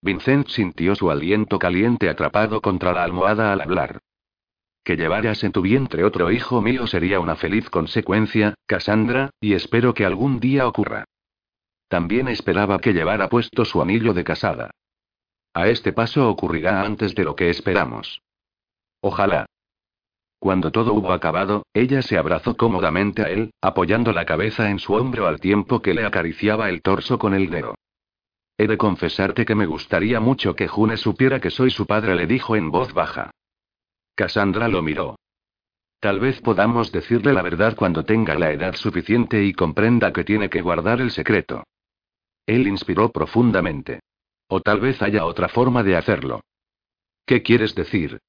Vincent 0.00 0.48
sintió 0.48 0.96
su 0.96 1.12
aliento 1.12 1.60
caliente 1.60 2.08
atrapado 2.08 2.60
contra 2.60 2.92
la 2.92 3.04
almohada 3.04 3.52
al 3.52 3.60
hablar. 3.60 4.00
Que 4.82 4.96
llevaras 4.96 5.44
en 5.44 5.52
tu 5.52 5.62
vientre 5.62 6.02
otro 6.02 6.32
hijo 6.32 6.60
mío 6.60 6.88
sería 6.88 7.20
una 7.20 7.36
feliz 7.36 7.70
consecuencia, 7.70 8.54
Cassandra, 8.66 9.30
y 9.40 9.52
espero 9.54 9.94
que 9.94 10.04
algún 10.04 10.40
día 10.40 10.66
ocurra. 10.66 11.04
También 11.92 12.26
esperaba 12.28 12.78
que 12.78 12.94
llevara 12.94 13.28
puesto 13.28 13.66
su 13.66 13.82
anillo 13.82 14.14
de 14.14 14.24
casada. 14.24 14.70
A 15.52 15.68
este 15.68 15.92
paso 15.92 16.26
ocurrirá 16.26 16.80
antes 16.80 17.14
de 17.14 17.22
lo 17.22 17.36
que 17.36 17.50
esperamos. 17.50 18.22
Ojalá. 19.02 19.44
Cuando 20.38 20.72
todo 20.72 20.94
hubo 20.94 21.12
acabado, 21.12 21.66
ella 21.74 22.00
se 22.00 22.16
abrazó 22.16 22.56
cómodamente 22.56 23.20
a 23.20 23.26
él, 23.26 23.50
apoyando 23.60 24.14
la 24.14 24.24
cabeza 24.24 24.70
en 24.70 24.78
su 24.78 24.94
hombro 24.94 25.26
al 25.26 25.38
tiempo 25.38 25.82
que 25.82 25.92
le 25.92 26.06
acariciaba 26.06 26.70
el 26.70 26.80
torso 26.80 27.18
con 27.18 27.34
el 27.34 27.50
dedo. 27.50 27.74
He 28.56 28.68
de 28.68 28.78
confesarte 28.78 29.44
que 29.44 29.54
me 29.54 29.66
gustaría 29.66 30.18
mucho 30.18 30.56
que 30.56 30.68
June 30.68 30.96
supiera 30.96 31.42
que 31.42 31.50
soy 31.50 31.70
su 31.70 31.84
padre, 31.84 32.14
le 32.14 32.26
dijo 32.26 32.56
en 32.56 32.70
voz 32.70 32.94
baja. 32.94 33.30
Cassandra 34.14 34.66
lo 34.66 34.80
miró. 34.80 35.16
Tal 36.00 36.20
vez 36.20 36.40
podamos 36.40 36.90
decirle 36.90 37.34
la 37.34 37.42
verdad 37.42 37.76
cuando 37.76 38.06
tenga 38.06 38.34
la 38.34 38.50
edad 38.50 38.76
suficiente 38.76 39.44
y 39.44 39.52
comprenda 39.52 40.10
que 40.10 40.24
tiene 40.24 40.48
que 40.48 40.62
guardar 40.62 41.02
el 41.02 41.10
secreto. 41.10 41.64
Él 42.46 42.66
inspiró 42.66 43.10
profundamente. 43.10 44.00
O 44.48 44.60
tal 44.60 44.80
vez 44.80 45.00
haya 45.02 45.24
otra 45.24 45.48
forma 45.48 45.82
de 45.82 45.96
hacerlo. 45.96 46.40
¿Qué 47.24 47.42
quieres 47.42 47.74
decir? 47.74 48.20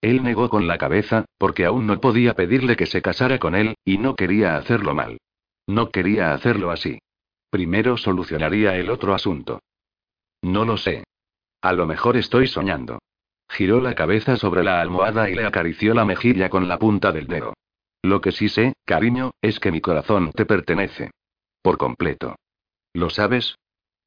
Él 0.00 0.22
negó 0.22 0.48
con 0.48 0.66
la 0.66 0.78
cabeza, 0.78 1.26
porque 1.38 1.64
aún 1.64 1.86
no 1.86 2.00
podía 2.00 2.34
pedirle 2.34 2.76
que 2.76 2.86
se 2.86 3.02
casara 3.02 3.38
con 3.38 3.54
él, 3.54 3.76
y 3.84 3.98
no 3.98 4.16
quería 4.16 4.56
hacerlo 4.56 4.94
mal. 4.94 5.18
No 5.66 5.90
quería 5.90 6.32
hacerlo 6.34 6.70
así. 6.70 6.98
Primero 7.50 7.96
solucionaría 7.96 8.76
el 8.76 8.90
otro 8.90 9.14
asunto. 9.14 9.60
No 10.42 10.64
lo 10.64 10.76
sé. 10.76 11.04
A 11.60 11.72
lo 11.72 11.86
mejor 11.86 12.16
estoy 12.16 12.48
soñando. 12.48 12.98
Giró 13.48 13.80
la 13.80 13.94
cabeza 13.94 14.36
sobre 14.36 14.64
la 14.64 14.80
almohada 14.80 15.30
y 15.30 15.34
le 15.34 15.44
acarició 15.44 15.94
la 15.94 16.04
mejilla 16.04 16.48
con 16.48 16.66
la 16.66 16.78
punta 16.78 17.12
del 17.12 17.26
dedo. 17.26 17.54
Lo 18.02 18.20
que 18.20 18.32
sí 18.32 18.48
sé, 18.48 18.72
cariño, 18.84 19.32
es 19.40 19.60
que 19.60 19.70
mi 19.70 19.80
corazón 19.80 20.32
te 20.32 20.46
pertenece. 20.46 21.10
Por 21.62 21.78
completo. 21.78 22.34
¿Lo 22.94 23.10
sabes? 23.10 23.56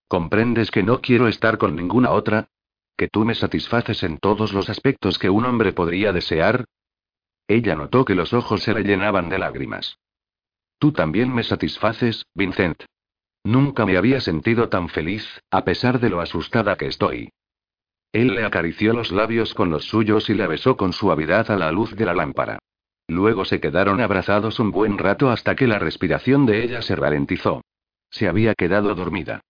¿Comprendes 0.07 0.69
que 0.69 0.83
no 0.83 1.01
quiero 1.01 1.27
estar 1.27 1.57
con 1.57 1.75
ninguna 1.75 2.11
otra? 2.11 2.49
¿Que 2.95 3.07
tú 3.07 3.25
me 3.25 3.35
satisfaces 3.35 4.03
en 4.03 4.19
todos 4.19 4.53
los 4.53 4.69
aspectos 4.69 5.17
que 5.17 5.29
un 5.29 5.45
hombre 5.45 5.73
podría 5.73 6.13
desear? 6.13 6.65
Ella 7.47 7.75
notó 7.75 8.05
que 8.05 8.15
los 8.15 8.33
ojos 8.33 8.63
se 8.63 8.73
le 8.73 8.83
llenaban 8.83 9.29
de 9.29 9.39
lágrimas. 9.39 9.97
Tú 10.79 10.91
también 10.91 11.33
me 11.33 11.43
satisfaces, 11.43 12.25
Vincent. 12.33 12.83
Nunca 13.43 13.85
me 13.85 13.97
había 13.97 14.21
sentido 14.21 14.69
tan 14.69 14.89
feliz, 14.89 15.41
a 15.51 15.63
pesar 15.63 15.99
de 15.99 16.09
lo 16.09 16.21
asustada 16.21 16.77
que 16.77 16.87
estoy. 16.87 17.29
Él 18.11 18.33
le 18.33 18.45
acarició 18.45 18.93
los 18.93 19.11
labios 19.11 19.53
con 19.53 19.69
los 19.69 19.85
suyos 19.85 20.29
y 20.29 20.33
la 20.33 20.47
besó 20.47 20.77
con 20.77 20.93
suavidad 20.93 21.51
a 21.51 21.57
la 21.57 21.71
luz 21.71 21.95
de 21.95 22.05
la 22.05 22.13
lámpara. 22.13 22.59
Luego 23.07 23.45
se 23.45 23.59
quedaron 23.59 24.01
abrazados 24.01 24.59
un 24.59 24.71
buen 24.71 24.97
rato 24.97 25.29
hasta 25.29 25.55
que 25.55 25.67
la 25.67 25.79
respiración 25.79 26.45
de 26.45 26.63
ella 26.63 26.81
se 26.81 26.95
ralentizó. 26.95 27.61
Se 28.09 28.27
había 28.27 28.55
quedado 28.55 28.93
dormida. 28.95 29.41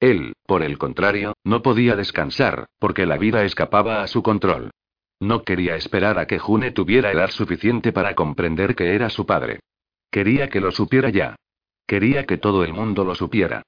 Él, 0.00 0.32
por 0.46 0.62
el 0.62 0.78
contrario, 0.78 1.34
no 1.44 1.62
podía 1.62 1.94
descansar, 1.94 2.66
porque 2.78 3.06
la 3.06 3.18
vida 3.18 3.44
escapaba 3.44 4.02
a 4.02 4.08
su 4.08 4.22
control. 4.22 4.70
No 5.20 5.44
quería 5.44 5.76
esperar 5.76 6.18
a 6.18 6.26
que 6.26 6.40
June 6.40 6.72
tuviera 6.72 7.12
edad 7.12 7.30
suficiente 7.30 7.92
para 7.92 8.14
comprender 8.14 8.74
que 8.74 8.94
era 8.94 9.08
su 9.10 9.26
padre. 9.26 9.60
Quería 10.10 10.48
que 10.48 10.60
lo 10.60 10.72
supiera 10.72 11.10
ya. 11.10 11.36
Quería 11.86 12.26
que 12.26 12.38
todo 12.38 12.64
el 12.64 12.72
mundo 12.72 13.04
lo 13.04 13.14
supiera. 13.14 13.62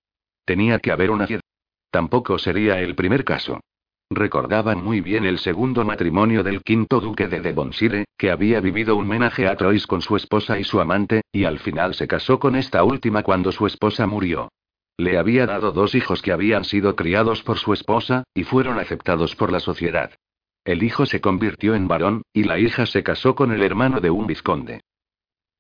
Tenía 0.45 0.81
que 0.81 0.91
haber 0.91 1.11
una 1.11 1.29
Tampoco 1.91 2.39
sería 2.39 2.81
el 2.81 2.97
primer 2.97 3.25
caso. 3.25 3.61
Recordaban 4.11 4.83
muy 4.85 5.01
bien 5.01 5.25
el 5.25 5.39
segundo 5.39 5.85
matrimonio 5.85 6.43
del 6.43 6.63
quinto 6.63 7.01
duque 7.01 7.27
de 7.27 7.41
Devonshire, 7.41 8.05
que 8.19 8.31
había 8.31 8.61
vivido 8.61 8.97
un 8.97 9.09
menaje 9.09 9.49
a 9.49 9.57
Troyes 9.57 9.87
con 9.87 10.03
su 10.03 10.17
esposa 10.17 10.59
y 10.59 10.65
su 10.65 10.81
amante, 10.81 11.23
y 11.33 11.45
al 11.45 11.59
final 11.59 11.95
se 11.95 12.07
casó 12.07 12.39
con 12.39 12.55
esta 12.55 12.85
última 12.85 13.23
cuando 13.23 13.51
su 13.51 13.67
esposa 13.67 14.07
murió. 14.07 14.51
Le 14.97 15.19
había 15.19 15.47
dado 15.47 15.73
dos 15.73 15.95
hijos 15.95 16.23
que 16.23 16.33
habían 16.33 16.65
sido 16.65 16.95
criados 16.95 17.43
por 17.43 17.59
su 17.59 17.73
esposa, 17.73 18.25
y 18.35 18.45
fueron 18.45 18.79
aceptados 18.79 19.35
por 19.35 19.51
la 19.51 19.59
sociedad. 19.59 20.13
El 20.65 20.83
hijo 20.83 21.05
se 21.07 21.21
convirtió 21.21 21.75
en 21.75 21.89
varón, 21.89 22.23
y 22.33 22.45
la 22.45 22.59
hija 22.59 22.87
se 22.87 23.03
casó 23.03 23.35
con 23.35 23.53
el 23.53 23.63
hermano 23.63 24.01
de 24.01 24.11
un 24.11 24.27
vizconde. 24.27 24.81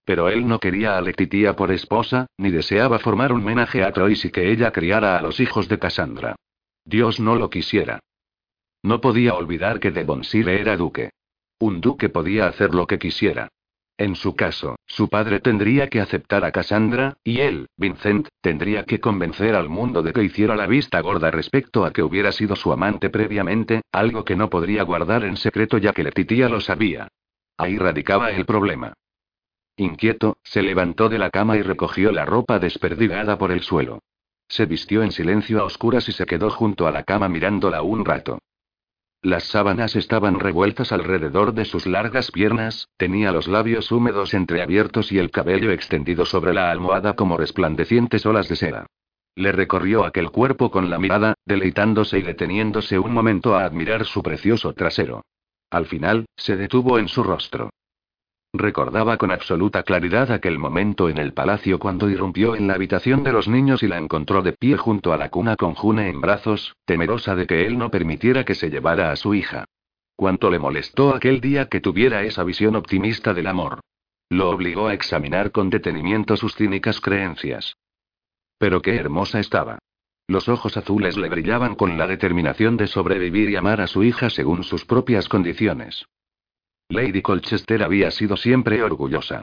Pero 0.05 0.29
él 0.29 0.47
no 0.47 0.61
quería 0.61 0.97
a 0.97 1.01
Letitia 1.01 1.57
por 1.57 1.73
esposa, 1.73 2.27
ni 2.39 2.51
deseaba 2.51 2.99
formar 2.99 3.33
un 3.33 3.43
menaje 3.43 3.83
a 3.83 3.93
Troyes 3.93 4.25
y 4.25 4.31
que 4.31 4.51
ella 4.53 4.71
criara 4.71 5.19
a 5.19 5.23
los 5.23 5.41
hijos 5.41 5.69
de 5.69 5.79
Cassandra. 5.79 6.37
Dios 6.85 7.19
no 7.21 7.37
lo 7.37 7.51
quisiera. 7.51 8.01
No 8.85 9.01
podía 9.01 9.33
olvidar 9.33 9.81
que 9.81 9.93
Devonshire 9.93 10.61
era 10.61 10.77
duque. 10.77 11.09
Un 11.59 11.81
duque 11.81 12.11
podía 12.11 12.47
hacer 12.47 12.75
lo 12.75 12.87
que 12.87 12.99
quisiera. 12.99 13.49
En 13.97 14.15
su 14.15 14.37
caso, 14.37 14.77
su 14.87 15.09
padre 15.09 15.41
tendría 15.41 15.89
que 15.89 16.03
aceptar 16.03 16.45
a 16.45 16.53
Cassandra, 16.53 17.17
y 17.25 17.41
él, 17.41 17.69
Vincent, 17.79 18.29
tendría 18.43 18.85
que 18.85 19.01
convencer 19.01 19.55
al 19.55 19.71
mundo 19.71 20.03
de 20.03 20.13
que 20.13 20.23
hiciera 20.23 20.55
la 20.55 20.67
vista 20.67 21.01
gorda 21.01 21.31
respecto 21.31 21.87
a 21.87 21.95
que 21.95 22.03
hubiera 22.03 22.31
sido 22.31 22.57
su 22.57 22.75
amante 22.75 23.09
previamente, 23.09 23.81
algo 23.91 24.23
que 24.23 24.37
no 24.37 24.51
podría 24.51 24.83
guardar 24.83 25.25
en 25.25 25.39
secreto 25.39 25.79
ya 25.79 25.95
que 25.95 26.05
Letitia 26.05 26.51
lo 26.51 26.61
sabía. 26.61 27.09
Ahí 27.57 27.79
radicaba 27.79 28.33
el 28.33 28.45
problema. 28.45 28.93
Inquieto, 29.79 30.37
se 30.43 30.61
levantó 30.61 31.09
de 31.09 31.19
la 31.19 31.31
cama 31.31 31.57
y 31.57 31.63
recogió 31.63 32.13
la 32.13 32.27
ropa 32.27 32.59
desperdigada 32.59 33.39
por 33.39 33.51
el 33.51 33.63
suelo. 33.63 34.01
Se 34.47 34.67
vistió 34.67 35.03
en 35.03 35.11
silencio 35.11 35.61
a 35.61 35.65
oscuras 35.65 36.07
y 36.11 36.13
se 36.13 36.27
quedó 36.27 36.51
junto 36.51 36.87
a 36.87 36.91
la 36.91 37.03
cama 37.03 37.31
mirándola 37.31 37.81
un 37.81 38.05
rato. 38.05 38.41
Las 39.25 39.45
sábanas 39.45 39.97
estaban 39.97 40.39
revueltas 40.39 40.93
alrededor 40.93 41.55
de 41.55 41.65
sus 41.65 41.87
largas 41.87 42.31
piernas, 42.31 42.91
tenía 42.99 43.33
los 43.33 43.49
labios 43.49 43.91
húmedos 43.91 44.35
entreabiertos 44.35 45.13
y 45.13 45.19
el 45.19 45.31
cabello 45.31 45.71
extendido 45.71 46.27
sobre 46.27 46.53
la 46.53 46.71
almohada 46.71 47.17
como 47.17 47.39
resplandecientes 47.39 48.27
olas 48.27 48.51
de 48.51 48.57
seda. 48.57 48.87
Le 49.35 49.51
recorrió 49.51 50.05
aquel 50.05 50.31
cuerpo 50.31 50.71
con 50.71 50.91
la 50.91 50.99
mirada, 50.99 51.33
deleitándose 51.47 52.19
y 52.19 52.23
deteniéndose 52.23 52.99
un 52.99 53.15
momento 53.15 53.57
a 53.57 53.65
admirar 53.65 54.05
su 54.05 54.23
precioso 54.23 54.75
trasero. 54.75 55.23
Al 55.71 55.87
final, 55.87 56.27
se 56.37 56.59
detuvo 56.59 56.99
en 56.99 57.09
su 57.09 57.23
rostro. 57.23 57.71
Recordaba 58.57 59.17
con 59.17 59.33
absoluta 59.33 59.83
claridad 59.83 60.31
aquel 60.31 60.61
momento 60.61 61.09
en 61.09 61.19
el 61.19 61.33
palacio 61.33 61.81
cuando 61.81 62.09
irrumpió 62.09 62.55
en 62.55 62.69
la 62.69 62.75
habitación 62.75 63.25
de 63.25 63.33
los 63.33 63.49
niños 63.49 63.83
y 63.83 63.89
la 63.89 63.99
encontró 63.99 64.43
de 64.43 64.53
pie 64.53 64.77
junto 64.77 65.13
a 65.13 65.17
la 65.17 65.29
cuna 65.29 65.57
con 65.57 65.75
June 65.75 66.09
en 66.09 66.21
brazos, 66.21 66.77
temerosa 66.85 67.35
de 67.35 67.49
que 67.49 67.67
él 67.67 67.77
no 67.77 67.91
permitiera 67.91 68.45
que 68.45 68.55
se 68.55 68.71
llevara 68.71 69.11
a 69.11 69.17
su 69.17 69.35
hija. 69.35 69.65
Cuánto 70.15 70.53
le 70.53 70.61
molestó 70.61 71.17
aquel 71.17 71.41
día 71.41 71.69
que 71.69 71.81
tuviera 71.81 72.23
esa 72.23 72.45
visión 72.45 72.77
optimista 72.77 73.35
del 73.35 73.49
amor. 73.49 73.81
Lo 74.29 74.51
obligó 74.51 74.87
a 74.87 74.95
examinar 74.95 75.51
con 75.51 75.69
detenimiento 75.69 76.37
sus 76.37 76.55
cínicas 76.55 77.01
creencias. 77.01 77.77
Pero 78.57 78.83
qué 78.83 78.95
hermosa 78.95 79.41
estaba. 79.41 79.81
Los 80.29 80.49
ojos 80.49 80.77
azules 80.77 81.17
le 81.17 81.29
brillaban 81.29 81.75
con 81.75 81.99
la 81.99 82.07
determinación 82.07 82.77
de 82.77 82.87
sobrevivir 82.87 83.51
y 83.51 83.57
amar 83.57 83.81
a 83.81 83.89
su 83.89 84.05
hija 84.05 84.31
según 84.31 84.63
sus 84.63 84.85
propias 84.85 85.29
condiciones. 85.29 86.07
Lady 86.89 87.23
Colchester 87.23 87.83
había 87.83 88.11
sido 88.11 88.37
siempre 88.37 88.83
orgullosa. 88.83 89.43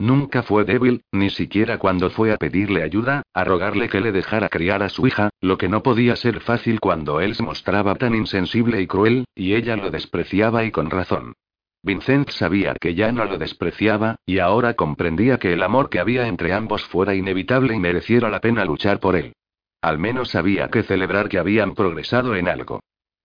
Nunca 0.00 0.42
fue 0.42 0.64
débil, 0.64 1.02
ni 1.12 1.28
siquiera 1.28 1.78
cuando 1.78 2.08
fue 2.08 2.32
a 2.32 2.38
pedirle 2.38 2.82
ayuda, 2.82 3.22
a 3.34 3.44
rogarle 3.44 3.88
que 3.88 4.00
le 4.00 4.12
dejara 4.12 4.48
criar 4.48 4.82
a 4.82 4.88
su 4.88 5.06
hija, 5.06 5.28
lo 5.42 5.58
que 5.58 5.68
no 5.68 5.82
podía 5.82 6.16
ser 6.16 6.40
fácil 6.40 6.80
cuando 6.80 7.20
él 7.20 7.34
se 7.34 7.42
mostraba 7.42 7.94
tan 7.94 8.14
insensible 8.14 8.80
y 8.80 8.86
cruel, 8.86 9.26
y 9.34 9.54
ella 9.54 9.76
lo 9.76 9.90
despreciaba 9.90 10.64
y 10.64 10.70
con 10.70 10.88
razón. 10.88 11.34
Vincent 11.82 12.30
sabía 12.30 12.74
que 12.80 12.94
ya 12.94 13.12
no 13.12 13.24
lo 13.26 13.38
despreciaba, 13.38 14.16
y 14.24 14.38
ahora 14.38 14.74
comprendía 14.74 15.38
que 15.38 15.52
el 15.52 15.62
amor 15.62 15.90
que 15.90 16.00
había 16.00 16.26
entre 16.26 16.52
ambos 16.52 16.84
fuera 16.84 17.14
inevitable 17.14 17.74
y 17.74 17.78
mereciera 17.78 18.30
la 18.30 18.40
pena 18.40 18.64
luchar 18.64 19.00
por 19.00 19.16
él. 19.16 19.34
Al 19.82 19.98
menos 19.98 20.30
sabía 20.30 20.68
que 20.68 20.82
celebrar 20.82 21.28
que 21.28 21.38
habían 21.38 21.74
progresado 21.74 22.36
en 22.36 22.48
algo. 22.48 22.80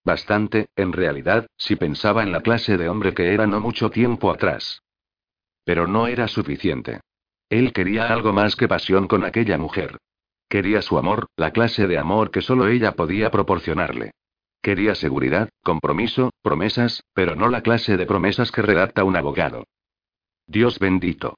Bastante, 0.06 0.68
en 0.76 0.94
realidad, 0.94 1.48
si 1.58 1.76
pensaba 1.76 2.22
en 2.22 2.32
la 2.32 2.42
clase 2.42 2.78
de 2.78 2.88
hombre 2.88 3.16
que 3.16 3.34
era 3.34 3.48
no 3.48 3.60
mucho 3.60 3.90
tiempo 3.90 4.30
atrás. 4.30 4.84
Pero 5.64 5.88
no 5.88 6.06
era 6.06 6.28
suficiente. 6.28 7.02
Él 7.50 7.74
quería 7.74 8.14
algo 8.14 8.32
más 8.32 8.56
que 8.56 8.68
pasión 8.68 9.08
con 9.08 9.26
aquella 9.26 9.58
mujer. 9.58 9.98
Quería 10.48 10.84
su 10.84 11.00
amor, 11.00 11.28
la 11.36 11.52
clase 11.52 11.88
de 11.88 11.98
amor 11.98 12.30
que 12.30 12.42
solo 12.42 12.68
ella 12.68 12.92
podía 12.92 13.32
proporcionarle. 13.32 14.12
Quería 14.62 14.94
seguridad, 14.94 15.50
compromiso, 15.64 16.30
promesas, 16.44 17.04
pero 17.14 17.36
no 17.36 17.50
la 17.50 17.62
clase 17.62 17.98
de 17.98 18.06
promesas 18.06 18.52
que 18.52 18.62
redacta 18.62 19.04
un 19.04 19.16
abogado. 19.16 19.64
Dios 20.46 20.78
bendito. 20.78 21.36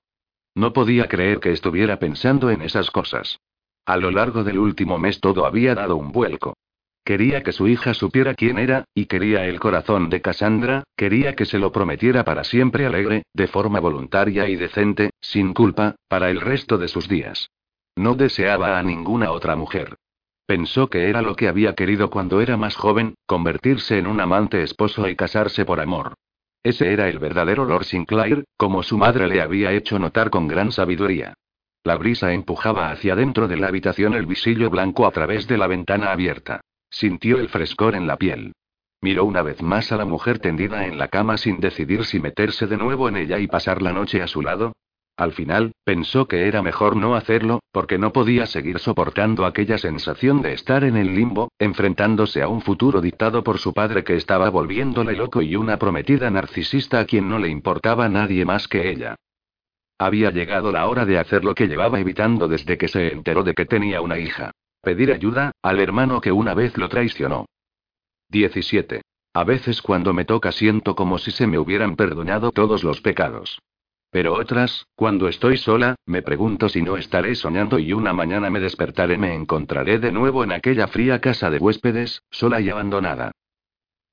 No 0.55 0.73
podía 0.73 1.07
creer 1.07 1.39
que 1.39 1.53
estuviera 1.53 1.99
pensando 1.99 2.49
en 2.49 2.61
esas 2.61 2.91
cosas. 2.91 3.39
A 3.85 3.95
lo 3.95 4.11
largo 4.11 4.43
del 4.43 4.59
último 4.59 4.97
mes 4.97 5.21
todo 5.21 5.45
había 5.45 5.73
dado 5.73 5.95
un 5.95 6.11
vuelco. 6.11 6.57
Quería 7.07 7.41
que 7.41 7.53
su 7.53 7.69
hija 7.69 7.93
supiera 7.93 8.33
quién 8.33 8.59
era, 8.59 8.83
y 8.93 9.05
quería 9.05 9.45
el 9.45 9.61
corazón 9.61 10.09
de 10.09 10.19
Cassandra, 10.19 10.83
quería 10.97 11.37
que 11.37 11.45
se 11.45 11.57
lo 11.57 11.71
prometiera 11.71 12.25
para 12.25 12.43
siempre 12.43 12.85
alegre, 12.85 13.23
de 13.33 13.47
forma 13.47 13.79
voluntaria 13.79 14.49
y 14.49 14.57
decente, 14.57 15.11
sin 15.21 15.53
culpa, 15.53 15.95
para 16.09 16.29
el 16.29 16.41
resto 16.41 16.77
de 16.77 16.89
sus 16.89 17.07
días. 17.07 17.49
No 17.95 18.15
deseaba 18.15 18.77
a 18.77 18.83
ninguna 18.83 19.31
otra 19.31 19.55
mujer. 19.55 19.95
Pensó 20.45 20.89
que 20.89 21.07
era 21.07 21.21
lo 21.21 21.37
que 21.37 21.47
había 21.47 21.75
querido 21.75 22.09
cuando 22.09 22.41
era 22.41 22.57
más 22.57 22.75
joven, 22.75 23.15
convertirse 23.25 23.97
en 23.99 24.05
un 24.05 24.19
amante 24.19 24.61
esposo 24.61 25.07
y 25.07 25.15
casarse 25.15 25.63
por 25.63 25.79
amor. 25.79 26.15
Ese 26.61 26.91
era 26.91 27.07
el 27.07 27.19
verdadero 27.19 27.63
Lord 27.63 27.85
Sinclair, 27.85 28.43
como 28.57 28.83
su 28.83 28.97
madre 28.97 29.29
le 29.29 29.39
había 29.39 29.71
hecho 29.71 29.97
notar 29.97 30.29
con 30.29 30.49
gran 30.49 30.73
sabiduría. 30.73 31.35
La 31.85 31.95
brisa 31.95 32.33
empujaba 32.33 32.91
hacia 32.91 33.15
dentro 33.15 33.47
de 33.47 33.55
la 33.55 33.67
habitación 33.67 34.13
el 34.13 34.25
visillo 34.25 34.69
blanco 34.69 35.07
a 35.07 35.11
través 35.11 35.47
de 35.47 35.57
la 35.57 35.67
ventana 35.67 36.11
abierta. 36.11 36.59
Sintió 36.89 37.39
el 37.39 37.49
frescor 37.49 37.95
en 37.95 38.07
la 38.07 38.17
piel. 38.17 38.53
Miró 39.01 39.25
una 39.25 39.41
vez 39.41 39.61
más 39.61 39.91
a 39.91 39.97
la 39.97 40.05
mujer 40.05 40.39
tendida 40.39 40.87
en 40.87 40.97
la 40.97 41.07
cama 41.07 41.37
sin 41.37 41.59
decidir 41.59 42.05
si 42.05 42.19
meterse 42.19 42.65
de 42.65 42.77
nuevo 42.77 43.07
en 43.09 43.17
ella 43.17 43.37
y 43.39 43.47
pasar 43.47 43.81
la 43.81 43.93
noche 43.93 44.21
a 44.21 44.27
su 44.27 44.41
lado. 44.41 44.73
Al 45.17 45.33
final, 45.33 45.73
pensó 45.83 46.27
que 46.27 46.47
era 46.47 46.61
mejor 46.61 46.95
no 46.95 47.15
hacerlo, 47.15 47.59
porque 47.71 47.97
no 47.97 48.13
podía 48.13 48.45
seguir 48.45 48.77
soportando 48.77 49.45
aquella 49.45 49.79
sensación 49.79 50.43
de 50.43 50.53
estar 50.53 50.83
en 50.83 50.95
el 50.95 51.15
limbo, 51.15 51.51
enfrentándose 51.57 52.43
a 52.43 52.47
un 52.47 52.61
futuro 52.61 53.01
dictado 53.01 53.43
por 53.43 53.57
su 53.57 53.73
padre 53.73 54.03
que 54.03 54.15
estaba 54.15 54.49
volviéndole 54.51 55.13
loco 55.13 55.41
y 55.41 55.55
una 55.55 55.77
prometida 55.77 56.29
narcisista 56.29 56.99
a 56.99 57.05
quien 57.05 57.27
no 57.29 57.39
le 57.39 57.49
importaba 57.49 58.07
nadie 58.09 58.45
más 58.45 58.67
que 58.67 58.89
ella. 58.91 59.15
Había 59.97 60.29
llegado 60.29 60.71
la 60.71 60.87
hora 60.87 61.05
de 61.05 61.17
hacer 61.17 61.43
lo 61.43 61.55
que 61.55 61.67
llevaba 61.67 61.99
evitando 61.99 62.47
desde 62.47 62.77
que 62.77 62.87
se 62.87 63.11
enteró 63.11 63.43
de 63.43 63.55
que 63.55 63.65
tenía 63.65 64.01
una 64.01 64.19
hija. 64.19 64.51
Pedir 64.87 65.11
ayuda, 65.11 65.51
al 65.61 65.81
hermano 65.81 66.21
que 66.21 66.31
una 66.31 66.53
vez 66.53 66.77
lo 66.77 66.87
traicionó. 66.87 67.45
17. 68.29 69.01
A 69.33 69.43
veces 69.43 69.81
cuando 69.81 70.13
me 70.13 70.23
toca 70.23 70.53
siento 70.53 70.95
como 70.95 71.17
si 71.17 71.31
se 71.31 71.45
me 71.45 71.59
hubieran 71.59 71.97
perdonado 71.97 72.53
todos 72.53 72.85
los 72.85 73.01
pecados. 73.01 73.59
Pero 74.11 74.35
otras, 74.35 74.85
cuando 74.95 75.27
estoy 75.27 75.57
sola, 75.57 75.95
me 76.05 76.21
pregunto 76.21 76.69
si 76.69 76.81
no 76.83 76.95
estaré 76.95 77.35
soñando 77.35 77.79
y 77.79 77.91
una 77.91 78.13
mañana 78.13 78.49
me 78.49 78.61
despertaré 78.61 79.17
me 79.17 79.35
encontraré 79.35 79.99
de 79.99 80.13
nuevo 80.13 80.45
en 80.45 80.53
aquella 80.53 80.87
fría 80.87 81.19
casa 81.19 81.49
de 81.49 81.57
huéspedes, 81.57 82.21
sola 82.31 82.61
y 82.61 82.69
abandonada. 82.69 83.33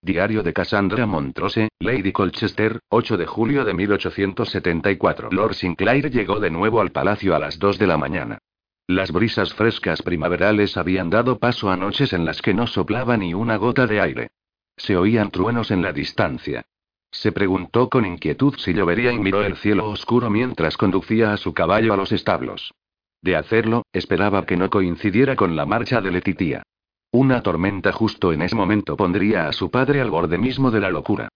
Diario 0.03 0.43
de 0.43 0.53
Cassandra 0.53 1.07
Montrose, 1.07 1.69
Lady 1.79 2.11
Colchester, 2.11 2.81
8 2.89 3.17
de 3.17 3.27
julio 3.27 3.65
de 3.65 3.75
1874. 3.75 5.29
Lord 5.31 5.55
Sinclair 5.55 6.11
llegó 6.11 6.41
de 6.41 6.51
nuevo 6.51 6.81
al 6.81 6.91
palacio 6.91 7.37
a 7.37 7.39
las 7.39 7.61
2 7.61 7.79
de 7.79 7.87
la 7.87 7.97
mañana. 7.97 8.39
Las 8.87 9.13
brisas 9.13 9.55
frescas 9.55 10.03
primaverales 10.03 10.77
habían 10.77 11.09
dado 11.09 11.39
paso 11.39 11.71
a 11.71 11.77
noches 11.77 12.13
en 12.13 12.27
las 12.27 12.43
que 12.43 12.53
no 12.53 12.67
soplaba 12.67 13.17
ni 13.17 13.33
una 13.33 13.57
gota 13.57 13.87
de 13.87 14.01
aire. 14.01 14.31
Se 14.77 14.97
oían 14.97 15.31
truenos 15.31 15.71
en 15.71 15.81
la 15.81 15.93
distancia. 15.95 16.67
Se 17.11 17.33
preguntó 17.33 17.89
con 17.89 18.05
inquietud 18.05 18.55
si 18.59 18.75
llovería 18.75 19.13
y 19.13 19.19
miró 19.19 19.43
el 19.43 19.57
cielo 19.57 19.89
oscuro 19.89 20.29
mientras 20.29 20.77
conducía 20.77 21.33
a 21.33 21.39
su 21.39 21.55
caballo 21.55 21.95
a 21.95 21.97
los 21.97 22.13
establos. 22.13 22.75
De 23.23 23.37
hacerlo, 23.37 23.85
esperaba 23.93 24.45
que 24.45 24.59
no 24.59 24.69
coincidiera 24.69 25.35
con 25.35 25.57
la 25.57 25.65
marcha 25.65 26.03
de 26.03 26.11
Letitia. 26.11 26.63
Una 27.11 27.43
tormenta 27.43 27.91
justo 27.91 28.35
en 28.35 28.43
ese 28.43 28.55
momento 28.55 28.99
pondría 28.99 29.49
a 29.49 29.53
su 29.53 29.71
padre 29.71 30.03
al 30.03 30.11
borde 30.11 30.37
mismo 30.37 30.71
de 30.71 30.81
la 30.81 30.91
locura. 30.91 31.29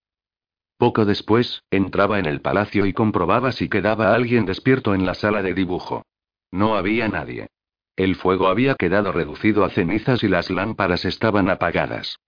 Poco 0.77 1.07
después, 1.07 1.63
entraba 1.71 2.19
en 2.19 2.27
el 2.27 2.43
palacio 2.43 2.85
y 2.85 2.93
comprobaba 2.93 3.53
si 3.53 3.71
quedaba 3.71 4.13
alguien 4.13 4.45
despierto 4.45 4.95
en 4.95 5.07
la 5.07 5.15
sala 5.15 5.43
de 5.43 5.55
dibujo. 5.55 6.05
No 6.51 6.77
había 6.77 7.09
nadie. 7.09 7.49
El 7.97 8.15
fuego 8.15 8.49
había 8.49 8.75
quedado 8.75 9.13
reducido 9.13 9.65
a 9.65 9.71
cenizas 9.71 10.23
y 10.23 10.29
las 10.29 10.51
lámparas 10.51 11.05
estaban 11.05 11.51
apagadas. 11.51 12.19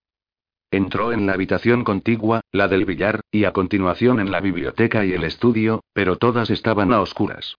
Entró 0.72 1.12
en 1.12 1.26
la 1.26 1.32
habitación 1.32 1.84
contigua, 1.84 2.42
la 2.52 2.68
del 2.68 2.84
billar, 2.84 3.20
y 3.30 3.44
a 3.44 3.52
continuación 3.52 4.20
en 4.20 4.30
la 4.30 4.40
biblioteca 4.40 5.04
y 5.04 5.12
el 5.12 5.24
estudio, 5.24 5.82
pero 5.92 6.16
todas 6.16 6.50
estaban 6.50 6.92
a 6.92 7.00
oscuras. 7.00 7.56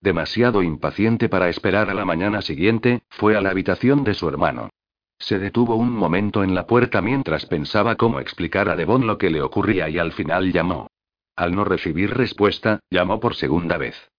Demasiado 0.00 0.62
impaciente 0.62 1.28
para 1.28 1.48
esperar 1.48 1.90
a 1.90 1.94
la 1.94 2.04
mañana 2.04 2.42
siguiente, 2.42 3.02
fue 3.08 3.36
a 3.36 3.40
la 3.40 3.50
habitación 3.50 4.02
de 4.04 4.14
su 4.14 4.28
hermano. 4.28 4.70
Se 5.18 5.38
detuvo 5.38 5.76
un 5.76 5.90
momento 5.90 6.42
en 6.42 6.54
la 6.54 6.66
puerta 6.66 7.00
mientras 7.00 7.46
pensaba 7.46 7.96
cómo 7.96 8.18
explicar 8.18 8.68
a 8.68 8.76
Devon 8.76 9.06
lo 9.06 9.18
que 9.18 9.30
le 9.30 9.40
ocurría 9.40 9.88
y 9.88 9.98
al 9.98 10.12
final 10.12 10.52
llamó. 10.52 10.88
Al 11.36 11.54
no 11.54 11.64
recibir 11.64 12.10
respuesta, 12.10 12.80
llamó 12.90 13.20
por 13.20 13.36
segunda 13.36 13.78
vez. 13.78 14.11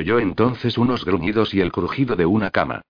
Oyó 0.00 0.18
entonces 0.18 0.78
unos 0.78 1.04
gruñidos 1.04 1.52
y 1.52 1.60
el 1.60 1.72
crujido 1.72 2.16
de 2.16 2.24
una 2.24 2.48
cama. 2.48 2.80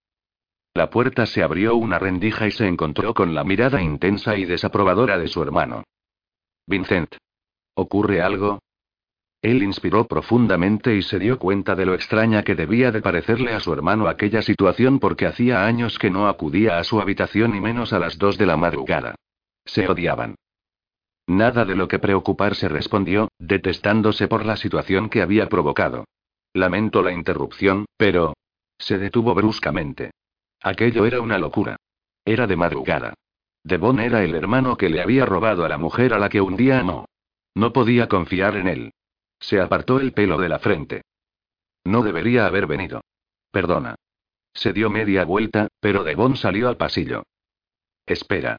La 0.74 0.90
puerta 0.90 1.26
se 1.26 1.42
abrió 1.42 1.74
una 1.74 1.98
rendija 1.98 2.46
y 2.46 2.52
se 2.52 2.68
encontró 2.68 3.14
con 3.14 3.34
la 3.34 3.42
mirada 3.42 3.82
intensa 3.82 4.36
y 4.36 4.44
desaprobadora 4.44 5.18
de 5.18 5.26
su 5.26 5.42
hermano. 5.42 5.82
Vincent. 6.68 7.16
¿Ocurre 7.74 8.22
algo? 8.22 8.60
Él 9.42 9.64
inspiró 9.64 10.06
profundamente 10.06 10.94
y 10.94 11.02
se 11.02 11.18
dio 11.18 11.40
cuenta 11.40 11.74
de 11.74 11.84
lo 11.84 11.94
extraña 11.94 12.44
que 12.44 12.54
debía 12.54 12.92
de 12.92 13.02
parecerle 13.02 13.54
a 13.54 13.58
su 13.58 13.72
hermano 13.72 14.06
aquella 14.06 14.40
situación 14.40 15.00
porque 15.00 15.26
hacía 15.26 15.66
años 15.66 15.98
que 15.98 16.10
no 16.10 16.28
acudía 16.28 16.78
a 16.78 16.84
su 16.84 17.00
habitación 17.00 17.56
y 17.56 17.60
menos 17.60 17.92
a 17.92 17.98
las 17.98 18.18
dos 18.18 18.38
de 18.38 18.46
la 18.46 18.56
madrugada. 18.56 19.16
Se 19.64 19.88
odiaban. 19.88 20.36
Nada 21.26 21.64
de 21.64 21.74
lo 21.74 21.88
que 21.88 21.98
preocuparse 21.98 22.68
respondió, 22.68 23.30
detestándose 23.40 24.28
por 24.28 24.46
la 24.46 24.54
situación 24.56 25.08
que 25.10 25.22
había 25.22 25.48
provocado. 25.48 26.04
Lamento 26.52 27.02
la 27.02 27.12
interrupción, 27.12 27.86
pero... 27.96 28.34
Se 28.78 28.98
detuvo 28.98 29.34
bruscamente. 29.34 30.10
Aquello 30.62 31.06
era 31.06 31.20
una 31.20 31.38
locura. 31.38 31.76
Era 32.24 32.46
de 32.46 32.56
madrugada. 32.56 33.14
Devon 33.62 34.00
era 34.00 34.24
el 34.24 34.34
hermano 34.34 34.76
que 34.76 34.88
le 34.88 35.02
había 35.02 35.26
robado 35.26 35.64
a 35.64 35.68
la 35.68 35.78
mujer 35.78 36.14
a 36.14 36.18
la 36.18 36.28
que 36.28 36.40
un 36.40 36.56
día 36.56 36.80
amó. 36.80 37.06
No 37.54 37.72
podía 37.72 38.08
confiar 38.08 38.56
en 38.56 38.68
él. 38.68 38.92
Se 39.38 39.60
apartó 39.60 40.00
el 40.00 40.12
pelo 40.12 40.38
de 40.38 40.48
la 40.48 40.58
frente. 40.58 41.02
No 41.84 42.02
debería 42.02 42.46
haber 42.46 42.66
venido. 42.66 43.02
Perdona. 43.50 43.96
Se 44.52 44.72
dio 44.72 44.90
media 44.90 45.24
vuelta, 45.24 45.68
pero 45.80 46.04
Devon 46.04 46.36
salió 46.36 46.68
al 46.68 46.76
pasillo. 46.76 47.22
Espera. 48.06 48.56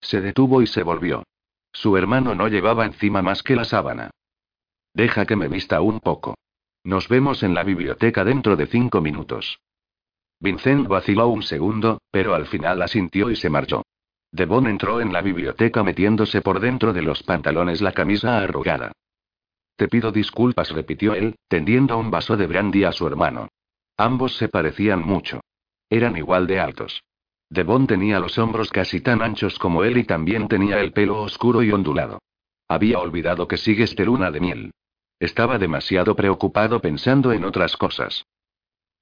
Se 0.00 0.20
detuvo 0.20 0.62
y 0.62 0.66
se 0.66 0.82
volvió. 0.82 1.24
Su 1.72 1.96
hermano 1.96 2.34
no 2.34 2.48
llevaba 2.48 2.84
encima 2.84 3.22
más 3.22 3.42
que 3.42 3.56
la 3.56 3.64
sábana. 3.64 4.10
Deja 4.94 5.26
que 5.26 5.36
me 5.36 5.48
vista 5.48 5.80
un 5.80 6.00
poco. 6.00 6.36
Nos 6.84 7.08
vemos 7.08 7.42
en 7.44 7.54
la 7.54 7.62
biblioteca 7.62 8.24
dentro 8.24 8.56
de 8.56 8.66
cinco 8.66 9.00
minutos. 9.00 9.60
Vincent 10.40 10.88
vaciló 10.88 11.28
un 11.28 11.44
segundo, 11.44 12.00
pero 12.10 12.34
al 12.34 12.46
final 12.46 12.82
asintió 12.82 13.30
y 13.30 13.36
se 13.36 13.48
marchó. 13.48 13.82
Devon 14.32 14.66
entró 14.66 15.00
en 15.00 15.12
la 15.12 15.22
biblioteca 15.22 15.84
metiéndose 15.84 16.40
por 16.40 16.58
dentro 16.58 16.92
de 16.92 17.02
los 17.02 17.22
pantalones 17.22 17.80
la 17.80 17.92
camisa 17.92 18.38
arrugada. 18.38 18.90
Te 19.76 19.86
pido 19.86 20.10
disculpas, 20.10 20.70
repitió 20.70 21.14
él, 21.14 21.36
tendiendo 21.46 21.96
un 21.98 22.10
vaso 22.10 22.36
de 22.36 22.48
brandy 22.48 22.82
a 22.84 22.92
su 22.92 23.06
hermano. 23.06 23.48
Ambos 23.96 24.36
se 24.36 24.48
parecían 24.48 25.06
mucho. 25.06 25.40
Eran 25.88 26.16
igual 26.16 26.48
de 26.48 26.58
altos. 26.58 27.04
Devon 27.48 27.86
tenía 27.86 28.18
los 28.18 28.38
hombros 28.38 28.70
casi 28.70 29.00
tan 29.00 29.22
anchos 29.22 29.58
como 29.58 29.84
él 29.84 29.98
y 29.98 30.04
también 30.04 30.48
tenía 30.48 30.80
el 30.80 30.92
pelo 30.92 31.22
oscuro 31.22 31.62
y 31.62 31.70
ondulado. 31.70 32.18
Había 32.66 32.98
olvidado 32.98 33.46
que 33.46 33.58
sigues 33.58 33.94
de 33.94 34.06
luna 34.06 34.30
de 34.30 34.40
miel. 34.40 34.72
Estaba 35.22 35.56
demasiado 35.56 36.16
preocupado 36.16 36.80
pensando 36.80 37.30
en 37.30 37.44
otras 37.44 37.76
cosas. 37.76 38.26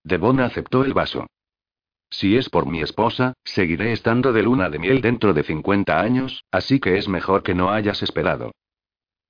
Devon 0.04 0.40
aceptó 0.40 0.84
el 0.84 0.92
vaso. 0.92 1.26
Si 2.10 2.36
es 2.36 2.50
por 2.50 2.66
mi 2.66 2.82
esposa, 2.82 3.32
seguiré 3.42 3.94
estando 3.94 4.34
de 4.34 4.42
luna 4.42 4.68
de 4.68 4.78
miel 4.78 5.00
dentro 5.00 5.32
de 5.32 5.42
50 5.44 5.98
años, 5.98 6.44
así 6.50 6.78
que 6.78 6.98
es 6.98 7.08
mejor 7.08 7.42
que 7.42 7.54
no 7.54 7.70
hayas 7.70 8.02
esperado. 8.02 8.52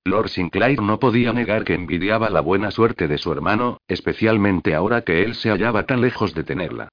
Lord 0.05 0.31
Sinclair 0.31 0.83
no 0.83 0.99
podía 0.99 1.33
negar 1.33 1.63
que 1.63 1.75
envidiaba 1.75 2.29
la 2.29 2.41
buena 2.41 2.73
suerte 2.73 3.07
de 3.07 3.19
su 3.19 3.31
hermano, 3.31 3.79
especialmente 3.87 4.75
ahora 4.75 5.03
que 5.03 5.23
él 5.23 5.37
se 5.37 5.51
hallaba 5.51 5.87
tan 5.87 6.01
lejos 6.01 6.35
de 6.35 6.43
tenerla. 6.43 6.89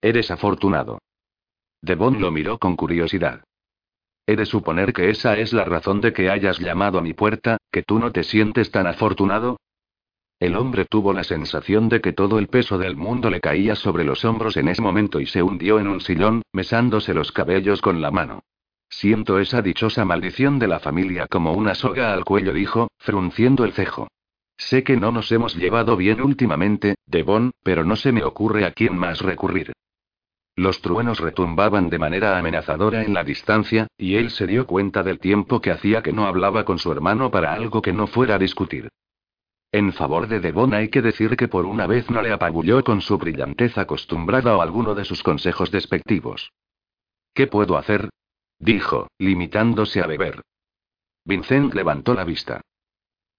Eres 0.00 0.30
afortunado. 0.30 0.98
Devon 1.82 2.22
lo 2.22 2.30
miró 2.30 2.56
con 2.56 2.74
curiosidad. 2.74 3.42
He 4.30 4.36
de 4.36 4.46
suponer 4.46 4.92
que 4.92 5.10
esa 5.10 5.36
es 5.36 5.52
la 5.52 5.64
razón 5.64 6.00
de 6.00 6.12
que 6.12 6.30
hayas 6.30 6.60
llamado 6.60 6.98
a 6.98 7.02
mi 7.02 7.14
puerta, 7.14 7.56
que 7.72 7.82
tú 7.82 7.98
no 7.98 8.12
te 8.12 8.22
sientes 8.22 8.70
tan 8.70 8.86
afortunado, 8.86 9.56
el 10.38 10.54
hombre 10.54 10.84
tuvo 10.84 11.12
la 11.12 11.24
sensación 11.24 11.88
de 11.88 12.00
que 12.00 12.12
todo 12.12 12.38
el 12.38 12.46
peso 12.46 12.78
del 12.78 12.96
mundo 12.96 13.28
le 13.28 13.40
caía 13.40 13.74
sobre 13.74 14.04
los 14.04 14.24
hombros 14.24 14.56
en 14.56 14.68
ese 14.68 14.80
momento 14.80 15.18
y 15.18 15.26
se 15.26 15.42
hundió 15.42 15.80
en 15.80 15.88
un 15.88 16.00
sillón, 16.00 16.42
mesándose 16.52 17.12
los 17.12 17.32
cabellos 17.32 17.80
con 17.82 18.00
la 18.00 18.12
mano. 18.12 18.44
Siento 18.88 19.40
esa 19.40 19.62
dichosa 19.62 20.04
maldición 20.04 20.60
de 20.60 20.68
la 20.68 20.78
familia 20.78 21.26
como 21.26 21.52
una 21.52 21.74
soga 21.74 22.12
al 22.12 22.24
cuello, 22.24 22.52
dijo, 22.52 22.88
frunciendo 22.98 23.64
el 23.64 23.72
cejo. 23.72 24.06
Sé 24.56 24.84
que 24.84 24.96
no 24.96 25.10
nos 25.10 25.32
hemos 25.32 25.56
llevado 25.56 25.96
bien 25.96 26.20
últimamente, 26.20 26.94
Devon, 27.04 27.50
pero 27.64 27.82
no 27.82 27.96
se 27.96 28.12
me 28.12 28.22
ocurre 28.22 28.64
a 28.64 28.70
quién 28.70 28.96
más 28.96 29.22
recurrir. 29.22 29.72
Los 30.60 30.82
truenos 30.82 31.20
retumbaban 31.20 31.88
de 31.88 31.98
manera 31.98 32.38
amenazadora 32.38 33.02
en 33.02 33.14
la 33.14 33.24
distancia, 33.24 33.86
y 33.96 34.16
él 34.16 34.30
se 34.30 34.46
dio 34.46 34.66
cuenta 34.66 35.02
del 35.02 35.18
tiempo 35.18 35.62
que 35.62 35.70
hacía 35.70 36.02
que 36.02 36.12
no 36.12 36.26
hablaba 36.26 36.66
con 36.66 36.78
su 36.78 36.92
hermano 36.92 37.30
para 37.30 37.54
algo 37.54 37.80
que 37.80 37.94
no 37.94 38.06
fuera 38.06 38.34
a 38.34 38.38
discutir. 38.38 38.90
En 39.72 39.94
favor 39.94 40.28
de 40.28 40.38
Devon 40.38 40.74
hay 40.74 40.90
que 40.90 41.00
decir 41.00 41.34
que 41.38 41.48
por 41.48 41.64
una 41.64 41.86
vez 41.86 42.10
no 42.10 42.20
le 42.20 42.30
apabulló 42.30 42.84
con 42.84 43.00
su 43.00 43.16
brillantez 43.16 43.78
acostumbrada 43.78 44.54
o 44.54 44.60
alguno 44.60 44.94
de 44.94 45.06
sus 45.06 45.22
consejos 45.22 45.70
despectivos. 45.70 46.52
¿Qué 47.32 47.46
puedo 47.46 47.78
hacer? 47.78 48.10
dijo, 48.58 49.08
limitándose 49.16 50.02
a 50.02 50.06
beber. 50.06 50.42
Vincent 51.24 51.72
levantó 51.72 52.12
la 52.12 52.24
vista. 52.24 52.60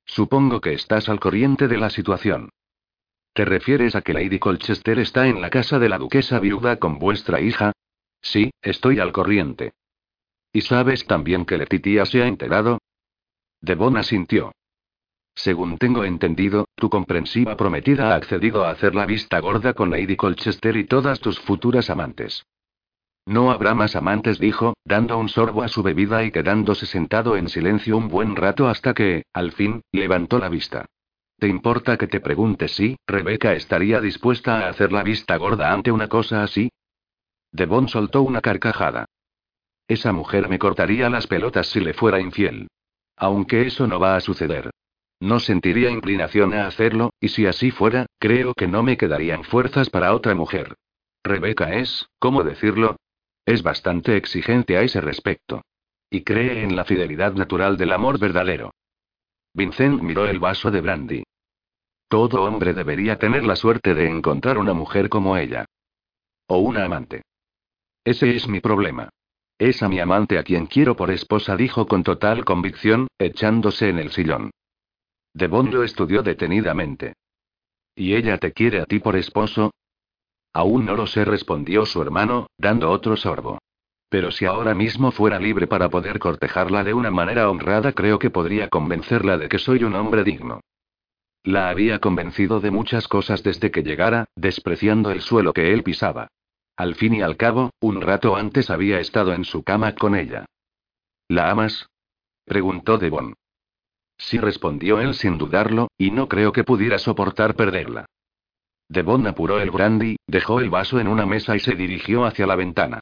Supongo 0.06 0.60
que 0.60 0.73
estás 0.73 1.07
al 1.07 1.19
corriente 1.19 1.68
de 1.68 1.77
la 1.77 1.91
situación. 1.91 2.49
¿Te 3.34 3.45
refieres 3.45 3.95
a 3.95 4.02
que 4.02 4.14
Lady 4.14 4.40
Colchester 4.40 4.99
está 4.99 5.28
en 5.28 5.40
la 5.40 5.49
casa 5.49 5.80
de 5.80 5.88
la 5.88 5.98
duquesa 5.98 6.40
viuda 6.40 6.78
con 6.78 6.99
vuestra 6.99 7.40
hija? 7.40 7.72
Sí, 8.22 8.52
estoy 8.62 8.99
al 8.99 9.14
corriente. 9.14 9.72
¿Y 10.52 10.62
sabes 10.62 11.08
también 11.08 11.45
que 11.45 11.58
Letitia 11.58 12.06
se 12.06 12.22
ha 12.22 12.28
enterado? 12.28 12.80
Devon 13.62 13.95
asintió. 13.95 14.52
Según 15.34 15.78
tengo 15.78 16.03
entendido, 16.03 16.68
tu 16.76 16.90
comprensiva 16.90 17.56
prometida 17.56 18.12
ha 18.12 18.16
accedido 18.16 18.66
a 18.66 18.72
hacer 18.72 18.95
la 18.95 19.06
vista 19.06 19.40
gorda 19.40 19.74
con 19.74 19.90
Lady 19.91 20.18
Colchester 20.18 20.76
y 20.76 20.84
todas 20.84 21.22
tus 21.22 21.40
futuras 21.40 21.90
amantes. 21.90 22.45
No 23.26 23.52
habrá 23.52 23.74
más 23.74 23.95
amantes, 23.95 24.40
dijo, 24.40 24.74
dando 24.84 25.18
un 25.18 25.30
sorbo 25.30 25.64
a 25.64 25.70
su 25.70 25.84
bebida 25.84 26.26
y 26.26 26.32
quedándose 26.32 26.86
sentado 26.86 27.38
en 27.38 27.48
silencio 27.48 27.95
un 27.95 28.10
buen 28.10 28.36
rato 28.36 28.68
hasta 28.68 28.94
que, 28.94 29.24
al 29.32 29.53
fin, 29.53 29.84
levantó 29.94 30.38
la 30.38 30.49
vista. 30.49 30.86
¿Te 31.42 31.48
importa 31.48 31.98
que 31.98 32.06
te 32.06 32.20
pregunte 32.20 32.68
si, 32.68 32.98
Rebeca 33.08 33.54
estaría 33.54 34.00
dispuesta 34.00 34.60
a 34.60 34.70
hacer 34.70 34.92
la 34.92 35.02
vista 35.02 35.38
gorda 35.38 35.74
ante 35.74 35.92
una 35.92 36.08
cosa 36.08 36.44
así? 36.44 36.70
Devon 37.52 37.88
soltó 37.88 38.22
una 38.22 38.42
carcajada. 38.42 39.06
Esa 39.88 40.14
mujer 40.14 40.50
me 40.50 40.60
cortaría 40.60 41.10
las 41.10 41.26
pelotas 41.26 41.66
si 41.66 41.80
le 41.80 41.96
fuera 41.96 42.20
infiel. 42.20 42.68
Aunque 43.18 43.66
eso 43.66 43.88
no 43.88 44.00
va 44.00 44.16
a 44.16 44.20
suceder. 44.20 44.70
No 45.20 45.40
sentiría 45.40 45.90
inclinación 45.90 46.54
a 46.54 46.68
hacerlo, 46.68 47.10
y 47.20 47.30
si 47.30 47.48
así 47.48 47.72
fuera, 47.72 48.06
creo 48.20 48.54
que 48.54 48.68
no 48.68 48.84
me 48.84 48.96
quedarían 48.96 49.44
fuerzas 49.44 49.90
para 49.90 50.14
otra 50.14 50.36
mujer. 50.36 50.76
Rebeca 51.24 51.74
es, 51.74 52.08
¿cómo 52.20 52.44
decirlo? 52.44 52.98
Es 53.48 53.64
bastante 53.64 54.16
exigente 54.16 54.78
a 54.78 54.84
ese 54.84 55.02
respecto. 55.02 55.64
Y 56.08 56.22
cree 56.22 56.62
en 56.64 56.76
la 56.76 56.86
fidelidad 56.86 57.34
natural 57.34 57.78
del 57.78 57.94
amor 57.94 58.20
verdadero. 58.20 58.70
Vincent 59.56 60.04
miró 60.04 60.28
el 60.28 60.38
vaso 60.38 60.70
de 60.70 60.82
brandy. 60.82 61.24
Todo 62.12 62.44
hombre 62.44 62.74
debería 62.74 63.18
tener 63.18 63.46
la 63.46 63.56
suerte 63.56 63.94
de 63.94 64.10
encontrar 64.10 64.58
una 64.58 64.74
mujer 64.74 65.08
como 65.08 65.38
ella. 65.38 65.64
O 66.46 66.58
una 66.58 66.84
amante. 66.84 67.22
Ese 68.04 68.36
es 68.36 68.50
mi 68.50 68.60
problema. 68.60 69.08
Es 69.58 69.82
a 69.82 69.88
mi 69.88 70.02
amante 70.02 70.38
a 70.38 70.44
quien 70.44 70.66
quiero 70.66 70.98
por 70.98 71.10
esposa, 71.10 71.56
dijo 71.56 71.88
con 71.88 72.04
total 72.04 72.44
convicción, 72.44 73.08
echándose 73.18 73.88
en 73.88 73.98
el 73.98 74.12
sillón. 74.12 74.52
Devon 75.34 75.72
lo 75.72 75.86
estudió 75.86 76.22
detenidamente. 76.22 77.14
¿Y 77.96 78.16
ella 78.16 78.38
te 78.40 78.52
quiere 78.52 78.82
a 78.82 78.86
ti 78.86 79.00
por 79.00 79.16
esposo? 79.16 79.72
Aún 80.52 80.86
no 80.86 80.98
lo 80.98 81.08
sé, 81.08 81.24
respondió 81.24 81.86
su 81.86 82.02
hermano, 82.02 82.48
dando 82.58 82.92
otro 82.92 83.16
sorbo. 83.16 83.60
Pero 84.10 84.32
si 84.32 84.44
ahora 84.44 84.76
mismo 84.76 85.12
fuera 85.12 85.40
libre 85.40 85.66
para 85.66 85.88
poder 85.88 86.20
cortejarla 86.20 86.84
de 86.84 86.94
una 86.94 87.10
manera 87.10 87.50
honrada, 87.50 87.94
creo 87.94 88.20
que 88.20 88.30
podría 88.30 88.68
convencerla 88.68 89.38
de 89.38 89.48
que 89.48 89.60
soy 89.60 89.86
un 89.86 89.96
hombre 89.96 90.26
digno. 90.26 90.60
La 91.44 91.70
había 91.70 92.00
convencido 92.00 92.60
de 92.60 92.70
muchas 92.70 93.08
cosas 93.08 93.42
desde 93.42 93.72
que 93.72 93.82
llegara, 93.82 94.26
despreciando 94.36 95.10
el 95.12 95.22
suelo 95.22 95.54
que 95.54 95.74
él 95.74 95.82
pisaba. 95.82 96.28
Al 96.78 96.96
fin 96.96 97.16
y 97.16 97.22
al 97.22 97.36
cabo, 97.36 97.72
un 97.80 98.02
rato 98.02 98.36
antes 98.36 98.70
había 98.70 99.00
estado 99.00 99.34
en 99.34 99.44
su 99.44 99.64
cama 99.64 99.96
con 99.96 100.16
ella. 100.16 100.46
¿La 101.28 101.50
amas? 101.50 101.90
preguntó 102.46 102.98
Devon. 102.98 103.34
Sí 104.18 104.38
respondió 104.38 105.00
él 105.00 105.16
sin 105.16 105.40
dudarlo, 105.40 105.90
y 105.98 106.12
no 106.12 106.28
creo 106.28 106.52
que 106.52 106.64
pudiera 106.64 107.00
soportar 107.00 107.56
perderla. 107.56 108.06
Devon 108.88 109.26
apuró 109.26 109.60
el 109.60 109.72
brandy, 109.72 110.18
dejó 110.28 110.60
el 110.60 110.70
vaso 110.70 111.00
en 111.00 111.08
una 111.08 111.26
mesa 111.26 111.56
y 111.56 111.60
se 111.60 111.76
dirigió 111.76 112.26
hacia 112.26 112.46
la 112.46 112.56
ventana. 112.56 113.00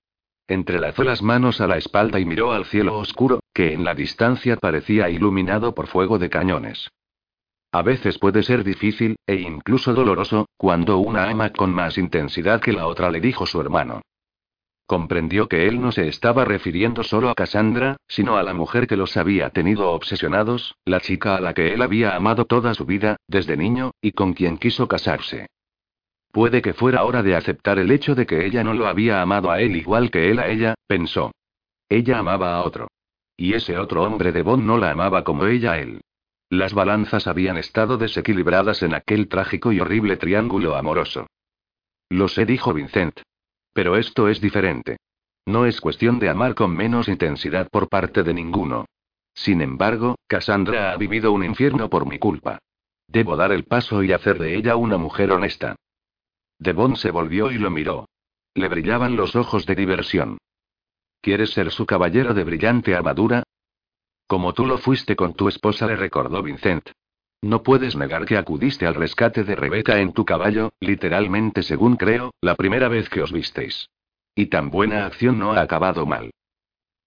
Entrelazó 0.48 1.03
las 1.03 1.22
manos 1.22 1.60
a 1.60 1.68
la 1.68 1.78
espalda 1.78 2.20
y 2.20 2.26
miró 2.26 2.53
al 2.53 2.66
cielo 2.66 2.98
oscuro, 2.98 3.41
que 3.53 3.74
en 3.74 3.84
la 3.84 3.95
distancia 3.95 4.56
parecía 4.56 5.10
iluminado 5.10 5.76
por 5.76 5.88
fuego 5.88 6.20
de 6.20 6.30
cañones. 6.30 6.90
A 7.71 7.83
veces 7.83 8.17
puede 8.17 8.41
ser 8.41 8.63
difícil, 8.63 9.15
e 9.27 9.35
incluso 9.35 9.93
doloroso, 9.93 10.47
cuando 10.57 10.97
una 10.97 11.29
ama 11.29 11.51
con 11.51 11.73
más 11.73 11.97
intensidad 11.97 12.61
que 12.61 12.73
la 12.73 12.87
otra, 12.87 13.11
le 13.11 13.21
dijo 13.21 13.45
su 13.45 13.61
hermano. 13.61 14.01
Comprendió 14.87 15.47
que 15.47 15.67
él 15.67 15.79
no 15.79 15.91
se 15.91 16.07
estaba 16.07 16.45
refiriendo 16.45 17.03
solo 17.03 17.29
a 17.29 17.35
Cassandra, 17.35 17.97
sino 18.07 18.37
a 18.37 18.43
la 18.43 18.55
mujer 18.55 18.87
que 18.87 18.97
los 18.97 19.17
había 19.17 19.51
tenido 19.51 19.91
obsesionados, 19.91 20.73
la 20.83 20.99
chica 20.99 21.35
a 21.35 21.41
la 21.41 21.53
que 21.53 21.73
él 21.73 21.83
había 21.83 22.15
amado 22.15 22.45
toda 22.45 22.73
su 22.73 22.85
vida, 22.85 23.17
desde 23.27 23.55
niño, 23.55 23.91
y 24.01 24.13
con 24.13 24.33
quien 24.33 24.57
quiso 24.57 24.87
casarse. 24.87 25.45
Puede 26.31 26.63
que 26.63 26.73
fuera 26.73 27.03
hora 27.03 27.21
de 27.21 27.35
aceptar 27.35 27.77
el 27.77 27.91
hecho 27.91 28.15
de 28.15 28.25
que 28.25 28.47
ella 28.47 28.63
no 28.63 28.73
lo 28.73 28.87
había 28.87 29.21
amado 29.21 29.51
a 29.51 29.61
él 29.61 29.75
igual 29.75 30.09
que 30.09 30.31
él 30.31 30.39
a 30.39 30.47
ella, 30.47 30.73
pensó. 30.87 31.31
Ella 31.87 32.17
amaba 32.17 32.55
a 32.55 32.63
otro. 32.63 32.87
Y 33.37 33.53
ese 33.53 33.77
otro 33.77 34.01
hombre 34.01 34.31
de 34.31 34.41
Bond 34.41 34.63
no 34.63 34.79
la 34.79 34.89
amaba 34.89 35.23
como 35.23 35.45
ella 35.45 35.73
a 35.73 35.79
él. 35.79 36.01
Las 36.49 36.73
balanzas 36.73 37.27
habían 37.27 37.57
estado 37.57 37.97
desequilibradas 37.97 38.81
en 38.81 38.95
aquel 38.95 39.27
trágico 39.27 39.71
y 39.71 39.80
horrible 39.80 40.17
triángulo 40.17 40.76
amoroso. 40.76 41.27
Lo 42.09 42.27
sé, 42.27 42.45
dijo 42.45 42.73
Vincent. 42.73 43.21
Pero 43.71 43.97
esto 43.97 44.27
es 44.27 44.41
diferente. 44.41 44.97
No 45.45 45.65
es 45.65 45.80
cuestión 45.80 46.17
de 46.17 46.30
amar 46.30 46.55
con 46.55 46.76
menos 46.76 47.07
intensidad 47.07 47.69
por 47.69 47.88
parte 47.88 48.23
de 48.23 48.34
ninguno. 48.34 48.85
Sin 49.34 49.61
embargo, 49.61 50.15
Cassandra 50.27 50.91
ha 50.91 50.97
vivido 50.97 51.31
un 51.31 51.43
infierno 51.43 51.89
por 51.89 52.07
mi 52.07 52.17
culpa. 52.17 52.59
Debo 53.07 53.35
dar 53.35 53.51
el 53.51 53.65
paso 53.65 54.03
y 54.03 54.11
hacer 54.11 54.39
de 54.39 54.55
ella 54.55 54.76
una 54.76 54.97
mujer 54.97 55.31
honesta. 55.31 55.76
Devon 56.57 56.95
se 56.95 57.11
volvió 57.11 57.51
y 57.51 57.57
lo 57.57 57.69
miró. 57.69 58.09
Le 58.55 58.67
brillaban 58.67 59.15
los 59.15 59.35
ojos 59.35 59.65
de 59.65 59.76
diversión. 59.76 60.39
¿Quieres 61.21 61.51
ser 61.51 61.71
su 61.71 61.85
caballero 61.85 62.34
de 62.34 62.43
brillante 62.43 62.95
armadura? 62.95 63.43
Como 64.30 64.53
tú 64.53 64.68
lo 64.68 64.77
fuiste 64.77 65.15
con 65.15 65.34
tu 65.34 65.47
esposa, 65.47 65.88
le 65.88 65.95
recordó 65.95 66.43
Vincent. 66.43 66.91
No 67.41 67.64
puedes 67.64 67.95
negar 67.95 68.26
que 68.26 68.38
acudiste 68.38 68.85
al 68.85 68.93
rescate 68.93 69.43
de 69.43 69.56
Rebeca 69.56 70.01
en 70.01 70.14
tu 70.14 70.23
caballo, 70.23 70.72
literalmente 70.80 71.64
según 71.64 71.95
creo, 71.95 72.35
la 72.39 72.53
primera 72.53 72.89
vez 72.89 73.10
que 73.10 73.23
os 73.23 73.31
visteis. 73.31 73.89
Y 74.35 74.45
tan 74.45 74.69
buena 74.69 75.07
acción 75.07 75.39
no 75.39 75.53
ha 75.53 75.61
acabado 75.61 76.06
mal. 76.06 76.30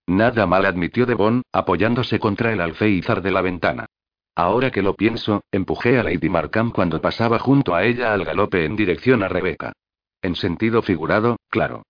Nada 0.09 0.47
mal 0.47 0.67
admitió 0.67 1.07
Devon, 1.07 1.43
apoyándose 1.53 2.19
contra 2.19 2.53
el 2.53 2.61
alféizar 2.61 3.23
de 3.23 3.31
la 3.31 3.41
ventana. 3.41 3.87
Ahora 4.35 4.73
que 4.73 4.83
lo 4.83 4.95
pienso, 4.97 5.45
empujé 5.53 6.01
a 6.01 6.03
Lady 6.03 6.29
Markham 6.29 6.73
cuando 6.73 7.01
pasaba 7.01 7.39
junto 7.39 7.77
a 7.77 7.85
ella 7.85 8.13
al 8.13 8.25
galope 8.25 8.65
en 8.65 8.75
dirección 8.75 9.23
a 9.23 9.29
Rebeca. 9.29 9.75
En 10.23 10.35
sentido 10.35 10.83
figurado, 10.83 11.37
claro. 11.51 11.85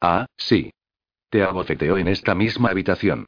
Ah, 0.00 0.24
sí. 0.38 0.70
Te 1.28 1.42
abofeteó 1.42 1.98
en 1.98 2.08
esta 2.08 2.34
misma 2.34 2.70
habitación. 2.70 3.26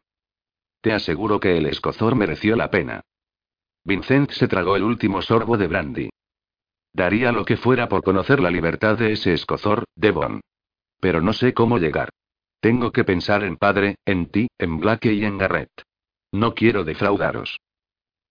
Te 0.81 0.93
aseguro 0.93 1.41
que 1.41 1.59
el 1.59 1.67
escozor 1.67 2.17
mereció 2.17 2.57
la 2.57 2.71
pena. 2.71 3.03
Vincent 3.85 4.31
se 4.31 4.49
tragó 4.49 4.77
el 4.77 4.83
último 4.83 5.23
sorbo 5.23 5.57
de 5.57 5.67
brandy. 5.67 6.11
Daría 6.93 7.33
lo 7.33 7.45
que 7.45 7.57
fuera 7.57 7.89
por 7.89 8.03
conocer 8.03 8.41
la 8.41 8.51
libertad 8.51 8.99
de 8.99 9.13
ese 9.13 9.33
escozor, 9.33 9.85
Devon. 9.95 10.41
Pero 11.01 11.21
no 11.21 11.33
sé 11.33 11.55
cómo 11.55 11.79
llegar. 11.79 12.11
Tengo 12.61 12.93
que 12.93 13.05
pensar 13.05 13.45
en 13.45 13.57
padre, 13.57 13.97
en 14.05 14.27
ti, 14.27 14.49
en 14.59 14.81
Blake 14.81 15.13
y 15.13 15.25
en 15.25 15.39
Garrett. 15.39 15.71
No 16.33 16.55
quiero 16.55 16.85
defraudaros. 16.85 17.59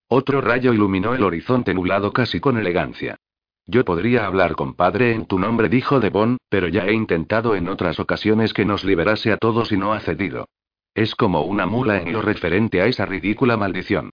Otro 0.08 0.42
rayo 0.42 0.74
iluminó 0.74 1.14
el 1.14 1.24
horizonte 1.24 1.74
nublado 1.74 2.12
casi 2.14 2.40
con 2.40 2.58
elegancia. 2.58 3.18
Yo 3.66 3.86
podría 3.86 4.26
hablar 4.26 4.56
con 4.56 4.74
padre 4.74 5.14
en 5.14 5.26
tu 5.26 5.38
nombre, 5.38 5.70
dijo 5.70 6.00
Devon, 6.00 6.38
pero 6.50 6.68
ya 6.68 6.86
he 6.86 6.94
intentado 6.94 7.56
en 7.56 7.70
otras 7.70 8.00
ocasiones 8.00 8.54
que 8.54 8.66
nos 8.66 8.84
liberase 8.84 9.32
a 9.32 9.38
todos 9.38 9.72
y 9.72 9.78
no 9.78 9.94
ha 9.94 10.00
cedido. 10.00 10.48
Es 10.94 11.16
como 11.16 11.44
una 11.44 11.66
mula 11.66 12.02
en 12.02 12.12
lo 12.14 12.22
referente 12.22 12.82
a 12.82 12.86
esa 12.86 13.06
ridícula 13.06 13.58
maldición. 13.58 14.10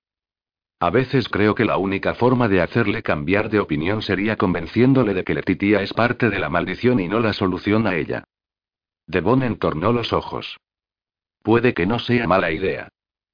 A 0.79 0.91
veces 0.91 1.29
creo 1.29 1.55
que 1.55 1.65
la 1.65 1.79
única 1.79 2.15
forma 2.15 2.49
de 2.49 2.61
hacerle 2.61 3.03
cambiar 3.03 3.49
de 3.49 3.61
opinión 3.61 4.03
sería 4.03 4.37
convenciéndole 4.37 5.15
de 5.15 5.25
que 5.25 5.35
Letitia 5.35 5.81
es 5.81 5.95
parte 5.95 6.29
de 6.29 6.39
la 6.39 6.51
maldición 6.51 7.01
y 7.01 7.09
no 7.09 7.21
la 7.21 7.33
solución 7.33 7.87
a 7.87 7.95
ella. 7.95 8.25
Devon 9.07 9.43
entornó 9.43 9.93
los 9.93 10.13
ojos. 10.13 10.59
Puede 11.43 11.73
que 11.73 11.87
no 11.87 11.99
sea 11.99 12.27
mala 12.27 12.51
idea. 12.51 12.89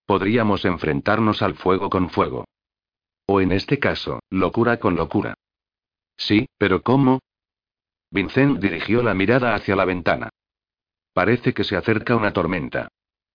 Podríamos 0.07 0.65
enfrentarnos 0.65 1.43
al 1.43 1.55
fuego 1.55 1.91
con 1.91 2.11
fuego. 2.11 2.45
O 3.27 3.41
en 3.41 3.53
este 3.53 3.79
caso, 3.79 4.21
locura 4.31 4.79
con 4.79 4.95
locura. 4.95 5.35
Sí, 6.17 6.47
pero 6.59 6.83
¿cómo? 6.83 7.21
Vincent 8.11 8.61
dirigió 8.61 9.03
la 9.03 9.15
mirada 9.15 9.55
hacia 9.55 9.75
la 9.75 9.85
ventana. 9.85 10.29
Parece 11.13 11.55
que 11.55 11.65
se 11.65 11.77
acerca 11.77 12.15
una 12.15 12.33
tormenta. 12.33 12.89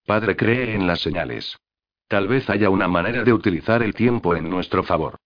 Padre 0.08 0.38
cree 0.38 0.74
en 0.74 0.88
las 0.88 1.02
señales. 1.02 1.58
Tal 2.08 2.30
vez 2.30 2.50
haya 2.50 2.70
una 2.70 2.88
manera 2.88 3.26
de 3.26 3.34
utilizar 3.34 3.84
el 3.84 3.94
tiempo 3.94 4.38
en 4.38 4.50
nuestro 4.50 4.82
favor. 4.82 5.18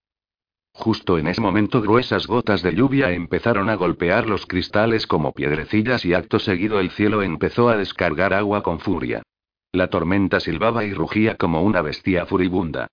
Justo 0.73 1.19
en 1.19 1.27
ese 1.27 1.39
momento 1.39 1.83
gruesas 1.83 2.25
gotas 2.25 2.63
de 2.63 2.73
lluvia 2.73 3.11
empezaron 3.11 3.69
a 3.69 3.75
golpear 3.75 4.25
los 4.25 4.47
cristales 4.47 5.05
como 5.05 5.33
piedrecillas 5.33 6.03
y 6.03 6.15
acto 6.15 6.39
seguido 6.39 6.79
el 6.79 6.89
cielo 6.89 7.21
empezó 7.21 7.69
a 7.69 7.77
descargar 7.77 8.33
agua 8.33 8.63
con 8.63 8.79
furia. 8.79 9.21
La 9.71 9.87
tormenta 9.87 10.39
silbaba 10.39 10.83
y 10.83 10.95
rugía 10.95 11.37
como 11.37 11.61
una 11.61 11.83
bestia 11.83 12.25
furibunda. 12.25 12.87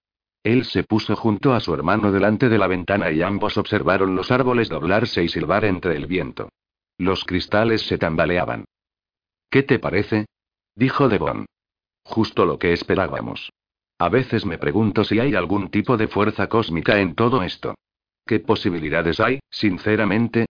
Él 0.44 0.66
se 0.66 0.84
puso 0.84 1.16
junto 1.16 1.54
a 1.54 1.60
su 1.60 1.72
hermano 1.72 2.12
delante 2.12 2.50
de 2.50 2.58
la 2.58 2.66
ventana 2.66 3.10
y 3.10 3.22
ambos 3.22 3.56
observaron 3.56 4.14
los 4.14 4.30
árboles 4.30 4.68
doblarse 4.68 5.24
y 5.24 5.28
silbar 5.28 5.64
entre 5.64 5.96
el 5.96 6.04
viento. 6.04 6.50
Los 6.98 7.24
cristales 7.24 7.80
se 7.86 7.96
tambaleaban. 7.96 8.66
¿Qué 9.48 9.62
te 9.62 9.78
parece? 9.78 10.26
dijo 10.76 11.08
Devon. 11.08 11.46
Justo 12.08 12.46
lo 12.46 12.58
que 12.58 12.72
esperábamos. 12.72 13.52
A 13.98 14.08
veces 14.08 14.46
me 14.46 14.56
pregunto 14.56 15.04
si 15.04 15.20
hay 15.20 15.34
algún 15.34 15.68
tipo 15.68 15.98
de 15.98 16.08
fuerza 16.08 16.48
cósmica 16.48 17.00
en 17.00 17.14
todo 17.14 17.42
esto. 17.42 17.74
¿Qué 18.24 18.40
posibilidades 18.40 19.20
hay, 19.20 19.40
sinceramente? 19.50 20.46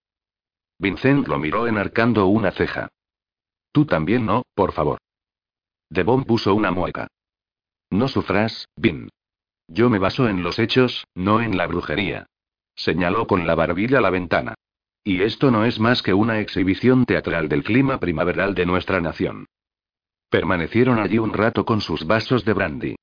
Vincent 0.79 1.27
lo 1.27 1.37
miró 1.39 1.67
enarcando 1.67 2.27
una 2.27 2.53
ceja. 2.53 2.89
Tú 3.73 3.87
también 3.87 4.25
no, 4.25 4.43
por 4.55 4.71
favor. 4.73 4.99
Devon 5.91 6.23
puso 6.23 6.55
una 6.55 6.71
mueca. 6.71 7.09
No 7.91 8.07
sufras, 8.07 8.69
Vin. 8.77 9.09
Yo 9.67 9.91
me 9.91 9.99
baso 9.99 10.29
en 10.29 10.45
los 10.45 10.61
hechos, 10.61 11.09
no 11.17 11.41
en 11.41 11.57
la 11.57 11.67
brujería. 11.67 12.27
Señaló 12.77 13.27
con 13.27 13.49
la 13.49 13.57
barbilla 13.57 14.01
la 14.01 14.11
ventana. 14.11 14.55
Y 15.03 15.23
esto 15.23 15.51
no 15.51 15.65
es 15.65 15.81
más 15.81 16.03
que 16.03 16.15
una 16.15 16.39
exhibición 16.39 17.05
teatral 17.05 17.49
del 17.49 17.65
clima 17.65 17.99
primaveral 17.99 18.55
de 18.55 18.65
nuestra 18.65 19.01
nación. 19.01 19.47
Permanecieron 20.31 20.99
allí 20.99 21.19
un 21.19 21.33
rato 21.33 21.65
con 21.65 21.81
sus 21.81 22.07
vasos 22.07 22.45
de 22.45 22.53
brandy. 22.53 22.97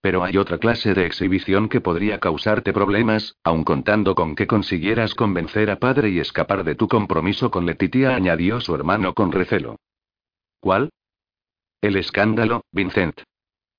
Pero 0.00 0.22
hay 0.22 0.36
otra 0.36 0.58
clase 0.58 0.94
de 0.94 1.04
exhibición 1.04 1.68
que 1.68 1.80
podría 1.80 2.20
causarte 2.20 2.72
problemas, 2.72 3.34
aun 3.42 3.64
contando 3.64 4.14
con 4.14 4.36
que 4.36 4.46
consiguieras 4.46 5.14
convencer 5.14 5.70
a 5.70 5.78
padre 5.78 6.10
y 6.10 6.20
escapar 6.20 6.64
de 6.64 6.76
tu 6.76 6.88
compromiso 6.88 7.50
con 7.50 7.66
Letitia, 7.66 8.14
añadió 8.14 8.60
su 8.60 8.74
hermano 8.74 9.12
con 9.12 9.32
recelo. 9.32 9.76
¿Cuál? 10.60 10.90
El 11.80 11.96
escándalo, 11.96 12.62
Vincent. 12.72 13.22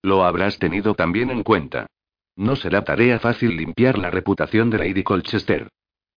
Lo 0.01 0.23
habrás 0.23 0.59
tenido 0.59 0.93
también 0.93 1.29
en 1.31 1.43
cuenta. 1.43 1.87
No 2.35 2.55
será 2.55 2.83
tarea 2.83 3.19
fácil 3.19 3.57
limpiar 3.57 3.97
la 3.97 4.11
reputación 4.11 4.69
de 4.69 4.77
Lady 4.77 5.03
Colchester. 5.03 5.69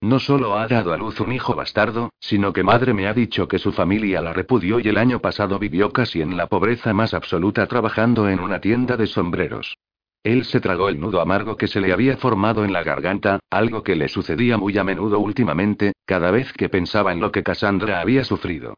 No 0.02 0.18
solo 0.18 0.58
ha 0.58 0.66
dado 0.66 0.92
a 0.92 0.96
luz 0.96 1.20
un 1.20 1.30
hijo 1.30 1.54
bastardo, 1.54 2.10
sino 2.18 2.52
que 2.52 2.64
madre 2.64 2.92
me 2.92 3.06
ha 3.06 3.14
dicho 3.14 3.46
que 3.46 3.60
su 3.60 3.70
familia 3.70 4.20
la 4.20 4.32
repudió 4.32 4.80
y 4.80 4.88
el 4.88 4.98
año 4.98 5.20
pasado 5.20 5.60
vivió 5.60 5.92
casi 5.92 6.20
en 6.20 6.36
la 6.36 6.48
pobreza 6.48 6.92
más 6.92 7.14
absoluta 7.14 7.68
trabajando 7.68 8.28
en 8.28 8.40
una 8.40 8.60
tienda 8.60 8.96
de 8.96 9.06
sombreros. 9.06 9.78
Él 10.24 10.44
se 10.44 10.60
tragó 10.60 10.88
el 10.88 10.98
nudo 10.98 11.20
amargo 11.20 11.56
que 11.56 11.68
se 11.68 11.80
le 11.80 11.92
había 11.92 12.16
formado 12.16 12.64
en 12.64 12.72
la 12.72 12.82
garganta, 12.82 13.38
algo 13.48 13.84
que 13.84 13.94
le 13.94 14.08
sucedía 14.08 14.58
muy 14.58 14.76
a 14.76 14.82
menudo 14.82 15.20
últimamente, 15.20 15.92
cada 16.04 16.32
vez 16.32 16.52
que 16.52 16.68
pensaba 16.68 17.12
en 17.12 17.20
lo 17.20 17.30
que 17.30 17.44
Cassandra 17.44 18.00
había 18.00 18.24
sufrido. 18.24 18.74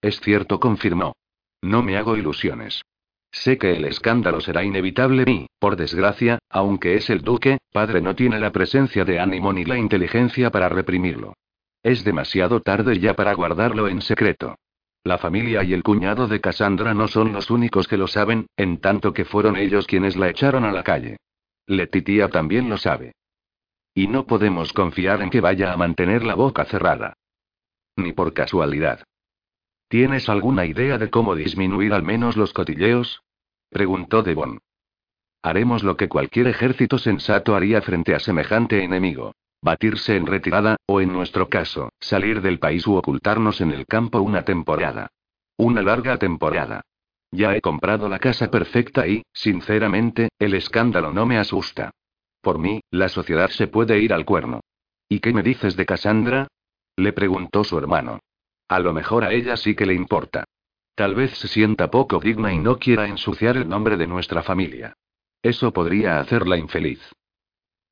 Es 0.00 0.20
cierto, 0.20 0.60
confirmó. 0.60 1.16
No 1.60 1.82
me 1.82 1.96
hago 1.96 2.16
ilusiones. 2.16 2.82
Sé 3.30 3.58
que 3.58 3.76
el 3.76 3.84
escándalo 3.84 4.40
será 4.40 4.64
inevitable 4.64 5.24
y, 5.26 5.46
por 5.58 5.76
desgracia, 5.76 6.38
aunque 6.48 6.94
es 6.94 7.10
el 7.10 7.22
duque, 7.22 7.58
padre 7.72 8.00
no 8.00 8.14
tiene 8.14 8.40
la 8.40 8.52
presencia 8.52 9.04
de 9.04 9.20
ánimo 9.20 9.52
ni 9.52 9.64
la 9.64 9.76
inteligencia 9.78 10.50
para 10.50 10.68
reprimirlo. 10.68 11.34
Es 11.82 12.04
demasiado 12.04 12.60
tarde 12.60 12.98
ya 12.98 13.14
para 13.14 13.34
guardarlo 13.34 13.88
en 13.88 14.00
secreto. 14.00 14.56
La 15.04 15.18
familia 15.18 15.62
y 15.62 15.72
el 15.72 15.84
cuñado 15.84 16.26
de 16.26 16.40
Cassandra 16.40 16.94
no 16.94 17.06
son 17.06 17.32
los 17.32 17.50
únicos 17.50 17.86
que 17.86 17.96
lo 17.96 18.08
saben, 18.08 18.46
en 18.56 18.78
tanto 18.78 19.12
que 19.12 19.24
fueron 19.24 19.56
ellos 19.56 19.86
quienes 19.86 20.16
la 20.16 20.28
echaron 20.28 20.64
a 20.64 20.72
la 20.72 20.82
calle. 20.82 21.18
Letitia 21.66 22.28
también 22.28 22.68
lo 22.68 22.76
sabe. 22.76 23.12
Y 23.94 24.08
no 24.08 24.26
podemos 24.26 24.72
confiar 24.72 25.22
en 25.22 25.30
que 25.30 25.40
vaya 25.40 25.72
a 25.72 25.76
mantener 25.76 26.24
la 26.24 26.34
boca 26.34 26.64
cerrada. 26.64 27.14
Ni 27.96 28.12
por 28.12 28.34
casualidad. 28.34 29.04
¿Tienes 29.88 30.28
alguna 30.28 30.66
idea 30.66 30.98
de 30.98 31.10
cómo 31.10 31.36
disminuir 31.36 31.92
al 31.92 32.02
menos 32.02 32.36
los 32.36 32.52
cotilleos? 32.52 33.22
preguntó 33.70 34.22
Devon. 34.22 34.58
Haremos 35.42 35.84
lo 35.84 35.96
que 35.96 36.08
cualquier 36.08 36.48
ejército 36.48 36.98
sensato 36.98 37.54
haría 37.54 37.80
frente 37.82 38.14
a 38.14 38.18
semejante 38.18 38.82
enemigo. 38.82 39.32
Batirse 39.62 40.16
en 40.16 40.26
retirada, 40.26 40.76
o 40.86 41.00
en 41.00 41.12
nuestro 41.12 41.48
caso, 41.48 41.90
salir 42.00 42.42
del 42.42 42.58
país 42.58 42.86
u 42.86 42.96
ocultarnos 42.96 43.60
en 43.60 43.70
el 43.70 43.86
campo 43.86 44.20
una 44.20 44.44
temporada. 44.44 45.08
Una 45.56 45.82
larga 45.82 46.18
temporada. 46.18 46.82
Ya 47.30 47.54
he 47.54 47.60
comprado 47.60 48.08
la 48.08 48.18
casa 48.18 48.50
perfecta 48.50 49.06
y, 49.06 49.22
sinceramente, 49.32 50.30
el 50.38 50.54
escándalo 50.54 51.12
no 51.12 51.26
me 51.26 51.38
asusta. 51.38 51.90
Por 52.40 52.58
mí, 52.58 52.80
la 52.90 53.08
sociedad 53.08 53.50
se 53.50 53.66
puede 53.66 54.00
ir 54.00 54.12
al 54.12 54.24
cuerno. 54.24 54.60
¿Y 55.08 55.20
qué 55.20 55.32
me 55.32 55.42
dices 55.42 55.76
de 55.76 55.86
Cassandra? 55.86 56.48
Le 56.96 57.12
preguntó 57.12 57.62
su 57.64 57.78
hermano. 57.78 58.20
A 58.68 58.80
lo 58.80 58.92
mejor 58.92 59.24
a 59.24 59.32
ella 59.32 59.56
sí 59.56 59.74
que 59.74 59.86
le 59.86 59.94
importa. 59.94 60.44
Tal 60.94 61.14
vez 61.14 61.36
se 61.38 61.48
sienta 61.48 61.90
poco 61.90 62.18
digna 62.20 62.52
y 62.52 62.58
no 62.58 62.78
quiera 62.78 63.06
ensuciar 63.06 63.56
el 63.56 63.68
nombre 63.68 63.96
de 63.96 64.06
nuestra 64.06 64.42
familia. 64.42 64.94
Eso 65.42 65.72
podría 65.72 66.18
hacerla 66.18 66.56
infeliz. 66.56 67.00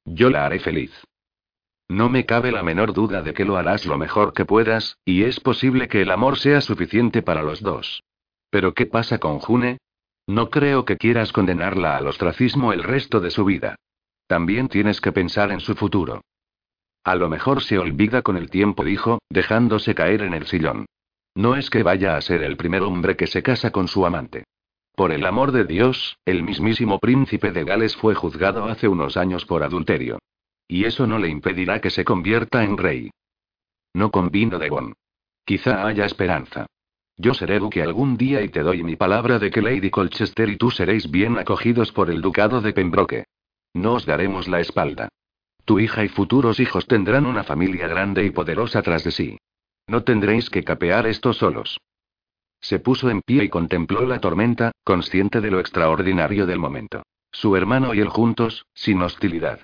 Yo 0.04 0.30
la 0.30 0.46
haré 0.46 0.58
feliz. 0.58 0.92
No 1.88 2.08
me 2.08 2.24
cabe 2.24 2.50
la 2.50 2.62
menor 2.62 2.94
duda 2.94 3.22
de 3.22 3.34
que 3.34 3.44
lo 3.44 3.56
harás 3.56 3.84
lo 3.84 3.98
mejor 3.98 4.32
que 4.32 4.46
puedas, 4.46 4.98
y 5.04 5.24
es 5.24 5.38
posible 5.38 5.86
que 5.86 6.02
el 6.02 6.10
amor 6.10 6.38
sea 6.38 6.60
suficiente 6.60 7.22
para 7.22 7.42
los 7.42 7.60
dos. 7.60 8.02
Pero 8.50 8.72
¿qué 8.72 8.86
pasa 8.86 9.18
con 9.18 9.38
June? 9.38 9.78
No 10.26 10.48
creo 10.48 10.86
que 10.86 10.96
quieras 10.96 11.32
condenarla 11.32 11.96
al 11.96 12.06
ostracismo 12.06 12.72
el 12.72 12.82
resto 12.82 13.20
de 13.20 13.30
su 13.30 13.44
vida. 13.44 13.76
También 14.26 14.68
tienes 14.68 15.02
que 15.02 15.12
pensar 15.12 15.52
en 15.52 15.60
su 15.60 15.74
futuro. 15.74 16.22
A 17.04 17.14
lo 17.16 17.28
mejor 17.28 17.62
se 17.62 17.78
olvida 17.78 18.22
con 18.22 18.38
el 18.38 18.48
tiempo, 18.48 18.82
dijo, 18.82 19.18
dejándose 19.28 19.94
caer 19.94 20.22
en 20.22 20.32
el 20.32 20.46
sillón. 20.46 20.86
No 21.34 21.54
es 21.54 21.68
que 21.68 21.82
vaya 21.82 22.16
a 22.16 22.20
ser 22.22 22.42
el 22.42 22.56
primer 22.56 22.82
hombre 22.82 23.16
que 23.16 23.26
se 23.26 23.42
casa 23.42 23.70
con 23.70 23.88
su 23.88 24.06
amante. 24.06 24.44
Por 24.94 25.12
el 25.12 25.26
amor 25.26 25.52
de 25.52 25.64
Dios, 25.64 26.16
el 26.24 26.42
mismísimo 26.42 26.98
príncipe 27.00 27.50
de 27.52 27.64
Gales 27.64 27.96
fue 27.96 28.14
juzgado 28.14 28.64
hace 28.66 28.88
unos 28.88 29.16
años 29.16 29.44
por 29.44 29.62
adulterio. 29.62 30.18
Y 30.66 30.84
eso 30.84 31.06
no 31.06 31.18
le 31.18 31.28
impedirá 31.28 31.80
que 31.80 31.90
se 31.90 32.04
convierta 32.04 32.64
en 32.64 32.78
rey. 32.78 33.10
No 33.92 34.10
convino 34.10 34.58
de 34.58 34.70
Bon. 34.70 34.94
Quizá 35.44 35.86
haya 35.86 36.06
esperanza. 36.06 36.66
Yo 37.16 37.34
seré 37.34 37.58
duque 37.58 37.82
algún 37.82 38.16
día 38.16 38.42
y 38.42 38.48
te 38.48 38.60
doy 38.60 38.82
mi 38.82 38.96
palabra 38.96 39.38
de 39.38 39.50
que 39.50 39.60
Lady 39.60 39.90
Colchester 39.90 40.48
y 40.48 40.56
tú 40.56 40.70
seréis 40.70 41.10
bien 41.10 41.38
acogidos 41.38 41.92
por 41.92 42.10
el 42.10 42.22
ducado 42.22 42.60
de 42.60 42.72
Pembroke. 42.72 43.24
No 43.74 43.94
os 43.94 44.06
daremos 44.06 44.48
la 44.48 44.60
espalda. 44.60 45.08
Tu 45.64 45.80
hija 45.80 46.04
y 46.04 46.08
futuros 46.08 46.60
hijos 46.60 46.86
tendrán 46.86 47.26
una 47.26 47.44
familia 47.44 47.88
grande 47.88 48.24
y 48.24 48.30
poderosa 48.30 48.82
tras 48.82 49.04
de 49.04 49.10
sí. 49.10 49.38
No 49.86 50.04
tendréis 50.04 50.50
que 50.50 50.64
capear 50.64 51.06
esto 51.06 51.32
solos. 51.32 51.80
Se 52.60 52.78
puso 52.78 53.10
en 53.10 53.22
pie 53.22 53.44
y 53.44 53.48
contempló 53.48 54.06
la 54.06 54.20
tormenta, 54.20 54.72
consciente 54.84 55.40
de 55.40 55.50
lo 55.50 55.60
extraordinario 55.60 56.46
del 56.46 56.58
momento. 56.58 57.02
Su 57.30 57.56
hermano 57.56 57.94
y 57.94 58.00
él 58.00 58.08
juntos, 58.08 58.66
sin 58.74 59.02
hostilidad. 59.02 59.60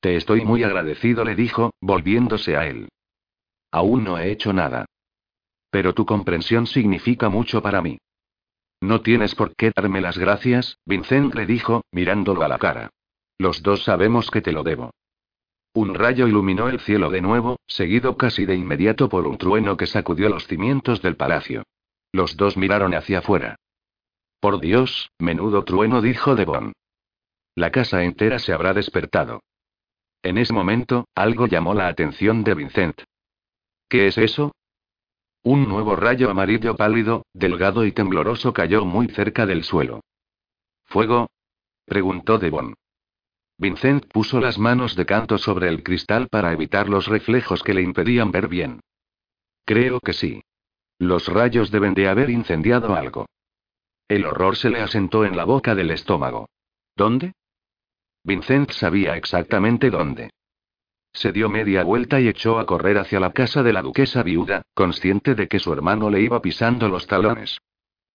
Te 0.00 0.16
estoy 0.16 0.44
muy 0.44 0.62
agradecido, 0.62 1.24
le 1.24 1.34
dijo, 1.34 1.72
volviéndose 1.80 2.56
a 2.56 2.66
él. 2.66 2.88
Aún 3.70 4.04
no 4.04 4.18
he 4.18 4.30
hecho 4.30 4.52
nada. 4.52 4.86
Pero 5.70 5.94
tu 5.94 6.06
comprensión 6.06 6.66
significa 6.66 7.28
mucho 7.28 7.60
para 7.62 7.82
mí. 7.82 7.98
No 8.80 9.00
tienes 9.00 9.34
por 9.34 9.54
qué 9.56 9.72
darme 9.74 10.00
las 10.00 10.16
gracias, 10.16 10.78
Vincent 10.84 11.34
le 11.34 11.46
dijo, 11.46 11.84
mirándolo 11.90 12.42
a 12.42 12.48
la 12.48 12.58
cara. 12.58 12.90
Los 13.38 13.62
dos 13.62 13.84
sabemos 13.84 14.30
que 14.30 14.40
te 14.40 14.52
lo 14.52 14.62
debo. 14.62 14.92
Un 15.76 15.94
rayo 15.94 16.26
iluminó 16.26 16.70
el 16.70 16.80
cielo 16.80 17.10
de 17.10 17.20
nuevo, 17.20 17.60
seguido 17.66 18.16
casi 18.16 18.46
de 18.46 18.54
inmediato 18.54 19.10
por 19.10 19.26
un 19.26 19.36
trueno 19.36 19.76
que 19.76 19.86
sacudió 19.86 20.30
los 20.30 20.46
cimientos 20.46 21.02
del 21.02 21.16
palacio. 21.16 21.64
Los 22.12 22.38
dos 22.38 22.56
miraron 22.56 22.94
hacia 22.94 23.18
afuera. 23.18 23.56
Por 24.40 24.58
Dios, 24.58 25.10
menudo 25.18 25.64
trueno, 25.64 26.00
dijo 26.00 26.34
Devon. 26.34 26.72
La 27.54 27.72
casa 27.72 28.04
entera 28.04 28.38
se 28.38 28.54
habrá 28.54 28.72
despertado. 28.72 29.42
En 30.22 30.38
ese 30.38 30.54
momento, 30.54 31.08
algo 31.14 31.46
llamó 31.46 31.74
la 31.74 31.88
atención 31.88 32.42
de 32.42 32.54
Vincent. 32.54 33.02
¿Qué 33.86 34.06
es 34.06 34.16
eso? 34.16 34.52
Un 35.42 35.68
nuevo 35.68 35.94
rayo 35.94 36.30
amarillo 36.30 36.74
pálido, 36.74 37.26
delgado 37.34 37.84
y 37.84 37.92
tembloroso 37.92 38.54
cayó 38.54 38.86
muy 38.86 39.08
cerca 39.08 39.44
del 39.44 39.62
suelo. 39.62 40.00
¿Fuego? 40.86 41.28
preguntó 41.84 42.38
Devon. 42.38 42.72
Vincent 43.58 44.06
puso 44.12 44.38
las 44.40 44.58
manos 44.58 44.96
de 44.96 45.06
canto 45.06 45.38
sobre 45.38 45.68
el 45.68 45.82
cristal 45.82 46.28
para 46.28 46.52
evitar 46.52 46.88
los 46.88 47.06
reflejos 47.06 47.62
que 47.62 47.72
le 47.72 47.82
impedían 47.82 48.30
ver 48.30 48.48
bien. 48.48 48.80
Creo 49.64 50.00
que 50.00 50.12
sí. 50.12 50.42
Los 50.98 51.28
rayos 51.28 51.70
deben 51.70 51.94
de 51.94 52.08
haber 52.08 52.30
incendiado 52.30 52.94
algo. 52.94 53.26
El 54.08 54.24
horror 54.24 54.56
se 54.56 54.70
le 54.70 54.80
asentó 54.80 55.24
en 55.24 55.36
la 55.36 55.44
boca 55.44 55.74
del 55.74 55.90
estómago. 55.90 56.48
¿Dónde? 56.94 57.32
Vincent 58.24 58.70
sabía 58.70 59.16
exactamente 59.16 59.90
dónde. 59.90 60.30
Se 61.12 61.32
dio 61.32 61.48
media 61.48 61.82
vuelta 61.82 62.20
y 62.20 62.28
echó 62.28 62.58
a 62.58 62.66
correr 62.66 62.98
hacia 62.98 63.20
la 63.20 63.32
casa 63.32 63.62
de 63.62 63.72
la 63.72 63.82
duquesa 63.82 64.22
viuda, 64.22 64.62
consciente 64.74 65.34
de 65.34 65.48
que 65.48 65.58
su 65.58 65.72
hermano 65.72 66.10
le 66.10 66.20
iba 66.20 66.42
pisando 66.42 66.88
los 66.88 67.06
talones. 67.06 67.58